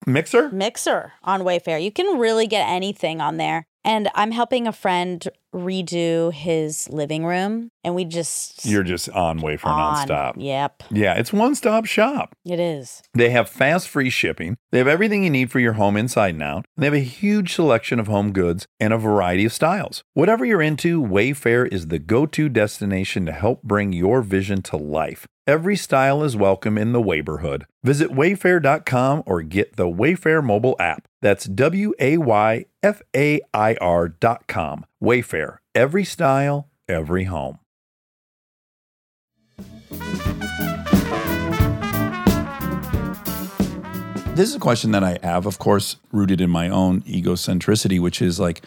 Mixer? 0.07 0.51
mixer 0.51 1.13
on 1.25 1.41
Wayfair. 1.41 1.83
You 1.83 1.91
can 1.91 2.21
really 2.21 2.47
get 2.47 2.69
anything 2.69 3.21
on 3.21 3.37
there. 3.37 3.65
And 3.85 4.09
I'm 4.15 4.33
helping 4.33 4.67
a 4.67 4.73
friend 4.73 5.27
redo 5.55 6.33
his 6.33 6.89
living 6.91 7.25
room, 7.25 7.71
and 7.85 7.95
we 7.95 8.05
just 8.05 8.65
You're 8.67 8.83
just 8.83 9.09
on 9.11 9.41
Wayfair 9.41 9.67
on. 9.67 10.07
nonstop. 10.09 10.35
Yep, 10.37 10.83
Yeah, 10.91 11.15
it's 11.15 11.33
one 11.33 11.55
stop 11.55 11.87
shop. 11.87 12.35
it 12.45 12.61
is. 12.61 13.03
They 13.15 13.31
have 13.31 13.49
fast, 13.49 13.89
free 13.89 14.11
shipping. 14.11 14.57
They 14.73 14.79
have 14.79 14.89
everything 14.89 15.25
you 15.25 15.31
need 15.31 15.51
for 15.51 15.61
your 15.61 15.75
home 15.75 15.97
inside 15.97 16.35
and 16.35 16.43
out. 16.43 16.67
And 16.77 16.83
they 16.83 16.87
have 16.87 16.95
a 16.95 16.99
huge 17.01 17.55
selection 17.55 17.99
of 17.99 18.07
home 18.09 18.33
goods 18.33 18.67
and 18.79 18.93
a 18.93 18.99
variety 18.99 19.45
of 19.47 19.53
styles. 19.53 20.03
Whatever 20.15 20.45
you're 20.45 20.61
into, 20.63 21.03
Wayfair 21.03 21.67
is 21.73 21.89
the 21.89 21.99
go 21.99 22.27
to 22.27 22.49
destination 22.49 23.25
to 23.27 23.33
help 23.33 23.63
bring 23.63 23.93
your 23.93 24.21
vision 24.23 24.63
to 24.63 24.77
life. 24.77 25.27
Every 25.47 25.77
style 25.77 26.25
is 26.25 26.37
welcome 26.37 26.77
in 26.77 26.93
the 26.93 27.01
neighborhood. 27.01 27.67
Visit 27.85 28.11
wayfair.com 28.11 29.23
or 29.27 29.43
get 29.43 29.77
the 29.77 29.85
Wayfair 29.89 30.43
mobile 30.43 30.75
app. 30.81 31.07
That's 31.23 31.45
W 31.45 31.93
A 32.01 32.19
Y 32.19 32.65
F 32.83 33.01
A 33.15 33.41
I 33.55 33.77
R.com. 33.81 34.85
Wayfair, 35.07 35.59
every 35.73 36.03
style, 36.03 36.69
every 36.89 37.25
home. 37.25 37.61
This 44.35 44.49
is 44.49 44.57
a 44.57 44.59
question 44.59 44.91
that 44.91 45.05
I 45.05 45.21
have, 45.23 45.47
of 45.47 45.61
course, 45.61 45.95
rooted 46.11 46.41
in 46.41 46.51
my 46.51 46.69
own 46.69 47.03
egocentricity, 47.03 48.01
which 48.01 48.21
is 48.21 48.41
like 48.41 48.63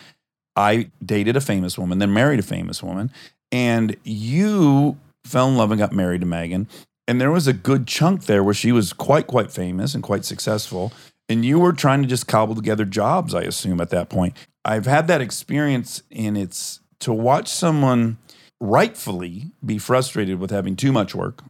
I 0.55 0.89
dated 1.05 1.35
a 1.35 1.41
famous 1.41 1.77
woman, 1.77 1.99
then 1.99 2.13
married 2.13 2.39
a 2.39 2.43
famous 2.43 2.81
woman, 2.81 3.11
and 3.51 3.97
you 4.05 4.97
fell 5.25 5.49
in 5.49 5.57
love 5.57 5.71
and 5.71 5.79
got 5.79 5.91
married 5.91 6.21
to 6.21 6.27
Megan. 6.27 6.69
And 7.05 7.19
there 7.19 7.31
was 7.31 7.47
a 7.47 7.53
good 7.53 7.85
chunk 7.85 8.27
there 8.27 8.45
where 8.45 8.53
she 8.53 8.71
was 8.71 8.93
quite, 8.93 9.27
quite 9.27 9.51
famous 9.51 9.93
and 9.93 10.01
quite 10.01 10.23
successful. 10.23 10.93
And 11.27 11.43
you 11.43 11.59
were 11.59 11.73
trying 11.73 12.01
to 12.01 12.07
just 12.07 12.27
cobble 12.27 12.55
together 12.55 12.85
jobs, 12.85 13.35
I 13.35 13.41
assume, 13.41 13.81
at 13.81 13.89
that 13.89 14.09
point. 14.09 14.35
I've 14.65 14.85
had 14.85 15.07
that 15.07 15.21
experience, 15.21 16.03
and 16.11 16.37
it's 16.37 16.79
to 16.99 17.13
watch 17.13 17.47
someone 17.47 18.17
rightfully 18.59 19.51
be 19.65 19.77
frustrated 19.77 20.39
with 20.39 20.51
having 20.51 20.75
too 20.75 20.91
much 20.91 21.15
work 21.15 21.43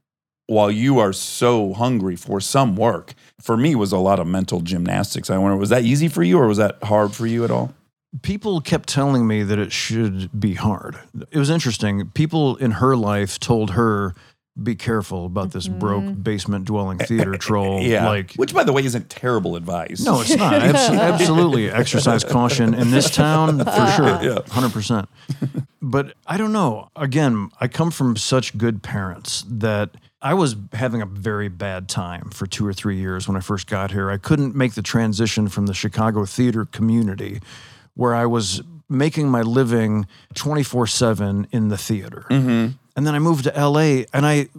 while 0.47 0.71
you 0.71 0.99
are 0.99 1.13
so 1.13 1.73
hungry 1.73 2.15
for 2.15 2.39
some 2.39 2.75
work. 2.75 3.13
For 3.41 3.55
me, 3.57 3.75
was 3.75 3.91
a 3.91 3.97
lot 3.97 4.19
of 4.19 4.27
mental 4.27 4.61
gymnastics. 4.61 5.29
I 5.29 5.37
wonder, 5.37 5.57
was 5.57 5.69
that 5.69 5.83
easy 5.83 6.07
for 6.07 6.23
you 6.23 6.39
or 6.39 6.47
was 6.47 6.57
that 6.57 6.81
hard 6.83 7.13
for 7.13 7.27
you 7.27 7.43
at 7.43 7.51
all? 7.51 7.73
people 8.21 8.61
kept 8.61 8.89
telling 8.89 9.27
me 9.27 9.43
that 9.43 9.59
it 9.59 9.71
should 9.71 10.39
be 10.39 10.55
hard. 10.55 10.97
It 11.31 11.37
was 11.37 11.49
interesting. 11.49 12.09
People 12.09 12.55
in 12.57 12.71
her 12.71 12.95
life 12.95 13.39
told 13.39 13.71
her, 13.71 14.15
"Be 14.61 14.75
careful 14.75 15.25
about 15.25 15.51
this 15.51 15.67
mm-hmm. 15.67 15.79
broke 15.79 16.23
basement 16.23 16.65
dwelling 16.65 16.99
eh, 16.99 17.03
eh, 17.03 17.07
theater 17.07 17.33
eh, 17.33 17.37
troll." 17.37 17.81
yeah. 17.81 18.07
like 18.07 18.33
which 18.35 18.53
by 18.53 18.63
the 18.63 18.73
way 18.73 18.83
isn't 18.83 19.09
terrible 19.09 19.55
advice. 19.55 20.03
no, 20.03 20.21
it's 20.21 20.35
not. 20.35 20.53
Abs- 20.53 20.89
absolutely, 20.89 21.69
exercise 21.69 22.23
caution 22.23 22.73
in 22.73 22.91
this 22.91 23.09
town 23.09 23.59
for 23.59 23.87
sure. 23.95 24.19
Yeah. 24.21 24.39
hundred 24.49 24.73
percent. 24.73 25.09
But 25.81 26.13
I 26.27 26.37
don't 26.37 26.53
know. 26.53 26.89
Again, 26.95 27.49
I 27.59 27.67
come 27.67 27.91
from 27.91 28.15
such 28.15 28.57
good 28.57 28.83
parents 28.83 29.45
that. 29.49 29.91
I 30.21 30.33
was 30.33 30.57
having 30.73 31.01
a 31.01 31.05
very 31.05 31.47
bad 31.47 31.87
time 31.87 32.29
for 32.31 32.45
two 32.45 32.67
or 32.67 32.73
three 32.73 32.97
years 32.97 33.29
when 33.29 33.37
I 33.37 33.39
first 33.39 33.67
got 33.67 33.91
here. 33.91 34.11
I 34.11 34.17
couldn't 34.17 34.53
make 34.53 34.73
the 34.73 34.81
transition 34.81 35.47
from 35.47 35.65
the 35.65 35.73
Chicago 35.73 36.25
theater 36.25 36.65
community, 36.65 37.39
where 37.93 38.13
I 38.13 38.25
was 38.25 38.61
making 38.89 39.29
my 39.29 39.41
living 39.43 40.07
24 40.33 40.87
7 40.87 41.47
in 41.51 41.69
the 41.69 41.77
theater. 41.77 42.25
Mm-hmm. 42.29 42.73
And 42.99 43.07
then 43.07 43.15
I 43.15 43.19
moved 43.19 43.45
to 43.45 43.51
LA 43.51 44.03
and 44.11 44.25
I 44.25 44.49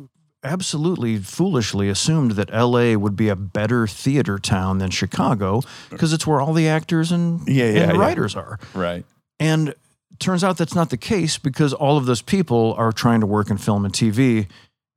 absolutely 0.43 1.19
foolishly 1.19 1.91
assumed 1.91 2.31
that 2.33 2.51
LA 2.51 2.95
would 2.95 3.15
be 3.15 3.29
a 3.29 3.37
better 3.37 3.87
theater 3.87 4.39
town 4.39 4.79
than 4.79 4.91
Chicago 4.91 5.61
because 5.91 6.15
it's 6.15 6.27
where 6.27 6.41
all 6.41 6.55
the 6.55 6.67
actors 6.67 7.13
and, 7.13 7.47
Yeah, 7.47 7.67
yeah, 7.71 7.83
and 7.83 7.93
yeah. 7.93 7.99
writers 7.99 8.35
are. 8.37 8.59
Right. 8.73 9.05
And 9.39 9.75
turns 10.19 10.43
out 10.43 10.57
that's 10.57 10.75
not 10.75 10.89
the 10.89 10.97
case 10.97 11.37
because 11.37 11.75
all 11.75 11.99
of 11.99 12.07
those 12.07 12.23
people 12.23 12.73
are 12.79 12.93
trying 12.93 13.21
to 13.21 13.27
work 13.27 13.51
in 13.51 13.59
film 13.59 13.85
and 13.85 13.93
TV 13.93 14.47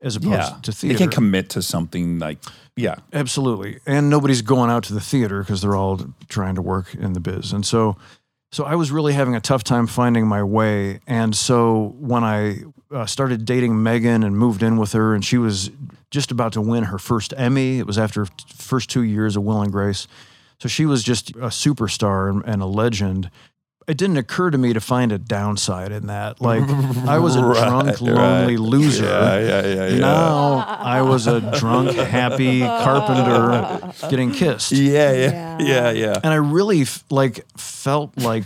as 0.02 0.15
opposed 0.15 0.32
Yeah. 0.36 0.57
to 0.61 0.72
theater. 0.72 0.98
They 0.98 1.03
can 1.03 1.11
commit 1.11 1.49
to 1.49 1.61
something 1.61 2.20
like, 2.20 2.38
yeah. 2.78 2.95
Absolutely. 3.11 3.80
And 3.86 4.10
nobody's 4.10 4.41
going 4.41 4.70
out 4.70 4.84
to 4.86 4.94
the 4.94 5.02
theater 5.02 5.41
because 5.41 5.61
they're 5.61 5.76
all 5.76 5.99
trying 6.30 6.56
to 6.56 6.61
work 6.61 6.95
in 6.95 7.11
the 7.11 7.20
biz. 7.20 7.52
And 7.52 7.65
so 7.65 7.98
so 8.53 8.65
I 8.65 8.76
was 8.76 8.91
really 8.91 9.14
having 9.14 9.36
a 9.36 9.41
tough 9.41 9.64
time 9.64 9.88
finding 9.88 10.28
my 10.28 10.44
way. 10.44 10.99
And 11.07 11.36
so 11.36 11.95
when 11.99 12.24
I 12.24 12.60
uh, 12.94 13.06
started 13.06 13.45
dating 13.45 13.82
Megan 13.82 14.24
and 14.24 14.38
moved 14.38 14.64
in 14.64 14.78
with 14.78 14.94
her 14.94 15.14
and 15.14 15.24
she 15.26 15.38
was 15.38 15.72
just 16.11 16.32
about 16.32 16.53
to 16.53 16.61
win 16.61 16.84
her 16.86 16.99
first 16.99 17.34
Emmy, 17.36 17.80
it 17.80 17.88
was 17.88 17.98
after 17.98 18.24
f- 18.24 18.30
first 18.56 18.90
2 18.90 19.02
years 19.02 19.36
of 19.36 19.44
Will 19.44 19.61
and 19.61 19.72
Grace. 19.72 20.07
So 20.60 20.70
she 20.70 20.86
was 20.86 21.03
just 21.03 21.32
a 21.32 21.49
superstar 21.49 22.30
and, 22.30 22.44
and 22.45 22.61
a 22.61 22.65
legend. 22.65 23.30
It 23.86 23.98
didn't 23.98 24.15
occur 24.18 24.49
to 24.49 24.57
me 24.57 24.72
to 24.72 24.80
find 24.80 25.11
a 25.11 25.18
downside 25.18 25.91
in 25.91 26.07
that. 26.07 26.40
Like 26.40 26.61
I 27.06 27.20
was 27.20 27.36
a 27.36 27.40
drunk, 27.41 27.99
lonely 27.99 28.56
right. 28.56 28.60
loser. 28.60 29.03
Yeah, 29.03 29.40
yeah, 29.40 29.65
yeah, 29.68 29.88
yeah. 29.88 29.98
Now 29.99 30.53
I 30.60 31.02
was 31.02 31.28
a 31.28 31.41
drunk, 31.60 31.91
happy 31.98 32.61
carpenter 32.61 33.91
getting 34.10 34.32
kissed. 34.32 34.72
Yeah, 34.72 35.11
yeah, 35.11 35.57
yeah, 35.60 35.91
yeah. 35.91 36.20
And 36.24 36.32
I 36.32 36.36
really 36.38 36.86
like 37.10 37.45
felt 37.57 38.18
like 38.18 38.45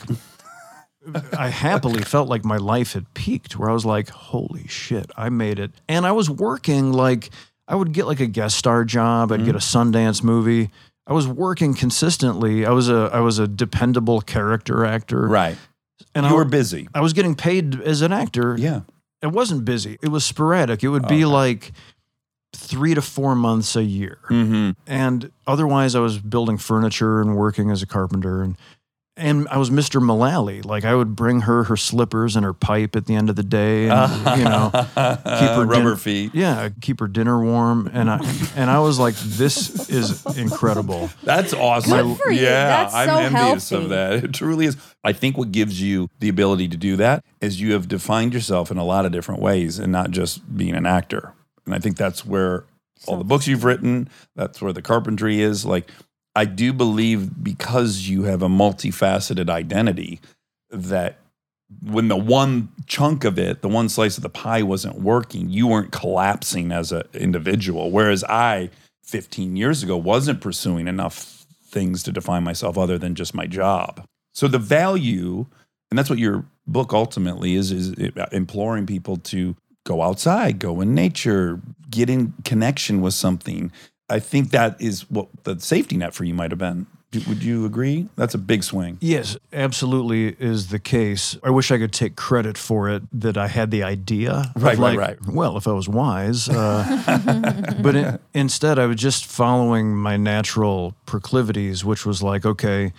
I 1.38 1.49
happily 1.49 2.01
felt 2.03 2.27
like 2.29 2.43
my 2.45 2.57
life 2.57 2.93
had 2.93 3.13
peaked 3.13 3.57
where 3.57 3.69
I 3.69 3.73
was 3.73 3.85
like, 3.85 4.09
holy 4.09 4.67
shit, 4.67 5.11
I 5.15 5.29
made 5.29 5.59
it. 5.59 5.71
And 5.88 6.05
I 6.05 6.11
was 6.11 6.29
working 6.29 6.91
like 6.91 7.29
I 7.67 7.75
would 7.75 7.91
get 7.91 8.07
like 8.07 8.19
a 8.19 8.27
guest 8.27 8.57
star 8.57 8.84
job, 8.85 9.31
I'd 9.31 9.45
get 9.45 9.55
a 9.55 9.59
Sundance 9.59 10.23
movie. 10.23 10.69
I 11.05 11.13
was 11.13 11.27
working 11.27 11.73
consistently. 11.73 12.65
I 12.65 12.71
was 12.71 12.89
a 12.89 13.09
I 13.13 13.19
was 13.21 13.39
a 13.39 13.47
dependable 13.47 14.21
character 14.21 14.85
actor. 14.85 15.27
Right. 15.27 15.57
And 16.13 16.25
you 16.25 16.34
I, 16.34 16.35
were 16.35 16.45
busy. 16.45 16.88
I 16.93 17.01
was 17.01 17.13
getting 17.13 17.35
paid 17.35 17.79
as 17.81 18.01
an 18.01 18.11
actor 18.11 18.55
Yeah. 18.57 18.81
it 19.21 19.27
wasn't 19.27 19.65
busy. 19.65 19.97
It 20.01 20.09
was 20.09 20.25
sporadic. 20.25 20.84
It 20.84 20.89
would 20.89 21.07
be 21.07 21.25
like 21.25 21.71
three 22.53 22.93
to 22.93 23.01
four 23.01 23.35
months 23.35 23.75
a 23.75 23.84
year. 23.84 24.19
Mm-hmm. 24.29 24.71
And 24.88 25.31
otherwise, 25.45 25.95
I 25.95 25.99
was 25.99 26.19
building 26.19 26.57
furniture 26.57 27.21
and 27.21 27.35
working 27.35 27.69
as 27.71 27.81
a 27.81 27.85
carpenter. 27.85 28.41
And 28.41 28.57
and 29.18 29.48
I 29.49 29.57
was 29.57 29.69
Mr. 29.69 30.02
Mullally. 30.02 30.61
Like 30.61 30.85
I 30.85 30.95
would 30.95 31.15
bring 31.15 31.41
her 31.41 31.64
her 31.65 31.76
slippers 31.76 32.35
and 32.35 32.45
her 32.45 32.53
pipe 32.53 32.95
at 32.95 33.06
the 33.06 33.15
end 33.15 33.30
of 33.30 33.35
the 33.35 33.44
day, 33.44 33.89
and 33.89 34.39
you 34.39 34.45
know, 34.45 34.69
keep 34.73 34.95
her 34.95 35.65
rubber 35.65 35.89
din- 35.91 35.98
feet. 35.98 36.31
Yeah, 36.35 36.69
keep 36.81 36.99
her 36.99 37.07
dinner 37.07 37.44
warm. 37.44 37.89
And 37.94 38.10
I 38.10 38.19
and 38.56 38.69
I 38.69 38.80
was 38.80 38.99
like, 38.99 39.15
this 39.15 39.89
is 39.89 40.26
incredible. 40.38 41.10
That's 41.23 41.53
awesome. 41.53 42.10
Good 42.14 42.18
for 42.19 42.31
you. 42.31 42.41
Yeah, 42.41 42.68
That's 42.84 42.94
I'm 42.94 43.07
so 43.10 43.18
envious 43.18 43.69
healthy. 43.69 43.84
of 43.85 43.89
that. 43.89 44.14
It 44.23 44.34
truly 44.34 44.65
is. 44.65 44.77
I 45.03 45.14
think 45.14 45.38
what 45.38 45.52
gives 45.52 45.81
you 45.81 46.10
the 46.19 46.30
ability 46.30 46.68
to 46.69 46.77
do 46.77 46.95
that 46.98 47.23
is 47.41 47.60
you 47.61 47.73
have 47.73 47.88
defined 47.88 48.34
yourself 48.34 48.72
in 48.72 48.77
a 48.77 48.84
lot 48.84 49.06
of 49.06 49.11
different 49.11 49.41
ways 49.41 49.80
and 49.80 49.91
not 49.91 50.11
just 50.11 50.56
being 50.57 50.76
an 50.76 50.85
actor. 50.85 51.34
And 51.65 51.73
I 51.76 51.80
think 51.80 51.98
that's 51.98 52.26
where 52.26 52.65
all 53.06 53.18
the 53.18 53.23
books 53.23 53.48
you've 53.48 53.64
written, 53.64 54.10
that's 54.35 54.61
where 54.61 54.73
the 54.73 54.81
carpentry 54.81 55.39
is. 55.39 55.65
Like, 55.65 55.89
I 56.38 56.45
do 56.45 56.72
believe 56.72 57.43
because 57.43 58.07
you 58.07 58.23
have 58.23 58.43
a 58.43 58.47
multifaceted 58.47 59.49
identity 59.49 60.22
that 60.69 61.18
when 61.81 62.09
the 62.09 62.15
one 62.15 62.69
chunk 62.85 63.23
of 63.23 63.39
it, 63.39 63.64
the 63.64 63.68
one 63.68 63.89
slice 63.89 64.18
of 64.18 64.23
the 64.23 64.30
pie 64.30 64.61
wasn't 64.61 65.01
working, 65.01 65.49
you 65.49 65.65
weren't 65.65 65.91
collapsing 65.91 66.72
as 66.72 66.91
an 66.91 67.05
individual. 67.15 67.89
Whereas 67.89 68.23
I, 68.23 68.69
15 69.03 69.55
years 69.55 69.81
ago, 69.81 69.97
wasn't 69.97 70.39
pursuing 70.39 70.88
enough 70.88 71.45
things 71.65 72.03
to 72.03 72.11
define 72.11 72.43
myself 72.43 72.77
other 72.77 72.99
than 72.99 73.15
just 73.15 73.34
my 73.34 73.47
job. 73.47 74.05
So 74.34 74.47
the 74.47 74.59
value, 74.59 75.47
and 75.89 75.97
that's 75.97 76.09
what 76.09 76.19
your 76.19 76.45
book 76.68 76.93
ultimately 76.93 77.55
is, 77.55 77.72
is 77.72 77.95
uh, 78.15 78.27
imploring 78.31 78.85
people 78.85 79.18
to 79.18 79.55
go 79.88 80.03
outside, 80.03 80.59
go 80.59 80.81
in 80.81 80.93
nature, 80.93 81.59
get 81.89 82.11
in 82.11 82.35
connection 82.43 83.01
with 83.01 83.15
something. 83.15 83.72
I 84.09 84.19
think 84.19 84.51
that 84.51 84.79
is 84.81 85.09
what 85.09 85.27
the 85.43 85.59
safety 85.59 85.97
net 85.97 86.13
for 86.13 86.23
you 86.23 86.34
might 86.34 86.51
have 86.51 86.59
been. 86.59 86.88
Would 87.13 87.41
you 87.41 87.65
agree? 87.65 88.09
That's 88.17 88.34
a 88.34 88.38
big 88.38 88.63
swing. 88.63 88.97
Yes, 88.99 89.38
absolutely 89.53 90.35
is 90.39 90.67
the 90.67 90.79
case. 90.79 91.38
I 91.41 91.49
wish 91.49 91.71
I 91.71 91.77
could 91.77 91.93
take 91.93 92.17
credit 92.17 92.57
for 92.57 92.89
it 92.89 93.03
that 93.13 93.38
I 93.38 93.47
had 93.47 93.71
the 93.71 93.81
idea. 93.84 94.51
Right, 94.55 94.77
right, 94.77 94.79
like, 94.79 94.97
right. 94.97 95.17
Well, 95.25 95.55
if 95.55 95.67
I 95.69 95.71
was 95.71 95.88
wise. 95.88 96.49
Uh, 96.49 97.77
but 97.81 97.95
in, 97.95 98.19
instead, 98.34 98.77
I 98.77 98.88
was 98.88 98.97
just 98.97 99.25
following 99.25 99.95
my 99.95 100.17
natural 100.17 100.95
proclivities, 101.05 101.85
which 101.85 102.05
was 102.05 102.21
like, 102.21 102.45
okay, 102.45 102.91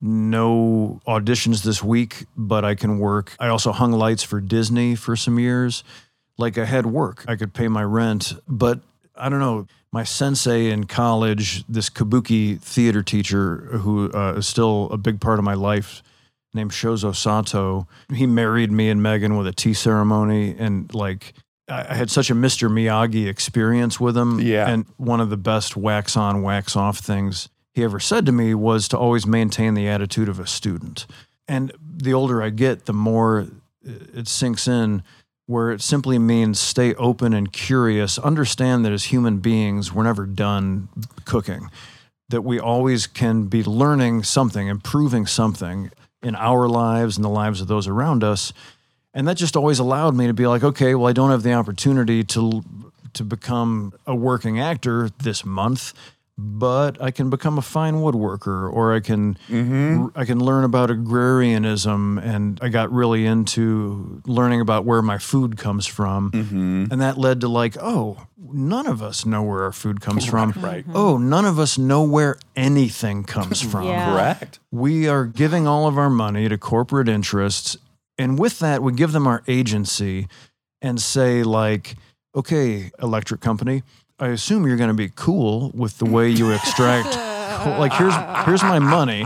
no 0.00 1.00
auditions 1.06 1.62
this 1.64 1.82
week, 1.82 2.26
but 2.36 2.64
I 2.64 2.76
can 2.76 2.98
work. 3.00 3.34
I 3.38 3.48
also 3.48 3.72
hung 3.72 3.92
lights 3.92 4.22
for 4.22 4.40
Disney 4.40 4.94
for 4.94 5.16
some 5.16 5.38
years. 5.38 5.82
Like 6.38 6.56
I 6.56 6.64
had 6.64 6.86
work, 6.86 7.24
I 7.28 7.36
could 7.36 7.52
pay 7.52 7.68
my 7.68 7.82
rent, 7.82 8.32
but 8.48 8.80
I 9.14 9.28
don't 9.28 9.40
know. 9.40 9.66
My 9.92 10.04
sensei 10.04 10.70
in 10.70 10.84
college, 10.84 11.64
this 11.66 11.90
kabuki 11.90 12.60
theater 12.60 13.02
teacher 13.02 13.78
who 13.78 14.10
uh, 14.12 14.34
is 14.34 14.46
still 14.46 14.88
a 14.92 14.96
big 14.96 15.20
part 15.20 15.38
of 15.38 15.44
my 15.44 15.54
life, 15.54 16.02
named 16.54 16.70
Shozo 16.72 17.14
Sato, 17.14 17.86
he 18.12 18.26
married 18.26 18.72
me 18.72 18.88
and 18.88 19.02
Megan 19.02 19.36
with 19.36 19.46
a 19.46 19.52
tea 19.52 19.74
ceremony. 19.74 20.54
And 20.58 20.92
like, 20.94 21.34
I 21.68 21.94
had 21.94 22.10
such 22.10 22.30
a 22.30 22.34
Mr. 22.34 22.68
Miyagi 22.68 23.28
experience 23.28 24.00
with 24.00 24.16
him. 24.16 24.40
Yeah. 24.40 24.68
And 24.68 24.86
one 24.96 25.20
of 25.20 25.30
the 25.30 25.36
best 25.36 25.76
wax 25.76 26.16
on, 26.16 26.42
wax 26.42 26.76
off 26.76 26.98
things 26.98 27.48
he 27.72 27.84
ever 27.84 28.00
said 28.00 28.26
to 28.26 28.32
me 28.32 28.54
was 28.54 28.88
to 28.88 28.98
always 28.98 29.26
maintain 29.26 29.74
the 29.74 29.88
attitude 29.88 30.28
of 30.28 30.40
a 30.40 30.46
student. 30.46 31.06
And 31.46 31.72
the 31.80 32.12
older 32.12 32.42
I 32.42 32.50
get, 32.50 32.86
the 32.86 32.92
more 32.92 33.46
it 33.82 34.28
sinks 34.28 34.66
in 34.66 35.02
where 35.50 35.72
it 35.72 35.82
simply 35.82 36.16
means 36.16 36.60
stay 36.60 36.94
open 36.94 37.34
and 37.34 37.52
curious. 37.52 38.18
Understand 38.18 38.84
that 38.84 38.92
as 38.92 39.06
human 39.06 39.38
beings, 39.38 39.92
we're 39.92 40.04
never 40.04 40.24
done 40.24 40.88
cooking, 41.24 41.68
that 42.28 42.42
we 42.42 42.60
always 42.60 43.08
can 43.08 43.46
be 43.46 43.64
learning 43.64 44.22
something, 44.22 44.68
improving 44.68 45.26
something 45.26 45.90
in 46.22 46.36
our 46.36 46.68
lives 46.68 47.16
and 47.16 47.24
the 47.24 47.28
lives 47.28 47.60
of 47.60 47.66
those 47.66 47.88
around 47.88 48.22
us. 48.22 48.52
And 49.12 49.26
that 49.26 49.36
just 49.36 49.56
always 49.56 49.80
allowed 49.80 50.14
me 50.14 50.28
to 50.28 50.32
be 50.32 50.46
like, 50.46 50.62
okay, 50.62 50.94
well, 50.94 51.08
I 51.08 51.12
don't 51.12 51.30
have 51.30 51.42
the 51.42 51.54
opportunity 51.54 52.22
to 52.24 52.62
to 53.14 53.24
become 53.24 53.92
a 54.06 54.14
working 54.14 54.60
actor 54.60 55.10
this 55.20 55.44
month, 55.44 55.92
but 56.42 57.00
I 57.02 57.10
can 57.10 57.28
become 57.28 57.58
a 57.58 57.62
fine 57.62 57.96
woodworker, 57.96 58.72
or 58.72 58.94
I 58.94 59.00
can 59.00 59.34
mm-hmm. 59.48 60.06
I 60.14 60.24
can 60.24 60.40
learn 60.40 60.64
about 60.64 60.90
agrarianism, 60.90 62.18
and 62.18 62.58
I 62.62 62.68
got 62.68 62.90
really 62.90 63.26
into 63.26 64.22
learning 64.26 64.60
about 64.60 64.84
where 64.84 65.02
my 65.02 65.18
food 65.18 65.58
comes 65.58 65.86
from, 65.86 66.30
mm-hmm. 66.30 66.86
and 66.90 67.00
that 67.00 67.18
led 67.18 67.40
to 67.42 67.48
like, 67.48 67.76
oh, 67.80 68.26
none 68.52 68.86
of 68.86 69.02
us 69.02 69.26
know 69.26 69.42
where 69.42 69.62
our 69.62 69.72
food 69.72 70.00
comes 70.00 70.24
from. 70.24 70.52
right. 70.56 70.84
Mm-hmm. 70.84 70.96
Oh, 70.96 71.18
none 71.18 71.44
of 71.44 71.58
us 71.58 71.78
know 71.78 72.02
where 72.02 72.36
anything 72.56 73.24
comes 73.24 73.60
from 73.70 73.86
Yeah. 73.86 74.12
Correct. 74.12 74.60
we 74.70 75.08
are 75.08 75.26
giving 75.26 75.66
all 75.66 75.86
of 75.86 75.98
our 75.98 76.10
money 76.10 76.48
to 76.48 76.58
corporate 76.58 77.08
interests 77.08 77.76
and 78.18 78.38
with 78.38 78.58
that 78.58 78.82
we 78.82 78.92
give 78.92 79.12
them 79.12 79.26
our 79.26 79.42
agency 79.46 80.28
and 80.82 81.00
say 81.00 81.42
like 81.42 81.96
okay 82.34 82.90
electric 83.00 83.40
company 83.40 83.82
i 84.20 84.28
assume 84.28 84.66
you're 84.66 84.76
going 84.76 84.88
to 84.88 84.94
be 84.94 85.10
cool 85.14 85.70
with 85.74 85.98
the 85.98 86.04
way 86.04 86.28
you 86.28 86.52
extract 86.52 87.16
like 87.78 87.92
here's 87.92 88.14
here's 88.46 88.62
my 88.62 88.78
money 88.78 89.24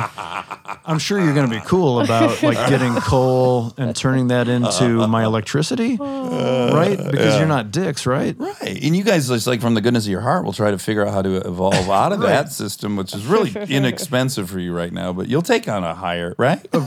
i'm 0.87 0.99
sure 0.99 1.21
you're 1.23 1.35
going 1.35 1.49
to 1.49 1.55
be 1.55 1.63
cool 1.67 2.01
about 2.01 2.43
like 2.43 2.57
getting 2.69 2.95
coal 2.97 3.73
and 3.77 3.95
turning 3.95 4.29
that 4.29 4.49
into 4.49 5.07
my 5.07 5.25
electricity 5.25 5.97
right 5.97 6.99
because 7.11 7.39
you're 7.39 7.47
not 7.47 7.71
dicks 7.71 8.07
right 8.07 8.35
Right. 8.39 8.83
And 8.83 8.97
you 8.97 9.05
guys, 9.05 9.29
just 9.29 9.47
like 9.47 9.61
from 9.61 9.75
the 9.75 9.81
goodness 9.81 10.05
of 10.07 10.11
your 10.11 10.21
heart, 10.23 10.45
will 10.45 10.53
try 10.53 10.71
to 10.71 10.79
figure 10.79 11.07
out 11.07 11.13
how 11.13 11.23
to 11.23 11.37
evolve 11.47 11.89
out 11.91 12.13
of 12.13 12.21
that 12.21 12.51
system, 12.51 12.97
which 12.97 13.15
is 13.15 13.27
really 13.27 13.53
inexpensive 13.69 14.49
for 14.49 14.59
you 14.59 14.73
right 14.75 14.93
now, 14.93 15.13
but 15.13 15.29
you'll 15.29 15.43
take 15.43 15.69
on 15.69 15.85
a 15.85 15.95
higher, 15.95 16.35
right? 16.39 16.67
Uh, 16.73 16.81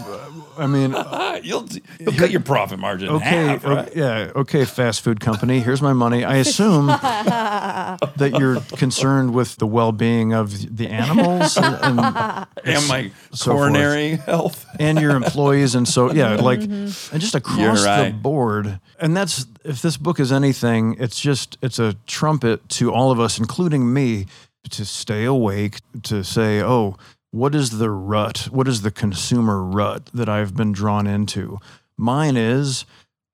i 0.57 0.67
mean 0.67 0.91
you'll, 1.43 1.67
you'll 1.99 2.13
cut 2.13 2.31
your 2.31 2.41
profit 2.41 2.79
margin 2.79 3.09
in 3.09 3.15
okay, 3.15 3.25
half, 3.25 3.63
right? 3.63 3.87
okay, 3.87 3.99
yeah, 3.99 4.31
okay, 4.35 4.65
fast 4.65 5.01
food 5.01 5.19
company. 5.19 5.59
Here's 5.59 5.81
my 5.81 5.93
money. 5.93 6.23
I 6.23 6.37
assume 6.37 6.87
that 6.87 8.35
you're 8.37 8.59
concerned 8.77 9.33
with 9.33 9.55
the 9.57 9.67
well-being 9.67 10.33
of 10.33 10.77
the 10.77 10.87
animals 10.87 11.57
and, 11.57 11.75
and, 11.81 11.99
And 12.63 12.87
my 12.87 13.11
so 13.31 13.51
coronary 13.51 14.15
health. 14.15 14.65
and 14.79 14.99
your 14.99 15.15
employees, 15.15 15.75
and 15.75 15.87
so 15.87 16.11
yeah, 16.11 16.35
like, 16.35 16.59
mm-hmm. 16.59 17.13
and 17.13 17.21
just 17.21 17.35
across 17.35 17.83
the 17.83 18.13
board. 18.21 18.79
And 18.99 19.15
that's 19.15 19.45
if 19.63 19.81
this 19.81 19.97
book 19.97 20.19
is 20.19 20.31
anything, 20.31 20.95
it's 20.99 21.19
just 21.19 21.57
it's 21.61 21.79
a 21.79 21.95
trumpet 22.05 22.67
to 22.69 22.93
all 22.93 23.11
of 23.11 23.19
us, 23.19 23.37
including 23.39 23.93
me, 23.93 24.27
to 24.71 24.85
stay 24.85 25.25
awake, 25.25 25.79
to 26.03 26.23
say, 26.23 26.61
oh. 26.61 26.97
What 27.37 27.53
is 27.53 27.77
the 27.77 27.91
rut? 27.91 28.47
What 28.51 28.67
is 28.67 28.81
the 28.81 28.89
consumer 28.89 29.63
rut 29.63 30.07
that 30.13 30.27
I've 30.27 30.55
been 30.55 30.71
drawn 30.71 31.05
into? 31.05 31.59
Mine 31.95 32.35
is 32.35 32.83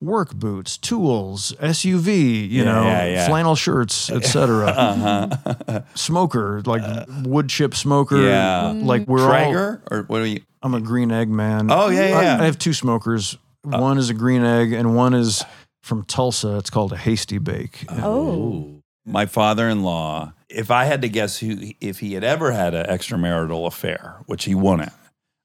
work 0.01 0.33
boots, 0.35 0.77
tools, 0.77 1.53
SUV, 1.61 2.49
you 2.49 2.63
Yeah, 2.63 2.63
know, 2.65 2.83
yeah, 2.83 3.05
yeah. 3.05 3.27
flannel 3.27 3.55
shirts, 3.55 4.09
etc. 4.17 4.65
Uh-huh. 4.67 5.81
Smoker, 5.95 6.61
like 6.65 6.81
uh, 6.81 7.05
wood 7.23 7.47
chip 7.47 7.73
smoker. 7.73 8.17
Yeah. 8.21 8.65
Uh, 8.67 8.73
like 8.73 9.07
we're 9.07 9.21
all. 9.21 9.27
Traeger 9.29 9.81
or 9.89 10.01
what 10.03 10.19
are 10.21 10.25
you? 10.25 10.41
I'm 10.61 10.73
a 10.73 10.81
green 10.81 11.09
egg 11.11 11.29
man. 11.29 11.71
Oh, 11.71 11.87
yeah, 11.87 12.09
yeah, 12.09 12.17
I- 12.17 12.23
yeah. 12.23 12.41
I, 12.41 12.45
have 12.45 12.57
two 12.59 12.73
smokers. 12.73 13.37
Uh. 13.65 13.79
One 13.79 13.97
is 13.97 14.09
a 14.09 14.13
green 14.13 14.43
egg, 14.43 14.73
and 14.73 14.95
one 14.97 15.13
is 15.13 15.45
from 15.81 16.03
Tulsa. 16.03 16.57
It's 16.57 16.69
called 16.69 16.91
a 16.91 16.97
hasty 16.97 17.37
bake. 17.37 17.85
Oh. 17.89 18.82
My 19.05 19.25
father-in-law. 19.25 20.33
If 20.49 20.71
I 20.71 20.85
had 20.85 21.01
to 21.01 21.09
guess 21.09 21.39
who, 21.39 21.57
if 21.81 21.99
he 21.99 22.13
had 22.13 22.23
ever 22.23 22.51
had 22.51 22.73
an 22.73 22.85
extramarital 22.85 23.65
affair, 23.67 24.17
which 24.27 24.45
he 24.45 24.55
wouldn't, 24.55 24.91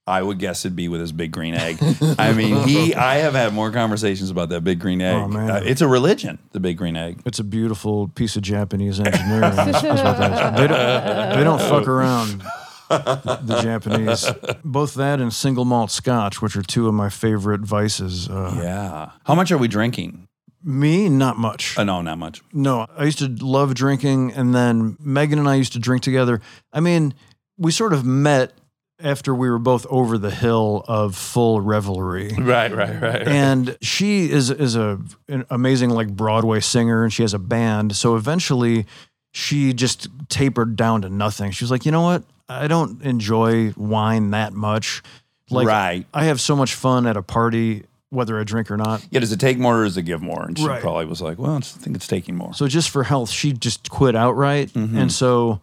I 0.06 0.22
would 0.22 0.38
guess 0.38 0.64
it'd 0.64 0.76
be 0.76 0.88
with 0.88 1.00
his 1.00 1.12
big 1.12 1.32
green 1.32 1.54
egg. 1.54 1.78
I 2.18 2.32
mean, 2.32 2.62
he. 2.66 2.94
I 2.94 3.16
have 3.16 3.34
had 3.34 3.52
more 3.52 3.70
conversations 3.70 4.30
about 4.30 4.48
that 4.50 4.62
big 4.64 4.78
green 4.80 5.00
egg. 5.02 5.14
Oh, 5.16 5.28
man. 5.28 5.50
Uh, 5.50 5.60
it's 5.64 5.80
a 5.80 5.88
religion, 5.88 6.38
the 6.52 6.60
big 6.60 6.78
green 6.78 6.96
egg. 6.96 7.20
It's 7.26 7.38
a 7.38 7.44
beautiful 7.44 8.08
piece 8.08 8.36
of 8.36 8.42
Japanese 8.42 9.00
engineering. 9.00 9.52
is- 9.52 9.76
is 9.76 9.82
what 9.82 10.18
that 10.18 10.54
is. 10.54 10.60
They 10.60 10.66
don't, 10.66 11.36
they 11.38 11.44
don't 11.44 11.60
fuck 11.60 11.86
around. 11.88 12.42
The 12.88 13.60
Japanese, 13.62 14.30
both 14.64 14.94
that 14.94 15.20
and 15.20 15.32
single 15.32 15.64
malt 15.66 15.90
Scotch, 15.90 16.40
which 16.40 16.56
are 16.56 16.62
two 16.62 16.88
of 16.88 16.94
my 16.94 17.10
favorite 17.10 17.60
vices. 17.62 18.28
Uh, 18.30 18.54
Yeah. 18.62 19.10
How 19.24 19.34
much 19.34 19.50
are 19.52 19.58
we 19.58 19.68
drinking? 19.68 20.27
Me, 20.68 21.08
not 21.08 21.38
much. 21.38 21.78
Uh, 21.78 21.84
no, 21.84 22.02
not 22.02 22.18
much. 22.18 22.42
No, 22.52 22.86
I 22.94 23.04
used 23.04 23.20
to 23.20 23.28
love 23.28 23.72
drinking, 23.72 24.32
and 24.34 24.54
then 24.54 24.98
Megan 25.00 25.38
and 25.38 25.48
I 25.48 25.54
used 25.54 25.72
to 25.72 25.78
drink 25.78 26.02
together. 26.02 26.42
I 26.74 26.80
mean, 26.80 27.14
we 27.56 27.72
sort 27.72 27.94
of 27.94 28.04
met 28.04 28.52
after 29.00 29.34
we 29.34 29.48
were 29.48 29.58
both 29.58 29.86
over 29.88 30.18
the 30.18 30.30
hill 30.30 30.84
of 30.86 31.16
full 31.16 31.62
revelry. 31.62 32.34
Right, 32.38 32.70
right, 32.70 33.00
right. 33.00 33.26
and 33.26 33.78
she 33.80 34.30
is 34.30 34.50
is 34.50 34.76
a 34.76 35.00
an 35.26 35.46
amazing 35.48 35.88
like 35.88 36.14
Broadway 36.14 36.60
singer, 36.60 37.02
and 37.02 37.10
she 37.10 37.22
has 37.22 37.32
a 37.32 37.38
band. 37.38 37.96
So 37.96 38.16
eventually, 38.16 38.84
she 39.32 39.72
just 39.72 40.08
tapered 40.28 40.76
down 40.76 41.00
to 41.00 41.08
nothing. 41.08 41.50
She 41.50 41.64
was 41.64 41.70
like, 41.70 41.86
you 41.86 41.92
know 41.92 42.02
what? 42.02 42.24
I 42.46 42.68
don't 42.68 43.02
enjoy 43.02 43.72
wine 43.74 44.32
that 44.32 44.52
much. 44.52 45.02
Like, 45.48 45.66
right. 45.66 46.06
I 46.12 46.24
have 46.24 46.42
so 46.42 46.54
much 46.54 46.74
fun 46.74 47.06
at 47.06 47.16
a 47.16 47.22
party, 47.22 47.84
whether 48.10 48.38
I 48.40 48.44
drink 48.44 48.70
or 48.70 48.76
not. 48.76 49.06
Yeah, 49.10 49.20
does 49.20 49.32
it 49.32 49.40
take 49.40 49.58
more 49.58 49.80
or 49.80 49.84
does 49.84 49.96
it 49.96 50.02
give 50.02 50.22
more? 50.22 50.44
And 50.44 50.58
she 50.58 50.64
Right. 50.66 50.80
probably 50.80 51.04
was 51.06 51.20
like, 51.20 51.38
well, 51.38 51.56
I 51.56 51.60
think 51.60 51.94
it's 51.96 52.06
taking 52.06 52.34
more. 52.36 52.54
So 52.54 52.66
just 52.68 52.90
for 52.90 53.02
health, 53.04 53.30
she 53.30 53.52
just 53.52 53.90
quit 53.90 54.16
outright, 54.16 54.72
Mhm. 54.72 54.96
and 54.96 55.12
so 55.12 55.60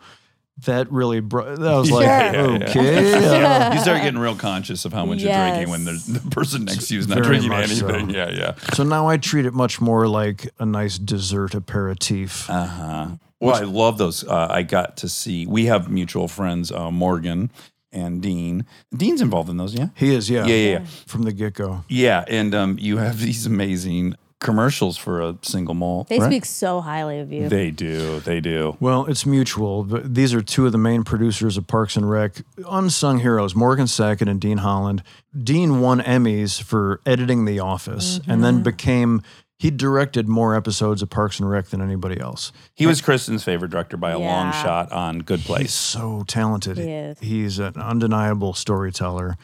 that 0.65 0.89
really 0.91 1.19
brought. 1.19 1.59
That 1.59 1.76
was 1.76 1.91
like, 1.91 2.05
Yeah, 2.05 2.31
yeah, 2.31 2.47
yeah. 2.57 2.69
okay, 2.69 3.43
uh, 3.43 3.73
you 3.73 3.80
start 3.81 4.01
getting 4.03 4.19
real 4.19 4.35
conscious 4.35 4.85
of 4.85 4.93
how 4.93 5.05
much 5.05 5.19
you're 5.22 5.34
drinking 5.34 5.69
when 5.69 5.85
Yes. 5.85 6.05
there's, 6.05 6.22
the 6.23 6.30
person 6.30 6.65
next 6.65 6.88
to 6.88 6.93
you 6.93 6.99
is 7.01 7.07
not 7.07 7.15
Very 7.15 7.27
drinking 7.39 7.49
much 7.49 7.67
so. 7.72 7.88
anything. 7.88 8.09
Yeah, 8.11 8.30
yeah. 8.30 8.53
so 8.73 8.84
now 8.84 9.07
I 9.09 9.17
treat 9.17 9.45
it 9.45 9.53
much 9.53 9.81
more 9.81 10.07
like 10.07 10.49
a 10.59 10.65
nice 10.65 10.97
dessert 10.97 11.55
aperitif. 11.55 12.49
Uh 12.49 12.65
huh. 12.67 13.07
Well, 13.41 13.55
I 13.55 13.61
love 13.65 13.97
those. 13.97 14.23
Uh, 14.23 14.47
I 14.49 14.63
got 14.63 14.95
to 14.97 15.09
see. 15.09 15.45
We 15.45 15.65
have 15.65 15.89
mutual 15.89 16.27
friends, 16.30 16.72
uh, 16.72 16.89
Morgan 16.89 17.49
and 17.95 18.22
Dean. 18.22 18.65
Dean's 18.95 19.22
involved 19.22 19.49
in 19.49 19.57
those, 19.57 19.73
yeah. 19.73 19.89
he 19.95 20.13
is, 20.13 20.30
yeah, 20.30 20.45
Yeah, 20.45 20.55
yeah, 20.55 20.69
yeah. 20.80 20.85
from 21.07 21.23
the 21.23 21.31
get 21.31 21.53
go. 21.53 21.84
Yeah, 21.88 22.23
and 22.27 22.53
um, 22.53 22.77
you 22.80 22.97
have 22.97 23.19
these 23.19 23.45
amazing 23.45 24.15
commercials 24.39 24.95
for 24.95 25.22
a 25.22 25.35
single 25.41 25.73
malt. 25.73 26.07
They 26.07 26.19
right? 26.19 26.27
speak 26.27 26.45
so 26.45 26.81
highly 26.81 27.19
of 27.19 27.31
you. 27.31 27.49
They 27.49 27.72
do. 27.72 28.19
They 28.19 28.39
do. 28.41 28.77
Well, 28.80 29.05
it's 29.05 29.26
mutual. 29.26 29.84
But 29.84 30.13
these 30.13 30.34
are 30.35 30.41
two 30.41 30.65
of 30.67 30.72
the 30.72 30.77
main 30.77 31.03
producers 31.03 31.57
of 31.57 31.65
Parks 31.65 31.95
and 31.95 32.09
Rec, 32.09 32.41
unsung 32.69 33.19
heroes, 33.19 33.55
Morgan 33.55 33.88
Sackett 33.88 34.27
and 34.27 34.39
Dean 34.39 34.59
Holland. 34.59 35.01
Dean 35.41 35.80
won 35.80 35.99
Emmys 36.01 36.61
for 36.61 37.01
editing 37.05 37.45
The 37.45 37.59
Office 37.59 38.19
and 38.27 38.43
then 38.43 38.61
became 38.61 39.23
he 39.57 39.72
directed 39.72 40.27
more 40.27 40.56
episodes 40.56 41.02
of 41.02 41.10
Parks 41.10 41.40
and 41.40 41.49
Rec 41.49 41.68
than 41.68 41.82
anybody 41.82 42.19
else. 42.19 42.52
He 42.73 42.86
was 42.86 43.02
Kristen's 43.02 43.44
favorite 43.44 43.72
director 43.72 43.98
by 43.98 44.11
a 44.11 44.19
long 44.19 44.52
shot 44.52 44.91
on 44.91 45.19
Good 45.19 45.40
He's 45.40 45.48
Place. 45.48 45.73
so 45.73 46.23
talented. 46.27 46.77
He 46.77 46.90
is. 46.90 47.19
He's 47.19 47.60
an 47.60 47.76
undeniable 47.77 48.53
storyteller. 48.53 49.38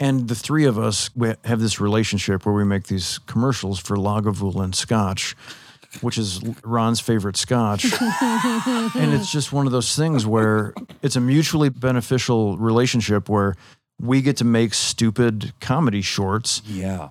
And 0.00 0.28
the 0.28 0.34
three 0.34 0.64
of 0.64 0.78
us 0.78 1.10
we 1.16 1.34
have 1.44 1.60
this 1.60 1.80
relationship 1.80 2.46
where 2.46 2.54
we 2.54 2.64
make 2.64 2.84
these 2.86 3.18
commercials 3.26 3.78
for 3.78 3.96
Lagavulin 3.96 4.74
Scotch, 4.74 5.34
which 6.00 6.16
is 6.16 6.40
Ron's 6.64 7.00
favorite 7.00 7.36
Scotch. 7.36 7.84
and 8.22 9.12
it's 9.12 9.30
just 9.30 9.52
one 9.52 9.66
of 9.66 9.72
those 9.72 9.96
things 9.96 10.24
where 10.24 10.72
it's 11.02 11.16
a 11.16 11.20
mutually 11.20 11.68
beneficial 11.68 12.56
relationship 12.56 13.28
where 13.28 13.54
we 14.00 14.22
get 14.22 14.36
to 14.36 14.44
make 14.44 14.72
stupid 14.72 15.52
comedy 15.60 16.00
shorts. 16.00 16.62
Yeah. 16.64 17.08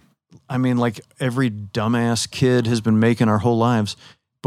I 0.49 0.57
mean, 0.57 0.77
like 0.77 1.01
every 1.19 1.49
dumbass 1.49 2.29
kid 2.29 2.67
has 2.67 2.81
been 2.81 2.99
making 2.99 3.27
our 3.27 3.39
whole 3.39 3.57
lives, 3.57 3.97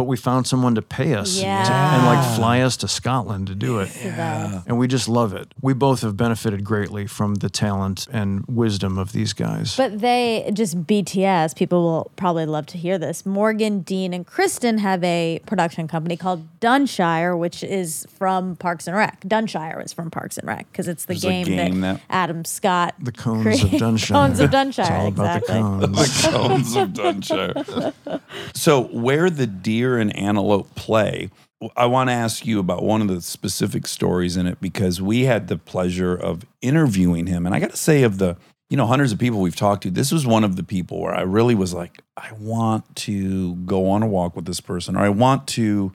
but 0.01 0.07
we 0.07 0.17
found 0.17 0.47
someone 0.47 0.75
to 0.75 0.81
pay 0.81 1.13
us 1.13 1.41
to- 1.41 1.45
and 1.47 2.07
like 2.07 2.25
fly 2.37 2.61
us 2.63 2.75
to 2.79 2.89
Scotland 2.89 3.49
to 3.49 3.55
do 3.55 3.81
it. 3.81 3.91
The 4.03 4.09
best. 4.09 4.67
And 4.67 4.79
we 4.79 4.89
just 4.89 5.11
love 5.11 5.35
it. 5.35 5.53
We 5.61 5.75
both 5.75 6.01
have 6.01 6.17
benefited 6.17 6.65
greatly 6.65 7.07
from 7.07 7.35
the 7.35 7.51
talent 7.51 8.07
and 8.11 8.43
wisdom 8.49 8.97
of 8.97 9.13
these 9.13 9.35
guys. 9.35 9.77
But 9.77 9.99
they 10.01 10.51
just 10.55 10.87
BTS. 10.87 11.55
People 11.55 11.83
will 11.83 12.11
probably 12.17 12.47
love 12.47 12.65
to 12.69 12.79
hear 12.79 12.97
this. 12.97 13.27
Morgan, 13.27 13.81
Dean, 13.81 14.15
and 14.15 14.27
Kristen 14.27 14.79
have 14.79 15.05
a 15.05 15.41
production 15.45 15.87
company 15.87 16.17
called 16.17 16.49
Dunshire, 16.61 17.39
which 17.39 17.63
is 17.63 18.07
from 18.17 18.57
Parks 18.57 18.87
and 18.87 18.97
Rec. 18.97 19.21
Dunshire 19.25 19.85
is 19.85 19.93
from 19.93 20.11
Parks 20.11 20.39
and 20.39 20.49
Rec 20.49 20.67
because 20.73 20.89
it's 20.89 21.05
the 21.05 21.15
game, 21.15 21.45
game 21.47 21.81
that, 21.83 21.97
that- 21.97 22.01
Adam 22.09 22.47
Scott. 22.47 22.95
the 23.01 23.13
cones 23.13 23.43
created. 23.43 23.75
of 23.75 23.81
Dunshire. 23.83 24.15
Cones 24.21 24.41
of 24.41 24.51
Dunshire, 24.51 24.81
It's 24.81 24.91
all 24.91 25.09
about 25.09 25.37
exactly. 25.43 25.81
the 25.81 25.87
cones. 25.87 26.23
the 26.23 26.31
cones 26.31 26.77
of 26.77 26.89
Dunshire. 26.95 27.93
So, 28.55 28.85
where 28.85 29.29
the 29.31 29.47
deer 29.47 29.90
and 29.99 30.15
antelope 30.17 30.75
play, 30.75 31.31
I 31.77 31.87
want 31.87 32.09
to 32.09 32.15
ask 32.15 32.47
you 32.47 32.59
about 32.59 32.83
one 32.83 33.03
of 33.03 33.09
the 33.09 33.21
specific 33.21 33.87
stories 33.87 34.37
in 34.37 34.47
it 34.47 34.61
because 34.61 35.03
we 35.03 35.25
had 35.25 35.49
the 35.49 35.59
pleasure 35.59 36.15
of 36.15 36.45
interviewing 36.63 37.27
him. 37.27 37.45
And 37.45 37.55
I 37.55 37.61
got 37.61 37.71
to 37.71 37.77
say, 37.77 38.03
of 38.03 38.19
the 38.19 38.37
you 38.71 38.77
know 38.77 38.87
hundreds 38.87 39.13
of 39.13 39.19
people 39.19 39.41
we've 39.41 39.57
talked 39.57 39.83
to, 39.83 39.91
this 39.91 40.13
was 40.13 40.27
one 40.27 40.45
of 40.45 40.57
the 40.57 40.63
people 40.63 41.01
where 41.01 41.15
I 41.15 41.23
really 41.23 41.55
was 41.55 41.75
like, 41.75 42.01
I 42.17 42.33
want 42.39 42.97
to 42.97 43.57
go 43.57 43.91
on 43.91 44.03
a 44.03 44.07
walk 44.07 44.37
with 44.37 44.47
this 44.47 44.61
person, 44.61 44.97
or 44.97 45.01
I 45.01 45.11
want 45.11 45.47
to. 45.49 45.93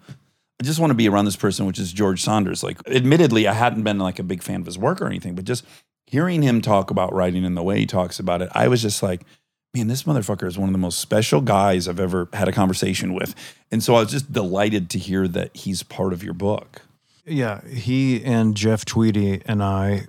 I 0.62 0.64
just 0.64 0.80
want 0.80 0.92
to 0.92 0.96
be 0.96 1.10
around 1.10 1.26
this 1.26 1.36
person, 1.36 1.66
which 1.66 1.80
is 1.80 1.92
George 1.92 2.22
Saunders. 2.22 2.64
Like, 2.64 2.78
admittedly, 2.88 3.46
I 3.46 3.52
hadn't 3.52 3.84
been 3.84 4.00
like 4.00 4.20
a 4.20 4.24
big 4.24 4.42
fan 4.42 4.62
of 4.62 4.66
his 4.66 4.78
work 4.78 5.02
or 5.02 5.08
anything, 5.08 5.36
but 5.36 5.44
just 5.44 5.66
hearing 6.08 6.42
him 6.42 6.62
talk 6.62 6.92
about 6.92 7.14
writing 7.14 7.44
and 7.44 7.58
the 7.58 7.64
way 7.64 7.80
he 7.80 7.86
talks 7.86 8.20
about 8.20 8.42
it, 8.42 8.48
I 8.54 8.70
was 8.70 8.82
just 8.82 9.04
like, 9.04 9.24
man, 9.76 9.88
this 9.88 10.04
motherfucker 10.04 10.48
is 10.48 10.58
one 10.58 10.70
of 10.70 10.74
the 10.74 10.80
most 10.80 11.00
special 11.00 11.42
guys 11.42 11.90
I've 11.90 12.00
ever 12.00 12.30
had 12.32 12.48
a 12.48 12.54
conversation 12.54 13.14
with. 13.14 13.36
And 13.72 13.84
so 13.84 13.96
I 13.96 14.00
was 14.00 14.12
just 14.12 14.32
delighted 14.32 14.90
to 14.92 15.00
hear 15.00 15.28
that 15.28 15.56
he's 15.56 15.84
part 15.84 16.14
of 16.14 16.24
your 16.24 16.34
book. 16.34 16.84
Yeah, 17.26 17.62
he 17.68 18.24
and 18.24 18.56
Jeff 18.56 18.86
Tweedy 18.86 19.42
and 19.46 19.62
I 19.62 20.06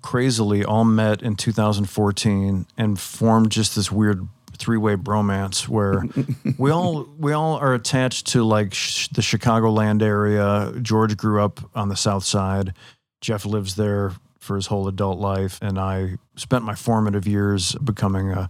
crazily 0.00 0.64
all 0.64 0.84
met 0.84 1.22
in 1.22 1.36
2014 1.36 2.66
and 2.78 2.98
formed 2.98 3.52
just 3.52 3.76
this 3.76 3.92
weird 3.92 4.26
three-way 4.56 4.94
bromance 4.94 5.68
where 5.68 6.04
we 6.58 6.70
all 6.70 7.06
we 7.18 7.32
all 7.32 7.56
are 7.56 7.74
attached 7.74 8.26
to 8.28 8.42
like 8.42 8.72
sh- 8.72 9.08
the 9.08 9.20
Chicagoland 9.22 10.00
area. 10.00 10.72
George 10.80 11.16
grew 11.16 11.42
up 11.42 11.60
on 11.74 11.88
the 11.88 11.96
South 11.96 12.24
Side. 12.24 12.72
Jeff 13.20 13.44
lives 13.44 13.74
there 13.74 14.12
for 14.38 14.56
his 14.56 14.66
whole 14.66 14.88
adult 14.88 15.18
life, 15.18 15.58
and 15.60 15.78
I 15.78 16.16
spent 16.36 16.64
my 16.64 16.74
formative 16.74 17.26
years 17.26 17.74
becoming 17.74 18.30
a 18.30 18.48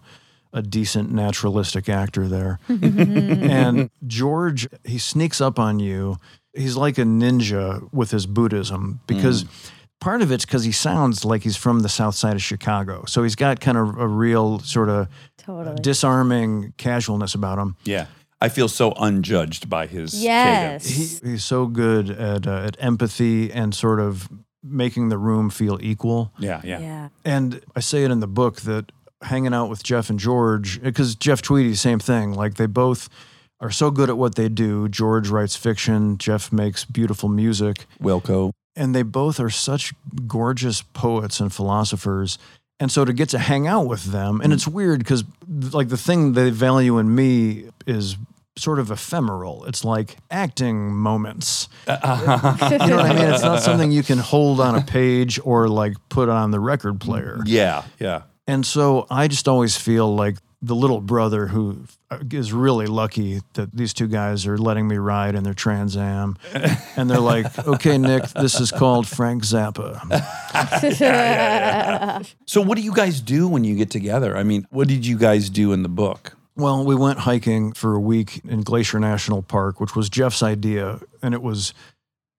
a 0.52 0.62
decent 0.62 1.12
naturalistic 1.12 1.88
actor 1.88 2.28
there. 2.28 2.58
and 2.68 3.90
George, 4.06 4.68
he 4.84 4.98
sneaks 4.98 5.40
up 5.40 5.58
on 5.58 5.78
you. 5.78 6.16
He's 6.54 6.76
like 6.76 6.98
a 6.98 7.02
ninja 7.02 7.92
with 7.92 8.10
his 8.10 8.26
Buddhism 8.26 9.00
because 9.06 9.44
part 10.00 10.22
of 10.22 10.32
it's 10.32 10.44
because 10.44 10.64
he 10.64 10.72
sounds 10.72 11.24
like 11.24 11.42
he's 11.42 11.56
from 11.56 11.80
the 11.80 11.88
south 11.88 12.14
side 12.14 12.34
of 12.34 12.42
Chicago. 12.42 13.04
So 13.06 13.22
he's 13.22 13.36
got 13.36 13.60
kind 13.60 13.78
of 13.78 13.98
a 13.98 14.08
real 14.08 14.58
sort 14.60 14.88
of 14.88 15.08
Totally. 15.36 15.76
disarming 15.80 16.72
casualness 16.76 17.34
about 17.34 17.58
him. 17.58 17.76
Yeah. 17.84 18.06
I 18.40 18.48
feel 18.48 18.68
so 18.68 18.92
unjudged 18.92 19.68
by 19.68 19.86
his 19.86 20.22
Yes. 20.24 20.86
He, 20.86 21.30
he's 21.30 21.44
so 21.44 21.66
good 21.66 22.10
at, 22.10 22.46
uh, 22.46 22.62
at 22.64 22.76
empathy 22.80 23.52
and 23.52 23.74
sort 23.74 24.00
of 24.00 24.28
making 24.62 25.10
the 25.10 25.18
room 25.18 25.50
feel 25.50 25.78
equal. 25.82 26.32
Yeah, 26.38 26.60
yeah. 26.64 26.80
yeah. 26.80 27.08
And 27.24 27.60
I 27.76 27.80
say 27.80 28.04
it 28.04 28.10
in 28.10 28.20
the 28.20 28.26
book 28.26 28.62
that 28.62 28.92
hanging 29.22 29.54
out 29.54 29.68
with 29.68 29.82
Jeff 29.82 30.10
and 30.10 30.18
George, 30.18 30.82
because 30.82 31.14
Jeff 31.14 31.42
Tweedy, 31.42 31.74
same 31.74 31.98
thing. 31.98 32.32
Like 32.34 32.54
they 32.54 32.66
both 32.66 33.08
are 33.60 33.70
so 33.70 33.90
good 33.90 34.08
at 34.08 34.16
what 34.16 34.34
they 34.36 34.48
do. 34.48 34.88
George 34.88 35.28
writes 35.28 35.56
fiction, 35.56 36.16
Jeff 36.18 36.52
makes 36.52 36.84
beautiful 36.84 37.28
music, 37.28 37.86
Wilco. 38.00 38.52
and 38.74 38.94
they 38.94 39.02
both 39.02 39.38
are 39.38 39.50
such 39.50 39.92
gorgeous 40.26 40.82
poets 40.82 41.40
and 41.40 41.52
philosophers. 41.52 42.38
And 42.78 42.90
so 42.90 43.04
to 43.04 43.12
get 43.12 43.28
to 43.30 43.38
hang 43.38 43.66
out 43.66 43.86
with 43.86 44.04
them, 44.04 44.40
and 44.42 44.54
it's 44.54 44.66
weird 44.66 45.00
because 45.00 45.24
like 45.72 45.90
the 45.90 45.98
thing 45.98 46.32
they 46.32 46.48
value 46.48 46.96
in 46.98 47.14
me 47.14 47.66
is 47.86 48.16
sort 48.56 48.78
of 48.78 48.90
ephemeral. 48.90 49.64
It's 49.66 49.84
like 49.84 50.16
acting 50.30 50.94
moments. 50.94 51.68
Uh-huh. 51.86 52.56
You 52.70 52.78
know 52.78 52.96
what 52.96 53.06
I 53.06 53.14
mean? 53.14 53.24
It's 53.32 53.42
not 53.42 53.60
something 53.62 53.90
you 53.90 54.02
can 54.02 54.18
hold 54.18 54.60
on 54.60 54.74
a 54.76 54.80
page 54.80 55.38
or 55.44 55.68
like 55.68 55.94
put 56.08 56.28
on 56.28 56.50
the 56.50 56.60
record 56.60 57.00
player. 57.00 57.38
Yeah, 57.44 57.84
yeah. 57.98 58.22
And 58.50 58.66
so 58.66 59.06
I 59.08 59.28
just 59.28 59.46
always 59.46 59.76
feel 59.76 60.12
like 60.12 60.36
the 60.60 60.74
little 60.74 61.00
brother 61.00 61.46
who 61.46 61.84
uh, 62.10 62.18
is 62.32 62.52
really 62.52 62.86
lucky 62.86 63.42
that 63.54 63.72
these 63.72 63.94
two 63.94 64.08
guys 64.08 64.44
are 64.44 64.58
letting 64.58 64.88
me 64.88 64.96
ride 64.96 65.36
in 65.36 65.44
their 65.44 65.54
Trans 65.54 65.96
Am. 65.96 66.36
And 66.96 67.08
they're 67.08 67.20
like, 67.20 67.46
okay, 67.66 67.96
Nick, 67.96 68.24
this 68.30 68.60
is 68.60 68.72
called 68.72 69.06
Frank 69.06 69.44
Zappa. 69.44 70.00
So, 72.46 72.60
what 72.60 72.76
do 72.76 72.82
you 72.82 72.92
guys 72.92 73.20
do 73.20 73.46
when 73.46 73.62
you 73.62 73.76
get 73.76 73.90
together? 73.90 74.36
I 74.36 74.42
mean, 74.42 74.66
what 74.70 74.88
did 74.88 75.06
you 75.06 75.16
guys 75.16 75.48
do 75.48 75.72
in 75.72 75.84
the 75.84 75.88
book? 75.88 76.36
Well, 76.56 76.84
we 76.84 76.96
went 76.96 77.20
hiking 77.20 77.72
for 77.72 77.94
a 77.94 78.00
week 78.00 78.40
in 78.44 78.62
Glacier 78.62 78.98
National 78.98 79.42
Park, 79.42 79.80
which 79.80 79.94
was 79.94 80.10
Jeff's 80.10 80.42
idea. 80.42 81.00
And 81.22 81.32
it 81.32 81.42
was 81.42 81.72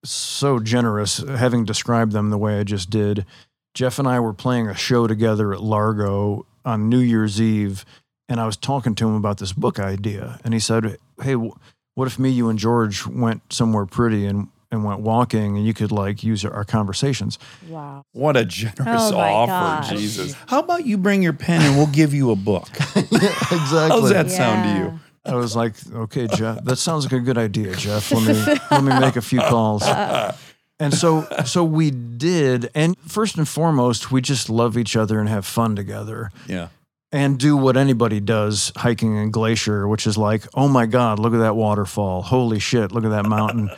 so 0.04 0.60
generous 0.60 1.18
having 1.18 1.64
described 1.64 2.12
them 2.12 2.30
the 2.30 2.38
way 2.38 2.60
I 2.60 2.64
just 2.64 2.90
did. 2.90 3.26
Jeff 3.74 4.00
and 4.00 4.08
I 4.08 4.20
were 4.20 4.34
playing 4.34 4.68
a 4.68 4.76
show 4.76 5.08
together 5.08 5.54
at 5.54 5.62
Largo 5.62 6.46
on 6.66 6.90
New 6.90 7.00
Year's 7.00 7.42
Eve. 7.42 7.86
And 8.30 8.40
I 8.40 8.46
was 8.46 8.56
talking 8.58 8.96
to 8.96 9.08
him 9.08 9.16
about 9.16 9.38
this 9.40 9.52
book 9.54 9.80
idea. 9.80 10.40
And 10.44 10.54
he 10.54 10.60
said, 10.60 10.98
Hey, 11.22 11.34
wh- 11.34 11.56
what 11.96 12.08
if 12.08 12.18
me, 12.18 12.30
you, 12.30 12.50
and 12.50 12.58
George 12.58 13.06
went 13.06 13.52
somewhere 13.52 13.86
pretty 13.86 14.26
and, 14.26 14.48
and 14.72 14.86
went 14.86 15.02
walking 15.02 15.58
and 15.58 15.66
you 15.66 15.74
could 15.74 15.92
like 15.92 16.24
use 16.24 16.46
our 16.46 16.64
conversations? 16.64 17.38
Wow. 17.68 18.04
What 18.14 18.38
a 18.38 18.46
generous 18.46 19.12
Oh 19.12 19.12
my 19.18 19.30
offer, 19.30 19.52
gosh. 19.52 19.90
Jesus. 19.90 20.34
How 20.48 20.60
about 20.60 20.86
you 20.86 20.98
bring 20.98 21.22
your 21.22 21.34
pen 21.34 21.62
and 21.62 21.76
we'll 21.78 21.88
give 21.88 22.14
you 22.14 22.32
a 22.32 22.36
book? 22.38 22.70
exactly. 22.96 23.20
How's 23.20 24.10
that 24.12 24.32
sound 24.32 24.64
to 24.64 24.80
you? 24.84 25.00
I 25.24 25.36
was 25.36 25.56
like, 25.56 25.74
okay, 25.94 26.28
Jeff, 26.28 26.64
that 26.64 26.78
sounds 26.78 27.04
like 27.06 27.14
a 27.14 27.20
good 27.20 27.38
idea, 27.38 27.76
Jeff. 27.76 28.12
Let 28.12 28.24
me 28.28 28.58
let 28.72 28.84
me 28.84 29.00
make 29.00 29.18
a 29.18 29.22
few 29.22 29.40
calls. 29.40 29.84
And 30.82 30.94
so 30.94 31.28
so 31.46 31.64
we 31.64 31.92
did, 31.92 32.72
and 32.74 32.98
first 32.98 33.38
and 33.38 33.48
foremost, 33.48 34.12
we 34.12 34.20
just 34.20 34.50
love 34.50 34.78
each 34.78 34.96
other 34.96 35.20
and 35.20 35.30
have 35.30 35.46
fun 35.46 35.76
together. 35.76 36.32
Yeah. 36.48 36.70
And 37.12 37.38
do 37.38 37.56
what 37.58 37.78
anybody 37.78 38.20
does 38.20 38.72
hiking 38.76 39.18
in 39.18 39.32
glacier, 39.32 39.88
which 39.88 40.08
is 40.08 40.18
like, 40.18 40.48
oh 40.54 40.68
my 40.68 40.86
God, 40.86 41.20
look 41.20 41.34
at 41.34 41.40
that 41.40 41.56
waterfall. 41.56 42.22
Holy 42.22 42.58
shit, 42.58 42.92
look 42.92 43.04
at 43.04 43.12
that 43.12 43.26
mountain. 43.26 43.70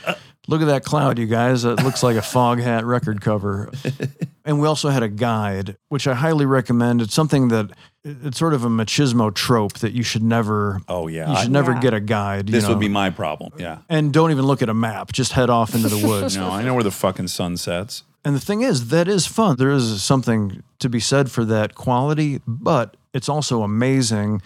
Look 0.50 0.62
at 0.62 0.66
that 0.66 0.84
cloud, 0.84 1.20
you 1.20 1.26
guys. 1.26 1.64
It 1.64 1.82
looks 1.84 2.04
like 2.04 2.18
a 2.18 2.22
Foghat 2.22 2.84
record 2.86 3.22
cover. 3.22 3.72
And 4.46 4.60
we 4.60 4.68
also 4.68 4.90
had 4.90 5.04
a 5.04 5.08
guide, 5.08 5.78
which 5.88 6.06
I 6.06 6.14
highly 6.16 6.46
recommend. 6.46 7.02
It's 7.02 7.14
something 7.14 7.48
that 7.48 7.70
it's 8.04 8.38
sort 8.38 8.54
of 8.54 8.66
a 8.66 8.68
machismo 8.68 9.34
trope 9.34 9.76
that 9.80 9.94
you 9.94 10.04
should 10.04 10.22
never 10.22 10.82
Oh, 10.90 11.08
yeah. 11.08 11.30
you 11.30 11.34
I- 11.38 11.42
should 11.44 11.52
never 11.54 11.72
Yeah. 11.72 11.80
get 11.80 11.94
a 11.94 12.02
guide. 12.02 12.50
you 12.50 12.52
this 12.60 12.68
would 12.68 12.78
be 12.78 12.90
my 12.90 13.10
problem. 13.10 13.54
Yeah. 13.58 13.78
and 13.88 14.12
don't 14.12 14.32
even 14.32 14.44
look 14.46 14.62
at 14.62 14.68
a 14.68 14.74
map. 14.74 15.14
Just 15.14 15.32
head 15.32 15.50
off 15.50 15.74
into 15.74 15.88
the 15.88 16.06
woods. 16.10 16.36
No, 16.36 16.50
I 16.52 16.62
know 16.62 16.74
where 16.74 16.84
the 16.84 16.92
fucking 16.92 17.30
sun 17.30 17.56
sets. 17.56 18.04
And 18.26 18.36
the 18.36 18.42
thing 18.42 18.60
is, 18.64 18.90
that 18.90 19.08
is 19.08 19.26
fun. 19.26 19.56
There 19.56 19.72
is 19.72 20.04
something 20.04 20.62
to 20.80 20.90
be 20.90 21.00
said 21.00 21.32
for 21.32 21.46
that 21.46 21.74
quality, 21.76 22.42
but 22.46 22.98
it's 23.14 23.30
also 23.30 23.64
amazing 23.64 24.42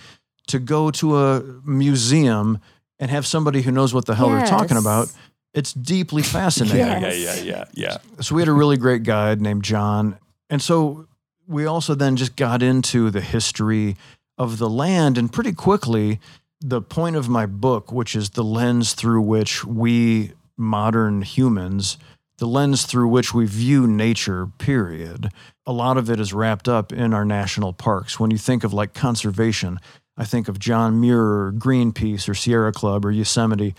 to 0.46 0.60
go 0.60 0.92
to 0.92 1.18
a 1.18 1.42
museum 1.66 2.60
and 3.00 3.10
have 3.10 3.26
somebody 3.26 3.64
who 3.64 3.72
knows 3.72 3.96
what 3.96 4.06
the 4.06 4.14
hell 4.16 4.30
they're 4.30 4.46
talking 4.46 4.78
about. 4.78 5.12
It's 5.58 5.74
deeply 5.74 6.22
fascinating. 6.22 6.78
Yeah, 6.78 7.00
Yes. 7.00 7.18
yeah, 7.18 7.36
yeah, 7.36 7.66
yeah, 7.74 7.98
yeah. 8.16 8.22
So 8.22 8.36
we 8.36 8.42
had 8.42 8.48
a 8.48 8.54
really 8.54 8.78
great 8.78 9.02
guide 9.02 9.42
named 9.42 9.64
John. 9.64 10.20
And 10.52 10.62
so 10.62 11.08
we 11.48 11.66
also 11.66 11.96
then 11.96 12.16
just 12.16 12.36
got 12.36 12.62
into 12.62 13.10
the 13.10 13.22
history 13.22 13.98
of 14.38 14.60
the 14.60 14.70
land. 14.70 15.18
And 15.18 15.34
pretty 15.34 15.54
quickly, 15.54 16.20
the 16.62 16.80
point 16.80 17.16
of 17.16 17.28
my 17.28 17.48
book, 17.48 17.92
which 17.92 18.16
is 18.16 18.32
the 18.32 18.44
lens 18.44 18.94
through 18.94 19.22
which 19.22 19.66
we 19.66 20.34
modern 20.58 21.24
humans, 21.24 21.98
the 22.38 22.48
lens 22.48 22.86
through 22.86 23.08
which 23.08 23.34
we 23.34 23.48
view 23.48 23.88
nature, 23.88 24.46
period, 24.60 25.30
a 25.66 25.74
lot 25.74 25.98
of 25.98 26.08
it 26.08 26.20
is 26.20 26.34
wrapped 26.34 26.68
up 26.70 26.94
in 26.94 27.16
our 27.16 27.26
national 27.26 27.74
parks. 27.74 28.20
When 28.20 28.30
you 28.30 28.38
think 28.38 28.64
of 28.64 28.74
like 28.74 28.94
conservation, 28.94 29.80
I 30.16 30.24
think 30.24 30.48
of 30.48 30.60
John 30.60 31.02
Muir 31.02 31.20
or 31.48 31.52
Greenpeace 31.52 32.30
or 32.30 32.36
Sierra 32.36 32.72
Club 32.72 33.06
or 33.06 33.12
Yosemite. 33.12 33.74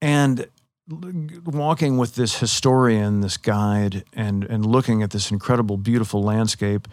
And 0.00 0.46
walking 0.88 1.98
with 1.98 2.14
this 2.14 2.38
historian, 2.38 3.20
this 3.20 3.36
guide, 3.36 4.04
and 4.12 4.44
and 4.44 4.64
looking 4.66 5.02
at 5.02 5.10
this 5.10 5.30
incredible, 5.30 5.76
beautiful 5.76 6.22
landscape, 6.22 6.88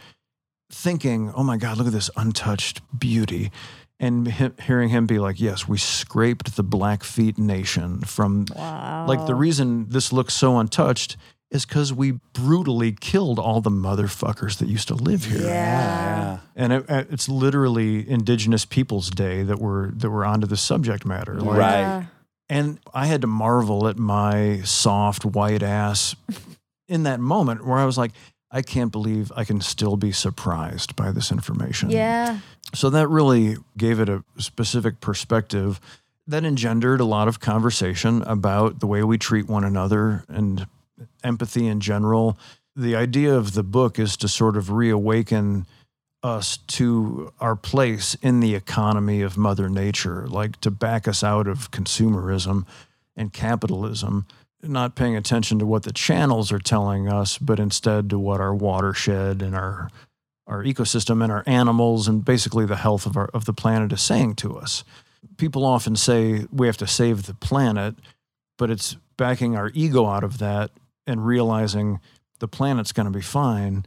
thinking, 0.72 1.32
"Oh 1.36 1.44
my 1.44 1.58
God, 1.58 1.78
look 1.78 1.88
at 1.88 1.94
this 1.94 2.10
untouched 2.18 2.82
beauty," 2.98 3.52
and 4.00 4.28
he- 4.28 4.52
hearing 4.64 4.90
him 4.90 5.06
be 5.06 5.20
like, 5.20 5.40
"Yes, 5.40 5.68
we 5.68 5.78
scraped 5.78 6.56
the 6.56 6.64
Blackfeet 6.64 7.38
Nation 7.38 8.02
from 8.02 8.46
Wow. 8.56 9.06
like 9.08 9.26
the 9.28 9.36
reason 9.36 9.88
this 9.90 10.12
looks 10.12 10.34
so 10.34 10.58
untouched." 10.60 11.18
Is 11.52 11.66
because 11.68 11.94
we 11.94 12.14
brutally 12.34 12.94
killed 12.94 13.38
all 13.38 13.62
the 13.62 13.70
motherfuckers 13.70 14.58
that 14.58 14.68
used 14.68 14.88
to 14.88 14.96
live 14.96 15.26
here, 15.26 15.44
Yeah. 15.44 16.40
and 16.56 16.74
it, 16.74 16.86
it's 16.90 17.30
literally 17.30 18.10
Indigenous 18.10 18.66
Peoples 18.66 19.12
Day 19.12 19.44
that 19.44 19.60
we're 19.60 19.92
that 19.92 20.10
we're 20.10 20.26
onto 20.26 20.48
the 20.48 20.58
subject 20.58 21.06
matter. 21.06 21.40
Like, 21.40 21.60
Right. 21.60 22.08
And 22.54 22.80
I 22.94 23.08
had 23.08 23.22
to 23.22 23.28
marvel 23.28 23.88
at 23.88 23.98
my 23.98 24.62
soft 24.62 25.26
white 25.26 25.64
ass 25.64 26.16
in 26.88 27.02
that 27.02 27.20
moment 27.20 27.66
where 27.66 27.80
I 27.80 27.86
was 27.86 27.98
like, 27.98 28.12
I 28.52 28.62
can't 28.62 28.92
believe 28.92 29.32
I 29.36 29.44
can 29.44 29.60
still 29.60 29.98
be 29.98 30.12
surprised 30.12 30.96
by 30.96 31.12
this 31.12 31.32
information. 31.32 31.90
Yeah. 31.90 32.38
So 32.76 32.92
that 32.92 33.08
really 33.08 33.58
gave 33.76 34.00
it 34.00 34.08
a 34.08 34.24
specific 34.38 35.02
perspective 35.02 35.82
that 36.28 36.46
engendered 36.46 37.02
a 37.02 37.06
lot 37.06 37.28
of 37.28 37.40
conversation 37.40 38.22
about 38.22 38.82
the 38.82 38.88
way 38.88 39.04
we 39.04 39.18
treat 39.18 39.48
one 39.48 39.64
another 39.64 40.24
and 40.28 40.68
empathy 41.24 41.66
in 41.66 41.80
general. 41.80 42.38
The 42.76 42.96
idea 42.96 43.34
of 43.34 43.56
the 43.56 43.64
book 43.64 43.98
is 43.98 44.16
to 44.18 44.28
sort 44.28 44.58
of 44.58 44.70
reawaken 44.70 45.66
us 46.24 46.58
to 46.58 47.32
our 47.40 47.56
place 47.56 48.16
in 48.22 48.40
the 48.40 48.56
economy 48.56 49.22
of 49.22 49.38
Mother 49.38 49.70
Nature, 49.70 50.26
like 50.28 50.60
to 50.62 50.72
back 50.72 51.08
us 51.08 51.24
out 51.24 51.48
of 51.48 51.72
consumerism 51.72 52.66
and 53.16 53.34
capitalism, 53.34 54.26
not 54.62 54.96
paying 54.96 55.16
attention 55.16 55.60
to 55.60 55.66
what 55.66 55.84
the 55.84 55.92
channels 55.92 56.52
are 56.52 56.60
telling 56.60 57.10
us, 57.10 57.38
but 57.38 57.60
instead 57.60 58.10
to 58.10 58.18
what 58.18 58.40
our 58.40 58.56
watershed 58.56 59.42
and 59.42 59.56
our 59.56 59.90
our 60.46 60.64
ecosystem 60.64 61.24
and 61.24 61.32
our 61.32 61.44
animals 61.46 62.08
and 62.10 62.26
basically 62.26 62.66
the 62.66 62.76
health 62.76 63.06
of 63.06 63.16
our 63.16 63.30
of 63.34 63.46
the 63.46 63.54
planet 63.54 63.92
is 63.94 64.02
saying 64.02 64.36
to 64.36 64.58
us. 64.58 64.84
People 65.38 65.66
often 65.66 65.96
say 65.96 66.46
we 66.52 66.68
have 66.68 66.78
to 66.78 66.88
save 66.88 67.24
the 67.24 67.34
planet, 67.34 67.96
but 68.58 68.70
it's 68.70 68.98
backing 69.18 69.56
our 69.56 69.72
ego 69.74 70.06
out 70.06 70.24
of 70.24 70.40
that 70.40 70.72
and 71.08 71.26
realizing 71.26 72.00
the 72.40 72.48
planet's 72.48 72.92
going 72.92 73.06
to 73.06 73.12
be 73.12 73.22
fine. 73.22 73.86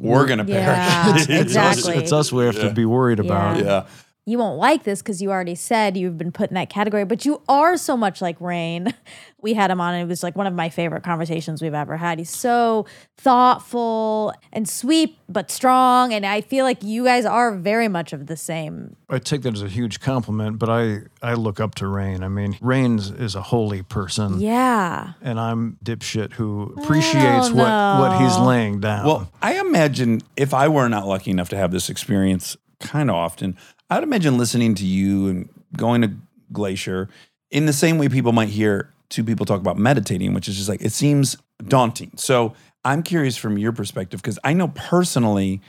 We're 0.00 0.26
going 0.26 0.44
to 0.44 0.50
Yeah, 0.52 1.02
perish. 1.04 1.26
It's 1.28 1.56
us, 1.56 1.76
Exactly. 1.78 2.02
it's 2.02 2.12
us 2.12 2.32
we 2.32 2.44
have 2.44 2.56
Yeah. 2.56 2.68
to 2.68 2.70
be 2.74 2.84
worried 2.84 3.20
about. 3.20 3.58
yeah. 3.64 3.86
You 4.28 4.36
won't 4.36 4.58
like 4.58 4.84
this 4.84 5.00
because 5.00 5.22
you 5.22 5.30
already 5.30 5.54
said 5.54 5.96
you've 5.96 6.18
been 6.18 6.32
put 6.32 6.50
in 6.50 6.54
that 6.56 6.68
category, 6.68 7.06
but 7.06 7.24
you 7.24 7.40
are 7.48 7.78
so 7.78 7.96
much 7.96 8.20
like 8.20 8.38
Rainn. 8.38 8.92
We 9.40 9.54
had 9.54 9.70
him 9.70 9.80
on, 9.80 9.94
and 9.94 10.02
it 10.02 10.08
was 10.08 10.24
like 10.24 10.34
one 10.34 10.48
of 10.48 10.52
my 10.52 10.68
favorite 10.68 11.04
conversations 11.04 11.62
we've 11.62 11.72
ever 11.72 11.96
had. 11.96 12.18
He's 12.18 12.28
so 12.28 12.86
thoughtful 13.16 14.32
and 14.52 14.68
sweet, 14.68 15.16
but 15.28 15.48
strong. 15.52 16.12
And 16.12 16.26
I 16.26 16.40
feel 16.40 16.64
like 16.64 16.82
you 16.82 17.04
guys 17.04 17.24
are 17.24 17.54
very 17.54 17.86
much 17.86 18.12
of 18.12 18.26
the 18.26 18.36
same. 18.36 18.96
I 19.08 19.20
take 19.20 19.42
that 19.42 19.54
as 19.54 19.62
a 19.62 19.68
huge 19.68 20.00
compliment, 20.00 20.58
but 20.58 20.68
I, 20.68 21.02
I 21.22 21.34
look 21.34 21.60
up 21.60 21.76
to 21.76 21.84
Rainn. 21.84 22.24
I 22.24 22.28
mean, 22.28 22.54
Rainn 22.54 22.98
is 23.20 23.36
a 23.36 23.42
holy 23.42 23.84
person. 23.84 24.40
Yeah. 24.40 25.12
And 25.22 25.38
I'm 25.38 25.78
dipshit 25.84 26.32
who 26.32 26.74
appreciates 26.76 27.50
what, 27.52 27.68
what 27.68 28.20
he's 28.20 28.36
laying 28.38 28.80
down. 28.80 29.06
Well, 29.06 29.32
I 29.40 29.60
imagine 29.60 30.20
if 30.36 30.52
I 30.52 30.66
were 30.66 30.88
not 30.88 31.06
lucky 31.06 31.30
enough 31.30 31.48
to 31.50 31.56
have 31.56 31.70
this 31.70 31.88
experience 31.88 32.56
kind 32.80 33.08
of 33.08 33.14
often, 33.14 33.56
I'd 33.90 34.02
imagine 34.02 34.36
listening 34.36 34.74
to 34.76 34.86
you 34.86 35.28
and 35.28 35.48
going 35.76 36.02
to 36.02 36.12
Glacier 36.52 37.08
in 37.50 37.66
the 37.66 37.72
same 37.72 37.98
way 37.98 38.08
people 38.08 38.32
might 38.32 38.48
hear 38.48 38.92
two 39.08 39.24
people 39.24 39.46
talk 39.46 39.60
about 39.60 39.78
meditating, 39.78 40.34
which 40.34 40.48
is 40.48 40.56
just 40.56 40.68
like, 40.68 40.82
it 40.82 40.92
seems 40.92 41.36
daunting. 41.66 42.10
So 42.16 42.54
I'm 42.84 43.02
curious 43.02 43.36
from 43.36 43.58
your 43.58 43.72
perspective, 43.72 44.20
because 44.22 44.38
I 44.44 44.52
know 44.52 44.68
personally, 44.68 45.60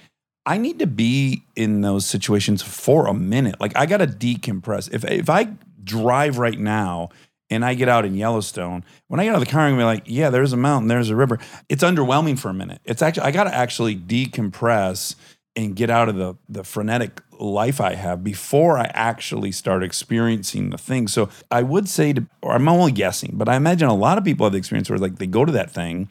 I 0.46 0.58
need 0.58 0.80
to 0.80 0.88
be 0.88 1.44
in 1.56 1.82
those 1.82 2.06
situations 2.06 2.62
for 2.62 3.08
a 3.08 3.14
minute. 3.14 3.60
Like 3.60 3.76
I 3.78 3.86
got 3.86 3.98
to 3.98 4.08
decompress. 4.08 4.94
If, 4.94 5.06
if 5.06 5.30
I 5.30 5.50
drive 5.84 6.38
right 6.38 6.60
now 6.60 7.10
and 7.50 7.64
I 7.64 7.74
get 7.74 7.90
out 7.90 8.06
in 8.06 8.16
Yellowstone, 8.16 8.84
when 9.08 9.20
I 9.20 9.24
get 9.24 9.32
out 9.32 9.42
of 9.42 9.48
the 9.48 9.52
car, 9.52 9.62
I'm 9.62 9.74
gonna 9.74 9.82
be 9.82 9.86
like, 9.86 10.04
yeah, 10.06 10.30
there's 10.30 10.54
a 10.54 10.58
mountain, 10.58 10.88
there's 10.88 11.10
a 11.10 11.16
river. 11.16 11.40
It's 11.68 11.84
underwhelming 11.84 12.38
for 12.38 12.50
a 12.50 12.54
minute. 12.54 12.82
It's 12.84 13.02
actually, 13.02 13.24
I 13.24 13.32
got 13.32 13.46
to 13.46 13.56
actually 13.56 13.96
decompress 13.96 15.16
and 15.56 15.76
get 15.76 15.90
out 15.90 16.10
of 16.10 16.16
the, 16.16 16.36
the 16.48 16.64
frenetic 16.64 17.22
life 17.40 17.82
I 17.82 17.96
have 17.96 18.24
before 18.24 18.78
I 18.78 18.92
actually 18.94 19.52
start 19.52 19.84
experiencing 19.84 20.70
the 20.70 20.78
thing. 20.78 21.08
So 21.08 21.30
I 21.50 21.64
would 21.64 21.90
say 21.90 22.14
to, 22.14 22.26
or 22.42 22.54
I'm 22.54 22.68
only 22.70 22.92
guessing, 22.92 23.32
but 23.34 23.50
I 23.50 23.56
imagine 23.56 23.88
a 23.88 23.96
lot 23.96 24.18
of 24.18 24.24
people 24.24 24.46
have 24.46 24.54
the 24.54 24.60
experience 24.60 24.90
where 24.90 25.00
like 25.00 25.18
they 25.18 25.28
go 25.28 25.46
to 25.46 25.52
that 25.54 25.72
thing 25.72 26.10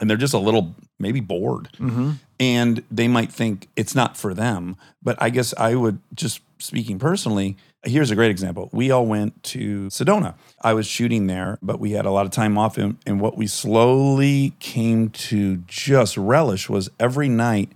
and 0.00 0.08
they're 0.08 0.16
just 0.16 0.34
a 0.34 0.38
little 0.38 0.76
maybe 0.98 1.20
bored 1.20 1.68
hmm 1.76 2.12
and 2.40 2.84
they 2.90 3.08
might 3.08 3.32
think 3.32 3.68
it's 3.76 3.94
not 3.94 4.16
for 4.16 4.32
them. 4.32 4.76
But 5.02 5.20
I 5.20 5.30
guess 5.30 5.52
I 5.58 5.74
would 5.74 6.00
just 6.14 6.40
speaking 6.58 6.98
personally, 6.98 7.56
here's 7.84 8.10
a 8.10 8.14
great 8.14 8.30
example. 8.30 8.68
We 8.72 8.90
all 8.90 9.06
went 9.06 9.42
to 9.44 9.86
Sedona. 9.88 10.34
I 10.62 10.74
was 10.74 10.86
shooting 10.86 11.26
there, 11.26 11.58
but 11.62 11.80
we 11.80 11.92
had 11.92 12.06
a 12.06 12.10
lot 12.10 12.26
of 12.26 12.32
time 12.32 12.58
off. 12.58 12.78
And, 12.78 12.98
and 13.06 13.20
what 13.20 13.36
we 13.36 13.46
slowly 13.46 14.54
came 14.58 15.10
to 15.10 15.58
just 15.66 16.16
relish 16.16 16.68
was 16.68 16.90
every 16.98 17.28
night 17.28 17.72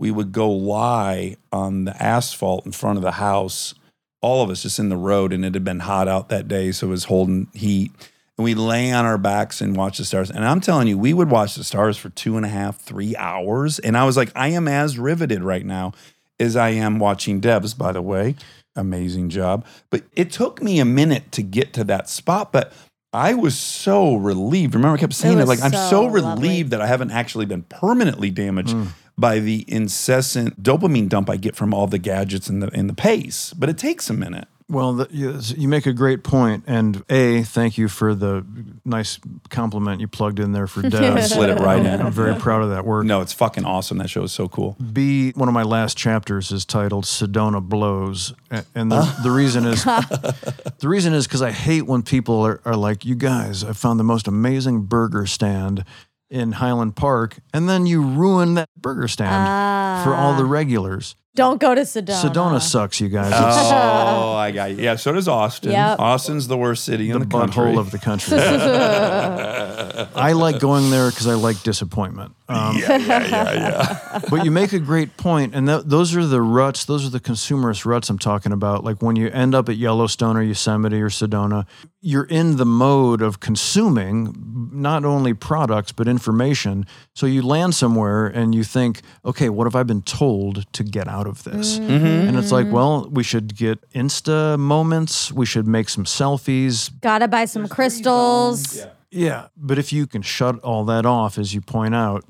we 0.00 0.10
would 0.10 0.32
go 0.32 0.50
lie 0.50 1.36
on 1.52 1.84
the 1.84 2.02
asphalt 2.02 2.64
in 2.64 2.72
front 2.72 2.96
of 2.96 3.02
the 3.02 3.12
house, 3.12 3.74
all 4.22 4.42
of 4.42 4.48
us 4.48 4.62
just 4.62 4.78
in 4.78 4.88
the 4.88 4.96
road, 4.96 5.30
and 5.30 5.44
it 5.44 5.52
had 5.52 5.62
been 5.62 5.80
hot 5.80 6.08
out 6.08 6.30
that 6.30 6.48
day, 6.48 6.72
so 6.72 6.86
it 6.86 6.90
was 6.90 7.04
holding 7.04 7.48
heat. 7.52 7.92
And 8.38 8.44
we'd 8.46 8.56
lay 8.56 8.90
on 8.92 9.04
our 9.04 9.18
backs 9.18 9.60
and 9.60 9.76
watch 9.76 9.98
the 9.98 10.06
stars. 10.06 10.30
And 10.30 10.42
I'm 10.42 10.62
telling 10.62 10.88
you, 10.88 10.96
we 10.96 11.12
would 11.12 11.30
watch 11.30 11.54
the 11.54 11.64
stars 11.64 11.98
for 11.98 12.08
two 12.08 12.38
and 12.38 12.46
a 12.46 12.48
half, 12.48 12.80
three 12.80 13.14
hours. 13.14 13.78
And 13.78 13.94
I 13.94 14.04
was 14.06 14.16
like, 14.16 14.32
I 14.34 14.48
am 14.48 14.66
as 14.66 14.98
riveted 14.98 15.42
right 15.42 15.66
now 15.66 15.92
as 16.38 16.56
I 16.56 16.70
am 16.70 16.98
watching 16.98 17.42
Devs, 17.42 17.76
by 17.76 17.92
the 17.92 18.00
way. 18.00 18.36
Amazing 18.74 19.28
job. 19.28 19.66
But 19.90 20.04
it 20.16 20.32
took 20.32 20.62
me 20.62 20.80
a 20.80 20.86
minute 20.86 21.30
to 21.32 21.42
get 21.42 21.74
to 21.74 21.84
that 21.84 22.08
spot. 22.08 22.52
But 22.52 22.72
I 23.12 23.34
was 23.34 23.58
so 23.58 24.14
relieved. 24.14 24.74
Remember, 24.74 24.96
I 24.96 25.00
kept 25.00 25.12
saying 25.12 25.36
it, 25.36 25.42
was 25.42 25.48
like, 25.48 25.62
I'm 25.62 25.72
so 25.72 25.90
so 25.90 26.02
lovely. 26.04 26.48
relieved 26.48 26.70
that 26.70 26.80
I 26.80 26.86
haven't 26.86 27.10
actually 27.10 27.44
been 27.44 27.64
permanently 27.64 28.30
damaged 28.30 28.74
mm. 28.74 28.88
By 29.20 29.38
the 29.38 29.64
incessant 29.68 30.62
dopamine 30.62 31.08
dump 31.08 31.28
I 31.28 31.36
get 31.36 31.54
from 31.54 31.74
all 31.74 31.86
the 31.86 31.98
gadgets 31.98 32.48
and 32.48 32.62
the 32.62 32.68
in 32.68 32.86
the 32.86 32.94
pace. 32.94 33.52
But 33.52 33.68
it 33.68 33.78
takes 33.78 34.10
a 34.10 34.14
minute. 34.14 34.48
Well, 34.70 34.92
the, 34.92 35.54
you 35.58 35.66
make 35.66 35.86
a 35.86 35.92
great 35.92 36.22
point, 36.22 36.62
and 36.68 37.02
a 37.10 37.42
thank 37.42 37.76
you 37.76 37.88
for 37.88 38.14
the 38.14 38.46
nice 38.84 39.18
compliment 39.48 40.00
you 40.00 40.06
plugged 40.06 40.38
in 40.38 40.52
there 40.52 40.68
for 40.68 40.82
Deb. 40.88 41.20
Slid 41.24 41.50
it 41.50 41.58
right 41.58 41.84
in. 41.84 42.00
I'm 42.00 42.12
very 42.12 42.36
proud 42.36 42.62
of 42.62 42.70
that 42.70 42.84
work. 42.84 43.04
No, 43.04 43.20
it's 43.20 43.32
fucking 43.32 43.64
awesome. 43.64 43.98
That 43.98 44.08
show 44.08 44.22
is 44.22 44.30
so 44.30 44.46
cool. 44.46 44.76
B, 44.92 45.32
one 45.32 45.48
of 45.48 45.54
my 45.54 45.64
last 45.64 45.96
chapters 45.96 46.52
is 46.52 46.64
titled 46.64 47.04
Sedona 47.04 47.60
Blows. 47.60 48.32
And 48.76 48.92
the, 48.92 49.12
the 49.24 49.32
reason 49.32 49.66
is 49.66 49.82
the 49.84 50.88
reason 50.88 51.14
is 51.14 51.26
because 51.26 51.42
I 51.42 51.50
hate 51.50 51.86
when 51.86 52.02
people 52.02 52.40
are, 52.46 52.60
are 52.64 52.76
like, 52.76 53.04
you 53.04 53.16
guys, 53.16 53.64
I 53.64 53.72
found 53.72 53.98
the 53.98 54.04
most 54.04 54.28
amazing 54.28 54.82
burger 54.82 55.26
stand 55.26 55.84
in 56.30 56.52
Highland 56.52 56.96
Park, 56.96 57.38
and 57.52 57.68
then 57.68 57.86
you 57.86 58.02
ruin 58.02 58.54
that 58.54 58.68
burger 58.76 59.08
stand 59.08 60.04
for 60.04 60.14
all 60.14 60.34
the 60.34 60.44
ah. 60.44 60.48
regulars. 60.48 61.16
Don't 61.36 61.60
go 61.60 61.76
to 61.76 61.82
Sedona. 61.82 62.22
Sedona 62.24 62.60
sucks, 62.60 63.00
you 63.00 63.08
guys. 63.08 63.28
It's 63.28 63.36
Oh, 63.36 64.32
I 64.32 64.50
got 64.50 64.72
you. 64.72 64.78
Yeah, 64.78 64.96
so 64.96 65.12
does 65.12 65.28
Austin. 65.28 65.70
Yep. 65.70 66.00
Austin's 66.00 66.48
the 66.48 66.56
worst 66.56 66.84
city 66.84 67.08
in 67.10 67.20
the 67.20 67.24
the, 67.24 67.30
country. 67.30 67.62
butthole 67.66 67.78
of 67.78 67.92
the 67.92 67.98
country. 67.98 68.36
I 70.16 70.32
like 70.32 70.58
going 70.58 70.90
there 70.90 71.08
because 71.10 71.28
I 71.28 71.34
like 71.34 71.62
disappointment. 71.62 72.34
Um, 72.48 72.76
yeah, 72.76 72.96
yeah, 72.96 73.26
yeah, 73.26 73.52
yeah. 73.52 74.20
but 74.30 74.44
you 74.44 74.50
make 74.50 74.72
a 74.72 74.80
great 74.80 75.16
point, 75.16 75.54
and 75.54 75.68
th- 75.68 75.82
those 75.84 76.16
are 76.16 76.26
the 76.26 76.42
ruts. 76.42 76.84
Those 76.84 77.06
are 77.06 77.10
the 77.10 77.20
consumerist 77.20 77.84
ruts 77.84 78.10
I'm 78.10 78.18
talking 78.18 78.50
about. 78.50 78.82
Like 78.82 79.00
when 79.00 79.14
you 79.14 79.28
end 79.28 79.54
up 79.54 79.68
at 79.68 79.76
Yellowstone 79.76 80.36
or 80.36 80.42
Yosemite 80.42 81.00
or 81.00 81.10
Sedona, 81.10 81.64
you're 82.00 82.24
in 82.24 82.56
the 82.56 82.66
mode 82.66 83.22
of 83.22 83.38
consuming 83.38 84.34
not 84.72 85.04
only 85.04 85.32
products 85.34 85.92
but 85.92 86.08
information. 86.08 86.86
So 87.14 87.26
you 87.26 87.42
land 87.42 87.74
somewhere 87.74 88.26
and 88.26 88.54
you 88.54 88.64
think, 88.64 89.02
okay, 89.24 89.48
what 89.48 89.64
have 89.66 89.76
I 89.76 89.82
been 89.84 90.02
told 90.02 90.70
to 90.72 90.82
get 90.82 91.06
out 91.06 91.19
of 91.26 91.44
this? 91.44 91.78
Mm-hmm. 91.78 92.28
And 92.28 92.36
it's 92.36 92.52
like, 92.52 92.66
mm-hmm. 92.66 92.74
well, 92.74 93.08
we 93.10 93.22
should 93.22 93.56
get 93.56 93.88
Insta 93.90 94.58
moments. 94.58 95.32
We 95.32 95.46
should 95.46 95.66
make 95.66 95.88
some 95.88 96.04
selfies. 96.04 96.90
Gotta 97.00 97.28
buy 97.28 97.44
some 97.44 97.68
crystals. 97.68 98.78
Yeah, 99.10 99.48
but 99.56 99.78
if 99.78 99.92
you 99.92 100.06
can 100.06 100.22
shut 100.22 100.58
all 100.60 100.84
that 100.84 101.04
off, 101.04 101.38
as 101.38 101.52
you 101.52 101.60
point 101.60 101.94
out, 101.94 102.24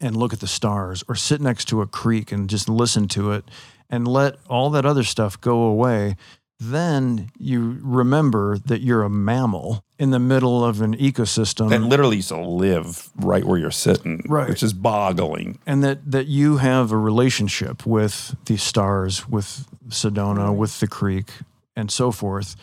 and 0.00 0.16
look 0.16 0.32
at 0.32 0.40
the 0.40 0.46
stars, 0.46 1.02
or 1.08 1.14
sit 1.14 1.40
next 1.40 1.66
to 1.66 1.80
a 1.82 1.86
creek 1.86 2.32
and 2.32 2.48
just 2.48 2.68
listen 2.68 3.08
to 3.08 3.32
it, 3.32 3.44
and 3.88 4.06
let 4.06 4.36
all 4.48 4.70
that 4.70 4.86
other 4.86 5.02
stuff 5.02 5.40
go 5.40 5.62
away, 5.62 6.16
then 6.60 7.30
you 7.38 7.78
remember 7.82 8.58
that 8.58 8.82
you're 8.82 9.02
a 9.02 9.08
mammal 9.10 9.82
in 9.98 10.10
the 10.10 10.18
middle 10.18 10.62
of 10.64 10.80
an 10.82 10.94
ecosystem. 10.96 11.70
that 11.70 11.80
literally 11.82 12.16
used 12.16 12.28
to 12.28 12.40
live 12.40 13.08
right 13.16 13.44
where 13.44 13.58
you're 13.58 13.70
sitting, 13.70 14.22
Right. 14.28 14.48
which 14.48 14.62
is 14.62 14.72
boggling. 14.74 15.58
and 15.66 15.82
that 15.82 16.10
that 16.10 16.26
you 16.26 16.58
have 16.58 16.92
a 16.92 16.96
relationship 16.98 17.86
with 17.86 18.36
the 18.44 18.56
stars, 18.56 19.28
with 19.28 19.66
Sedona, 19.88 20.54
with 20.54 20.80
the 20.80 20.86
creek, 20.86 21.30
and 21.74 21.90
so 21.90 22.12
forth. 22.12 22.56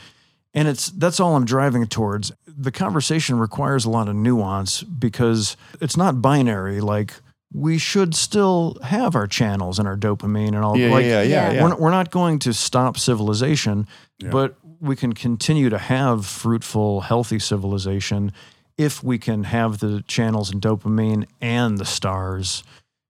And 0.54 0.68
it's 0.68 0.90
that's 0.92 1.20
all 1.20 1.36
I'm 1.36 1.46
driving 1.46 1.86
towards. 1.88 2.32
The 2.48 2.72
conversation 2.72 3.38
requires 3.40 3.86
a 3.86 3.90
lot 3.90 4.08
of 4.08 4.16
nuance 4.16 4.82
because 4.84 5.58
it's 5.82 5.98
not 5.98 6.22
binary. 6.22 6.82
Like 6.82 7.14
we 7.54 7.78
should 7.78 8.14
still 8.14 8.78
have 8.84 9.16
our 9.16 9.28
channels 9.28 9.80
and 9.80 9.88
our 9.88 9.98
dopamine 9.98 10.50
and 10.50 10.58
all. 10.58 10.78
Yeah, 10.78 10.90
like, 10.92 11.06
yeah, 11.06 11.22
yeah, 11.22 11.52
Yeah. 11.52 11.52
yeah. 11.54 11.64
We're, 11.64 11.76
we're 11.76 11.92
not 11.92 12.12
going 12.12 12.40
to 12.40 12.54
stop 12.54 12.98
civilization, 12.98 13.88
but 14.32 14.56
we 14.80 14.96
can 14.96 15.14
continue 15.14 15.70
to 15.70 15.78
have 15.78 16.26
fruitful, 16.26 17.02
healthy 17.02 17.40
civilization 17.40 18.32
if 18.78 19.04
we 19.04 19.18
can 19.18 19.46
have 19.46 19.80
the 19.80 20.04
channels 20.08 20.52
and 20.52 20.62
dopamine 20.62 21.26
and 21.42 21.78
the 21.78 21.86
stars 21.86 22.64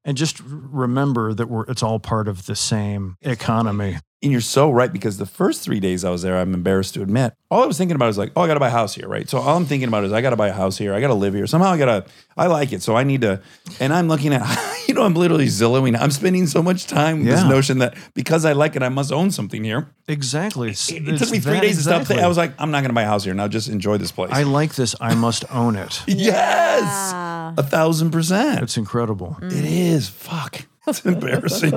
and 0.07 0.15
just 0.15 0.39
remember 0.47 1.33
that 1.33 1.49
we're 1.49 1.65
it's 1.65 1.83
all 1.83 1.99
part 1.99 2.29
of 2.29 2.45
the 2.45 2.55
same 2.55 3.17
economy. 3.21 3.97
And 4.23 4.31
you're 4.31 4.41
so 4.41 4.71
right 4.71 4.91
because 4.91 5.17
the 5.19 5.27
first 5.27 5.61
three 5.61 5.79
days 5.79 6.03
I 6.03 6.09
was 6.09 6.23
there, 6.23 6.39
I'm 6.39 6.55
embarrassed 6.55 6.95
to 6.95 7.03
admit, 7.03 7.33
all 7.51 7.61
I 7.61 7.67
was 7.67 7.77
thinking 7.77 7.93
about 7.93 8.09
is 8.09 8.17
like, 8.17 8.31
oh, 8.35 8.41
I 8.41 8.47
got 8.47 8.55
to 8.55 8.59
buy 8.59 8.69
a 8.69 8.71
house 8.71 8.95
here, 8.95 9.07
right? 9.07 9.29
So 9.29 9.37
all 9.37 9.55
I'm 9.55 9.65
thinking 9.65 9.87
about 9.87 10.05
is 10.05 10.11
I 10.11 10.21
got 10.21 10.31
to 10.31 10.35
buy 10.35 10.47
a 10.47 10.53
house 10.53 10.75
here. 10.75 10.95
I 10.95 10.99
got 10.99 11.09
to 11.09 11.13
live 11.13 11.35
here. 11.35 11.45
Somehow 11.45 11.69
I 11.69 11.77
got 11.77 11.85
to, 11.85 12.11
I 12.35 12.47
like 12.47 12.73
it. 12.73 12.81
So 12.81 12.95
I 12.95 13.03
need 13.03 13.21
to, 13.21 13.41
and 13.79 13.93
I'm 13.93 14.07
looking 14.07 14.33
at, 14.33 14.41
you 14.87 14.95
know, 14.95 15.03
I'm 15.03 15.13
literally 15.13 15.45
Zillowing. 15.45 15.95
I'm 15.99 16.09
spending 16.09 16.47
so 16.47 16.63
much 16.63 16.87
time 16.87 17.19
with 17.19 17.27
this 17.27 17.43
notion 17.43 17.77
that 17.77 17.95
because 18.15 18.43
I 18.43 18.53
like 18.53 18.75
it, 18.75 18.81
I 18.81 18.89
must 18.89 19.11
own 19.11 19.29
something 19.29 19.63
here. 19.63 19.87
Exactly. 20.07 20.69
It's- 20.69 20.91
It, 20.91 21.07
it 21.07 21.19
took 21.19 21.29
me 21.29 21.37
three 21.39 21.53
that 21.53 21.61
days 21.61 21.77
to 21.77 21.83
stop. 21.83 22.07
Thinking. 22.07 22.25
I 22.25 22.27
was 22.27 22.37
like, 22.37 22.53
I'm 22.57 22.71
not 22.71 22.79
going 22.79 22.89
to 22.89 22.93
buy 22.95 23.03
a 23.03 23.07
house 23.07 23.23
here. 23.23 23.35
Now 23.35 23.47
just 23.47 23.69
enjoy 23.69 23.97
this 23.97 24.11
place. 24.11 24.31
I 24.33 24.41
like 24.43 24.73
this. 24.73 24.95
I 24.99 25.13
must 25.13 25.45
own 25.51 25.75
it. 25.75 26.01
yes. 26.07 27.13
A 27.55 27.63
thousand 27.63 28.09
percent. 28.09 28.63
It's 28.63 28.77
incredible. 28.77 29.37
It 29.43 29.53
is. 29.63 30.09
Fuck. 30.09 30.65
It's 30.87 31.05
embarrassing. 31.05 31.71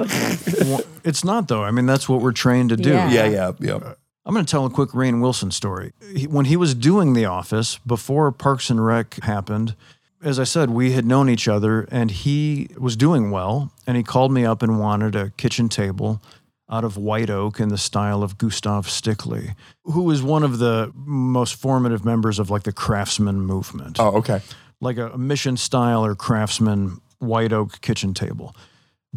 Well, 0.68 0.80
it's 1.04 1.24
not 1.24 1.48
though. 1.48 1.64
I 1.64 1.70
mean, 1.70 1.86
that's 1.86 2.08
what 2.08 2.20
we're 2.20 2.32
trained 2.32 2.70
to 2.70 2.76
do. 2.76 2.90
Yeah. 2.90 3.10
yeah, 3.10 3.26
yeah, 3.26 3.52
yeah. 3.60 3.94
I'm 4.26 4.34
going 4.34 4.44
to 4.44 4.50
tell 4.50 4.66
a 4.66 4.70
quick 4.70 4.90
Rainn 4.90 5.20
Wilson 5.20 5.50
story. 5.50 5.92
He, 6.14 6.26
when 6.26 6.44
he 6.44 6.56
was 6.56 6.74
doing 6.74 7.14
The 7.14 7.24
Office, 7.24 7.78
before 7.86 8.30
Parks 8.32 8.70
and 8.70 8.84
Rec 8.84 9.14
happened, 9.22 9.74
as 10.22 10.38
I 10.38 10.44
said, 10.44 10.70
we 10.70 10.92
had 10.92 11.06
known 11.06 11.28
each 11.30 11.48
other 11.48 11.88
and 11.90 12.10
he 12.10 12.68
was 12.78 12.96
doing 12.96 13.30
well. 13.30 13.72
And 13.86 13.96
he 13.96 14.02
called 14.02 14.30
me 14.30 14.44
up 14.44 14.62
and 14.62 14.78
wanted 14.78 15.16
a 15.16 15.30
kitchen 15.30 15.68
table 15.70 16.20
out 16.68 16.84
of 16.84 16.96
white 16.96 17.30
oak 17.30 17.58
in 17.58 17.70
the 17.70 17.78
style 17.78 18.22
of 18.22 18.38
Gustav 18.38 18.86
Stickley, 18.86 19.54
who 19.84 20.02
was 20.02 20.22
one 20.22 20.44
of 20.44 20.58
the 20.58 20.92
most 20.94 21.54
formative 21.56 22.04
members 22.04 22.38
of 22.38 22.48
like 22.50 22.62
the 22.62 22.72
craftsman 22.72 23.40
movement 23.40 23.98
Oh, 23.98 24.18
okay. 24.18 24.40
like 24.80 24.98
a 24.98 25.16
mission 25.18 25.56
style 25.56 26.04
or 26.04 26.14
craftsman 26.14 27.00
white 27.18 27.52
oak 27.52 27.80
kitchen 27.80 28.14
table. 28.14 28.54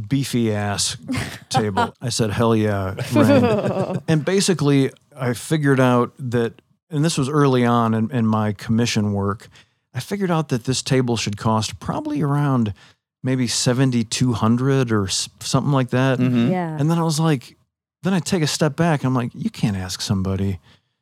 Beefy 0.08 0.52
ass 0.54 0.98
table. 1.50 1.94
I 2.02 2.10
said, 2.10 2.32
hell 2.32 2.56
yeah. 2.56 2.96
Rainn. 2.96 4.02
and 4.08 4.26
basically, 4.26 4.92
I 5.16 5.34
figured 5.34 5.80
out 5.80 6.14
that, 6.18 6.62
and 6.90 7.06
this 7.06 7.18
was 7.18 7.30
early 7.30 7.66
on 7.66 7.94
in, 7.94 8.10
in 8.12 8.26
my 8.26 8.54
commission 8.54 9.14
work, 9.14 9.48
I 9.94 10.00
figured 10.00 10.32
out 10.32 10.50
that 10.50 10.64
this 10.64 10.82
table 10.82 11.18
should 11.18 11.38
cost 11.38 11.80
probably 11.80 12.22
around 12.22 12.74
maybe 13.22 13.48
7,200 13.48 14.92
or 14.92 15.08
something 15.08 15.72
like 15.72 15.92
that. 15.92 16.20
Mhm. 16.20 16.50
Yeah. 16.50 16.76
And 16.78 16.90
then 16.90 16.98
I 16.98 17.04
was 17.04 17.20
like, 17.20 17.56
then 18.02 18.14
I 18.14 18.20
take 18.20 18.42
a 18.44 18.48
step 18.48 18.76
back. 18.76 19.04
I'm 19.04 19.14
like, 19.14 19.32
you 19.34 19.50
can't 19.50 19.78
ask 19.78 20.02
somebody 20.02 20.60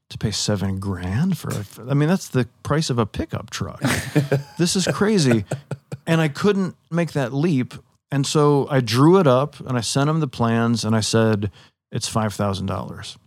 to 0.09 0.17
pay 0.17 0.31
seven 0.31 0.79
grand 0.79 1.37
for 1.37 1.49
a, 1.49 1.65
I 1.89 1.93
mean, 1.93 2.09
that's 2.09 2.27
the 2.27 2.47
price 2.63 2.89
of 2.89 2.99
a 2.99 3.05
pickup 3.05 3.49
truck. 3.49 3.81
this 4.57 4.75
is 4.75 4.85
crazy. 4.87 5.45
And 6.05 6.19
I 6.19 6.27
couldn't 6.27 6.75
make 6.91 7.13
that 7.13 7.33
leap. 7.33 7.73
And 8.11 8.27
so 8.27 8.67
I 8.69 8.81
drew 8.81 9.19
it 9.19 9.27
up 9.27 9.59
and 9.61 9.77
I 9.77 9.81
sent 9.81 10.09
him 10.09 10.19
the 10.19 10.27
plans 10.27 10.83
and 10.83 10.95
I 10.95 10.99
said, 10.99 11.49
it's 11.91 12.11
$5,000. 12.11 13.17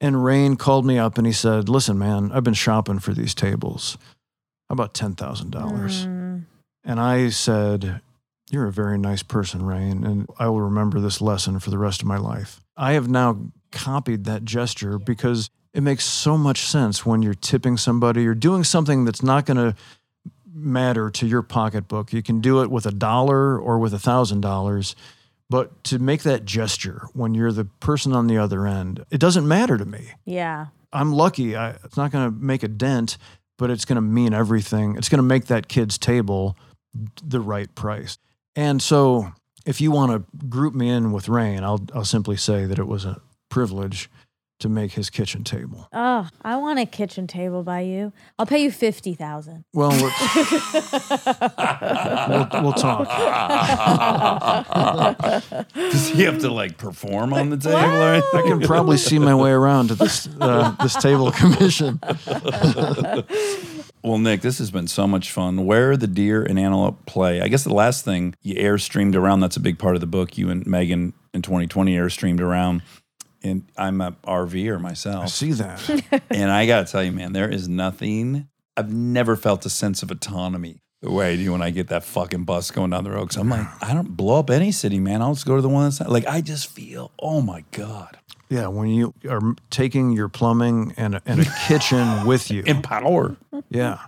And 0.00 0.16
Rainn 0.16 0.58
called 0.58 0.86
me 0.86 0.98
up 0.98 1.18
and 1.18 1.26
he 1.26 1.32
said, 1.32 1.68
listen, 1.68 1.98
man, 1.98 2.30
I've 2.32 2.44
been 2.44 2.54
shopping 2.54 3.00
for 3.00 3.12
these 3.12 3.34
tables. 3.34 3.98
How 4.68 4.74
about 4.74 4.94
$10,000? 4.94 5.50
Mm. 5.50 6.44
And 6.84 7.00
I 7.00 7.28
said, 7.28 8.00
You're 8.50 8.66
a 8.66 8.72
very 8.72 8.98
nice 8.98 9.22
person, 9.22 9.60
Rainn, 9.60 10.06
and 10.06 10.26
I 10.38 10.48
will 10.48 10.62
remember 10.62 11.00
this 11.00 11.20
lesson 11.20 11.58
for 11.58 11.70
the 11.70 11.78
rest 11.78 12.00
of 12.00 12.08
my 12.08 12.16
life. 12.16 12.60
I 12.76 12.92
have 12.92 13.08
now 13.08 13.50
copied 13.72 14.24
that 14.24 14.44
gesture 14.44 14.98
because 14.98 15.50
it 15.74 15.82
makes 15.82 16.04
so 16.04 16.38
much 16.38 16.62
sense 16.62 17.04
when 17.04 17.20
you're 17.20 17.34
tipping 17.34 17.76
somebody, 17.76 18.22
you're 18.22 18.34
doing 18.34 18.64
something 18.64 19.04
that's 19.04 19.22
not 19.22 19.44
going 19.44 19.58
to 19.58 19.74
matter 20.58 21.10
to 21.10 21.26
your 21.26 21.42
pocketbook. 21.42 22.12
You 22.12 22.22
can 22.22 22.40
do 22.40 22.62
it 22.62 22.70
with 22.70 22.86
a 22.86 22.90
dollar 22.90 23.58
or 23.58 23.78
with 23.78 23.94
a 23.94 23.98
thousand 23.98 24.40
dollars. 24.40 24.96
But 25.50 25.82
to 25.84 25.98
make 25.98 26.22
that 26.24 26.44
gesture 26.44 27.08
when 27.14 27.34
you're 27.34 27.52
the 27.52 27.64
person 27.64 28.12
on 28.12 28.26
the 28.26 28.36
other 28.36 28.66
end, 28.66 29.04
it 29.10 29.18
doesn't 29.18 29.48
matter 29.48 29.78
to 29.78 29.84
me. 29.84 30.08
Yeah. 30.24 30.66
I'm 30.92 31.12
lucky. 31.12 31.56
I, 31.56 31.70
it's 31.84 31.96
not 31.96 32.12
going 32.12 32.30
to 32.30 32.36
make 32.36 32.62
a 32.62 32.68
dent, 32.68 33.16
but 33.56 33.70
it's 33.70 33.84
going 33.84 33.96
to 33.96 34.02
mean 34.02 34.34
everything. 34.34 34.96
It's 34.96 35.08
going 35.08 35.18
to 35.18 35.22
make 35.22 35.46
that 35.46 35.68
kid's 35.68 35.96
table 35.96 36.56
the 37.22 37.40
right 37.40 37.74
price. 37.74 38.18
And 38.56 38.82
so, 38.82 39.32
if 39.66 39.80
you 39.80 39.90
want 39.90 40.12
to 40.12 40.46
group 40.46 40.74
me 40.74 40.88
in 40.88 41.12
with 41.12 41.26
Rainn, 41.26 41.62
I'll 41.62 41.80
I'll 41.94 42.04
simply 42.04 42.36
say 42.36 42.64
that 42.64 42.78
it 42.78 42.86
was 42.86 43.04
a 43.04 43.20
privilege 43.50 44.10
to 44.60 44.68
make 44.68 44.92
his 44.92 45.10
kitchen 45.10 45.44
table. 45.44 45.88
Oh, 45.92 46.28
I 46.42 46.56
want 46.56 46.78
a 46.78 46.86
kitchen 46.86 47.26
table 47.26 47.62
by 47.62 47.80
you. 47.80 48.12
I'll 48.38 48.46
pay 48.46 48.62
you 48.62 48.70
fifty 48.72 49.14
thousand. 49.14 49.64
Well, 49.72 49.90
let's- 50.02 50.34
we'll, 52.28 52.48
we'll 52.62 52.72
talk. 52.72 53.08
Does 55.74 56.08
he 56.08 56.22
have 56.24 56.38
to 56.40 56.50
like 56.50 56.76
perform 56.78 57.32
on 57.32 57.50
the 57.50 57.56
table? 57.56 57.76
Or? 57.78 58.38
I 58.38 58.42
can 58.42 58.60
probably 58.60 58.96
see 58.98 59.18
my 59.18 59.34
way 59.34 59.50
around 59.50 59.88
to 59.88 59.94
this 59.94 60.28
uh, 60.40 60.74
this 60.82 60.94
table 60.94 61.32
commission. 61.32 62.00
Well, 64.00 64.18
Nick, 64.18 64.42
this 64.42 64.58
has 64.58 64.70
been 64.70 64.86
so 64.86 65.08
much 65.08 65.32
fun. 65.32 65.66
Where 65.66 65.96
the 65.96 66.06
deer 66.06 66.42
and 66.44 66.56
antelope 66.58 67.04
play. 67.04 67.40
I 67.42 67.48
guess 67.48 67.64
the 67.64 67.74
last 67.74 68.04
thing 68.04 68.34
you 68.42 68.54
air 68.56 68.78
streamed 68.78 69.16
around. 69.16 69.40
That's 69.40 69.56
a 69.56 69.60
big 69.60 69.76
part 69.78 69.96
of 69.96 70.00
the 70.00 70.06
book. 70.06 70.38
You 70.38 70.50
and 70.50 70.64
Megan 70.66 71.12
in 71.34 71.42
2020 71.42 71.96
air 71.96 72.08
streamed 72.08 72.40
around. 72.40 72.82
And 73.48 73.64
I'm 73.76 74.00
a 74.00 74.12
RVer 74.24 74.80
myself. 74.80 75.16
I 75.16 75.20
myself. 75.20 75.80
see 75.84 76.00
that. 76.10 76.22
and 76.30 76.50
I 76.50 76.66
got 76.66 76.86
to 76.86 76.92
tell 76.92 77.02
you, 77.02 77.12
man, 77.12 77.32
there 77.32 77.48
is 77.50 77.68
nothing. 77.68 78.48
I've 78.76 78.92
never 78.92 79.34
felt 79.36 79.66
a 79.66 79.70
sense 79.70 80.02
of 80.02 80.10
autonomy 80.10 80.82
the 81.02 81.10
way 81.10 81.32
I 81.32 81.36
do 81.36 81.52
when 81.52 81.62
I 81.62 81.70
get 81.70 81.88
that 81.88 82.04
fucking 82.04 82.44
bus 82.44 82.70
going 82.70 82.90
down 82.90 83.04
the 83.04 83.10
road. 83.10 83.22
Because 83.22 83.36
I'm 83.36 83.48
like, 83.48 83.66
I 83.82 83.94
don't 83.94 84.16
blow 84.16 84.38
up 84.38 84.50
any 84.50 84.72
city, 84.72 84.98
man. 85.00 85.22
I'll 85.22 85.34
just 85.34 85.46
go 85.46 85.56
to 85.56 85.62
the 85.62 85.68
one 85.68 85.84
that's 85.84 86.00
like, 86.00 86.26
I 86.26 86.40
just 86.40 86.66
feel, 86.68 87.12
oh 87.20 87.40
my 87.40 87.64
God, 87.72 88.18
Yeah, 88.48 88.66
when 88.68 88.88
you 88.90 89.14
are 89.28 89.40
taking 89.70 90.10
your 90.12 90.28
plumbing 90.28 90.94
and 90.96 91.14
a, 91.16 91.22
and 91.26 91.40
a 91.40 91.46
kitchen 91.66 92.26
with 92.26 92.50
you. 92.52 92.62
empower. 92.66 93.36
Yeah, 93.70 93.98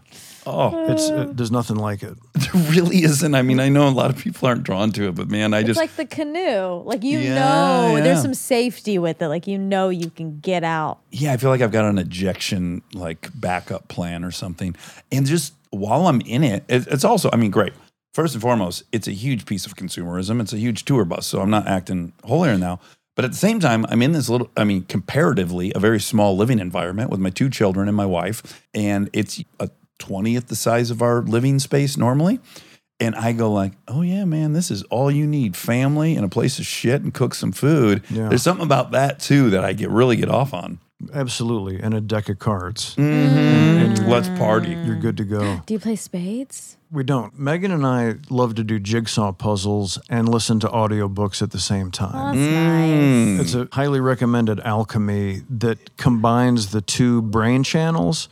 Oh, 0.46 0.90
it's 0.92 1.10
uh, 1.10 1.28
there's 1.32 1.50
nothing 1.50 1.76
like 1.76 2.02
it. 2.02 2.16
there 2.34 2.62
really 2.70 3.02
isn't. 3.02 3.34
I 3.34 3.42
mean, 3.42 3.60
I 3.60 3.68
know 3.68 3.86
a 3.86 3.90
lot 3.90 4.10
of 4.10 4.16
people 4.16 4.48
aren't 4.48 4.62
drawn 4.62 4.90
to 4.92 5.08
it, 5.08 5.14
but 5.14 5.28
man, 5.30 5.52
I 5.52 5.58
It's 5.60 5.68
just, 5.68 5.78
like 5.80 5.94
the 5.96 6.06
canoe. 6.06 6.82
Like 6.84 7.02
you 7.04 7.18
Yeah, 7.18 7.34
know, 7.34 7.96
yeah. 7.96 8.02
there's 8.02 8.22
some 8.22 8.34
safety 8.34 8.98
with 8.98 9.20
it. 9.20 9.28
Like 9.28 9.46
you 9.46 9.58
know, 9.58 9.88
you 9.90 10.10
can 10.10 10.40
get 10.40 10.64
out. 10.64 10.98
yeah, 11.10 11.32
I 11.32 11.36
feel 11.36 11.50
like 11.50 11.60
I've 11.60 11.72
got 11.72 11.84
an 11.84 11.98
ejection 11.98 12.82
like 12.94 13.28
backup 13.34 13.88
plan 13.88 14.24
or 14.24 14.30
something. 14.30 14.74
And 15.12 15.26
just 15.26 15.54
while 15.70 16.06
I'm 16.06 16.20
in 16.22 16.42
it, 16.42 16.64
it 16.68 16.86
it's 16.88 17.04
also, 17.04 17.28
I 17.32 17.36
mean, 17.36 17.50
great. 17.50 17.72
First 18.14 18.34
and 18.34 18.42
foremost, 18.42 18.82
it's 18.92 19.06
a 19.06 19.12
huge 19.12 19.46
piece 19.46 19.66
of 19.66 19.76
consumerism. 19.76 20.40
It's 20.40 20.52
a 20.52 20.58
huge 20.58 20.84
tour 20.84 21.04
bus. 21.04 21.26
So 21.26 21.40
I'm 21.40 21.50
not 21.50 21.66
acting 21.68 22.12
holier 22.24 22.58
now. 22.58 22.80
But 23.14 23.24
at 23.24 23.32
the 23.32 23.36
same 23.36 23.60
time, 23.60 23.84
I'm 23.88 24.00
in 24.02 24.12
this 24.12 24.28
little, 24.30 24.50
I 24.56 24.64
mean, 24.64 24.84
comparatively, 24.84 25.72
a 25.74 25.78
very 25.78 26.00
small 26.00 26.36
living 26.36 26.58
environment 26.58 27.10
with 27.10 27.20
my 27.20 27.28
two 27.30 27.50
children 27.50 27.86
and 27.86 27.96
my 27.96 28.06
wife. 28.06 28.64
And 28.72 29.10
it's 29.12 29.42
a 29.58 29.68
20th 30.00 30.46
the 30.46 30.56
size 30.56 30.90
of 30.90 31.02
our 31.02 31.22
living 31.22 31.58
space 31.60 31.96
normally. 31.96 32.40
And 32.98 33.14
I 33.14 33.32
go 33.32 33.50
like, 33.50 33.72
oh 33.88 34.02
yeah, 34.02 34.24
man, 34.26 34.52
this 34.52 34.70
is 34.70 34.82
all 34.84 35.10
you 35.10 35.26
need: 35.26 35.56
family 35.56 36.16
and 36.16 36.24
a 36.24 36.28
place 36.28 36.56
to 36.56 36.64
shit 36.64 37.00
and 37.00 37.14
cook 37.14 37.34
some 37.34 37.52
food. 37.52 38.02
Yeah. 38.10 38.28
There's 38.28 38.42
something 38.42 38.66
about 38.66 38.90
that 38.90 39.20
too 39.20 39.50
that 39.50 39.64
I 39.64 39.72
get 39.72 39.88
really 39.88 40.16
get 40.16 40.28
off 40.28 40.52
on. 40.52 40.80
Absolutely, 41.14 41.80
and 41.80 41.94
a 41.94 42.00
deck 42.02 42.28
of 42.28 42.38
cards. 42.38 42.94
Mm-hmm. 42.96 44.06
Let's 44.06 44.28
party. 44.38 44.72
You're 44.72 44.96
good 44.96 45.16
to 45.16 45.24
go. 45.24 45.62
Do 45.64 45.72
you 45.72 45.80
play 45.80 45.96
spades? 45.96 46.76
We 46.92 47.04
don't. 47.04 47.38
Megan 47.38 47.70
and 47.70 47.86
I 47.86 48.16
love 48.30 48.56
to 48.56 48.64
do 48.64 48.80
jigsaw 48.80 49.30
puzzles 49.32 49.98
and 50.08 50.28
listen 50.28 50.58
to 50.60 50.68
audiobooks 50.68 51.40
at 51.40 51.52
the 51.52 51.60
same 51.60 51.86
Oh, 51.88 51.90
time. 51.90 52.36
that's 52.36 52.52
nice. 52.52 53.40
It's 53.40 53.54
a 53.54 53.68
highly 53.74 54.00
recommended 54.00 54.58
alchemy 54.60 55.42
that 55.50 55.96
combines 55.96 56.72
the 56.72 56.80
two 56.80 57.22
brain 57.22 57.62
channels 57.62 58.28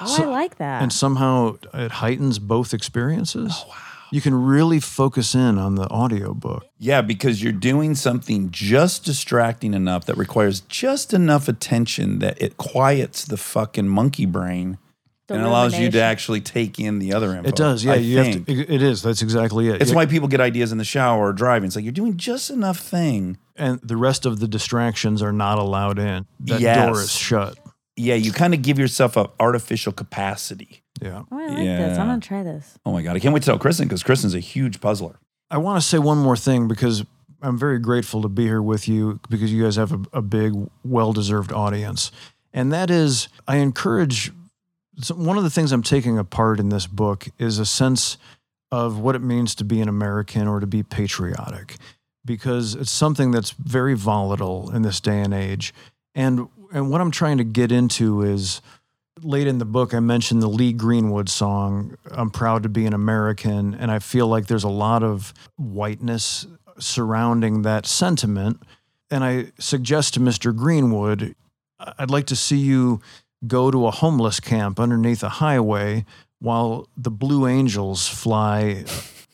Oh, 0.00 0.16
I 0.22 0.24
like 0.24 0.56
that. 0.58 0.82
and 0.82 0.92
somehow 0.92 1.56
it 1.72 1.92
heightens 1.92 2.40
both 2.40 2.74
experiences. 2.74 3.52
Oh, 3.64 3.68
wow. 3.68 3.74
You 4.10 4.20
can 4.20 4.34
really 4.44 4.78
focus 4.80 5.34
in 5.34 5.58
on 5.58 5.74
the 5.76 5.88
audiobook. 5.90 6.64
Yeah, 6.78 7.00
because 7.00 7.42
you're 7.42 7.52
doing 7.52 7.94
something 7.96 8.50
just 8.50 9.04
distracting 9.04 9.72
enough 9.74 10.04
that 10.06 10.16
requires 10.16 10.60
just 10.62 11.12
enough 11.14 11.48
attention 11.48 12.18
that 12.20 12.40
it 12.40 12.56
quiets 12.56 13.24
the 13.24 13.36
fucking 13.36 13.88
monkey 13.88 14.26
brain 14.26 14.78
The 15.26 15.34
and 15.34 15.44
allows 15.44 15.78
you 15.78 15.90
to 15.90 16.00
actually 16.02 16.42
take 16.42 16.78
in 16.78 16.98
the 16.98 17.14
other 17.14 17.34
info. 17.34 17.48
It 17.48 17.56
does, 17.56 17.82
yeah. 17.84 17.92
I 17.92 17.96
you 17.96 18.22
think. 18.22 18.48
have 18.48 18.56
to. 18.58 18.74
It 18.74 18.82
is. 18.82 19.02
That's 19.02 19.22
exactly 19.22 19.68
it. 19.68 19.80
It's 19.80 19.90
Yeah, 19.90 19.96
why 19.96 20.06
people 20.06 20.28
get 20.28 20.40
ideas 20.40 20.70
in 20.70 20.76
the 20.78 20.84
shower 20.84 21.28
or 21.28 21.32
driving. 21.32 21.66
It's 21.68 21.76
like 21.76 21.84
you're 21.84 21.92
doing 21.92 22.16
just 22.18 22.50
enough 22.50 22.78
thing. 22.78 23.38
and 23.56 23.80
the 23.82 23.96
rest 23.96 24.26
of 24.26 24.40
the 24.40 24.48
distractions 24.48 25.22
are 25.22 25.32
not 25.32 25.58
allowed 25.58 25.98
in. 25.98 26.26
That 26.40 26.60
Yes. 26.60 26.86
door 26.88 27.00
is 27.00 27.12
shut. 27.12 27.58
Yeah, 27.96 28.16
you 28.16 28.32
kind 28.32 28.52
of 28.52 28.62
give 28.62 28.78
yourself 28.78 29.16
an 29.16 29.26
artificial 29.38 29.92
capacity. 29.92 30.82
Yeah. 31.00 31.22
Oh, 31.30 31.38
I 31.38 31.46
like 31.46 31.56
this. 31.58 31.98
I'm 31.98 32.08
gonna 32.08 32.20
try 32.20 32.42
this. 32.42 32.76
Oh 32.84 32.92
my 32.92 33.00
god, 33.02 33.16
I 33.16 33.20
can't 33.20 33.32
wait 33.32 33.44
to 33.44 33.46
tell 33.46 33.58
Kristen 33.58 33.86
because 33.88 34.02
Kristen's 34.02 34.34
a 34.34 34.40
huge 34.40 34.80
puzzler. 34.80 35.18
I 35.50 35.58
want 35.58 35.80
to 35.80 35.86
say 35.88 35.98
one 35.98 36.18
more 36.18 36.36
thing 36.36 36.66
because 36.68 37.04
I'm 37.40 37.56
very 37.58 37.78
grateful 37.78 38.20
to 38.22 38.28
be 38.28 38.42
here 38.44 38.60
with 38.62 38.88
you 38.88 39.20
because 39.30 39.52
you 39.52 39.62
guys 39.62 39.76
have 39.76 39.92
a, 39.92 40.00
a 40.14 40.22
big, 40.22 40.52
well 40.84 41.12
deserved 41.12 41.52
audience. 41.52 42.10
And 42.52 42.72
that 42.72 42.90
is, 42.90 43.28
I 43.46 43.56
encourage 43.56 44.32
so 45.00 45.14
one 45.14 45.36
of 45.36 45.44
the 45.44 45.50
things 45.50 45.72
I'm 45.72 45.82
taking 45.82 46.18
apart 46.18 46.60
in 46.60 46.68
this 46.68 46.86
book 46.86 47.28
is 47.38 47.58
a 47.58 47.66
sense 47.66 48.16
of 48.70 48.98
what 48.98 49.14
it 49.14 49.22
means 49.22 49.54
to 49.56 49.64
be 49.64 49.80
an 49.80 49.88
American 49.88 50.48
or 50.48 50.60
to 50.60 50.66
be 50.66 50.82
patriotic 50.82 51.76
because 52.24 52.74
it's 52.74 52.90
something 52.90 53.30
that's 53.30 53.50
very 53.50 53.94
volatile 53.94 54.70
in 54.74 54.82
this 54.82 55.00
day 55.00 55.20
and 55.20 55.34
age. 55.34 55.74
And 56.14 56.48
and 56.72 56.90
what 56.90 57.00
I'm 57.00 57.10
trying 57.10 57.38
to 57.38 57.44
get 57.44 57.70
into 57.70 58.22
is 58.22 58.60
late 59.22 59.46
in 59.46 59.58
the 59.58 59.64
book 59.64 59.94
I 59.94 60.00
mentioned 60.00 60.42
the 60.42 60.48
Lee 60.48 60.72
Greenwood 60.72 61.28
song 61.28 61.96
I'm 62.10 62.30
proud 62.30 62.62
to 62.64 62.68
be 62.68 62.84
an 62.86 62.94
American 62.94 63.74
and 63.74 63.90
I 63.90 64.00
feel 64.00 64.26
like 64.26 64.46
there's 64.46 64.64
a 64.64 64.68
lot 64.68 65.02
of 65.02 65.32
whiteness 65.56 66.46
surrounding 66.78 67.62
that 67.62 67.86
sentiment 67.86 68.60
and 69.10 69.22
I 69.22 69.52
suggest 69.58 70.14
to 70.14 70.20
Mr. 70.20 70.54
Greenwood 70.54 71.36
I'd 71.78 72.10
like 72.10 72.26
to 72.26 72.36
see 72.36 72.56
you 72.56 73.00
go 73.46 73.70
to 73.70 73.86
a 73.86 73.90
homeless 73.90 74.40
camp 74.40 74.78
underneath 74.80 75.22
a 75.22 75.28
highway 75.28 76.04
while 76.40 76.88
the 76.96 77.10
Blue 77.10 77.46
Angels 77.46 78.06
fly 78.08 78.84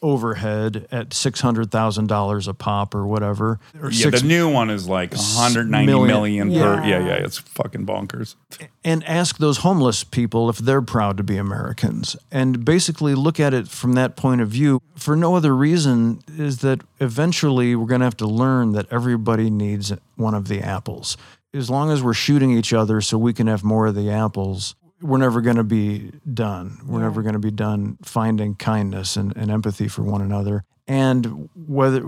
overhead 0.02 0.86
at 0.90 1.12
six 1.12 1.40
hundred 1.40 1.70
thousand 1.70 2.06
dollars 2.06 2.48
a 2.48 2.54
pop 2.54 2.94
or 2.94 3.06
whatever. 3.06 3.60
Or 3.82 3.90
Yeah, 3.90 4.04
six 4.04 4.22
the 4.22 4.28
new 4.28 4.50
one 4.50 4.70
is 4.70 4.88
like 4.88 5.12
190 5.12 5.84
million. 5.86 6.06
million, 6.08 6.48
per. 6.48 6.82
Yeah. 6.82 6.86
Yeah, 7.00 7.06
yeah, 7.06 7.12
it's 7.24 7.36
fucking 7.38 7.84
bonkers. 7.84 8.34
and 8.82 9.04
ask 9.04 9.36
those 9.38 9.58
homeless 9.58 10.04
people 10.04 10.48
if 10.48 10.56
they're 10.58 10.80
proud 10.82 11.16
to 11.18 11.22
be 11.22 11.36
Americans 11.36 12.16
and 12.30 12.64
basically 12.64 13.14
look 13.14 13.38
at 13.38 13.52
it 13.52 13.68
from 13.68 13.92
that 13.92 14.16
point 14.16 14.40
of 14.40 14.48
view 14.48 14.80
for 14.96 15.16
no 15.16 15.34
other 15.34 15.54
reason 15.54 16.22
is 16.38 16.58
that 16.58 16.80
eventually 17.00 17.76
we're 17.76 17.86
going 17.86 18.00
to 18.00 18.06
have 18.06 18.16
to 18.16 18.26
learn 18.26 18.72
that 18.72 18.86
everybody 18.90 19.50
needs 19.50 19.92
one 20.16 20.34
of 20.34 20.48
the 20.48 20.60
apples. 20.60 21.16
As 21.52 21.68
long 21.68 21.90
as 21.90 22.02
we're 22.02 22.14
shooting 22.14 22.52
each 22.52 22.72
other 22.72 23.00
so 23.00 23.18
we 23.18 23.32
can 23.32 23.46
have 23.46 23.64
more 23.64 23.88
of 23.88 23.94
the 23.94 24.10
apples, 24.10 24.76
we're 25.02 25.18
never 25.18 25.40
going 25.40 25.56
to 25.56 25.64
be 25.64 26.12
done. 26.32 26.78
We're 26.86 27.00
never 27.00 27.22
going 27.22 27.32
to 27.32 27.40
be 27.40 27.50
done 27.50 27.98
finding 28.02 28.54
kindness 28.54 29.16
and, 29.16 29.36
and 29.36 29.50
empathy 29.50 29.88
for 29.88 30.02
one 30.02 30.20
another. 30.20 30.64
And 30.86 31.48
whether 31.54 32.02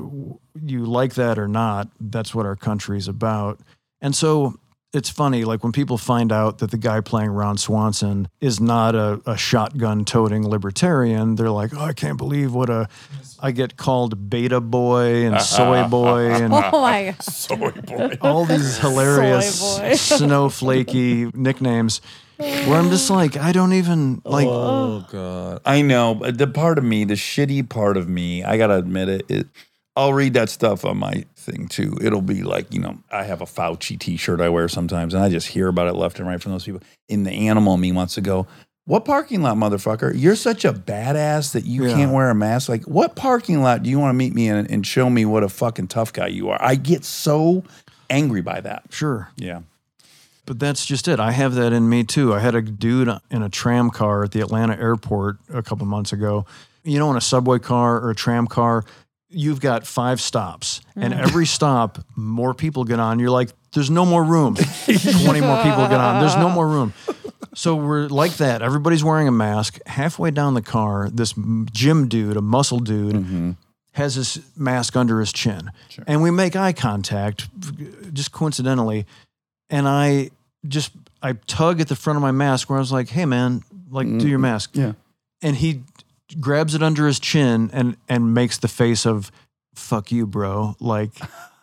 you 0.60 0.84
like 0.84 1.14
that 1.14 1.38
or 1.38 1.48
not, 1.48 1.88
that's 2.00 2.34
what 2.34 2.46
our 2.46 2.56
country 2.56 2.98
is 2.98 3.08
about. 3.08 3.60
And 4.00 4.14
so 4.14 4.58
it's 4.92 5.08
funny, 5.08 5.44
like 5.44 5.62
when 5.62 5.72
people 5.72 5.96
find 5.96 6.30
out 6.30 6.58
that 6.58 6.70
the 6.70 6.76
guy 6.76 7.00
playing 7.00 7.30
Ron 7.30 7.56
Swanson 7.56 8.28
is 8.40 8.60
not 8.60 8.94
a, 8.94 9.20
a 9.26 9.36
shotgun 9.36 10.04
toting 10.04 10.46
libertarian, 10.46 11.36
they're 11.36 11.50
like, 11.50 11.72
oh, 11.74 11.80
I 11.80 11.92
can't 11.92 12.18
believe 12.18 12.52
what 12.52 12.68
a. 12.68 12.88
I 13.40 13.50
get 13.50 13.76
called 13.76 14.30
beta 14.30 14.60
boy 14.60 15.24
and 15.26 15.40
soy 15.42 15.84
boy 15.88 16.30
and 16.30 16.52
Oh 16.52 16.80
my 16.82 17.04
god. 17.06 17.22
Soy 17.22 17.70
boy. 17.70 18.18
all 18.20 18.44
these 18.44 18.78
hilarious 18.78 19.58
Soy 19.58 19.78
boy. 19.80 19.92
snowflakey 19.94 21.34
nicknames 21.34 22.00
where 22.36 22.74
I'm 22.78 22.90
just 22.90 23.08
like, 23.10 23.36
I 23.36 23.52
don't 23.52 23.72
even 23.72 24.20
like. 24.24 24.46
Oh 24.48 25.06
god, 25.10 25.60
I 25.64 25.82
know. 25.82 26.14
But 26.14 26.38
the 26.38 26.46
part 26.46 26.78
of 26.78 26.84
me, 26.84 27.04
the 27.04 27.14
shitty 27.14 27.68
part 27.68 27.96
of 27.96 28.08
me, 28.08 28.42
I 28.44 28.56
gotta 28.58 28.74
admit 28.74 29.08
it. 29.08 29.30
it 29.30 29.46
I'll 29.94 30.12
read 30.14 30.34
that 30.34 30.48
stuff 30.48 30.84
on 30.84 30.96
my 30.96 31.24
thing 31.36 31.68
too. 31.68 31.96
It'll 32.00 32.22
be 32.22 32.42
like, 32.42 32.72
you 32.72 32.80
know, 32.80 32.98
I 33.10 33.24
have 33.24 33.42
a 33.42 33.44
Fauci 33.44 33.98
T-shirt 33.98 34.40
I 34.40 34.48
wear 34.48 34.68
sometimes, 34.68 35.12
and 35.12 35.22
I 35.22 35.28
just 35.28 35.48
hear 35.48 35.68
about 35.68 35.86
it 35.88 35.94
left 35.94 36.18
and 36.18 36.26
right 36.26 36.40
from 36.40 36.52
those 36.52 36.64
people. 36.64 36.80
In 37.08 37.24
the 37.24 37.30
animal 37.48 37.76
me 37.76 37.92
wants 37.92 38.14
to 38.14 38.20
go. 38.22 38.46
What 38.84 39.04
parking 39.04 39.42
lot, 39.42 39.56
motherfucker? 39.56 40.12
You're 40.16 40.34
such 40.34 40.64
a 40.64 40.72
badass 40.72 41.52
that 41.52 41.64
you 41.66 41.86
Yeah. 41.86 41.94
can't 41.94 42.12
wear 42.12 42.30
a 42.30 42.34
mask. 42.34 42.68
Like, 42.68 42.84
what 42.84 43.14
parking 43.14 43.62
lot 43.62 43.82
do 43.82 43.90
you 43.90 43.98
want 44.00 44.10
to 44.10 44.14
meet 44.16 44.34
me 44.34 44.48
in 44.48 44.66
and 44.66 44.84
show 44.86 45.08
me 45.08 45.24
what 45.24 45.44
a 45.44 45.48
fucking 45.48 45.86
tough 45.88 46.12
guy 46.12 46.26
you 46.28 46.48
are? 46.48 46.58
I 46.60 46.74
get 46.74 47.04
so 47.04 47.62
angry 48.10 48.40
by 48.40 48.60
that. 48.60 48.84
Sure. 48.90 49.28
Yeah. 49.36 49.60
But 50.46 50.58
that's 50.58 50.84
just 50.84 51.06
it. 51.06 51.20
I 51.20 51.30
have 51.30 51.54
that 51.54 51.72
in 51.72 51.88
me 51.88 52.02
too. 52.02 52.34
I 52.34 52.40
had 52.40 52.56
a 52.56 52.62
dude 52.62 53.08
in 53.30 53.42
a 53.42 53.48
tram 53.48 53.90
car 53.90 54.24
at 54.24 54.32
the 54.32 54.40
Atlanta 54.40 54.76
airport 54.76 55.36
a 55.52 55.62
couple 55.62 55.86
months 55.86 56.12
ago. 56.12 56.44
You 56.82 56.98
know, 56.98 57.08
in 57.12 57.16
a 57.16 57.20
subway 57.20 57.60
car 57.60 58.00
or 58.00 58.10
a 58.10 58.14
tram 58.16 58.48
car, 58.48 58.84
you've 59.32 59.60
got 59.60 59.86
five 59.86 60.20
stops, 60.20 60.80
and 60.94 61.12
mm. 61.12 61.18
every 61.18 61.46
stop, 61.46 61.98
more 62.16 62.54
people 62.54 62.84
get 62.84 63.00
on. 63.00 63.18
You're 63.18 63.30
like, 63.30 63.50
there's 63.72 63.90
no 63.90 64.04
more 64.04 64.22
room. 64.22 64.54
20 64.54 65.40
more 65.40 65.62
people 65.62 65.88
get 65.88 66.00
on. 66.00 66.20
There's 66.20 66.36
no 66.36 66.48
more 66.48 66.68
room. 66.68 66.92
So 67.54 67.74
we're 67.74 68.08
like 68.08 68.36
that. 68.36 68.62
Everybody's 68.62 69.04
wearing 69.04 69.28
a 69.28 69.32
mask. 69.32 69.78
Halfway 69.86 70.30
down 70.30 70.54
the 70.54 70.62
car, 70.62 71.08
this 71.10 71.34
gym 71.72 72.08
dude, 72.08 72.36
a 72.36 72.42
muscle 72.42 72.78
dude, 72.78 73.14
mm-hmm. 73.14 73.50
has 73.92 74.14
his 74.14 74.40
mask 74.56 74.96
under 74.96 75.20
his 75.20 75.32
chin. 75.32 75.70
And 76.06 76.22
we 76.22 76.30
make 76.30 76.56
eye 76.56 76.72
contact, 76.72 77.48
just 78.12 78.32
coincidentally. 78.32 79.06
and 79.70 79.88
I 79.88 80.30
just 80.68 80.92
I 81.22 81.32
tug 81.46 81.80
at 81.80 81.88
the 81.88 81.96
front 81.96 82.16
of 82.16 82.22
my 82.22 82.30
mask 82.30 82.70
where 82.70 82.78
I 82.78 82.80
was 82.80 82.92
like, 82.92 83.08
"Hey, 83.08 83.26
man, 83.26 83.62
like 83.90 84.06
do 84.06 84.26
mm. 84.26 84.28
your 84.28 84.38
mask." 84.38 84.70
Yeah. 84.74 84.92
and 85.40 85.56
he 85.56 85.82
grabs 86.40 86.74
it 86.74 86.82
under 86.82 87.06
his 87.06 87.18
chin 87.20 87.70
and 87.72 87.96
and 88.08 88.34
makes 88.34 88.58
the 88.58 88.68
face 88.68 89.06
of 89.06 89.30
"fuck 89.74 90.10
you, 90.12 90.26
bro." 90.26 90.74
Like 90.80 91.10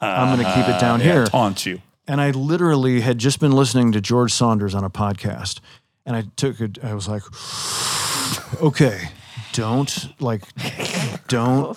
I'm 0.02 0.36
gonna 0.38 0.54
keep 0.56 0.68
it 0.74 0.80
down 0.80 1.00
Yeah, 1.02 1.06
here. 1.14 1.26
Taunt 1.26 1.66
you. 1.66 1.82
And 2.08 2.20
I 2.20 2.32
literally 2.32 3.02
had 3.02 3.18
just 3.20 3.40
been 3.40 3.52
listening 3.52 3.92
to 3.92 4.02
George 4.02 4.34
Saunders 4.34 4.74
on 4.74 4.84
a 4.84 4.90
podcast, 4.90 5.60
and 6.06 6.16
I 6.16 6.24
took 6.36 6.60
it. 6.60 6.84
I 6.84 6.94
was 6.96 7.08
like, 7.08 7.22
"Okay, 8.62 9.10
don't 9.54 10.10
like, 10.22 10.42
don't 11.28 11.76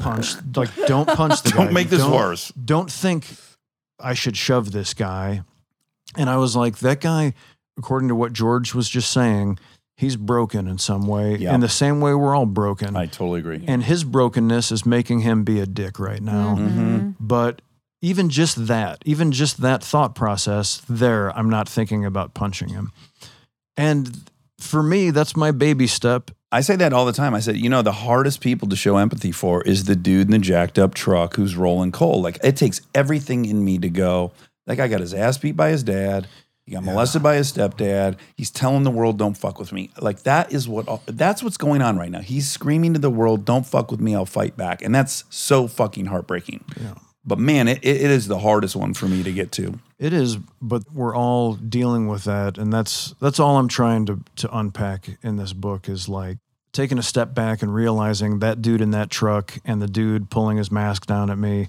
punch, 0.00 0.34
like, 0.56 0.74
don't 0.86 1.08
punch 1.08 1.42
the 1.42 1.50
guy. 1.54 1.64
Don't 1.64 1.72
make 1.72 1.88
this 1.90 2.00
Don't- 2.00 2.12
worse. 2.12 2.52
Don't 2.52 2.90
think 2.90 3.26
I 4.00 4.14
should 4.14 4.36
shove 4.36 4.72
this 4.72 4.94
guy." 4.94 5.42
And 6.16 6.28
I 6.30 6.36
was 6.38 6.56
like, 6.56 6.78
"That 6.78 7.00
guy, 7.00 7.34
according 7.76 8.08
to 8.08 8.14
what 8.14 8.32
George 8.32 8.74
was 8.74 8.88
just 8.88 9.12
saying, 9.12 9.58
he's 9.98 10.16
broken 10.16 10.68
in 10.68 10.78
some 10.78 11.06
way. 11.06 11.36
Yeah. 11.36 11.54
In 11.54 11.60
the 11.60 11.68
same 11.68 12.00
way 12.00 12.14
we're 12.14 12.34
all 12.34 12.46
broken, 12.46 12.96
I 12.96 13.06
totally 13.06 13.40
agree. 13.40 13.62
and 13.66 13.82
his 13.82 14.04
brokenness 14.04 14.72
is 14.72 14.86
making 14.86 15.20
him 15.20 15.44
be 15.44 15.60
a 15.60 15.66
dick 15.66 15.98
right 15.98 16.22
now." 16.22 16.56
Mm-hmm. 16.56 17.10
But 17.20 17.60
even 18.00 18.30
just 18.30 18.68
that, 18.68 19.02
even 19.04 19.32
just 19.32 19.60
that 19.60 19.82
thought 19.82 20.14
process 20.14 20.80
there, 20.88 21.36
I'm 21.36 21.50
not 21.50 21.68
thinking 21.68 22.04
about 22.04 22.32
punching 22.32 22.68
him. 22.68 22.92
And 23.76 24.30
for 24.58 24.82
me, 24.82 25.10
that's 25.10 25.36
my 25.36 25.50
baby 25.50 25.86
step. 25.86 26.30
I 26.50 26.62
say 26.62 26.76
that 26.76 26.92
all 26.92 27.04
the 27.04 27.12
time. 27.12 27.34
I 27.34 27.40
said, 27.40 27.56
you 27.56 27.68
know, 27.68 27.82
the 27.82 27.92
hardest 27.92 28.40
people 28.40 28.68
to 28.68 28.76
show 28.76 28.96
empathy 28.96 29.32
for 29.32 29.62
is 29.62 29.84
the 29.84 29.94
dude 29.96 30.28
in 30.28 30.30
the 30.30 30.38
jacked 30.38 30.78
up 30.78 30.94
truck 30.94 31.36
who's 31.36 31.56
rolling 31.56 31.92
coal. 31.92 32.22
Like 32.22 32.38
it 32.42 32.56
takes 32.56 32.80
everything 32.94 33.44
in 33.44 33.64
me 33.64 33.78
to 33.78 33.90
go. 33.90 34.32
That 34.66 34.76
guy 34.76 34.88
got 34.88 35.00
his 35.00 35.12
ass 35.12 35.38
beat 35.38 35.56
by 35.56 35.70
his 35.70 35.82
dad. 35.82 36.26
He 36.68 36.74
got 36.74 36.84
molested 36.84 37.22
by 37.22 37.36
his 37.36 37.50
stepdad. 37.50 38.16
He's 38.36 38.50
telling 38.50 38.82
the 38.82 38.90
world, 38.90 39.16
"Don't 39.16 39.34
fuck 39.34 39.58
with 39.58 39.72
me." 39.72 39.88
Like 40.02 40.24
that 40.24 40.52
is 40.52 40.68
what 40.68 41.00
that's 41.06 41.42
what's 41.42 41.56
going 41.56 41.80
on 41.80 41.96
right 41.96 42.10
now. 42.10 42.20
He's 42.20 42.46
screaming 42.46 42.92
to 42.92 42.98
the 42.98 43.08
world, 43.08 43.46
"Don't 43.46 43.64
fuck 43.64 43.90
with 43.90 44.00
me. 44.00 44.14
I'll 44.14 44.26
fight 44.26 44.54
back," 44.54 44.82
and 44.82 44.94
that's 44.94 45.24
so 45.30 45.66
fucking 45.66 46.06
heartbreaking. 46.06 46.62
Yeah. 46.78 46.92
But 47.24 47.38
man, 47.38 47.68
it, 47.68 47.78
it 47.82 48.02
is 48.02 48.28
the 48.28 48.40
hardest 48.40 48.76
one 48.76 48.92
for 48.92 49.06
me 49.06 49.22
to 49.22 49.32
get 49.32 49.50
to. 49.52 49.78
It 49.98 50.12
is, 50.12 50.36
but 50.60 50.82
we're 50.92 51.16
all 51.16 51.54
dealing 51.54 52.06
with 52.06 52.24
that, 52.24 52.58
and 52.58 52.70
that's 52.70 53.14
that's 53.18 53.40
all 53.40 53.56
I'm 53.56 53.68
trying 53.68 54.04
to 54.04 54.20
to 54.36 54.54
unpack 54.54 55.16
in 55.22 55.36
this 55.36 55.54
book 55.54 55.88
is 55.88 56.06
like 56.06 56.36
taking 56.72 56.98
a 56.98 57.02
step 57.02 57.34
back 57.34 57.62
and 57.62 57.74
realizing 57.74 58.40
that 58.40 58.60
dude 58.60 58.82
in 58.82 58.90
that 58.90 59.08
truck 59.08 59.56
and 59.64 59.80
the 59.80 59.88
dude 59.88 60.28
pulling 60.28 60.58
his 60.58 60.70
mask 60.70 61.06
down 61.06 61.30
at 61.30 61.38
me, 61.38 61.68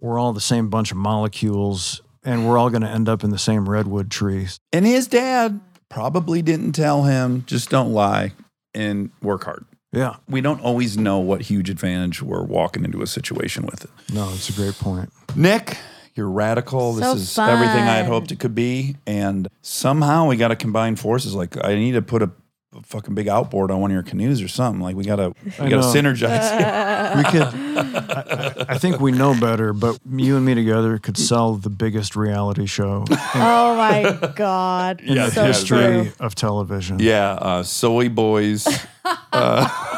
we're 0.00 0.18
all 0.18 0.32
the 0.32 0.40
same 0.40 0.70
bunch 0.70 0.90
of 0.90 0.96
molecules, 0.96 2.00
and 2.24 2.46
we're 2.48 2.58
all 2.58 2.70
going 2.70 2.82
to 2.82 2.88
end 2.88 3.08
up 3.08 3.24
in 3.24 3.30
the 3.30 3.38
same 3.38 3.68
redwood 3.68 4.10
trees. 4.10 4.58
And 4.72 4.86
his 4.86 5.06
dad 5.06 5.60
probably 5.88 6.42
didn't 6.42 6.72
tell 6.72 7.04
him, 7.04 7.44
"Just 7.46 7.70
don't 7.70 7.92
lie 7.92 8.32
and 8.74 9.10
work 9.22 9.44
hard." 9.44 9.64
Yeah, 9.92 10.16
we 10.28 10.40
don't 10.40 10.60
always 10.60 10.96
know 10.96 11.18
what 11.18 11.40
huge 11.42 11.68
advantage 11.68 12.22
we're 12.22 12.44
walking 12.44 12.84
into 12.84 13.02
a 13.02 13.06
situation 13.08 13.66
with 13.66 13.84
it. 13.84 13.90
no, 14.12 14.30
it's 14.34 14.48
a 14.48 14.52
great 14.52 14.74
point. 14.74 15.10
Nick, 15.34 15.78
you're 16.14 16.30
radical. 16.30 16.92
This 16.92 17.04
So 17.04 17.12
is 17.14 17.38
everything 17.38 17.82
I 17.88 17.96
had 17.96 18.06
hoped 18.06 18.30
it 18.30 18.38
could 18.38 18.54
be. 18.54 18.94
And 19.06 19.48
somehow 19.62 20.26
we 20.28 20.36
got 20.36 20.48
to 20.48 20.56
combine 20.56 20.94
forces. 20.94 21.34
Like 21.34 21.56
I 21.64 21.74
need 21.74 21.92
to 21.92 22.02
put 22.02 22.22
a, 22.22 22.30
a 22.72 22.82
fucking 22.82 23.14
big 23.16 23.26
outboard 23.26 23.70
on 23.72 23.80
one 23.80 23.90
of 23.90 23.94
your 23.94 24.02
canoes 24.04 24.40
or 24.40 24.46
something. 24.48 24.80
Like 24.80 24.94
we 24.94 25.04
got 25.04 25.16
to 25.16 25.34
we 25.60 25.68
got 25.68 25.92
to 25.92 25.98
synergize. 25.98 27.16
we 27.16 27.24
could 27.24 27.42
I, 27.42 28.54
I- 28.68 28.74
I 28.74 28.78
think 28.78 29.00
we 29.00 29.10
know 29.10 29.38
better 29.38 29.72
but 29.72 29.98
you 30.08 30.36
and 30.36 30.44
me 30.46 30.54
together 30.54 30.96
could 30.98 31.18
sell 31.18 31.54
the 31.54 31.70
biggest 31.70 32.14
reality 32.14 32.66
show 32.66 33.04
in, 33.10 33.16
Oh 33.34 33.74
my 33.76 34.32
god. 34.36 35.00
in 35.00 35.16
Yeah, 35.16 35.26
the 35.26 35.30
so 35.32 35.44
history 35.44 35.78
true. 35.78 36.12
of 36.20 36.34
television 36.36 37.00
yeah, 37.00 37.32
uh, 37.32 37.62
soy 37.64 38.08
boys. 38.08 38.68
uh, 39.32 39.96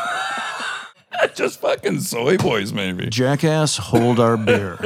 just 1.35 1.61
fucking 1.61 2.01
soy 2.01 2.37
boys, 2.37 2.73
maybe. 2.73 3.07
jackass 3.09 3.77
hold 3.77 4.19
our 4.21 4.37
beer 4.37 4.79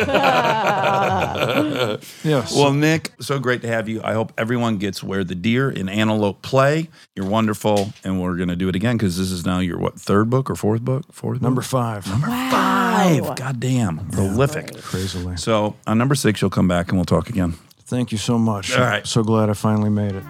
yes 2.25 2.55
Well, 2.55 2.73
Nick, 2.73 3.13
so 3.21 3.39
great 3.39 3.63
to 3.63 3.69
have 3.69 3.89
you. 3.89 4.01
I 4.03 4.13
hope 4.15 4.33
everyone 4.39 4.79
gets 4.79 5.03
where 5.03 5.25
the 5.25 5.35
deer 5.35 5.69
and 5.69 5.89
antelope 5.91 6.43
play. 6.43 6.89
You're 7.15 7.27
wonderful, 7.27 7.93
and 8.05 8.21
we're 8.21 8.37
gonna 8.37 8.57
do 8.57 8.69
it 8.69 8.77
again 8.77 8.97
because 8.97 9.17
this 9.19 9.31
is 9.31 9.45
now 9.47 9.59
your 9.61 9.79
what 9.79 9.99
third 9.99 10.31
book 10.31 10.51
or 10.51 10.57
fourth 10.57 10.83
book? 10.83 11.05
Fourth 11.13 11.41
number 11.43 11.61
book? 11.61 11.71
five 11.71 12.05
five. 12.05 13.37
God 13.37 13.61
damn, 13.61 14.09
prolific. 14.11 14.77
crazily 14.83 15.37
So 15.37 15.77
on 15.87 15.99
number 15.99 16.15
six, 16.15 16.41
you'll 16.41 16.51
come 16.51 16.69
back 16.69 16.89
and 16.89 16.99
we'll 16.99 17.05
talk 17.05 17.29
again. 17.29 17.55
thank 17.85 18.11
you 18.13 18.19
so 18.19 18.39
much 18.39 18.73
All 18.77 18.81
right. 18.85 19.07
so 19.07 19.23
glad 19.23 19.49
i 19.49 19.53
finally 19.53 19.91
made 19.91 20.15
it 20.15 20.25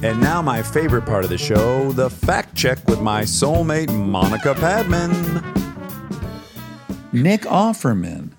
And 0.00 0.20
now, 0.20 0.40
my 0.40 0.62
favorite 0.62 1.04
part 1.06 1.24
of 1.24 1.30
the 1.30 1.38
show 1.38 1.90
the 1.90 2.08
fact 2.08 2.54
check 2.54 2.78
with 2.86 3.00
my 3.00 3.22
soulmate, 3.22 3.92
Monica 3.92 4.54
Padman. 4.54 5.10
Nick 7.12 7.40
Offerman, 7.42 8.30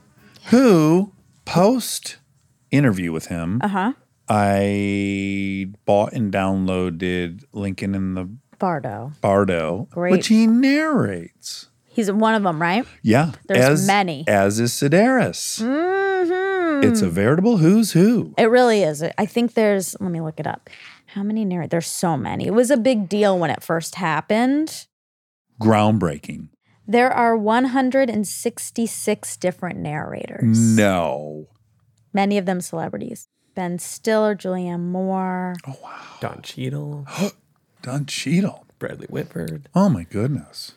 who 0.45 1.11
post 1.43 2.17
interview 2.71 3.11
with 3.11 3.25
him, 3.27 3.59
Uh 3.61 3.67
huh. 3.67 3.93
I 4.29 5.67
bought 5.85 6.13
and 6.13 6.31
downloaded 6.31 7.43
Lincoln 7.51 7.93
in 7.93 8.13
the 8.13 8.29
Bardo. 8.57 9.11
Bardo, 9.19 9.87
Great. 9.91 10.11
which 10.11 10.27
he 10.27 10.47
narrates. 10.47 11.67
He's 11.87 12.09
one 12.11 12.35
of 12.35 12.43
them, 12.43 12.61
right? 12.61 12.85
Yeah, 13.01 13.31
There's 13.47 13.81
as, 13.81 13.87
many. 13.87 14.23
As 14.27 14.59
is 14.61 14.71
Sedaris. 14.71 15.61
Mm-hmm. 15.61 16.87
It's 16.87 17.01
a 17.01 17.09
veritable 17.09 17.57
who's 17.57 17.91
who. 17.91 18.33
It 18.37 18.45
really 18.45 18.83
is. 18.83 19.03
I 19.17 19.25
think 19.25 19.55
there's. 19.55 19.99
Let 19.99 20.11
me 20.11 20.21
look 20.21 20.39
it 20.39 20.47
up. 20.47 20.69
How 21.13 21.23
many 21.23 21.43
narrate? 21.45 21.69
There's 21.71 21.87
so 21.87 22.17
many. 22.17 22.47
It 22.47 22.53
was 22.53 22.69
a 22.71 22.77
big 22.77 23.09
deal 23.09 23.37
when 23.37 23.49
it 23.49 23.63
first 23.63 23.95
happened. 23.95 24.85
Groundbreaking. 25.61 26.49
There 26.87 27.11
are 27.11 27.35
166 27.37 29.37
different 29.37 29.79
narrators. 29.79 30.75
No. 30.75 31.47
Many 32.13 32.37
of 32.37 32.45
them 32.45 32.61
celebrities. 32.61 33.27
Ben 33.55 33.77
Stiller, 33.79 34.35
Julianne 34.35 34.79
Moore. 34.91 35.55
Oh 35.67 35.75
wow. 35.83 36.01
Don 36.21 36.41
Cheadle, 36.41 37.05
Don 37.81 38.05
Cheadle. 38.05 38.65
Bradley 38.79 39.07
Whitford, 39.09 39.67
Oh 39.75 39.89
my 39.89 40.03
goodness. 40.03 40.71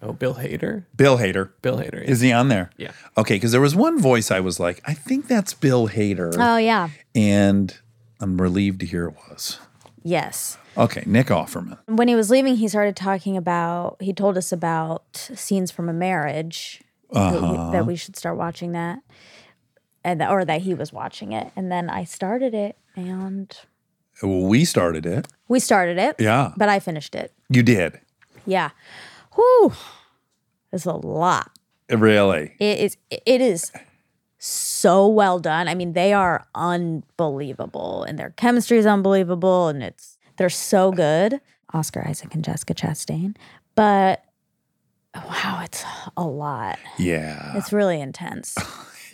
oh 0.00 0.14
Bill 0.14 0.36
Hader, 0.36 0.84
Bill 0.96 1.18
Hader. 1.18 1.50
Bill 1.60 1.76
Hader. 1.76 2.02
yeah. 2.02 2.10
Is 2.10 2.20
he 2.20 2.32
on 2.32 2.48
there? 2.48 2.70
Yeah. 2.78 2.92
Okay, 3.18 3.34
because 3.34 3.52
there 3.52 3.60
was 3.60 3.76
one 3.76 4.00
voice 4.00 4.30
I 4.30 4.40
was 4.40 4.58
like, 4.58 4.80
I 4.86 4.94
think 4.94 5.28
that's 5.28 5.52
Bill 5.52 5.88
Hader. 5.88 6.34
Oh 6.38 6.56
yeah. 6.56 6.88
and 7.14 7.76
I'm 8.20 8.40
relieved 8.40 8.80
to 8.80 8.86
hear 8.86 9.08
it 9.08 9.14
was. 9.28 9.58
Yes. 10.04 10.58
Okay, 10.76 11.02
Nick 11.06 11.28
Offerman. 11.28 11.78
When 11.86 12.08
he 12.08 12.14
was 12.14 12.28
leaving, 12.30 12.56
he 12.56 12.68
started 12.68 12.94
talking 12.94 13.36
about. 13.36 13.96
He 14.00 14.12
told 14.12 14.36
us 14.36 14.52
about 14.52 15.16
scenes 15.34 15.70
from 15.70 15.88
a 15.88 15.92
marriage 15.94 16.82
that, 17.10 17.32
we, 17.32 17.38
Uh-huh. 17.38 17.70
that 17.70 17.86
we 17.86 17.96
should 17.96 18.14
start 18.16 18.36
watching 18.36 18.72
that, 18.72 18.98
and 20.04 20.22
or 20.22 20.44
that 20.44 20.60
he 20.62 20.74
was 20.74 20.92
watching 20.92 21.32
it. 21.32 21.50
And 21.56 21.72
then 21.72 21.88
I 21.88 22.04
started 22.04 22.52
it, 22.54 22.76
and 22.94 23.56
Well, 24.22 24.42
we 24.42 24.64
started 24.66 25.06
it. 25.06 25.26
we 25.48 25.58
started 25.58 25.96
it. 25.98 26.16
Yeah. 26.18 26.52
But 26.56 26.68
I 26.68 26.80
finished 26.80 27.14
it. 27.14 27.32
You 27.48 27.62
did. 27.62 27.98
Yeah. 28.46 28.70
Whew. 29.34 29.72
It's 30.70 30.84
a 30.84 30.92
lot. 30.92 31.50
Really. 31.88 32.56
It 32.58 32.78
is. 32.78 32.96
It 33.10 33.40
is 33.40 33.72
so 34.44 35.08
well 35.08 35.38
done. 35.38 35.68
I 35.68 35.74
mean, 35.74 35.94
they 35.94 36.12
are 36.12 36.46
unbelievable, 36.54 38.04
and 38.04 38.18
their 38.18 38.30
chemistry 38.30 38.76
is 38.78 38.86
unbelievable, 38.86 39.68
and 39.68 39.82
it's 39.82 40.18
they're 40.36 40.50
so 40.50 40.92
good. 40.92 41.40
Oscar 41.72 42.06
Isaac 42.06 42.34
and 42.34 42.44
Jessica 42.44 42.74
Chastain, 42.74 43.34
but 43.74 44.24
wow, 45.14 45.60
it's 45.64 45.84
a 46.16 46.24
lot. 46.24 46.78
Yeah. 46.98 47.56
It's 47.56 47.72
really 47.72 48.00
intense. 48.00 48.56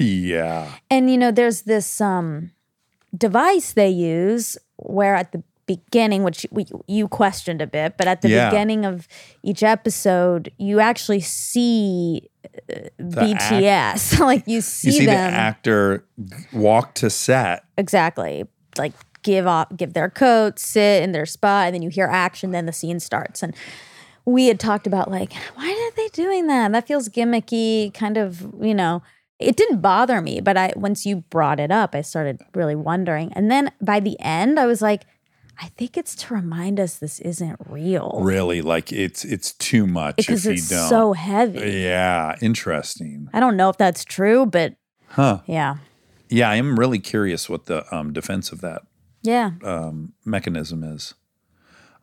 Yeah. 0.02 0.76
And 0.90 1.10
you 1.10 1.18
know, 1.18 1.30
there's 1.30 1.62
this 1.62 2.00
um 2.00 2.52
device 3.14 3.74
they 3.74 3.90
use 3.90 4.56
where 4.76 5.14
at 5.14 5.32
the 5.32 5.42
beginning, 5.74 6.22
which 6.24 6.46
we, 6.50 6.64
you 6.88 7.06
questioned 7.08 7.60
a 7.62 7.66
bit, 7.66 7.96
but 7.98 8.06
at 8.08 8.22
the 8.22 8.28
Yeah. 8.28 8.48
beginning 8.50 8.84
of 8.84 9.06
each 9.42 9.62
episode, 9.62 10.50
you 10.58 10.80
actually 10.80 11.20
see 11.20 12.28
uh, 12.72 12.88
BTS. 13.00 14.18
like 14.30 14.44
you 14.46 14.60
see, 14.60 14.88
You 14.88 14.92
see 14.92 15.06
the 15.06 15.12
actor 15.12 16.04
walk 16.52 16.94
to 16.94 17.08
set. 17.10 17.64
exactly 17.76 18.44
like 18.78 18.92
give 19.22 19.46
off 19.46 19.68
give 19.76 19.92
their 19.92 20.08
coat, 20.10 20.58
sit 20.58 21.02
in 21.02 21.12
their 21.12 21.26
spot, 21.26 21.66
and 21.66 21.74
then 21.74 21.82
you 21.82 21.90
hear 21.90 22.06
action, 22.06 22.50
then 22.52 22.66
the 22.66 22.72
scene 22.72 22.98
starts. 23.00 23.42
And 23.42 23.54
we 24.24 24.46
had 24.46 24.58
talked 24.60 24.86
about 24.86 25.10
like, 25.10 25.32
why 25.54 25.70
are 25.70 25.92
they 25.96 26.08
doing 26.08 26.46
that? 26.48 26.72
That 26.72 26.86
feels 26.86 27.08
gimmicky, 27.08 27.92
kind 27.94 28.16
of, 28.16 28.52
you 28.60 28.74
know. 28.74 29.02
It 29.38 29.56
didn't 29.56 29.80
bother 29.80 30.20
me, 30.20 30.40
but 30.42 30.56
I 30.58 30.72
once 30.76 31.06
you 31.06 31.16
brought 31.30 31.60
it 31.60 31.70
up, 31.70 31.94
I 31.94 32.02
started 32.02 32.40
really 32.54 32.76
wondering. 32.76 33.32
And 33.32 33.50
then 33.50 33.70
by 33.80 33.98
the 33.98 34.18
end, 34.20 34.58
I 34.60 34.66
was 34.66 34.82
like, 34.82 35.02
I 35.62 35.66
think 35.76 35.96
it's 35.98 36.14
to 36.16 36.34
remind 36.34 36.80
us 36.80 36.96
this 36.96 37.20
isn't 37.20 37.58
real. 37.68 38.18
Really, 38.22 38.62
like 38.62 38.92
it's 38.92 39.24
it's 39.24 39.52
too 39.52 39.86
much 39.86 40.16
Because 40.16 40.46
if 40.46 40.54
it's 40.54 40.70
you 40.70 40.76
don't. 40.78 40.88
so 40.88 41.12
heavy. 41.12 41.60
Yeah, 41.82 42.34
interesting. 42.40 43.28
I 43.34 43.40
don't 43.40 43.56
know 43.56 43.68
if 43.68 43.76
that's 43.76 44.04
true, 44.04 44.46
but 44.46 44.74
Huh. 45.08 45.40
yeah. 45.46 45.76
Yeah, 46.28 46.48
I 46.48 46.54
am 46.56 46.78
really 46.78 46.98
curious 47.00 47.48
what 47.48 47.66
the 47.66 47.84
um, 47.94 48.12
defense 48.12 48.52
of 48.52 48.60
that 48.62 48.82
Yeah. 49.22 49.50
um, 49.64 50.12
mechanism 50.24 50.82
is. 50.84 51.14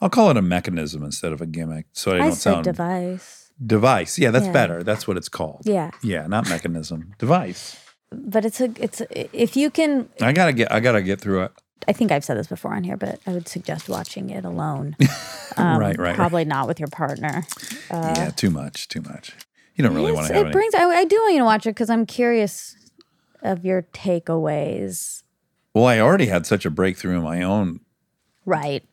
I'll 0.02 0.10
call 0.10 0.30
it 0.30 0.38
a 0.38 0.42
mechanism 0.42 1.04
instead 1.04 1.32
of 1.34 1.42
a 1.42 1.48
gimmick, 1.48 1.88
so 1.94 2.12
I 2.12 2.16
I 2.16 2.18
don't 2.20 2.32
said 2.34 2.52
sound 2.54 2.64
device. 2.66 3.52
device. 3.66 4.20
Yeah, 4.20 4.30
that's 4.32 4.46
Yeah. 4.46 4.52
better. 4.52 4.84
That's 4.84 5.08
what 5.08 5.18
it's 5.18 5.30
called. 5.30 5.62
Yeah. 5.66 5.90
yeah, 6.04 6.28
not 6.28 6.48
mechanism, 6.50 7.14
device. 7.18 7.78
But 8.12 8.46
it's 8.46 8.62
a 8.62 8.72
it's 8.80 9.02
a, 9.02 9.08
if 9.42 9.58
you 9.58 9.70
can 9.72 10.10
I 10.22 10.32
gotta 10.34 10.54
get. 10.54 10.72
I 10.72 10.80
gotta 10.80 11.02
get 11.02 11.20
through 11.20 11.44
it. 11.46 11.52
I 11.88 11.94
think 11.94 12.12
I've 12.12 12.24
said 12.24 12.38
this 12.38 12.48
before 12.48 12.74
on 12.74 12.84
here, 12.84 12.98
but 12.98 13.20
I 13.28 13.32
would 13.34 13.48
suggest 13.48 13.88
watching 13.90 14.30
it 14.30 14.46
alone. 14.46 14.96
Um, 15.60 15.80
right, 15.80 15.98
right. 15.98 16.16
Probably 16.16 16.46
not 16.46 16.68
with 16.68 16.80
your 16.80 16.88
partner. 16.90 17.44
yeah, 17.90 18.30
too 18.30 18.52
much, 18.52 18.88
too 18.90 19.02
much. 19.02 19.32
You 19.74 19.84
don't 19.84 19.96
really 19.96 20.12
want 20.12 20.28
to 20.28 20.36
it 20.36 20.42
any. 20.42 20.52
brings. 20.52 20.76
I, 20.76 20.84
I 20.84 21.04
do 21.04 21.16
want 21.16 21.34
you 21.34 21.40
to 21.40 21.46
watch 21.46 21.66
it 21.66 21.70
because 21.72 21.90
I'm 21.90 22.06
curious 22.06 22.76
of 23.42 23.66
your 23.66 23.82
takeaways. 23.92 25.24
well, 25.74 25.86
I 25.86 26.00
already 26.00 26.28
had 26.28 26.46
such 26.46 26.64
a 26.64 26.70
breakthrough 26.70 27.18
in 27.18 27.24
my 27.24 27.42
own 27.42 27.80
Right. 28.46 28.84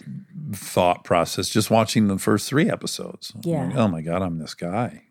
thought 0.54 1.04
process 1.04 1.50
just 1.50 1.70
watching 1.70 2.08
the 2.08 2.18
first 2.18 2.48
three 2.48 2.70
episodes. 2.70 3.34
Yeah. 3.42 3.66
like, 3.66 3.76
oh 3.76 3.88
my 3.88 4.00
god, 4.00 4.22
I'm 4.22 4.38
this 4.38 4.54
guy. 4.54 5.02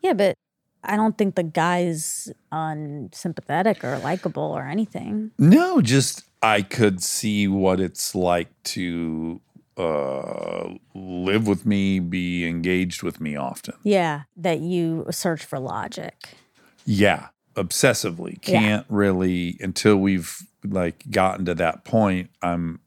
Yeah, 0.00 0.12
but 0.12 0.36
I 0.84 0.94
don't 0.94 1.18
think 1.18 1.34
the 1.34 1.42
guy's 1.42 2.30
unsympathetic 2.52 3.82
or 3.82 3.98
likable 3.98 4.44
or 4.44 4.62
anything. 4.68 5.32
No, 5.38 5.80
just 5.80 6.24
I 6.42 6.62
could 6.62 7.02
see 7.02 7.48
what 7.48 7.80
it's 7.80 8.14
like 8.14 8.48
to 8.64 9.40
uh, 9.76 10.74
live 10.94 11.46
with 11.46 11.64
me, 11.66 11.98
be 12.00 12.46
engaged 12.46 13.02
with 13.02 13.20
me 13.20 13.36
often. 13.36 13.74
Yeah, 13.82 14.22
that 14.36 14.60
you 14.60 15.06
search 15.10 15.44
for 15.44 15.58
logic. 15.58 16.30
Yeah, 16.84 17.28
obsessively. 17.54 18.40
Can't 18.40 18.86
really 18.88 19.56
until 19.60 19.96
we've 19.96 20.38
like 20.64 21.04
gotten 21.10 21.44
to 21.46 21.54
that 21.56 21.84
point. 21.84 22.30
I'm 22.42 22.80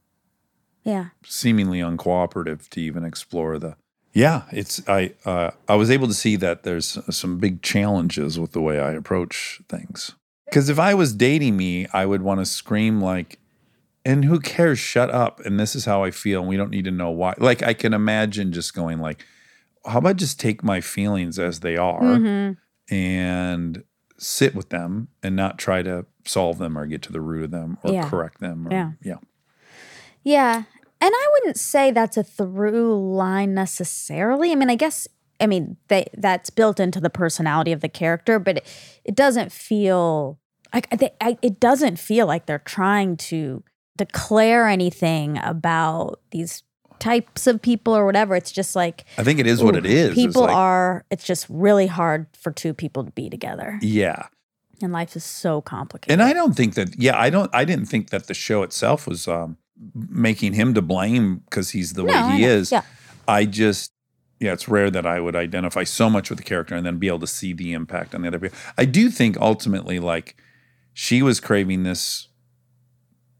Yeah. 0.84 1.10
seemingly 1.26 1.80
uncooperative 1.80 2.68
to 2.70 2.82
even 2.82 3.04
explore 3.06 3.58
the. 3.60 3.76
Yeah, 4.14 4.44
it's 4.52 4.86
I. 4.90 5.14
Uh, 5.24 5.52
I 5.70 5.76
was 5.76 5.90
able 5.90 6.08
to 6.10 6.14
see 6.14 6.36
that 6.38 6.64
there's 6.64 6.98
some 7.16 7.38
big 7.38 7.62
challenges 7.62 8.38
with 8.38 8.52
the 8.52 8.60
way 8.62 8.80
I 8.80 8.92
approach 8.92 9.62
things. 9.70 10.16
Because 10.46 10.68
if 10.68 10.80
I 10.80 10.94
was 10.94 11.14
dating 11.14 11.56
me, 11.56 11.88
I 11.94 12.06
would 12.06 12.22
want 12.22 12.42
to 12.42 12.46
scream 12.46 13.00
like, 13.00 13.40
"And 14.06 14.26
who 14.26 14.40
cares? 14.40 14.80
Shut 14.80 15.10
up!" 15.12 15.40
And 15.46 15.60
this 15.60 15.76
is 15.76 15.86
how 15.86 16.04
I 16.04 16.12
feel, 16.12 16.40
and 16.42 16.50
we 16.50 16.58
don't 16.58 16.72
need 16.72 16.86
to 16.86 16.92
know 16.92 17.10
why. 17.12 17.34
Like 17.38 17.62
I 17.64 17.74
can 17.74 17.94
imagine 17.94 18.52
just 18.52 18.74
going 18.74 19.00
like, 19.00 19.26
"How 19.86 20.00
about 20.00 20.18
just 20.18 20.40
take 20.40 20.64
my 20.64 20.82
feelings 20.82 21.38
as 21.40 21.60
they 21.62 21.78
are 21.78 22.02
Mm-hmm. 22.02 22.94
and 22.96 23.84
sit 24.18 24.54
with 24.56 24.70
them, 24.70 25.08
and 25.24 25.36
not 25.36 25.58
try 25.58 25.82
to 25.82 26.06
solve 26.26 26.58
them 26.60 26.78
or 26.78 26.86
get 26.86 27.02
to 27.04 27.12
the 27.12 27.22
root 27.22 27.44
of 27.46 27.52
them 27.52 27.78
or 27.84 27.92
Yeah. 27.94 28.10
correct 28.10 28.40
them." 28.40 28.68
Or, 28.68 28.72
Yeah. 28.72 28.92
yeah. 29.04 29.18
Yeah. 30.24 30.64
And 31.04 31.12
I 31.16 31.28
wouldn't 31.32 31.58
say 31.58 31.90
that's 31.92 32.18
a 32.18 32.24
through 32.24 33.16
line 33.16 33.56
necessarily. 33.56 34.52
I 34.52 34.56
mean, 34.56 34.70
I 34.70 34.76
guess 34.76 35.08
I 35.40 35.48
mean 35.48 35.78
they 35.88 36.06
that's 36.16 36.52
built 36.52 36.80
into 36.80 37.00
the 37.02 37.10
personality 37.10 37.72
of 37.72 37.82
the 37.82 37.90
character, 37.90 38.38
but 38.38 38.58
it, 38.58 38.68
it 39.04 39.16
doesn't 39.16 39.52
feel 39.52 40.38
like 40.74 40.88
they, 41.00 41.10
I, 41.20 41.38
it 41.42 41.60
doesn't 41.60 41.98
feel 41.98 42.28
like 42.28 42.46
they're 42.46 42.60
trying 42.60 43.18
to 43.18 43.64
declare 43.98 44.68
anything 44.68 45.38
about 45.44 46.20
these 46.32 46.64
types 47.00 47.48
of 47.48 47.62
people 47.62 47.96
or 47.96 48.06
whatever. 48.06 48.36
It's 48.36 48.52
just 48.52 48.76
like 48.76 49.06
I 49.18 49.24
think 49.24 49.40
it 49.40 49.48
is 49.48 49.64
what 49.64 49.76
ooh, 49.76 49.80
it 49.80 49.86
is. 49.86 50.10
It's 50.10 50.16
People 50.16 50.44
like- 50.44 50.56
are. 50.56 51.06
It's 51.10 51.24
just 51.26 51.48
really 51.50 51.88
hard 51.88 52.28
for 52.40 52.52
two 52.52 52.74
people 52.74 53.04
to 53.04 53.12
be 53.12 53.30
together, 53.30 53.80
Yeah. 53.82 54.28
and 54.82 54.94
life 54.94 55.16
is 55.16 55.24
so 55.24 55.62
complicated. 55.62 56.12
And 56.14 56.22
I 56.22 56.34
don't 56.34 56.56
think 56.56 56.76
that 56.76 56.98
yeah, 57.00 57.20
I 57.20 57.30
don't 57.30 57.50
I 57.54 57.66
didn't 57.66 57.86
think 57.88 58.10
that 58.12 58.28
the 58.28 58.34
show 58.34 58.64
itself 58.64 59.08
was 59.08 59.28
um 59.28 59.58
making 59.96 60.54
him 60.54 60.74
to 60.76 60.82
blame 60.82 61.38
because 61.50 61.72
he's 61.72 61.94
the 61.94 62.04
No, 62.04 62.14
way 62.28 62.38
he 62.38 62.44
is. 62.44 62.72
Yeah. 62.72 62.84
I 63.28 63.46
just 63.46 63.92
yeah, 64.40 64.54
it's 64.54 64.68
rare 64.68 64.90
that 64.92 65.06
I 65.06 65.20
would 65.20 65.36
identify 65.36 65.84
so 65.84 66.10
much 66.10 66.30
with 66.30 66.38
the 66.40 66.44
character 66.44 66.76
and 66.76 66.84
then 66.86 66.98
be 66.98 67.08
able 67.08 67.20
to 67.20 67.28
see 67.28 67.54
the 67.54 67.74
impact 67.74 68.16
on 68.16 68.22
the 68.24 68.28
other 68.28 68.40
people. 68.40 68.58
I 68.78 68.86
do 68.86 69.10
think 69.10 69.38
ultimately 69.40 70.00
like 70.00 70.36
she 70.94 71.22
was 71.22 71.40
craving 71.40 71.84
this 71.84 72.28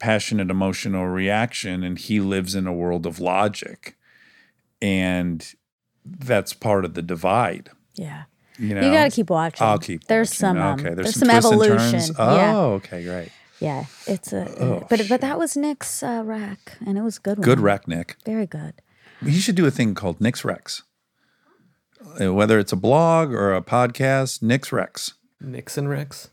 passionate 0.02 0.50
emotional 0.50 1.06
reaction 1.06 1.84
and 1.84 1.98
he 1.98 2.20
lives 2.20 2.56
in 2.56 2.66
a 2.68 2.74
world 2.74 3.06
of 3.06 3.20
logic. 3.20 3.96
And 4.82 5.48
that's 6.04 6.54
part 6.54 6.84
of 6.84 6.96
the 6.96 7.02
divide. 7.02 7.70
yeah. 7.96 8.24
You 8.60 8.76
know, 8.76 8.82
You 8.82 8.92
got 8.92 9.06
to 9.06 9.12
keep 9.12 9.30
watching. 9.30 9.66
I'll 9.66 9.80
keep. 9.80 10.06
There's 10.06 10.30
watching. 10.30 10.40
some. 10.40 10.58
Um, 10.60 10.80
okay. 10.80 10.94
there's, 10.94 11.16
some, 11.16 11.30
some, 11.30 11.36
evolution. 11.36 12.16
Oh, 12.20 12.36
Yeah. 12.36 12.58
okay, 12.58 13.04
great. 13.04 13.32
Yeah, 13.60 13.86
it's 14.06 14.34
a. 14.34 14.46
Oh, 14.60 14.86
but 14.88 15.08
but 15.08 15.22
that 15.22 15.40
was 15.40 15.56
Nick's 15.56 16.04
uh, 16.04 16.22
rack, 16.24 16.78
and 16.86 16.98
it 16.98 17.02
was 17.02 17.18
a 17.18 17.22
good. 17.22 17.38
One. 17.40 17.46
Good 17.46 17.60
rec, 17.60 17.88
Nick. 17.88 18.18
Very 18.26 18.46
good. 18.46 18.74
You 19.22 19.40
should 19.40 19.56
do 19.56 19.66
a 19.66 19.72
thing 19.72 19.96
called 19.96 20.20
Nick's 20.20 20.44
Rex. 20.44 20.84
Uh, 22.20 22.34
Whether 22.34 22.60
it's 22.60 22.72
a 22.74 22.76
blog 22.76 23.32
or 23.32 23.54
a 23.56 23.62
podcast, 23.62 24.42
Nick's 24.44 24.72
Rex. 24.72 25.14
Nixon 25.40 25.88
Rex. 25.88 26.30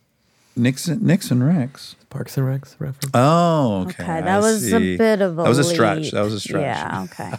Nixon, 0.58 1.04
Nixon 1.04 1.42
Rex. 1.42 1.94
Parks 2.10 2.36
and 2.38 2.46
Recs 2.46 2.74
reference. 2.78 3.10
Oh, 3.14 3.82
okay. 3.82 4.02
Okay, 4.02 4.12
I 4.12 4.20
that 4.22 4.40
was 4.40 4.62
see. 4.62 4.94
a 4.94 4.96
bit 4.98 5.20
of 5.20 5.38
a. 5.38 5.42
That 5.42 5.48
was 5.48 5.58
a 5.58 5.64
stretch. 5.64 5.98
leap. 6.04 6.12
That 6.12 6.22
was 6.22 6.34
a 6.34 6.40
stretch. 6.40 6.62
Yeah. 6.62 7.06
Okay. 7.10 7.32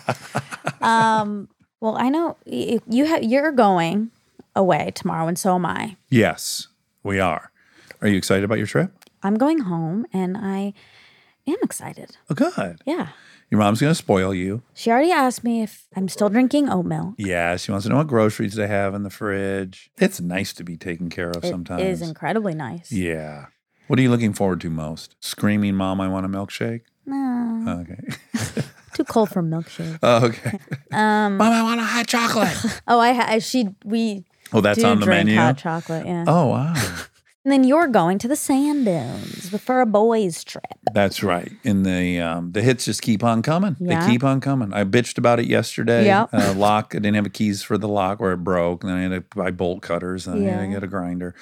um. 0.82 1.50
Well, 1.82 1.96
I 1.98 2.10
know 2.10 2.38
y- 2.46 2.80
you 2.88 3.06
have. 3.06 3.24
You're 3.24 3.52
going 3.52 4.12
away 4.56 4.91
tomorrow, 4.94 5.28
and 5.28 5.38
so 5.40 5.56
am 5.56 5.66
I. 5.66 5.96
Yes, 6.10 6.68
we 7.04 7.20
are. 7.20 7.52
Are 8.02 8.08
you 8.08 8.18
excited 8.18 8.44
about 8.44 8.58
your 8.58 8.68
trip? 8.68 8.91
I'm 9.24 9.36
going 9.36 9.60
home, 9.60 10.06
and 10.14 10.38
I 10.38 10.74
am 11.48 11.58
excited. 11.62 12.18
Oh, 12.30 12.36
good. 12.36 12.80
Yeah. 12.86 13.10
Your 13.51 13.59
mom's 13.59 13.81
going 13.81 13.91
to 13.91 13.95
spoil 13.95 14.34
you. 14.34 14.61
She 14.76 14.91
already 14.91 15.11
asked 15.11 15.43
me 15.43 15.63
if 15.63 15.88
I'm 15.95 16.07
still 16.07 16.30
drinking 16.30 16.69
oat 16.69 16.85
milk. 16.85 17.15
Yeah, 17.17 17.55
she 17.57 17.71
wants 17.71 17.85
to 17.85 17.89
know 17.89 17.97
what 17.97 18.07
groceries 18.07 18.53
they 18.55 18.67
have 18.67 18.93
in 18.93 19.01
the 19.03 19.09
fridge. 19.09 19.89
It's 19.97 20.21
nice 20.21 20.53
to 20.53 20.63
be 20.63 20.77
taken 20.77 21.09
care 21.09 21.31
of 21.31 21.43
It 21.43 21.49
sometimes. 21.49 21.81
It 21.81 21.88
is 21.88 22.01
incredibly 22.03 22.53
nice. 22.53 22.91
Yeah. 22.91 23.47
What 23.88 23.97
are 23.97 24.03
you 24.03 24.11
looking 24.11 24.34
forward 24.34 24.61
to 24.61 24.69
most? 24.69 25.15
Screaming, 25.19 25.73
Mom, 25.76 25.99
I 25.99 26.07
want 26.07 26.27
a 26.27 26.30
milkshake? 26.30 26.81
No, 27.07 27.80
Okay. 27.81 28.61
too 28.93 29.03
cold 29.05 29.30
for 29.30 29.41
milkshake. 29.41 29.97
oh, 30.03 30.26
okay. 30.27 30.59
Um. 30.91 31.38
Mom, 31.38 31.51
I 31.53 31.63
want 31.63 31.80
a 31.80 31.84
hot 31.84 32.05
chocolate. 32.07 32.55
Oh, 32.88 32.99
I, 32.99 33.13
ha- 33.13 33.39
she 33.39 33.69
we 33.84 34.26
Oh, 34.53 34.61
that's 34.61 34.80
do 34.80 34.85
on 34.85 34.99
the 34.99 35.05
drink 35.05 35.26
menu? 35.27 35.39
hot 35.39 35.57
chocolate. 35.57 36.05
Yeah. 36.05 36.26
Oh, 36.27 36.47
wow. 36.47 36.73
And 37.45 37.53
then 37.53 37.64
you're 37.64 37.88
going 37.88 38.18
to 38.20 38.28
the 38.28 38.36
sand 38.36 38.86
dunes 38.86 39.49
for 39.61 39.80
a 39.80 39.86
boys' 39.86 40.44
trip. 40.44 40.66
That's 40.94 41.24
right. 41.24 41.52
And 41.64 41.86
the 41.86 42.20
um, 42.20 42.52
the 42.52 42.61
hits 42.61 42.86
just 42.86 43.02
keep 43.02 43.24
on 43.24 43.41
coming. 43.41 43.78
Yeah. 43.80 44.06
They 44.06 44.11
keep 44.11 44.24
on 44.26 44.41
coming. 44.41 44.74
I 44.74 44.84
bitched 44.84 45.18
about 45.18 45.40
it 45.40 45.48
yesterday. 45.48 46.06
Yep. 46.06 46.30
Uh, 46.34 46.53
lock. 46.57 46.94
I 46.94 46.99
didn't 46.99 47.16
have 47.16 47.24
the 47.24 47.30
keys 47.30 47.64
for 47.64 47.78
the 47.78 47.88
lock, 47.88 48.20
or 48.20 48.34
it 48.34 48.44
broke. 48.44 48.84
And 48.84 48.91
then 48.91 48.98
I 48.98 49.02
had 49.03 49.32
to 49.32 49.38
buy 49.38 49.52
bolt 49.52 49.82
cutters. 49.82 50.28
And 50.28 50.45
I 50.48 50.52
had 50.52 50.61
to 50.61 50.68
get 50.68 50.84
a 50.84 50.88
grinder. 50.88 51.34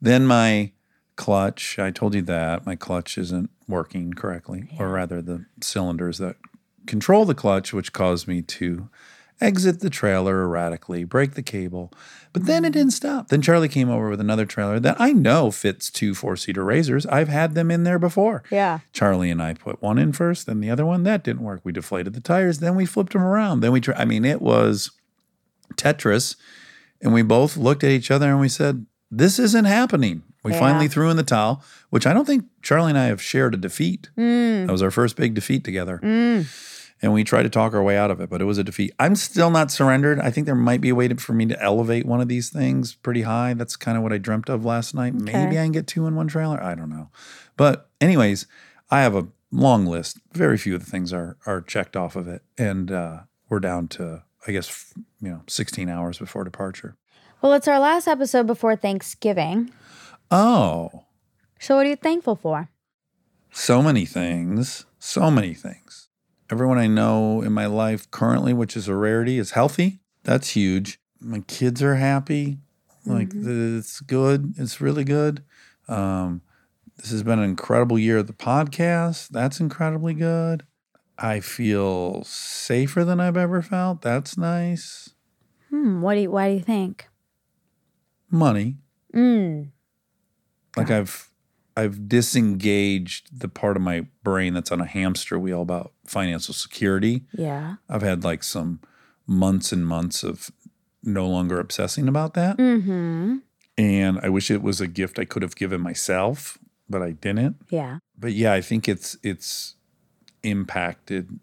Then 0.00 0.24
my 0.26 0.72
clutch. 1.16 1.78
I 1.78 1.90
told 1.90 2.14
you 2.14 2.22
that 2.22 2.64
my 2.64 2.76
clutch 2.76 3.18
isn't 3.18 3.50
working 3.68 4.14
correctly, 4.14 4.68
or 4.78 4.88
rather, 4.88 5.20
the 5.20 5.46
cylinders 5.60 6.18
that 6.18 6.36
control 6.86 7.24
the 7.24 7.34
clutch, 7.34 7.72
which 7.72 7.92
caused 7.92 8.26
me 8.28 8.40
to 8.40 8.88
exit 9.40 9.80
the 9.80 9.90
trailer 9.90 10.42
erratically, 10.42 11.04
break 11.04 11.32
the 11.34 11.42
cable. 11.42 11.92
But 12.32 12.46
then 12.46 12.64
it 12.64 12.72
didn't 12.72 12.92
stop. 12.92 13.28
Then 13.28 13.42
Charlie 13.42 13.68
came 13.68 13.88
over 13.90 14.08
with 14.08 14.20
another 14.20 14.46
trailer 14.46 14.78
that 14.80 15.00
I 15.00 15.12
know 15.12 15.50
fits 15.50 15.90
two 15.90 16.14
four 16.14 16.36
seater 16.36 16.64
razors. 16.64 17.04
I've 17.06 17.28
had 17.28 17.54
them 17.54 17.70
in 17.70 17.82
there 17.84 17.98
before. 17.98 18.42
Yeah. 18.50 18.80
Charlie 18.92 19.30
and 19.30 19.42
I 19.42 19.54
put 19.54 19.82
one 19.82 19.98
in 19.98 20.12
first, 20.12 20.46
then 20.46 20.60
the 20.60 20.70
other 20.70 20.86
one 20.86 21.02
that 21.04 21.24
didn't 21.24 21.42
work. 21.42 21.60
We 21.64 21.72
deflated 21.72 22.12
the 22.14 22.20
tires, 22.20 22.58
then 22.60 22.76
we 22.76 22.86
flipped 22.86 23.12
them 23.14 23.22
around. 23.22 23.60
Then 23.60 23.72
we 23.72 23.80
tried. 23.80 23.98
I 23.98 24.04
mean, 24.04 24.24
it 24.24 24.40
was 24.40 24.90
Tetris, 25.74 26.36
and 27.00 27.12
we 27.12 27.22
both 27.22 27.56
looked 27.56 27.82
at 27.84 27.90
each 27.90 28.10
other 28.10 28.28
and 28.30 28.40
we 28.40 28.48
said, 28.48 28.86
"This 29.10 29.38
isn't 29.38 29.64
happening." 29.64 30.22
We 30.42 30.52
Yeah. 30.52 30.58
finally 30.60 30.88
threw 30.88 31.10
in 31.10 31.16
the 31.16 31.22
towel, 31.22 31.62
which 31.90 32.06
I 32.06 32.12
don't 32.14 32.26
think 32.26 32.44
Charlie 32.62 32.90
and 32.90 32.98
I 32.98 33.06
have 33.06 33.20
shared 33.20 33.54
a 33.54 33.58
defeat. 33.58 34.08
Mm. 34.16 34.66
That 34.66 34.72
was 34.72 34.82
our 34.82 34.90
first 34.90 35.16
big 35.16 35.34
defeat 35.34 35.64
together. 35.64 35.98
And 37.02 37.12
we 37.14 37.24
tried 37.24 37.44
to 37.44 37.48
talk 37.48 37.72
our 37.72 37.82
way 37.82 37.96
out 37.96 38.10
of 38.10 38.20
it, 38.20 38.28
but 38.28 38.42
it 38.42 38.44
was 38.44 38.58
a 38.58 38.64
defeat. 38.64 38.92
I'm 38.98 39.16
still 39.16 39.50
not 39.50 39.70
surrendered. 39.70 40.20
I 40.20 40.30
think 40.30 40.44
there 40.44 40.54
might 40.54 40.82
be 40.82 40.90
a 40.90 40.94
way 40.94 41.08
to, 41.08 41.14
for 41.16 41.32
me 41.32 41.46
to 41.46 41.62
elevate 41.62 42.04
one 42.04 42.20
of 42.20 42.28
these 42.28 42.50
things 42.50 42.94
pretty 42.94 43.22
high. 43.22 43.54
That's 43.54 43.74
kind 43.76 43.96
of 43.96 44.02
what 44.02 44.12
I 44.12 44.18
dreamt 44.18 44.50
of 44.50 44.66
last 44.66 44.94
night. 44.94 45.14
Maybe 45.14 45.58
I 45.58 45.62
can 45.62 45.72
get 45.72 45.86
two 45.86 46.06
in 46.06 46.14
one 46.14 46.28
trailer. 46.28 46.62
I 46.62 46.74
don't 46.74 46.90
know. 46.90 47.08
But 47.56 47.88
anyways, 48.02 48.46
I 48.90 49.00
have 49.00 49.14
a 49.16 49.28
long 49.50 49.86
list. 49.86 50.18
Very 50.34 50.58
few 50.58 50.74
of 50.74 50.84
the 50.84 50.90
things 50.90 51.12
are 51.12 51.38
are 51.46 51.62
checked 51.62 51.96
off 51.96 52.16
of 52.16 52.28
it, 52.28 52.42
and 52.58 52.90
uh, 52.92 53.20
we're 53.48 53.60
down 53.60 53.88
to 53.88 54.22
I 54.46 54.52
guess 54.52 54.92
you 55.22 55.30
know 55.30 55.42
16 55.48 55.88
hours 55.88 56.18
before 56.18 56.44
departure. 56.44 56.96
Well, 57.40 57.54
it's 57.54 57.66
our 57.68 57.78
last 57.80 58.06
episode 58.08 58.46
before 58.46 58.76
Thanksgiving. 58.76 59.72
Oh, 60.30 61.06
So, 61.58 61.76
what 61.76 61.86
are 61.86 61.88
you 61.88 61.96
thankful 61.96 62.36
for? 62.36 62.68
so 63.52 63.82
many 63.82 64.04
things. 64.04 64.84
So 64.98 65.30
many 65.30 65.54
things. 65.54 66.08
Everyone 66.50 66.78
I 66.78 66.86
know 66.86 67.42
in 67.42 67.52
my 67.52 67.66
life 67.66 68.10
currently, 68.10 68.52
which 68.52 68.76
is 68.76 68.88
a 68.88 68.94
rarity, 68.96 69.38
is 69.38 69.52
healthy. 69.52 70.00
That's 70.24 70.50
huge. 70.50 70.98
My 71.20 71.40
kids 71.40 71.82
are 71.82 71.94
happy. 71.96 72.58
Like 73.06 73.28
Mm-hmm. 73.30 73.78
it's 73.78 74.00
good. 74.00 74.54
It's 74.58 74.80
really 74.80 75.04
good. 75.04 75.42
Um, 75.88 76.42
This 76.96 77.10
has 77.12 77.22
been 77.22 77.38
an 77.38 77.44
incredible 77.44 77.98
year 77.98 78.18
of 78.18 78.26
the 78.26 78.32
podcast. 78.34 79.28
That's 79.28 79.60
incredibly 79.60 80.12
good. 80.14 80.64
I 81.18 81.40
feel 81.40 82.24
safer 82.24 83.04
than 83.04 83.20
I've 83.20 83.36
ever 83.36 83.62
felt. 83.62 84.02
That's 84.02 84.36
nice. 84.36 85.10
Hmm, 85.70 86.00
what 86.02 86.14
do 86.14 86.20
you, 86.22 86.30
why 86.30 86.48
do 86.48 86.54
you 86.54 86.60
think? 86.62 87.08
Money. 88.30 88.76
Mm. 89.14 89.70
Like 90.76 90.90
I've 90.90 91.30
I've 91.76 92.08
disengaged 92.08 93.40
the 93.40 93.48
part 93.48 93.76
of 93.76 93.82
my 93.82 94.06
brain 94.22 94.54
that's 94.54 94.70
on 94.72 94.80
a 94.80 94.86
hamster 94.86 95.38
wheel 95.38 95.62
about 95.62 95.92
financial 96.10 96.52
security. 96.52 97.22
Yeah. 97.32 97.76
I've 97.88 98.02
had 98.02 98.24
like 98.24 98.42
some 98.42 98.80
months 99.26 99.70
and 99.72 99.86
months 99.86 100.24
of 100.24 100.50
no 101.02 101.26
longer 101.28 101.60
obsessing 101.60 102.08
about 102.08 102.34
that. 102.34 102.58
Mm-hmm. 102.58 103.38
And 103.78 104.20
I 104.22 104.28
wish 104.28 104.50
it 104.50 104.62
was 104.62 104.80
a 104.80 104.88
gift 104.88 105.18
I 105.18 105.24
could 105.24 105.42
have 105.42 105.54
given 105.54 105.80
myself, 105.80 106.58
but 106.88 107.00
I 107.00 107.12
didn't. 107.12 107.56
Yeah. 107.70 107.98
But 108.18 108.32
yeah, 108.32 108.52
I 108.52 108.60
think 108.60 108.88
it's 108.88 109.16
it's 109.22 109.76
impacted 110.42 111.38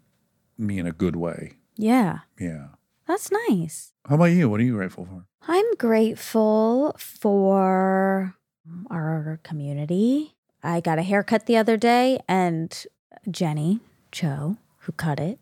me 0.58 0.78
in 0.78 0.86
a 0.86 0.92
good 0.92 1.16
way. 1.16 1.54
Yeah. 1.76 2.18
Yeah. 2.38 2.68
That's 3.06 3.30
nice. 3.48 3.92
How 4.06 4.16
about 4.16 4.26
you? 4.26 4.50
What 4.50 4.60
are 4.60 4.64
you 4.64 4.74
grateful 4.74 5.06
for? 5.06 5.24
I'm 5.48 5.74
grateful 5.76 6.94
for 6.98 8.34
our 8.90 9.40
community. 9.42 10.34
I 10.62 10.80
got 10.80 10.98
a 10.98 11.02
haircut 11.02 11.46
the 11.46 11.56
other 11.56 11.76
day, 11.76 12.20
and 12.28 12.84
Jenny 13.30 13.80
Cho, 14.12 14.56
who 14.80 14.92
cut 14.92 15.20
it, 15.20 15.38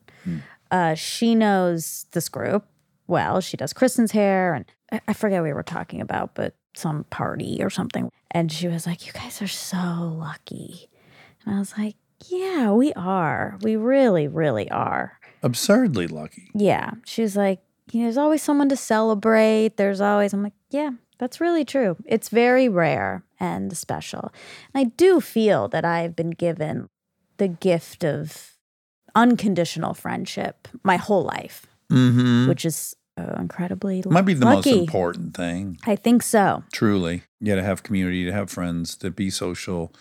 uh, 0.70 0.94
she 0.94 1.34
knows 1.34 2.06
this 2.12 2.28
group 2.28 2.64
well. 3.06 3.40
She 3.40 3.56
does 3.56 3.72
Kristen's 3.72 4.12
hair, 4.12 4.54
and 4.54 4.64
I- 4.90 5.00
I 5.08 5.12
forget 5.12 5.40
what 5.40 5.48
we 5.48 5.52
were 5.52 5.62
talking 5.62 6.00
about, 6.00 6.34
but 6.34 6.54
some 6.74 7.04
party 7.04 7.58
or 7.62 7.70
something. 7.70 8.10
And 8.30 8.50
she 8.52 8.68
was 8.68 8.86
like, 8.86 9.06
You 9.06 9.12
guys 9.12 9.40
are 9.40 9.46
so 9.48 9.76
lucky. 10.18 10.88
And 11.44 11.54
I 11.54 11.58
was 11.60 11.78
like, 11.78 11.94
Yeah, 12.28 12.72
we 12.72 12.92
are. 12.94 13.56
We 13.62 13.76
really, 13.76 14.26
really 14.28 14.70
are. 14.70 15.18
Absurdly 15.42 16.06
lucky. 16.08 16.50
Yeah. 16.54 16.92
She 17.04 17.22
was 17.22 17.36
like, 17.36 17.60
"Yeah, 17.92 18.04
there's 18.04 18.16
always 18.16 18.42
someone 18.42 18.68
to 18.70 18.76
celebrate. 18.76 19.76
There's 19.76 20.00
always, 20.00 20.32
I'm 20.32 20.42
like, 20.42 20.54
yeah, 20.70 20.90
that's 21.18 21.40
really 21.40 21.64
true. 21.64 21.96
It's 22.04 22.30
very 22.30 22.68
rare 22.68 23.22
and 23.38 23.76
special. 23.76 24.32
And 24.74 24.80
I 24.86 24.90
do 24.96 25.20
feel 25.20 25.68
that 25.68 25.84
I've 25.84 26.16
been 26.16 26.30
given 26.30 26.88
the 27.36 27.48
gift 27.48 28.02
of 28.04 28.55
unconditional 29.16 29.94
friendship 29.94 30.68
my 30.84 30.96
whole 30.96 31.24
life, 31.24 31.66
Mm-hmm. 31.90 32.48
which 32.48 32.64
is 32.64 32.94
uh, 33.16 33.34
incredibly 33.38 34.02
Might 34.06 34.22
be 34.26 34.34
the 34.34 34.44
most 34.44 34.66
important 34.66 35.34
thing. 35.36 35.78
I 35.86 35.94
think 35.96 36.22
so. 36.22 36.62
Truly. 36.72 37.22
Yeah, 37.40 37.54
to 37.56 37.62
have 37.62 37.82
community, 37.82 38.24
to 38.26 38.32
have 38.32 38.50
friends, 38.50 38.96
to 38.98 39.10
be 39.10 39.30
social. 39.30 39.92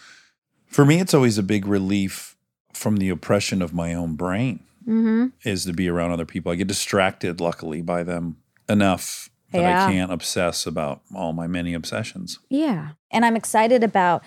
For 0.68 0.84
me, 0.84 1.00
it's 1.00 1.14
always 1.14 1.38
a 1.38 1.44
big 1.44 1.66
relief 1.68 2.36
from 2.74 2.98
the 2.98 3.10
oppression 3.10 3.62
of 3.62 3.74
my 3.74 3.94
own 3.94 4.16
brain 4.16 4.60
Mm-hmm. 4.88 5.28
is 5.44 5.66
to 5.66 5.74
be 5.74 5.88
around 5.90 6.12
other 6.12 6.26
people. 6.26 6.52
I 6.52 6.56
get 6.56 6.68
distracted, 6.68 7.40
luckily, 7.42 7.82
by 7.82 8.04
them 8.04 8.38
enough 8.70 9.30
that 9.52 9.62
Yeah. 9.62 9.88
I 9.88 9.92
can't 9.92 10.12
obsess 10.12 10.68
about 10.68 11.02
all 11.16 11.34
my 11.34 11.48
many 11.48 11.74
obsessions. 11.74 12.38
Yeah. 12.50 12.90
And 13.12 13.26
I'm 13.26 13.36
excited 13.36 13.84
about 13.84 14.24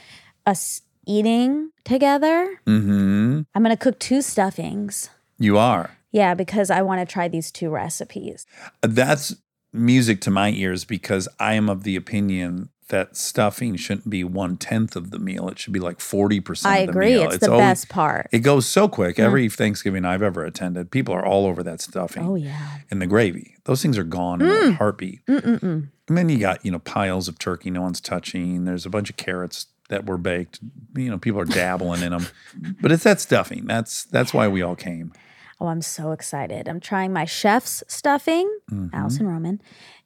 us 0.47 0.81
eating 1.09 1.73
together. 1.85 2.61
Mm-hmm. 2.67 3.41
I'm 3.55 3.63
going 3.63 3.77
to 3.77 3.83
cook 3.83 3.99
two 3.99 4.23
stuffings. 4.23 5.09
You 5.39 5.59
are. 5.59 5.97
Yeah, 6.13 6.35
because 6.35 6.71
I 6.71 6.83
want 6.83 7.01
to 7.01 7.13
try 7.13 7.29
these 7.29 7.51
two 7.51 7.71
recipes. 7.71 8.47
That's 8.83 9.35
music 9.73 10.21
to 10.23 10.31
my 10.31 10.51
ears 10.51 10.85
because 10.85 11.29
I 11.41 11.55
am 11.55 11.69
of 11.69 11.83
the 11.83 11.97
opinion 11.97 12.71
that 12.89 13.17
stuffing 13.17 13.77
shouldn't 13.77 14.09
be 14.09 14.25
one 14.25 14.57
tenth 14.57 14.97
of 14.97 15.11
the 15.11 15.19
meal. 15.19 15.49
It 15.49 15.59
should 15.59 15.75
be 15.75 15.81
like 15.81 16.01
forty 16.01 16.41
percent. 16.41 16.75
I 16.75 16.79
of 16.79 16.87
the 16.87 16.91
agree. 16.93 17.15
Meal. 17.15 17.31
It's, 17.31 17.39
the 17.39 17.53
always- 17.53 17.67
best 17.67 17.89
part. 17.89 18.29
It 18.33 18.39
goes 18.41 18.67
so 18.67 18.89
quick. 18.89 19.19
Every 19.19 19.49
Thanksgiving 19.49 20.05
I've 20.05 20.23
ever 20.23 20.45
attended, 20.45 20.91
people 20.91 21.15
are 21.15 21.25
all 21.25 21.47
over 21.47 21.63
that 21.63 21.81
stuffing 21.81 22.27
oh, 22.27 22.35
yeah. 22.35 22.79
and 22.91 23.03
the 23.03 23.07
gravy. 23.07 23.57
Those 23.65 23.83
things 23.83 23.99
are 23.99 24.05
gone 24.05 24.41
in 24.41 24.49
a 24.49 24.73
heartbeat. 24.73 25.25
Mm-mm-mm. 25.27 25.89
And 26.09 26.17
then 26.17 26.31
you 26.31 26.39
got 26.39 26.65
you 26.65 26.73
know 26.73 26.79
piles 26.79 27.29
of 27.29 27.39
turkey 27.39 27.71
no 27.71 27.83
one's 27.83 28.01
touching. 28.01 28.65
There's 28.65 28.87
a 28.87 28.91
bunch 28.91 29.11
of 29.11 29.19
carrots 29.19 29.67
that 29.89 30.07
were 30.07 30.19
baked. 30.19 30.61
You 30.97 31.11
know 31.11 31.19
people 31.19 31.41
are 31.41 31.45
dabbling 31.45 32.03
in 32.03 32.11
them, 32.13 32.27
but 32.81 32.93
it's 32.93 33.05
that 33.05 33.21
stuffing. 33.21 33.67
That's 33.67 34.05
that's 34.05 34.33
why 34.35 34.49
we 34.49 34.63
all 34.63 34.77
came. 34.77 35.13
Oh, 35.61 35.67
I'm 35.67 35.83
so 35.83 36.13
excited. 36.13 36.69
I'm 36.69 36.81
trying 36.81 37.13
my 37.13 37.25
chef's 37.25 37.83
stuffing, 37.89 38.49
Mhm. 38.71 38.91
Alison 38.93 39.27
Roman, 39.27 39.61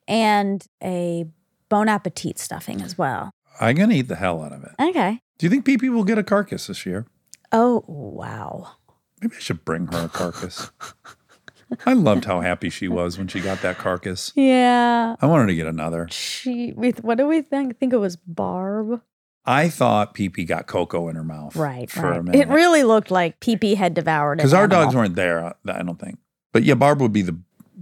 and 0.08 0.66
a 0.82 1.26
Bon 1.68 1.88
Appetit 1.88 2.38
stuffing 2.38 2.80
as 2.80 2.96
well. 2.96 3.30
I'm 3.60 3.76
gonna 3.76 3.94
eat 3.94 4.08
the 4.08 4.16
hell 4.16 4.42
out 4.42 4.52
of 4.52 4.64
it. 4.64 4.72
Okay. 4.80 5.20
Do 5.38 5.46
you 5.46 5.50
think 5.50 5.64
PP 5.66 5.88
will 5.90 6.04
get 6.04 6.18
a 6.18 6.22
carcass 6.22 6.68
this 6.68 6.86
year? 6.86 7.06
Oh, 7.52 7.84
wow. 7.86 8.76
Maybe 9.20 9.36
I 9.36 9.40
should 9.40 9.64
bring 9.64 9.86
her 9.88 10.06
a 10.06 10.08
carcass. 10.08 10.70
I 11.86 11.92
loved 11.94 12.24
how 12.26 12.40
happy 12.40 12.68
she 12.70 12.86
was 12.88 13.16
when 13.18 13.28
she 13.28 13.40
got 13.40 13.60
that 13.62 13.78
carcass. 13.78 14.32
Yeah. 14.34 15.16
I 15.20 15.26
wanted 15.26 15.46
to 15.46 15.54
get 15.54 15.66
another. 15.66 16.06
She, 16.10 16.70
what 16.70 17.16
do 17.18 17.26
we 17.26 17.40
think? 17.42 17.74
I 17.74 17.76
think 17.78 17.92
it 17.92 17.98
was 17.98 18.16
Barb. 18.16 19.00
I 19.44 19.68
thought 19.68 20.14
PP 20.14 20.46
got 20.46 20.66
cocoa 20.66 21.08
in 21.08 21.16
her 21.16 21.24
mouth. 21.24 21.56
Right. 21.56 21.90
For 21.90 22.12
a 22.12 22.22
minute. 22.22 22.40
It 22.40 22.48
really 22.48 22.84
looked 22.84 23.10
like 23.10 23.40
PP 23.40 23.74
had 23.76 23.92
devoured 23.94 24.34
it. 24.34 24.36
Because 24.38 24.54
our 24.54 24.68
dogs 24.68 24.94
weren't 24.94 25.16
there, 25.16 25.44
uh, 25.44 25.52
I 25.66 25.82
don't 25.82 25.98
think. 25.98 26.18
But 26.52 26.62
yeah, 26.62 26.74
Barb 26.74 27.00
would 27.00 27.12
be 27.12 27.22
the 27.22 27.38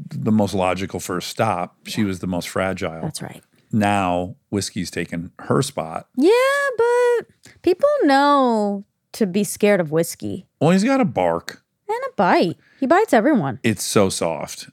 the 0.09 0.33
most 0.33 0.55
logical 0.55 1.01
first 1.01 1.29
stop. 1.29 1.77
She 1.87 2.05
was 2.05 2.21
the 2.21 2.27
most 2.27 2.49
fragile. 2.49 3.01
That's 3.03 3.21
right. 3.21 3.43
now 3.73 4.37
whiskey's 4.51 4.91
taken 4.91 5.31
her 5.41 5.61
spot. 5.63 6.09
Yeah, 6.17 6.31
but 6.79 7.27
people 7.63 7.89
know 8.05 8.85
to 9.13 9.27
be 9.27 9.45
scared 9.45 9.81
of 9.81 9.91
whiskey 9.93 10.47
Well, 10.61 10.71
he's 10.71 10.85
got 10.85 11.01
a 11.01 11.05
bark. 11.05 11.63
and 11.89 11.99
a 12.09 12.13
bite. 12.17 12.57
He 12.79 12.87
bites 12.87 13.13
everyone. 13.13 13.59
It's 13.63 13.83
so 13.85 14.09
soft. 14.09 14.71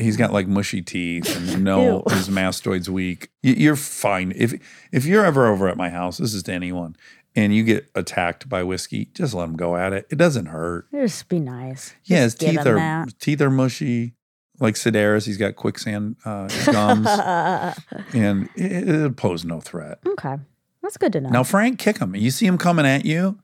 He's 0.00 0.16
got 0.16 0.32
like 0.32 0.46
mushy 0.48 0.82
teeth 0.82 1.34
and 1.36 1.62
no, 1.64 2.02
Ew. 2.08 2.14
his 2.14 2.28
mastoid's 2.28 2.88
weak. 2.90 3.30
You're 3.42 3.76
fine. 3.76 4.32
If 4.36 4.54
if 4.92 5.04
you're 5.04 5.24
ever 5.24 5.46
over 5.46 5.68
at 5.68 5.76
my 5.76 5.90
house, 5.90 6.18
this 6.18 6.34
is 6.34 6.42
to 6.44 6.52
anyone, 6.52 6.96
and 7.36 7.54
you 7.54 7.62
get 7.62 7.90
attacked 7.94 8.48
by 8.48 8.62
whiskey, 8.62 9.06
just 9.14 9.34
let 9.34 9.44
him 9.44 9.56
go 9.56 9.76
at 9.76 9.92
it. 9.92 10.06
It 10.10 10.16
doesn't 10.16 10.46
hurt. 10.46 10.86
Just 10.92 11.28
be 11.28 11.38
nice. 11.38 11.94
Yeah, 12.04 12.22
his 12.22 12.34
Just 12.34 12.50
teeth 12.52 12.66
are 12.66 12.74
that. 12.74 13.18
teeth 13.20 13.40
are 13.40 13.50
mushy. 13.50 14.14
Like 14.62 14.74
Sedaris, 14.74 15.24
he's 15.24 15.38
got 15.38 15.56
quicksand 15.56 16.16
uh, 16.26 16.46
gums, 16.70 17.06
and 18.12 18.48
it, 18.56 18.88
it 18.88 19.16
pose 19.16 19.42
no 19.44 19.60
threat. 19.60 19.98
okay. 20.06 20.36
That's 20.82 20.96
good 20.96 21.12
to 21.14 21.20
know. 21.20 21.30
Now, 21.30 21.42
Frank, 21.44 21.78
kick 21.78 21.98
him. 21.98 22.14
You 22.16 22.30
see 22.30 22.46
him 22.46 22.58
coming 22.58 22.84
at 22.86 23.04
you, 23.06 23.38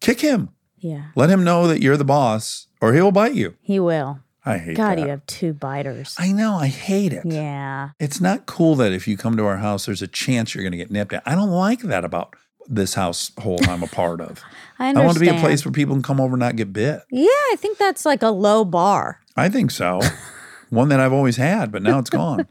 kick 0.00 0.20
him. 0.20 0.50
Yeah, 0.78 1.06
Let 1.14 1.30
him 1.30 1.44
know 1.44 1.66
that 1.68 1.80
you're 1.80 1.96
the 1.96 2.04
boss, 2.04 2.66
or 2.80 2.92
he'll 2.92 3.12
bite 3.12 3.34
you. 3.34 3.54
he 3.60 3.78
will. 3.78 4.20
I 4.44 4.58
hate 4.58 4.76
God, 4.76 4.98
that. 4.98 5.02
you 5.02 5.08
have 5.08 5.24
two 5.26 5.52
biters. 5.52 6.16
I 6.18 6.32
know. 6.32 6.56
I 6.56 6.66
hate 6.66 7.12
it. 7.12 7.24
yeah. 7.24 7.90
It's 8.00 8.20
not 8.20 8.46
cool 8.46 8.74
that 8.76 8.92
if 8.92 9.06
you 9.06 9.16
come 9.16 9.36
to 9.36 9.44
our 9.46 9.58
house, 9.58 9.86
there's 9.86 10.02
a 10.02 10.08
chance 10.08 10.54
you're 10.54 10.64
going 10.64 10.72
to 10.72 10.78
get 10.78 10.90
nipped 10.90 11.12
at. 11.12 11.22
I 11.26 11.34
don't 11.36 11.50
like 11.50 11.80
that 11.82 12.04
about 12.04 12.34
this 12.68 12.94
household 12.94 13.68
I'm 13.68 13.82
a 13.82 13.86
part 13.88 14.20
of. 14.20 14.40
I 14.78 14.90
I 14.90 14.92
want 15.04 15.14
to 15.14 15.20
be 15.20 15.28
a 15.28 15.38
place 15.38 15.64
where 15.64 15.72
people 15.72 15.94
can 15.94 16.02
come 16.02 16.20
over 16.20 16.34
and 16.34 16.40
not 16.40 16.56
get 16.56 16.72
bit. 16.72 17.02
Yeah, 17.10 17.26
I 17.28 17.56
think 17.58 17.78
that's 17.78 18.04
like 18.04 18.22
a 18.22 18.30
low 18.30 18.64
bar. 18.64 19.20
I 19.36 19.48
think 19.48 19.70
so. 19.70 20.00
One 20.70 20.88
that 20.88 20.98
I've 21.00 21.12
always 21.12 21.36
had, 21.36 21.70
but 21.70 21.82
now 21.82 21.98
it's 21.98 22.10
gone. 22.10 22.46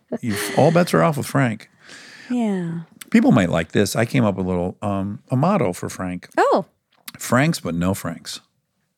All 0.56 0.72
bets 0.72 0.94
are 0.94 1.02
off 1.02 1.16
with 1.18 1.26
Frank. 1.26 1.68
Yeah. 2.30 2.80
People 3.10 3.32
might 3.32 3.50
like 3.50 3.72
this. 3.72 3.94
I 3.94 4.04
came 4.04 4.24
up 4.24 4.36
with 4.36 4.46
a 4.46 4.48
little 4.48 4.78
um, 4.82 5.22
a 5.30 5.36
motto 5.36 5.72
for 5.72 5.88
Frank: 5.88 6.28
Oh. 6.36 6.64
Franks, 7.18 7.60
but 7.60 7.74
no 7.74 7.94
Franks. 7.94 8.40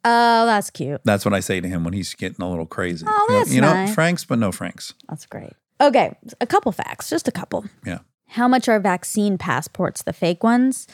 Oh, 0.04 0.46
that's 0.46 0.70
cute. 0.70 1.00
That's 1.04 1.24
what 1.24 1.34
I 1.34 1.40
say 1.40 1.60
to 1.60 1.68
him 1.68 1.84
when 1.84 1.92
he's 1.92 2.14
getting 2.14 2.42
a 2.44 2.48
little 2.48 2.66
crazy. 2.66 3.04
Oh, 3.08 3.26
You 3.28 3.32
know- 3.34 3.38
that's 3.38 3.54
you 3.54 3.60
know, 3.60 3.72
nice. 3.72 3.94
Franks, 3.94 4.24
but 4.24 4.38
no 4.38 4.52
Franks. 4.52 4.94
That's 5.08 5.26
great. 5.26 5.52
Okay, 5.80 6.16
a 6.40 6.46
couple 6.46 6.72
facts, 6.72 7.08
just 7.08 7.28
a 7.28 7.32
couple. 7.32 7.64
Yeah. 7.86 7.98
How 8.28 8.48
much 8.48 8.68
are 8.68 8.78
vaccine 8.80 9.38
passports, 9.38 10.02
the 10.02 10.12
fake 10.12 10.42
ones? 10.42 10.86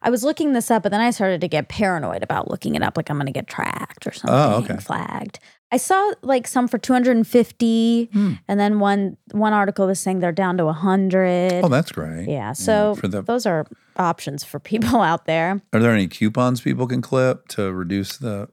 I 0.00 0.10
was 0.10 0.24
looking 0.24 0.52
this 0.52 0.70
up, 0.70 0.82
but 0.82 0.90
then 0.90 1.00
I 1.00 1.10
started 1.10 1.40
to 1.42 1.48
get 1.48 1.68
paranoid 1.68 2.22
about 2.22 2.50
looking 2.50 2.74
it 2.74 2.82
up, 2.82 2.96
like 2.96 3.08
I'm 3.08 3.16
going 3.16 3.26
to 3.26 3.32
get 3.32 3.46
tracked 3.46 4.06
or 4.06 4.10
oh, 4.10 4.18
something, 4.18 4.34
Oh, 4.34 4.74
okay. 4.74 4.82
flagged. 4.82 5.38
I 5.72 5.78
saw 5.78 6.12
like 6.22 6.46
some 6.46 6.68
for 6.68 6.76
250, 6.78 8.10
Hmm. 8.12 8.32
and 8.46 8.60
then 8.60 8.78
one 8.78 9.16
one 9.32 9.52
article 9.54 9.86
was 9.86 9.98
saying 9.98 10.20
they're 10.20 10.30
down 10.30 10.58
to 10.58 10.66
100. 10.66 11.64
Oh, 11.64 11.68
that's 11.68 11.90
great. 11.92 12.28
yeah, 12.28 12.52
so 12.52 12.94
for 12.96 13.08
the- 13.08 13.22
those 13.22 13.46
are 13.46 13.66
options 13.96 14.44
for 14.44 14.60
people 14.60 15.00
out 15.10 15.24
there. 15.24 15.62
Are 15.72 15.80
there 15.80 15.92
any 15.92 16.08
coupons 16.08 16.60
people 16.60 16.86
can 16.86 17.00
clip 17.00 17.48
to 17.48 17.72
reduce 17.72 18.18
the? 18.18 18.48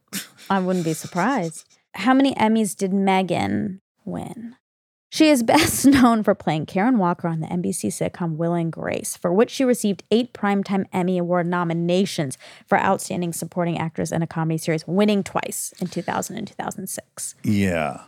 I 0.49 0.59
wouldn't 0.59 0.85
be 0.85 0.93
surprised. 0.93 1.65
How 1.95 2.13
many 2.13 2.33
Emmys 2.35 2.75
did 2.75 2.93
Megan 2.93 3.81
win? 4.05 4.55
She 5.09 5.29
is 5.29 5.43
best 5.55 5.85
known 5.85 6.23
for 6.23 6.35
playing 6.35 6.67
Karen 6.67 6.97
Walker 6.97 7.27
on 7.27 7.39
the 7.39 7.47
NBC 7.47 7.87
sitcom 7.87 8.35
Will 8.37 8.53
and 8.53 8.71
Grace, 8.71 9.17
for 9.17 9.33
which 9.33 9.49
she 9.51 9.63
received 9.63 10.03
eight 10.11 10.33
Primetime 10.33 10.85
Emmy 10.93 11.17
Award 11.17 11.47
nominations 11.47 12.37
for 12.67 12.77
Outstanding 12.79 13.33
Supporting 13.33 13.77
Actress 13.77 14.11
in 14.11 14.21
a 14.21 14.27
Comedy 14.27 14.57
Series, 14.57 14.87
winning 14.87 15.23
twice 15.23 15.73
in 15.79 15.87
2000 15.87 16.37
and 16.37 16.47
2006. 16.47 17.35
Yeah, 17.43 18.03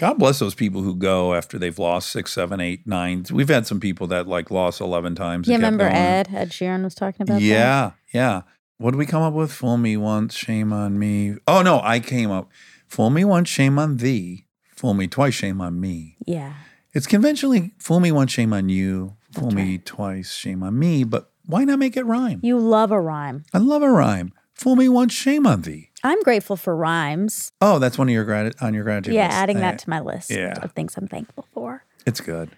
God 0.00 0.18
bless 0.18 0.38
those 0.38 0.54
people 0.54 0.80
who 0.80 0.94
go 0.94 1.34
after 1.34 1.58
they've 1.58 1.78
lost 1.78 2.08
six, 2.08 2.32
seven, 2.32 2.58
eight, 2.58 2.86
nine. 2.86 3.26
We've 3.30 3.50
had 3.50 3.66
some 3.66 3.80
people 3.80 4.06
that 4.06 4.26
like 4.26 4.50
lost 4.50 4.80
11 4.80 5.14
times. 5.14 5.46
Kept 5.46 5.58
remember. 5.58 5.84
Ed? 5.84 6.30
Ed 6.32 6.52
Sheeran 6.52 6.82
was 6.82 6.94
talking 6.94 7.22
about 7.22 7.34
that. 7.34 7.42
Yeah, 7.42 7.90
yeah. 8.14 8.42
What 8.78 8.92
did 8.92 8.96
we 8.96 9.04
come 9.04 9.20
up 9.20 9.34
with? 9.34 9.52
Fool 9.52 9.76
me 9.76 9.98
once, 9.98 10.34
shame 10.34 10.72
on 10.72 10.98
me. 10.98 11.34
Oh, 11.46 11.60
no, 11.60 11.82
I 11.82 12.00
came 12.00 12.30
up. 12.30 12.48
Fool 12.88 13.10
me 13.10 13.24
once, 13.24 13.50
shame 13.50 13.78
on 13.78 13.98
thee. 13.98 14.46
Fool 14.80 14.94
me 14.94 15.06
twice, 15.08 15.34
shame 15.34 15.60
on 15.60 15.78
me. 15.78 16.16
Yeah. 16.24 16.54
It's 16.94 17.06
conventionally 17.06 17.74
fool 17.78 18.00
me 18.00 18.10
once, 18.10 18.32
shame 18.32 18.54
on 18.54 18.70
you. 18.70 19.14
Fool 19.34 19.50
me 19.50 19.76
twice, 19.76 20.32
shame 20.32 20.62
on 20.62 20.78
me. 20.78 21.04
But 21.04 21.30
why 21.44 21.64
not 21.64 21.78
make 21.78 21.98
it 21.98 22.06
rhyme? 22.06 22.40
You 22.42 22.58
love 22.58 22.90
a 22.90 22.98
rhyme. 22.98 23.44
I 23.52 23.58
love 23.58 23.82
a 23.82 23.90
rhyme. 23.90 24.32
Fool 24.54 24.76
me 24.76 24.88
once, 24.88 25.12
shame 25.12 25.46
on 25.46 25.60
thee. 25.60 25.90
I'm 26.02 26.22
grateful 26.22 26.56
for 26.56 26.74
rhymes. 26.74 27.52
Oh, 27.60 27.78
that's 27.78 27.98
one 27.98 28.08
of 28.08 28.14
your 28.14 28.24
grat- 28.24 28.54
on 28.62 28.72
your 28.72 28.84
gratitude 28.84 29.12
Yeah, 29.16 29.26
list. 29.26 29.36
adding 29.36 29.58
Eh, 29.58 29.60
that 29.60 29.78
to 29.80 29.90
my 29.90 30.00
list 30.00 30.30
yeah. 30.30 30.54
of 30.62 30.72
things 30.72 30.96
I'm 30.96 31.08
thankful 31.08 31.46
for. 31.52 31.84
It's 32.06 32.22
good. 32.22 32.48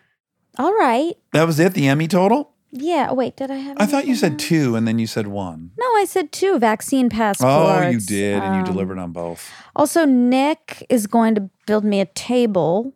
All 0.59 0.73
right. 0.75 1.15
That 1.33 1.49
was 1.49 1.59
it. 1.59 1.75
The 1.75 1.89
Emmy 1.89 2.07
total. 2.07 2.52
Yeah. 2.73 3.09
oh, 3.11 3.15
Wait, 3.15 3.37
did 3.37 3.51
I 3.51 3.57
have? 3.57 3.77
I 3.79 3.87
thought 3.87 4.07
you 4.07 4.15
said 4.15 4.39
two, 4.39 4.75
and 4.77 4.89
then 4.89 4.99
you 4.99 5.07
said 5.07 5.27
one. 5.27 5.71
No, 5.79 5.85
I 5.97 6.05
said 6.07 6.33
two 6.33 6.59
vaccine 6.59 7.09
passports. 7.11 7.45
Oh, 7.47 7.89
you 7.89 8.01
did, 8.01 8.43
and 8.43 8.55
you 8.55 8.61
Um, 8.61 8.65
delivered 8.65 8.99
on 8.99 9.13
both. 9.13 9.51
Also, 9.77 10.05
Nick 10.07 10.85
is 10.89 11.07
going 11.07 11.35
to 11.35 11.51
build 11.67 11.85
me 11.85 12.01
a 12.01 12.07
table. 12.07 12.95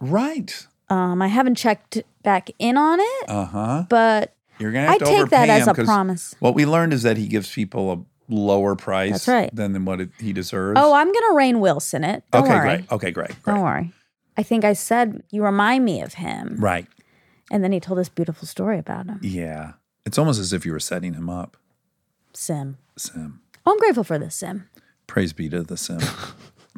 Right. 0.00 0.66
Um, 0.88 1.20
I 1.22 1.28
haven't 1.28 1.56
checked 1.56 2.02
back 2.22 2.50
in 2.58 2.76
on 2.76 2.98
it, 3.00 3.28
Uh 3.28 3.44
huh. 3.44 3.84
but 3.88 4.34
You're 4.58 4.72
gonna 4.72 4.86
have 4.90 5.02
I 5.02 5.04
take 5.04 5.28
that 5.30 5.48
as 5.48 5.68
a 5.68 5.74
promise. 5.74 6.34
What 6.40 6.54
we 6.54 6.66
learned 6.66 6.92
is 6.92 7.02
that 7.02 7.16
he 7.16 7.26
gives 7.28 7.50
people 7.52 7.92
a 7.92 7.98
lower 8.32 8.74
price 8.76 9.12
That's 9.12 9.28
right. 9.28 9.54
than, 9.54 9.72
than 9.72 9.84
what 9.84 10.00
it, 10.00 10.10
he 10.18 10.32
deserves. 10.32 10.80
Oh, 10.82 10.92
I'm 10.94 11.06
gonna 11.12 11.34
Rainn 11.34 11.60
Wilson 11.60 12.04
it. 12.04 12.24
Don't 12.32 12.44
okay, 12.44 12.54
worry. 12.54 12.76
great. 12.78 12.92
Okay, 12.92 13.10
great. 13.10 13.42
great. 13.42 13.54
Don't 13.54 13.62
worry. 13.64 13.92
I 14.36 14.42
think 14.42 14.64
I 14.64 14.72
said 14.72 15.22
you 15.30 15.44
remind 15.44 15.84
me 15.84 16.00
of 16.00 16.14
him, 16.14 16.56
Right. 16.58 16.86
And 17.50 17.64
then 17.64 17.72
he 17.72 17.80
told 17.80 17.98
this 17.98 18.08
beautiful 18.08 18.46
story 18.46 18.78
about 18.78 19.06
him. 19.06 19.18
Yeah. 19.22 19.72
It's 20.06 20.18
almost 20.18 20.38
as 20.40 20.52
if 20.52 20.64
you 20.64 20.72
were 20.72 20.80
setting 20.80 21.14
him 21.14 21.28
up, 21.28 21.56
Sim. 22.32 22.78
Sim. 22.96 23.40
Oh, 23.66 23.72
I'm 23.72 23.78
grateful 23.78 24.04
for 24.04 24.18
this, 24.18 24.34
Sim. 24.36 24.68
Praise 25.06 25.32
be 25.32 25.48
to 25.50 25.62
the 25.62 25.76
Sim 25.76 25.98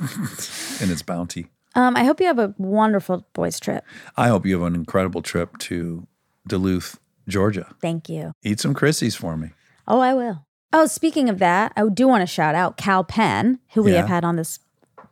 and 0.81 0.91
its 0.91 1.03
bounty. 1.03 1.47
Um, 1.75 1.97
I 1.97 2.05
hope 2.05 2.21
you 2.21 2.27
have 2.27 2.39
a 2.39 2.55
wonderful 2.59 3.27
boys 3.33 3.59
trip. 3.61 3.85
I 4.17 4.29
hope 4.29 4.45
you 4.47 4.55
have 4.59 4.67
an 4.67 4.75
incredible 4.75 5.23
trip 5.23 5.57
to 5.59 6.07
Duluth, 6.47 6.99
Georgia. 7.29 7.75
Thank 7.81 8.09
you. 8.09 8.33
Eat 8.43 8.61
some 8.61 8.75
Chrissy's 8.75 9.15
for 9.15 9.37
me. 9.37 9.51
Oh, 9.87 10.01
I 10.01 10.13
will. 10.15 10.45
Oh, 10.73 10.87
speaking 10.87 11.29
of 11.29 11.39
that, 11.39 11.73
I 11.77 11.87
do 11.89 12.09
want 12.09 12.23
to 12.23 12.27
shout 12.27 12.55
out 12.55 12.77
Kal 12.77 13.05
Penn, 13.05 13.59
who 13.75 13.83
we 13.83 13.93
Yeah. 13.93 13.99
have 14.01 14.09
had 14.09 14.25
on 14.25 14.37
this 14.37 14.59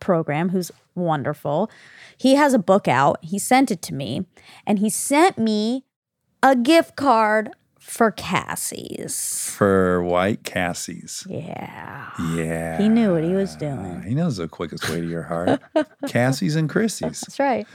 program, 0.01 0.49
who's 0.51 0.71
wonderful. 0.95 1.71
He 2.17 2.35
has 2.35 2.53
a 2.55 2.59
book 2.59 2.89
out. 2.89 3.19
He 3.23 3.39
sent 3.39 3.71
it 3.71 3.83
to 3.83 3.95
me, 3.95 4.27
and 4.67 4.79
he 4.79 4.91
sent 4.91 5.39
me 5.39 5.85
a 6.43 6.57
gift 6.57 6.97
card 6.97 7.51
for 7.79 8.11
Cassie's. 8.11 9.51
For 9.57 10.03
White 10.03 10.45
Castle's. 10.45 11.27
Yeah. 11.29 12.11
Yeah. 12.35 12.79
He 12.79 12.89
knew 12.89 13.13
what 13.15 13.25
he 13.25 13.35
was 13.35 13.57
doing. 13.57 14.03
He 14.03 14.15
knows 14.15 14.37
the 14.37 14.49
quickest 14.49 14.89
way 14.89 15.01
to 15.01 15.07
your 15.09 15.23
heart. 15.25 15.61
Cassie's 16.09 16.57
and 16.57 16.69
Chrissy's. 16.69 17.21
That's 17.21 17.39
right. 17.41 17.67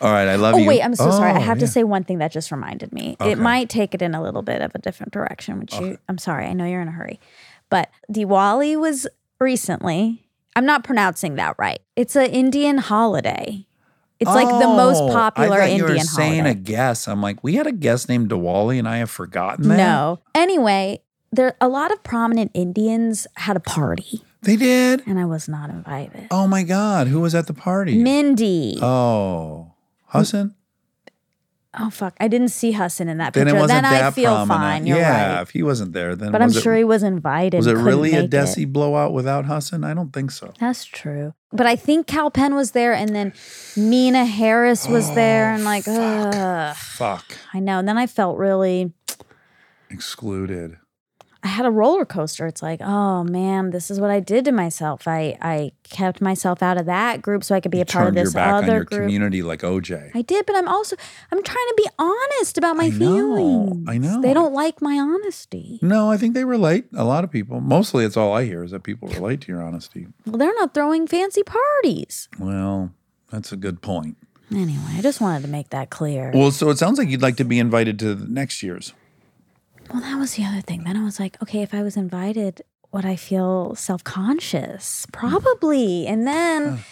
All 0.00 0.10
right, 0.10 0.26
I 0.26 0.34
love 0.34 0.54
you. 0.54 0.60
Oh, 0.60 0.62
you. 0.62 0.68
wait, 0.68 0.82
I'm 0.82 0.96
so 0.96 1.10
sorry. 1.12 1.30
I 1.30 1.36
Oh, 1.36 1.40
have 1.40 1.58
to 1.60 1.68
say 1.68 1.84
one 1.84 2.02
thing 2.02 2.18
that 2.18 2.32
just 2.32 2.50
reminded 2.50 2.92
me. 2.92 3.16
Okay. 3.20 3.30
It 3.32 3.38
might 3.38 3.68
take 3.68 3.94
it 3.94 4.02
in 4.02 4.16
a 4.16 4.22
little 4.22 4.42
bit 4.42 4.60
of 4.60 4.72
a 4.74 4.78
different 4.78 5.12
direction, 5.12 5.60
which 5.60 5.74
you, 5.74 5.96
I'm 6.08 6.18
sorry. 6.18 6.46
I 6.46 6.54
know 6.54 6.64
you're 6.64 6.80
in 6.82 6.88
a 6.88 6.92
hurry. 6.92 7.20
But 7.70 7.88
Diwali 8.12 8.76
was 8.80 9.06
recently, 9.38 10.21
I'm 10.56 10.66
not 10.66 10.84
pronouncing 10.84 11.36
that 11.36 11.56
right. 11.58 11.80
It's 11.96 12.14
an 12.16 12.26
Indian 12.30 12.78
holiday. 12.78 13.66
It's 14.20 14.30
like 14.30 14.46
the 14.48 14.68
most 14.68 15.00
Oh, 15.02 15.08
popular 15.12 15.56
I 15.56 15.60
thought 15.62 15.66
you 15.66 15.72
Indian 15.86 15.98
were 15.98 15.98
saying 16.04 16.40
holiday. 16.44 16.50
a 16.50 16.62
guess. 16.62 17.08
I'm 17.08 17.20
like, 17.20 17.42
we 17.42 17.54
had 17.56 17.66
a 17.66 17.72
guest 17.72 18.08
named 18.08 18.30
Diwali, 18.30 18.78
and 18.78 18.86
I 18.88 18.98
have 18.98 19.10
forgotten 19.10 19.66
that. 19.68 19.76
No. 19.76 20.20
Anyway, 20.34 21.02
there 21.32 21.56
a 21.60 21.66
lot 21.68 21.90
of 21.92 22.04
prominent 22.04 22.52
Indians 22.54 23.26
had 23.36 23.56
a 23.56 23.60
party, 23.60 24.22
they 24.42 24.54
did. 24.56 25.02
and 25.06 25.18
I 25.18 25.24
was 25.24 25.48
not 25.48 25.70
invited. 25.70 26.28
Oh 26.30 26.46
my 26.46 26.62
God, 26.62 27.08
who 27.08 27.18
was 27.20 27.34
at 27.34 27.48
the 27.48 27.54
party? 27.54 27.96
Mindy. 28.00 28.78
Oh, 28.80 29.72
Hasan. 30.12 30.54
Oh 31.78 31.88
fuck! 31.88 32.14
I 32.20 32.28
didn't 32.28 32.48
see 32.48 32.72
Hasan 32.72 33.08
in 33.08 33.16
that 33.18 33.32
Then 33.32 33.46
picture. 33.46 33.56
it 33.56 33.60
wasn't 33.60 33.82
then 33.84 33.92
that 33.92 34.02
I 34.04 34.10
feel 34.10 34.34
prominent. 34.34 34.60
fine. 34.60 34.86
You're 34.86 34.98
yeah, 34.98 35.34
right. 35.36 35.42
if 35.42 35.50
he 35.50 35.62
wasn't 35.62 35.94
there, 35.94 36.14
then 36.14 36.30
But 36.30 36.42
I'm 36.42 36.48
was 36.48 36.58
it- 36.58 36.62
sure 36.62 36.76
he 36.76 36.84
was 36.84 37.02
invited. 37.02 37.56
Was 37.56 37.66
it 37.66 37.76
really 37.76 38.10
a 38.12 38.16
make 38.22 38.24
it. 38.24 38.30
Desi 38.30 38.70
blowout 38.70 39.14
without 39.14 39.46
Hasan? 39.46 39.82
I 39.82 39.94
don't 39.94 40.12
think 40.12 40.32
so. 40.32 40.52
That's 40.60 40.84
true. 40.84 41.32
But 41.50 41.66
I 41.66 41.76
think 41.76 42.06
Kal 42.06 42.30
Penn 42.30 42.54
was 42.54 42.72
there, 42.72 42.92
and 42.92 43.14
then 43.16 43.30
Meena 43.74 44.26
Harris 44.26 44.86
was 44.86 45.10
oh, 45.10 45.14
there, 45.14 45.52
and 45.52 45.64
like, 45.64 45.84
ugh, 45.88 46.76
Fuck. 46.76 47.24
I 47.54 47.60
know. 47.60 47.78
And 47.78 47.88
then 47.88 47.96
I 47.96 48.06
felt 48.06 48.36
really, 48.38 48.92
Excluded. 49.90 50.76
I 51.44 51.48
had 51.48 51.66
a 51.66 51.70
roller 51.72 52.04
coaster. 52.04 52.46
It's 52.46 52.62
like, 52.62 52.80
oh 52.80 53.24
man, 53.24 53.70
this 53.70 53.90
is 53.90 53.98
what 54.00 54.10
I 54.10 54.20
did 54.20 54.44
to 54.44 54.52
myself. 54.52 55.08
I 55.08 55.36
I 55.40 55.72
kept 55.82 56.20
myself 56.20 56.62
out 56.62 56.78
of 56.78 56.86
that 56.86 57.20
group 57.20 57.42
so 57.42 57.54
I 57.54 57.60
could 57.60 57.72
be 57.72 57.78
You 57.78 57.82
a 57.82 57.86
part 57.86 58.06
of 58.08 58.14
turned 58.14 58.16
your 58.16 58.24
this 58.26 58.34
back 58.34 58.52
on 58.54 58.64
other 58.64 58.74
your 58.76 58.84
group. 58.84 59.00
community 59.02 59.42
like 59.42 59.62
OJ. 59.62 60.12
I 60.14 60.22
did, 60.22 60.46
but 60.46 60.54
I'm 60.54 60.68
also 60.68 60.94
I'm 61.32 61.42
trying 61.42 61.66
to 61.68 61.74
be 61.76 61.88
honest 61.98 62.58
about 62.58 62.76
my 62.76 62.84
I 62.84 62.90
feelings. 62.92 63.88
I 63.88 63.98
know. 63.98 64.20
They 64.22 64.34
don't 64.34 64.54
like 64.54 64.80
my 64.80 64.98
honesty. 64.98 65.80
no, 65.82 66.10
I 66.10 66.16
think 66.16 66.34
they 66.34 66.44
relate. 66.44 66.84
A 66.94 67.04
lot 67.04 67.24
of 67.24 67.30
people. 67.30 67.60
Mostly, 67.60 68.04
it's 68.04 68.16
all 68.16 68.32
I 68.32 68.44
hear 68.44 68.62
is 68.62 68.70
that 68.70 68.84
people 68.84 69.08
relate 69.08 69.40
to 69.42 69.48
your 69.52 69.62
honesty. 69.62 70.06
Well, 70.26 70.38
they're 70.38 70.54
not 70.54 70.74
throwing 70.74 71.06
fancy 71.08 71.42
parties. 71.42 72.28
Well, 72.38 72.92
that's 73.32 73.50
a 73.50 73.56
good 73.56 73.82
point. 73.82 74.16
Anyway, 74.52 74.84
I 74.96 75.00
just 75.00 75.20
wanted 75.20 75.42
to 75.42 75.48
make 75.48 75.70
that 75.70 75.88
clear. 75.90 76.30
Well, 76.34 76.50
so 76.50 76.68
it 76.70 76.78
sounds 76.78 76.98
like 76.98 77.08
you'd 77.08 77.22
like 77.22 77.36
to 77.38 77.44
be 77.44 77.58
invited 77.58 77.98
to 78.00 78.14
next 78.30 78.62
year's. 78.62 78.92
Well, 79.92 80.00
that 80.02 80.18
was 80.18 80.34
the 80.34 80.44
other 80.44 80.60
thing. 80.60 80.84
Then 80.84 80.96
I 80.96 81.04
was 81.04 81.20
like, 81.20 81.40
okay, 81.42 81.62
if 81.62 81.74
I 81.74 81.82
was 81.82 81.96
invited, 81.96 82.62
would 82.92 83.04
I 83.04 83.16
feel 83.16 83.74
self 83.74 84.02
conscious? 84.04 85.06
Mm. 85.06 85.12
Probably. 85.12 86.06
And 86.06 86.26
then 86.26 86.84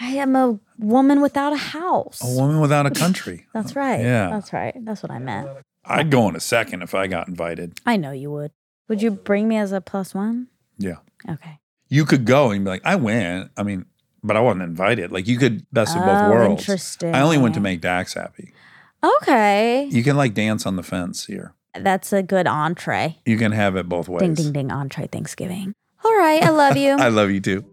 I 0.00 0.08
am 0.10 0.34
a 0.36 0.58
woman 0.78 1.20
without 1.20 1.52
a 1.52 1.56
house. 1.58 2.20
A 2.22 2.38
woman 2.40 2.60
without 2.60 2.86
a 2.86 2.90
country. 3.04 3.46
That's 3.52 3.76
right. 3.76 4.00
Yeah. 4.00 4.30
That's 4.30 4.52
right. 4.52 4.74
That's 4.84 5.02
what 5.02 5.10
I 5.12 5.18
meant. 5.18 5.48
I'd 5.84 6.10
go 6.10 6.28
in 6.28 6.34
a 6.36 6.40
second 6.40 6.82
if 6.82 6.94
I 6.94 7.06
got 7.06 7.28
invited. 7.28 7.78
I 7.86 7.96
know 7.96 8.10
you 8.10 8.30
would. 8.32 8.50
Would 8.88 9.02
you 9.02 9.10
bring 9.10 9.48
me 9.48 9.56
as 9.56 9.72
a 9.72 9.80
plus 9.80 10.14
one? 10.14 10.48
Yeah. 10.78 10.96
Okay. 11.28 11.60
You 11.88 12.04
could 12.04 12.24
go 12.24 12.50
and 12.50 12.64
be 12.64 12.70
like, 12.70 12.82
I 12.84 12.96
went. 12.96 13.50
I 13.56 13.62
mean, 13.62 13.86
but 14.22 14.36
I 14.36 14.40
wasn't 14.40 14.62
invited. 14.62 15.12
Like 15.12 15.26
you 15.28 15.38
could 15.38 15.64
best 15.72 15.96
of 15.96 16.02
both 16.04 16.22
Oh, 16.22 16.30
worlds. 16.30 16.62
interesting. 16.62 17.14
I 17.14 17.20
only 17.20 17.38
went 17.38 17.54
to 17.54 17.60
make 17.60 17.80
Dax 17.80 18.14
happy. 18.14 18.52
Okay. 19.04 19.84
You 19.90 20.02
can 20.02 20.16
like 20.16 20.34
dance 20.34 20.66
on 20.66 20.76
the 20.76 20.82
fence 20.82 21.26
here. 21.26 21.54
That's 21.82 22.12
a 22.12 22.22
good 22.22 22.46
entree. 22.46 23.18
You 23.24 23.36
can 23.36 23.52
have 23.52 23.76
it 23.76 23.88
both 23.88 24.08
ways. 24.08 24.20
Ding, 24.20 24.34
ding, 24.34 24.52
ding. 24.52 24.72
Entree 24.72 25.06
Thanksgiving. 25.06 25.74
All 26.04 26.16
right. 26.16 26.42
I 26.42 26.50
love 26.50 26.76
you. 26.76 26.92
I 26.98 27.08
love 27.08 27.30
you 27.30 27.40
too. 27.40 27.64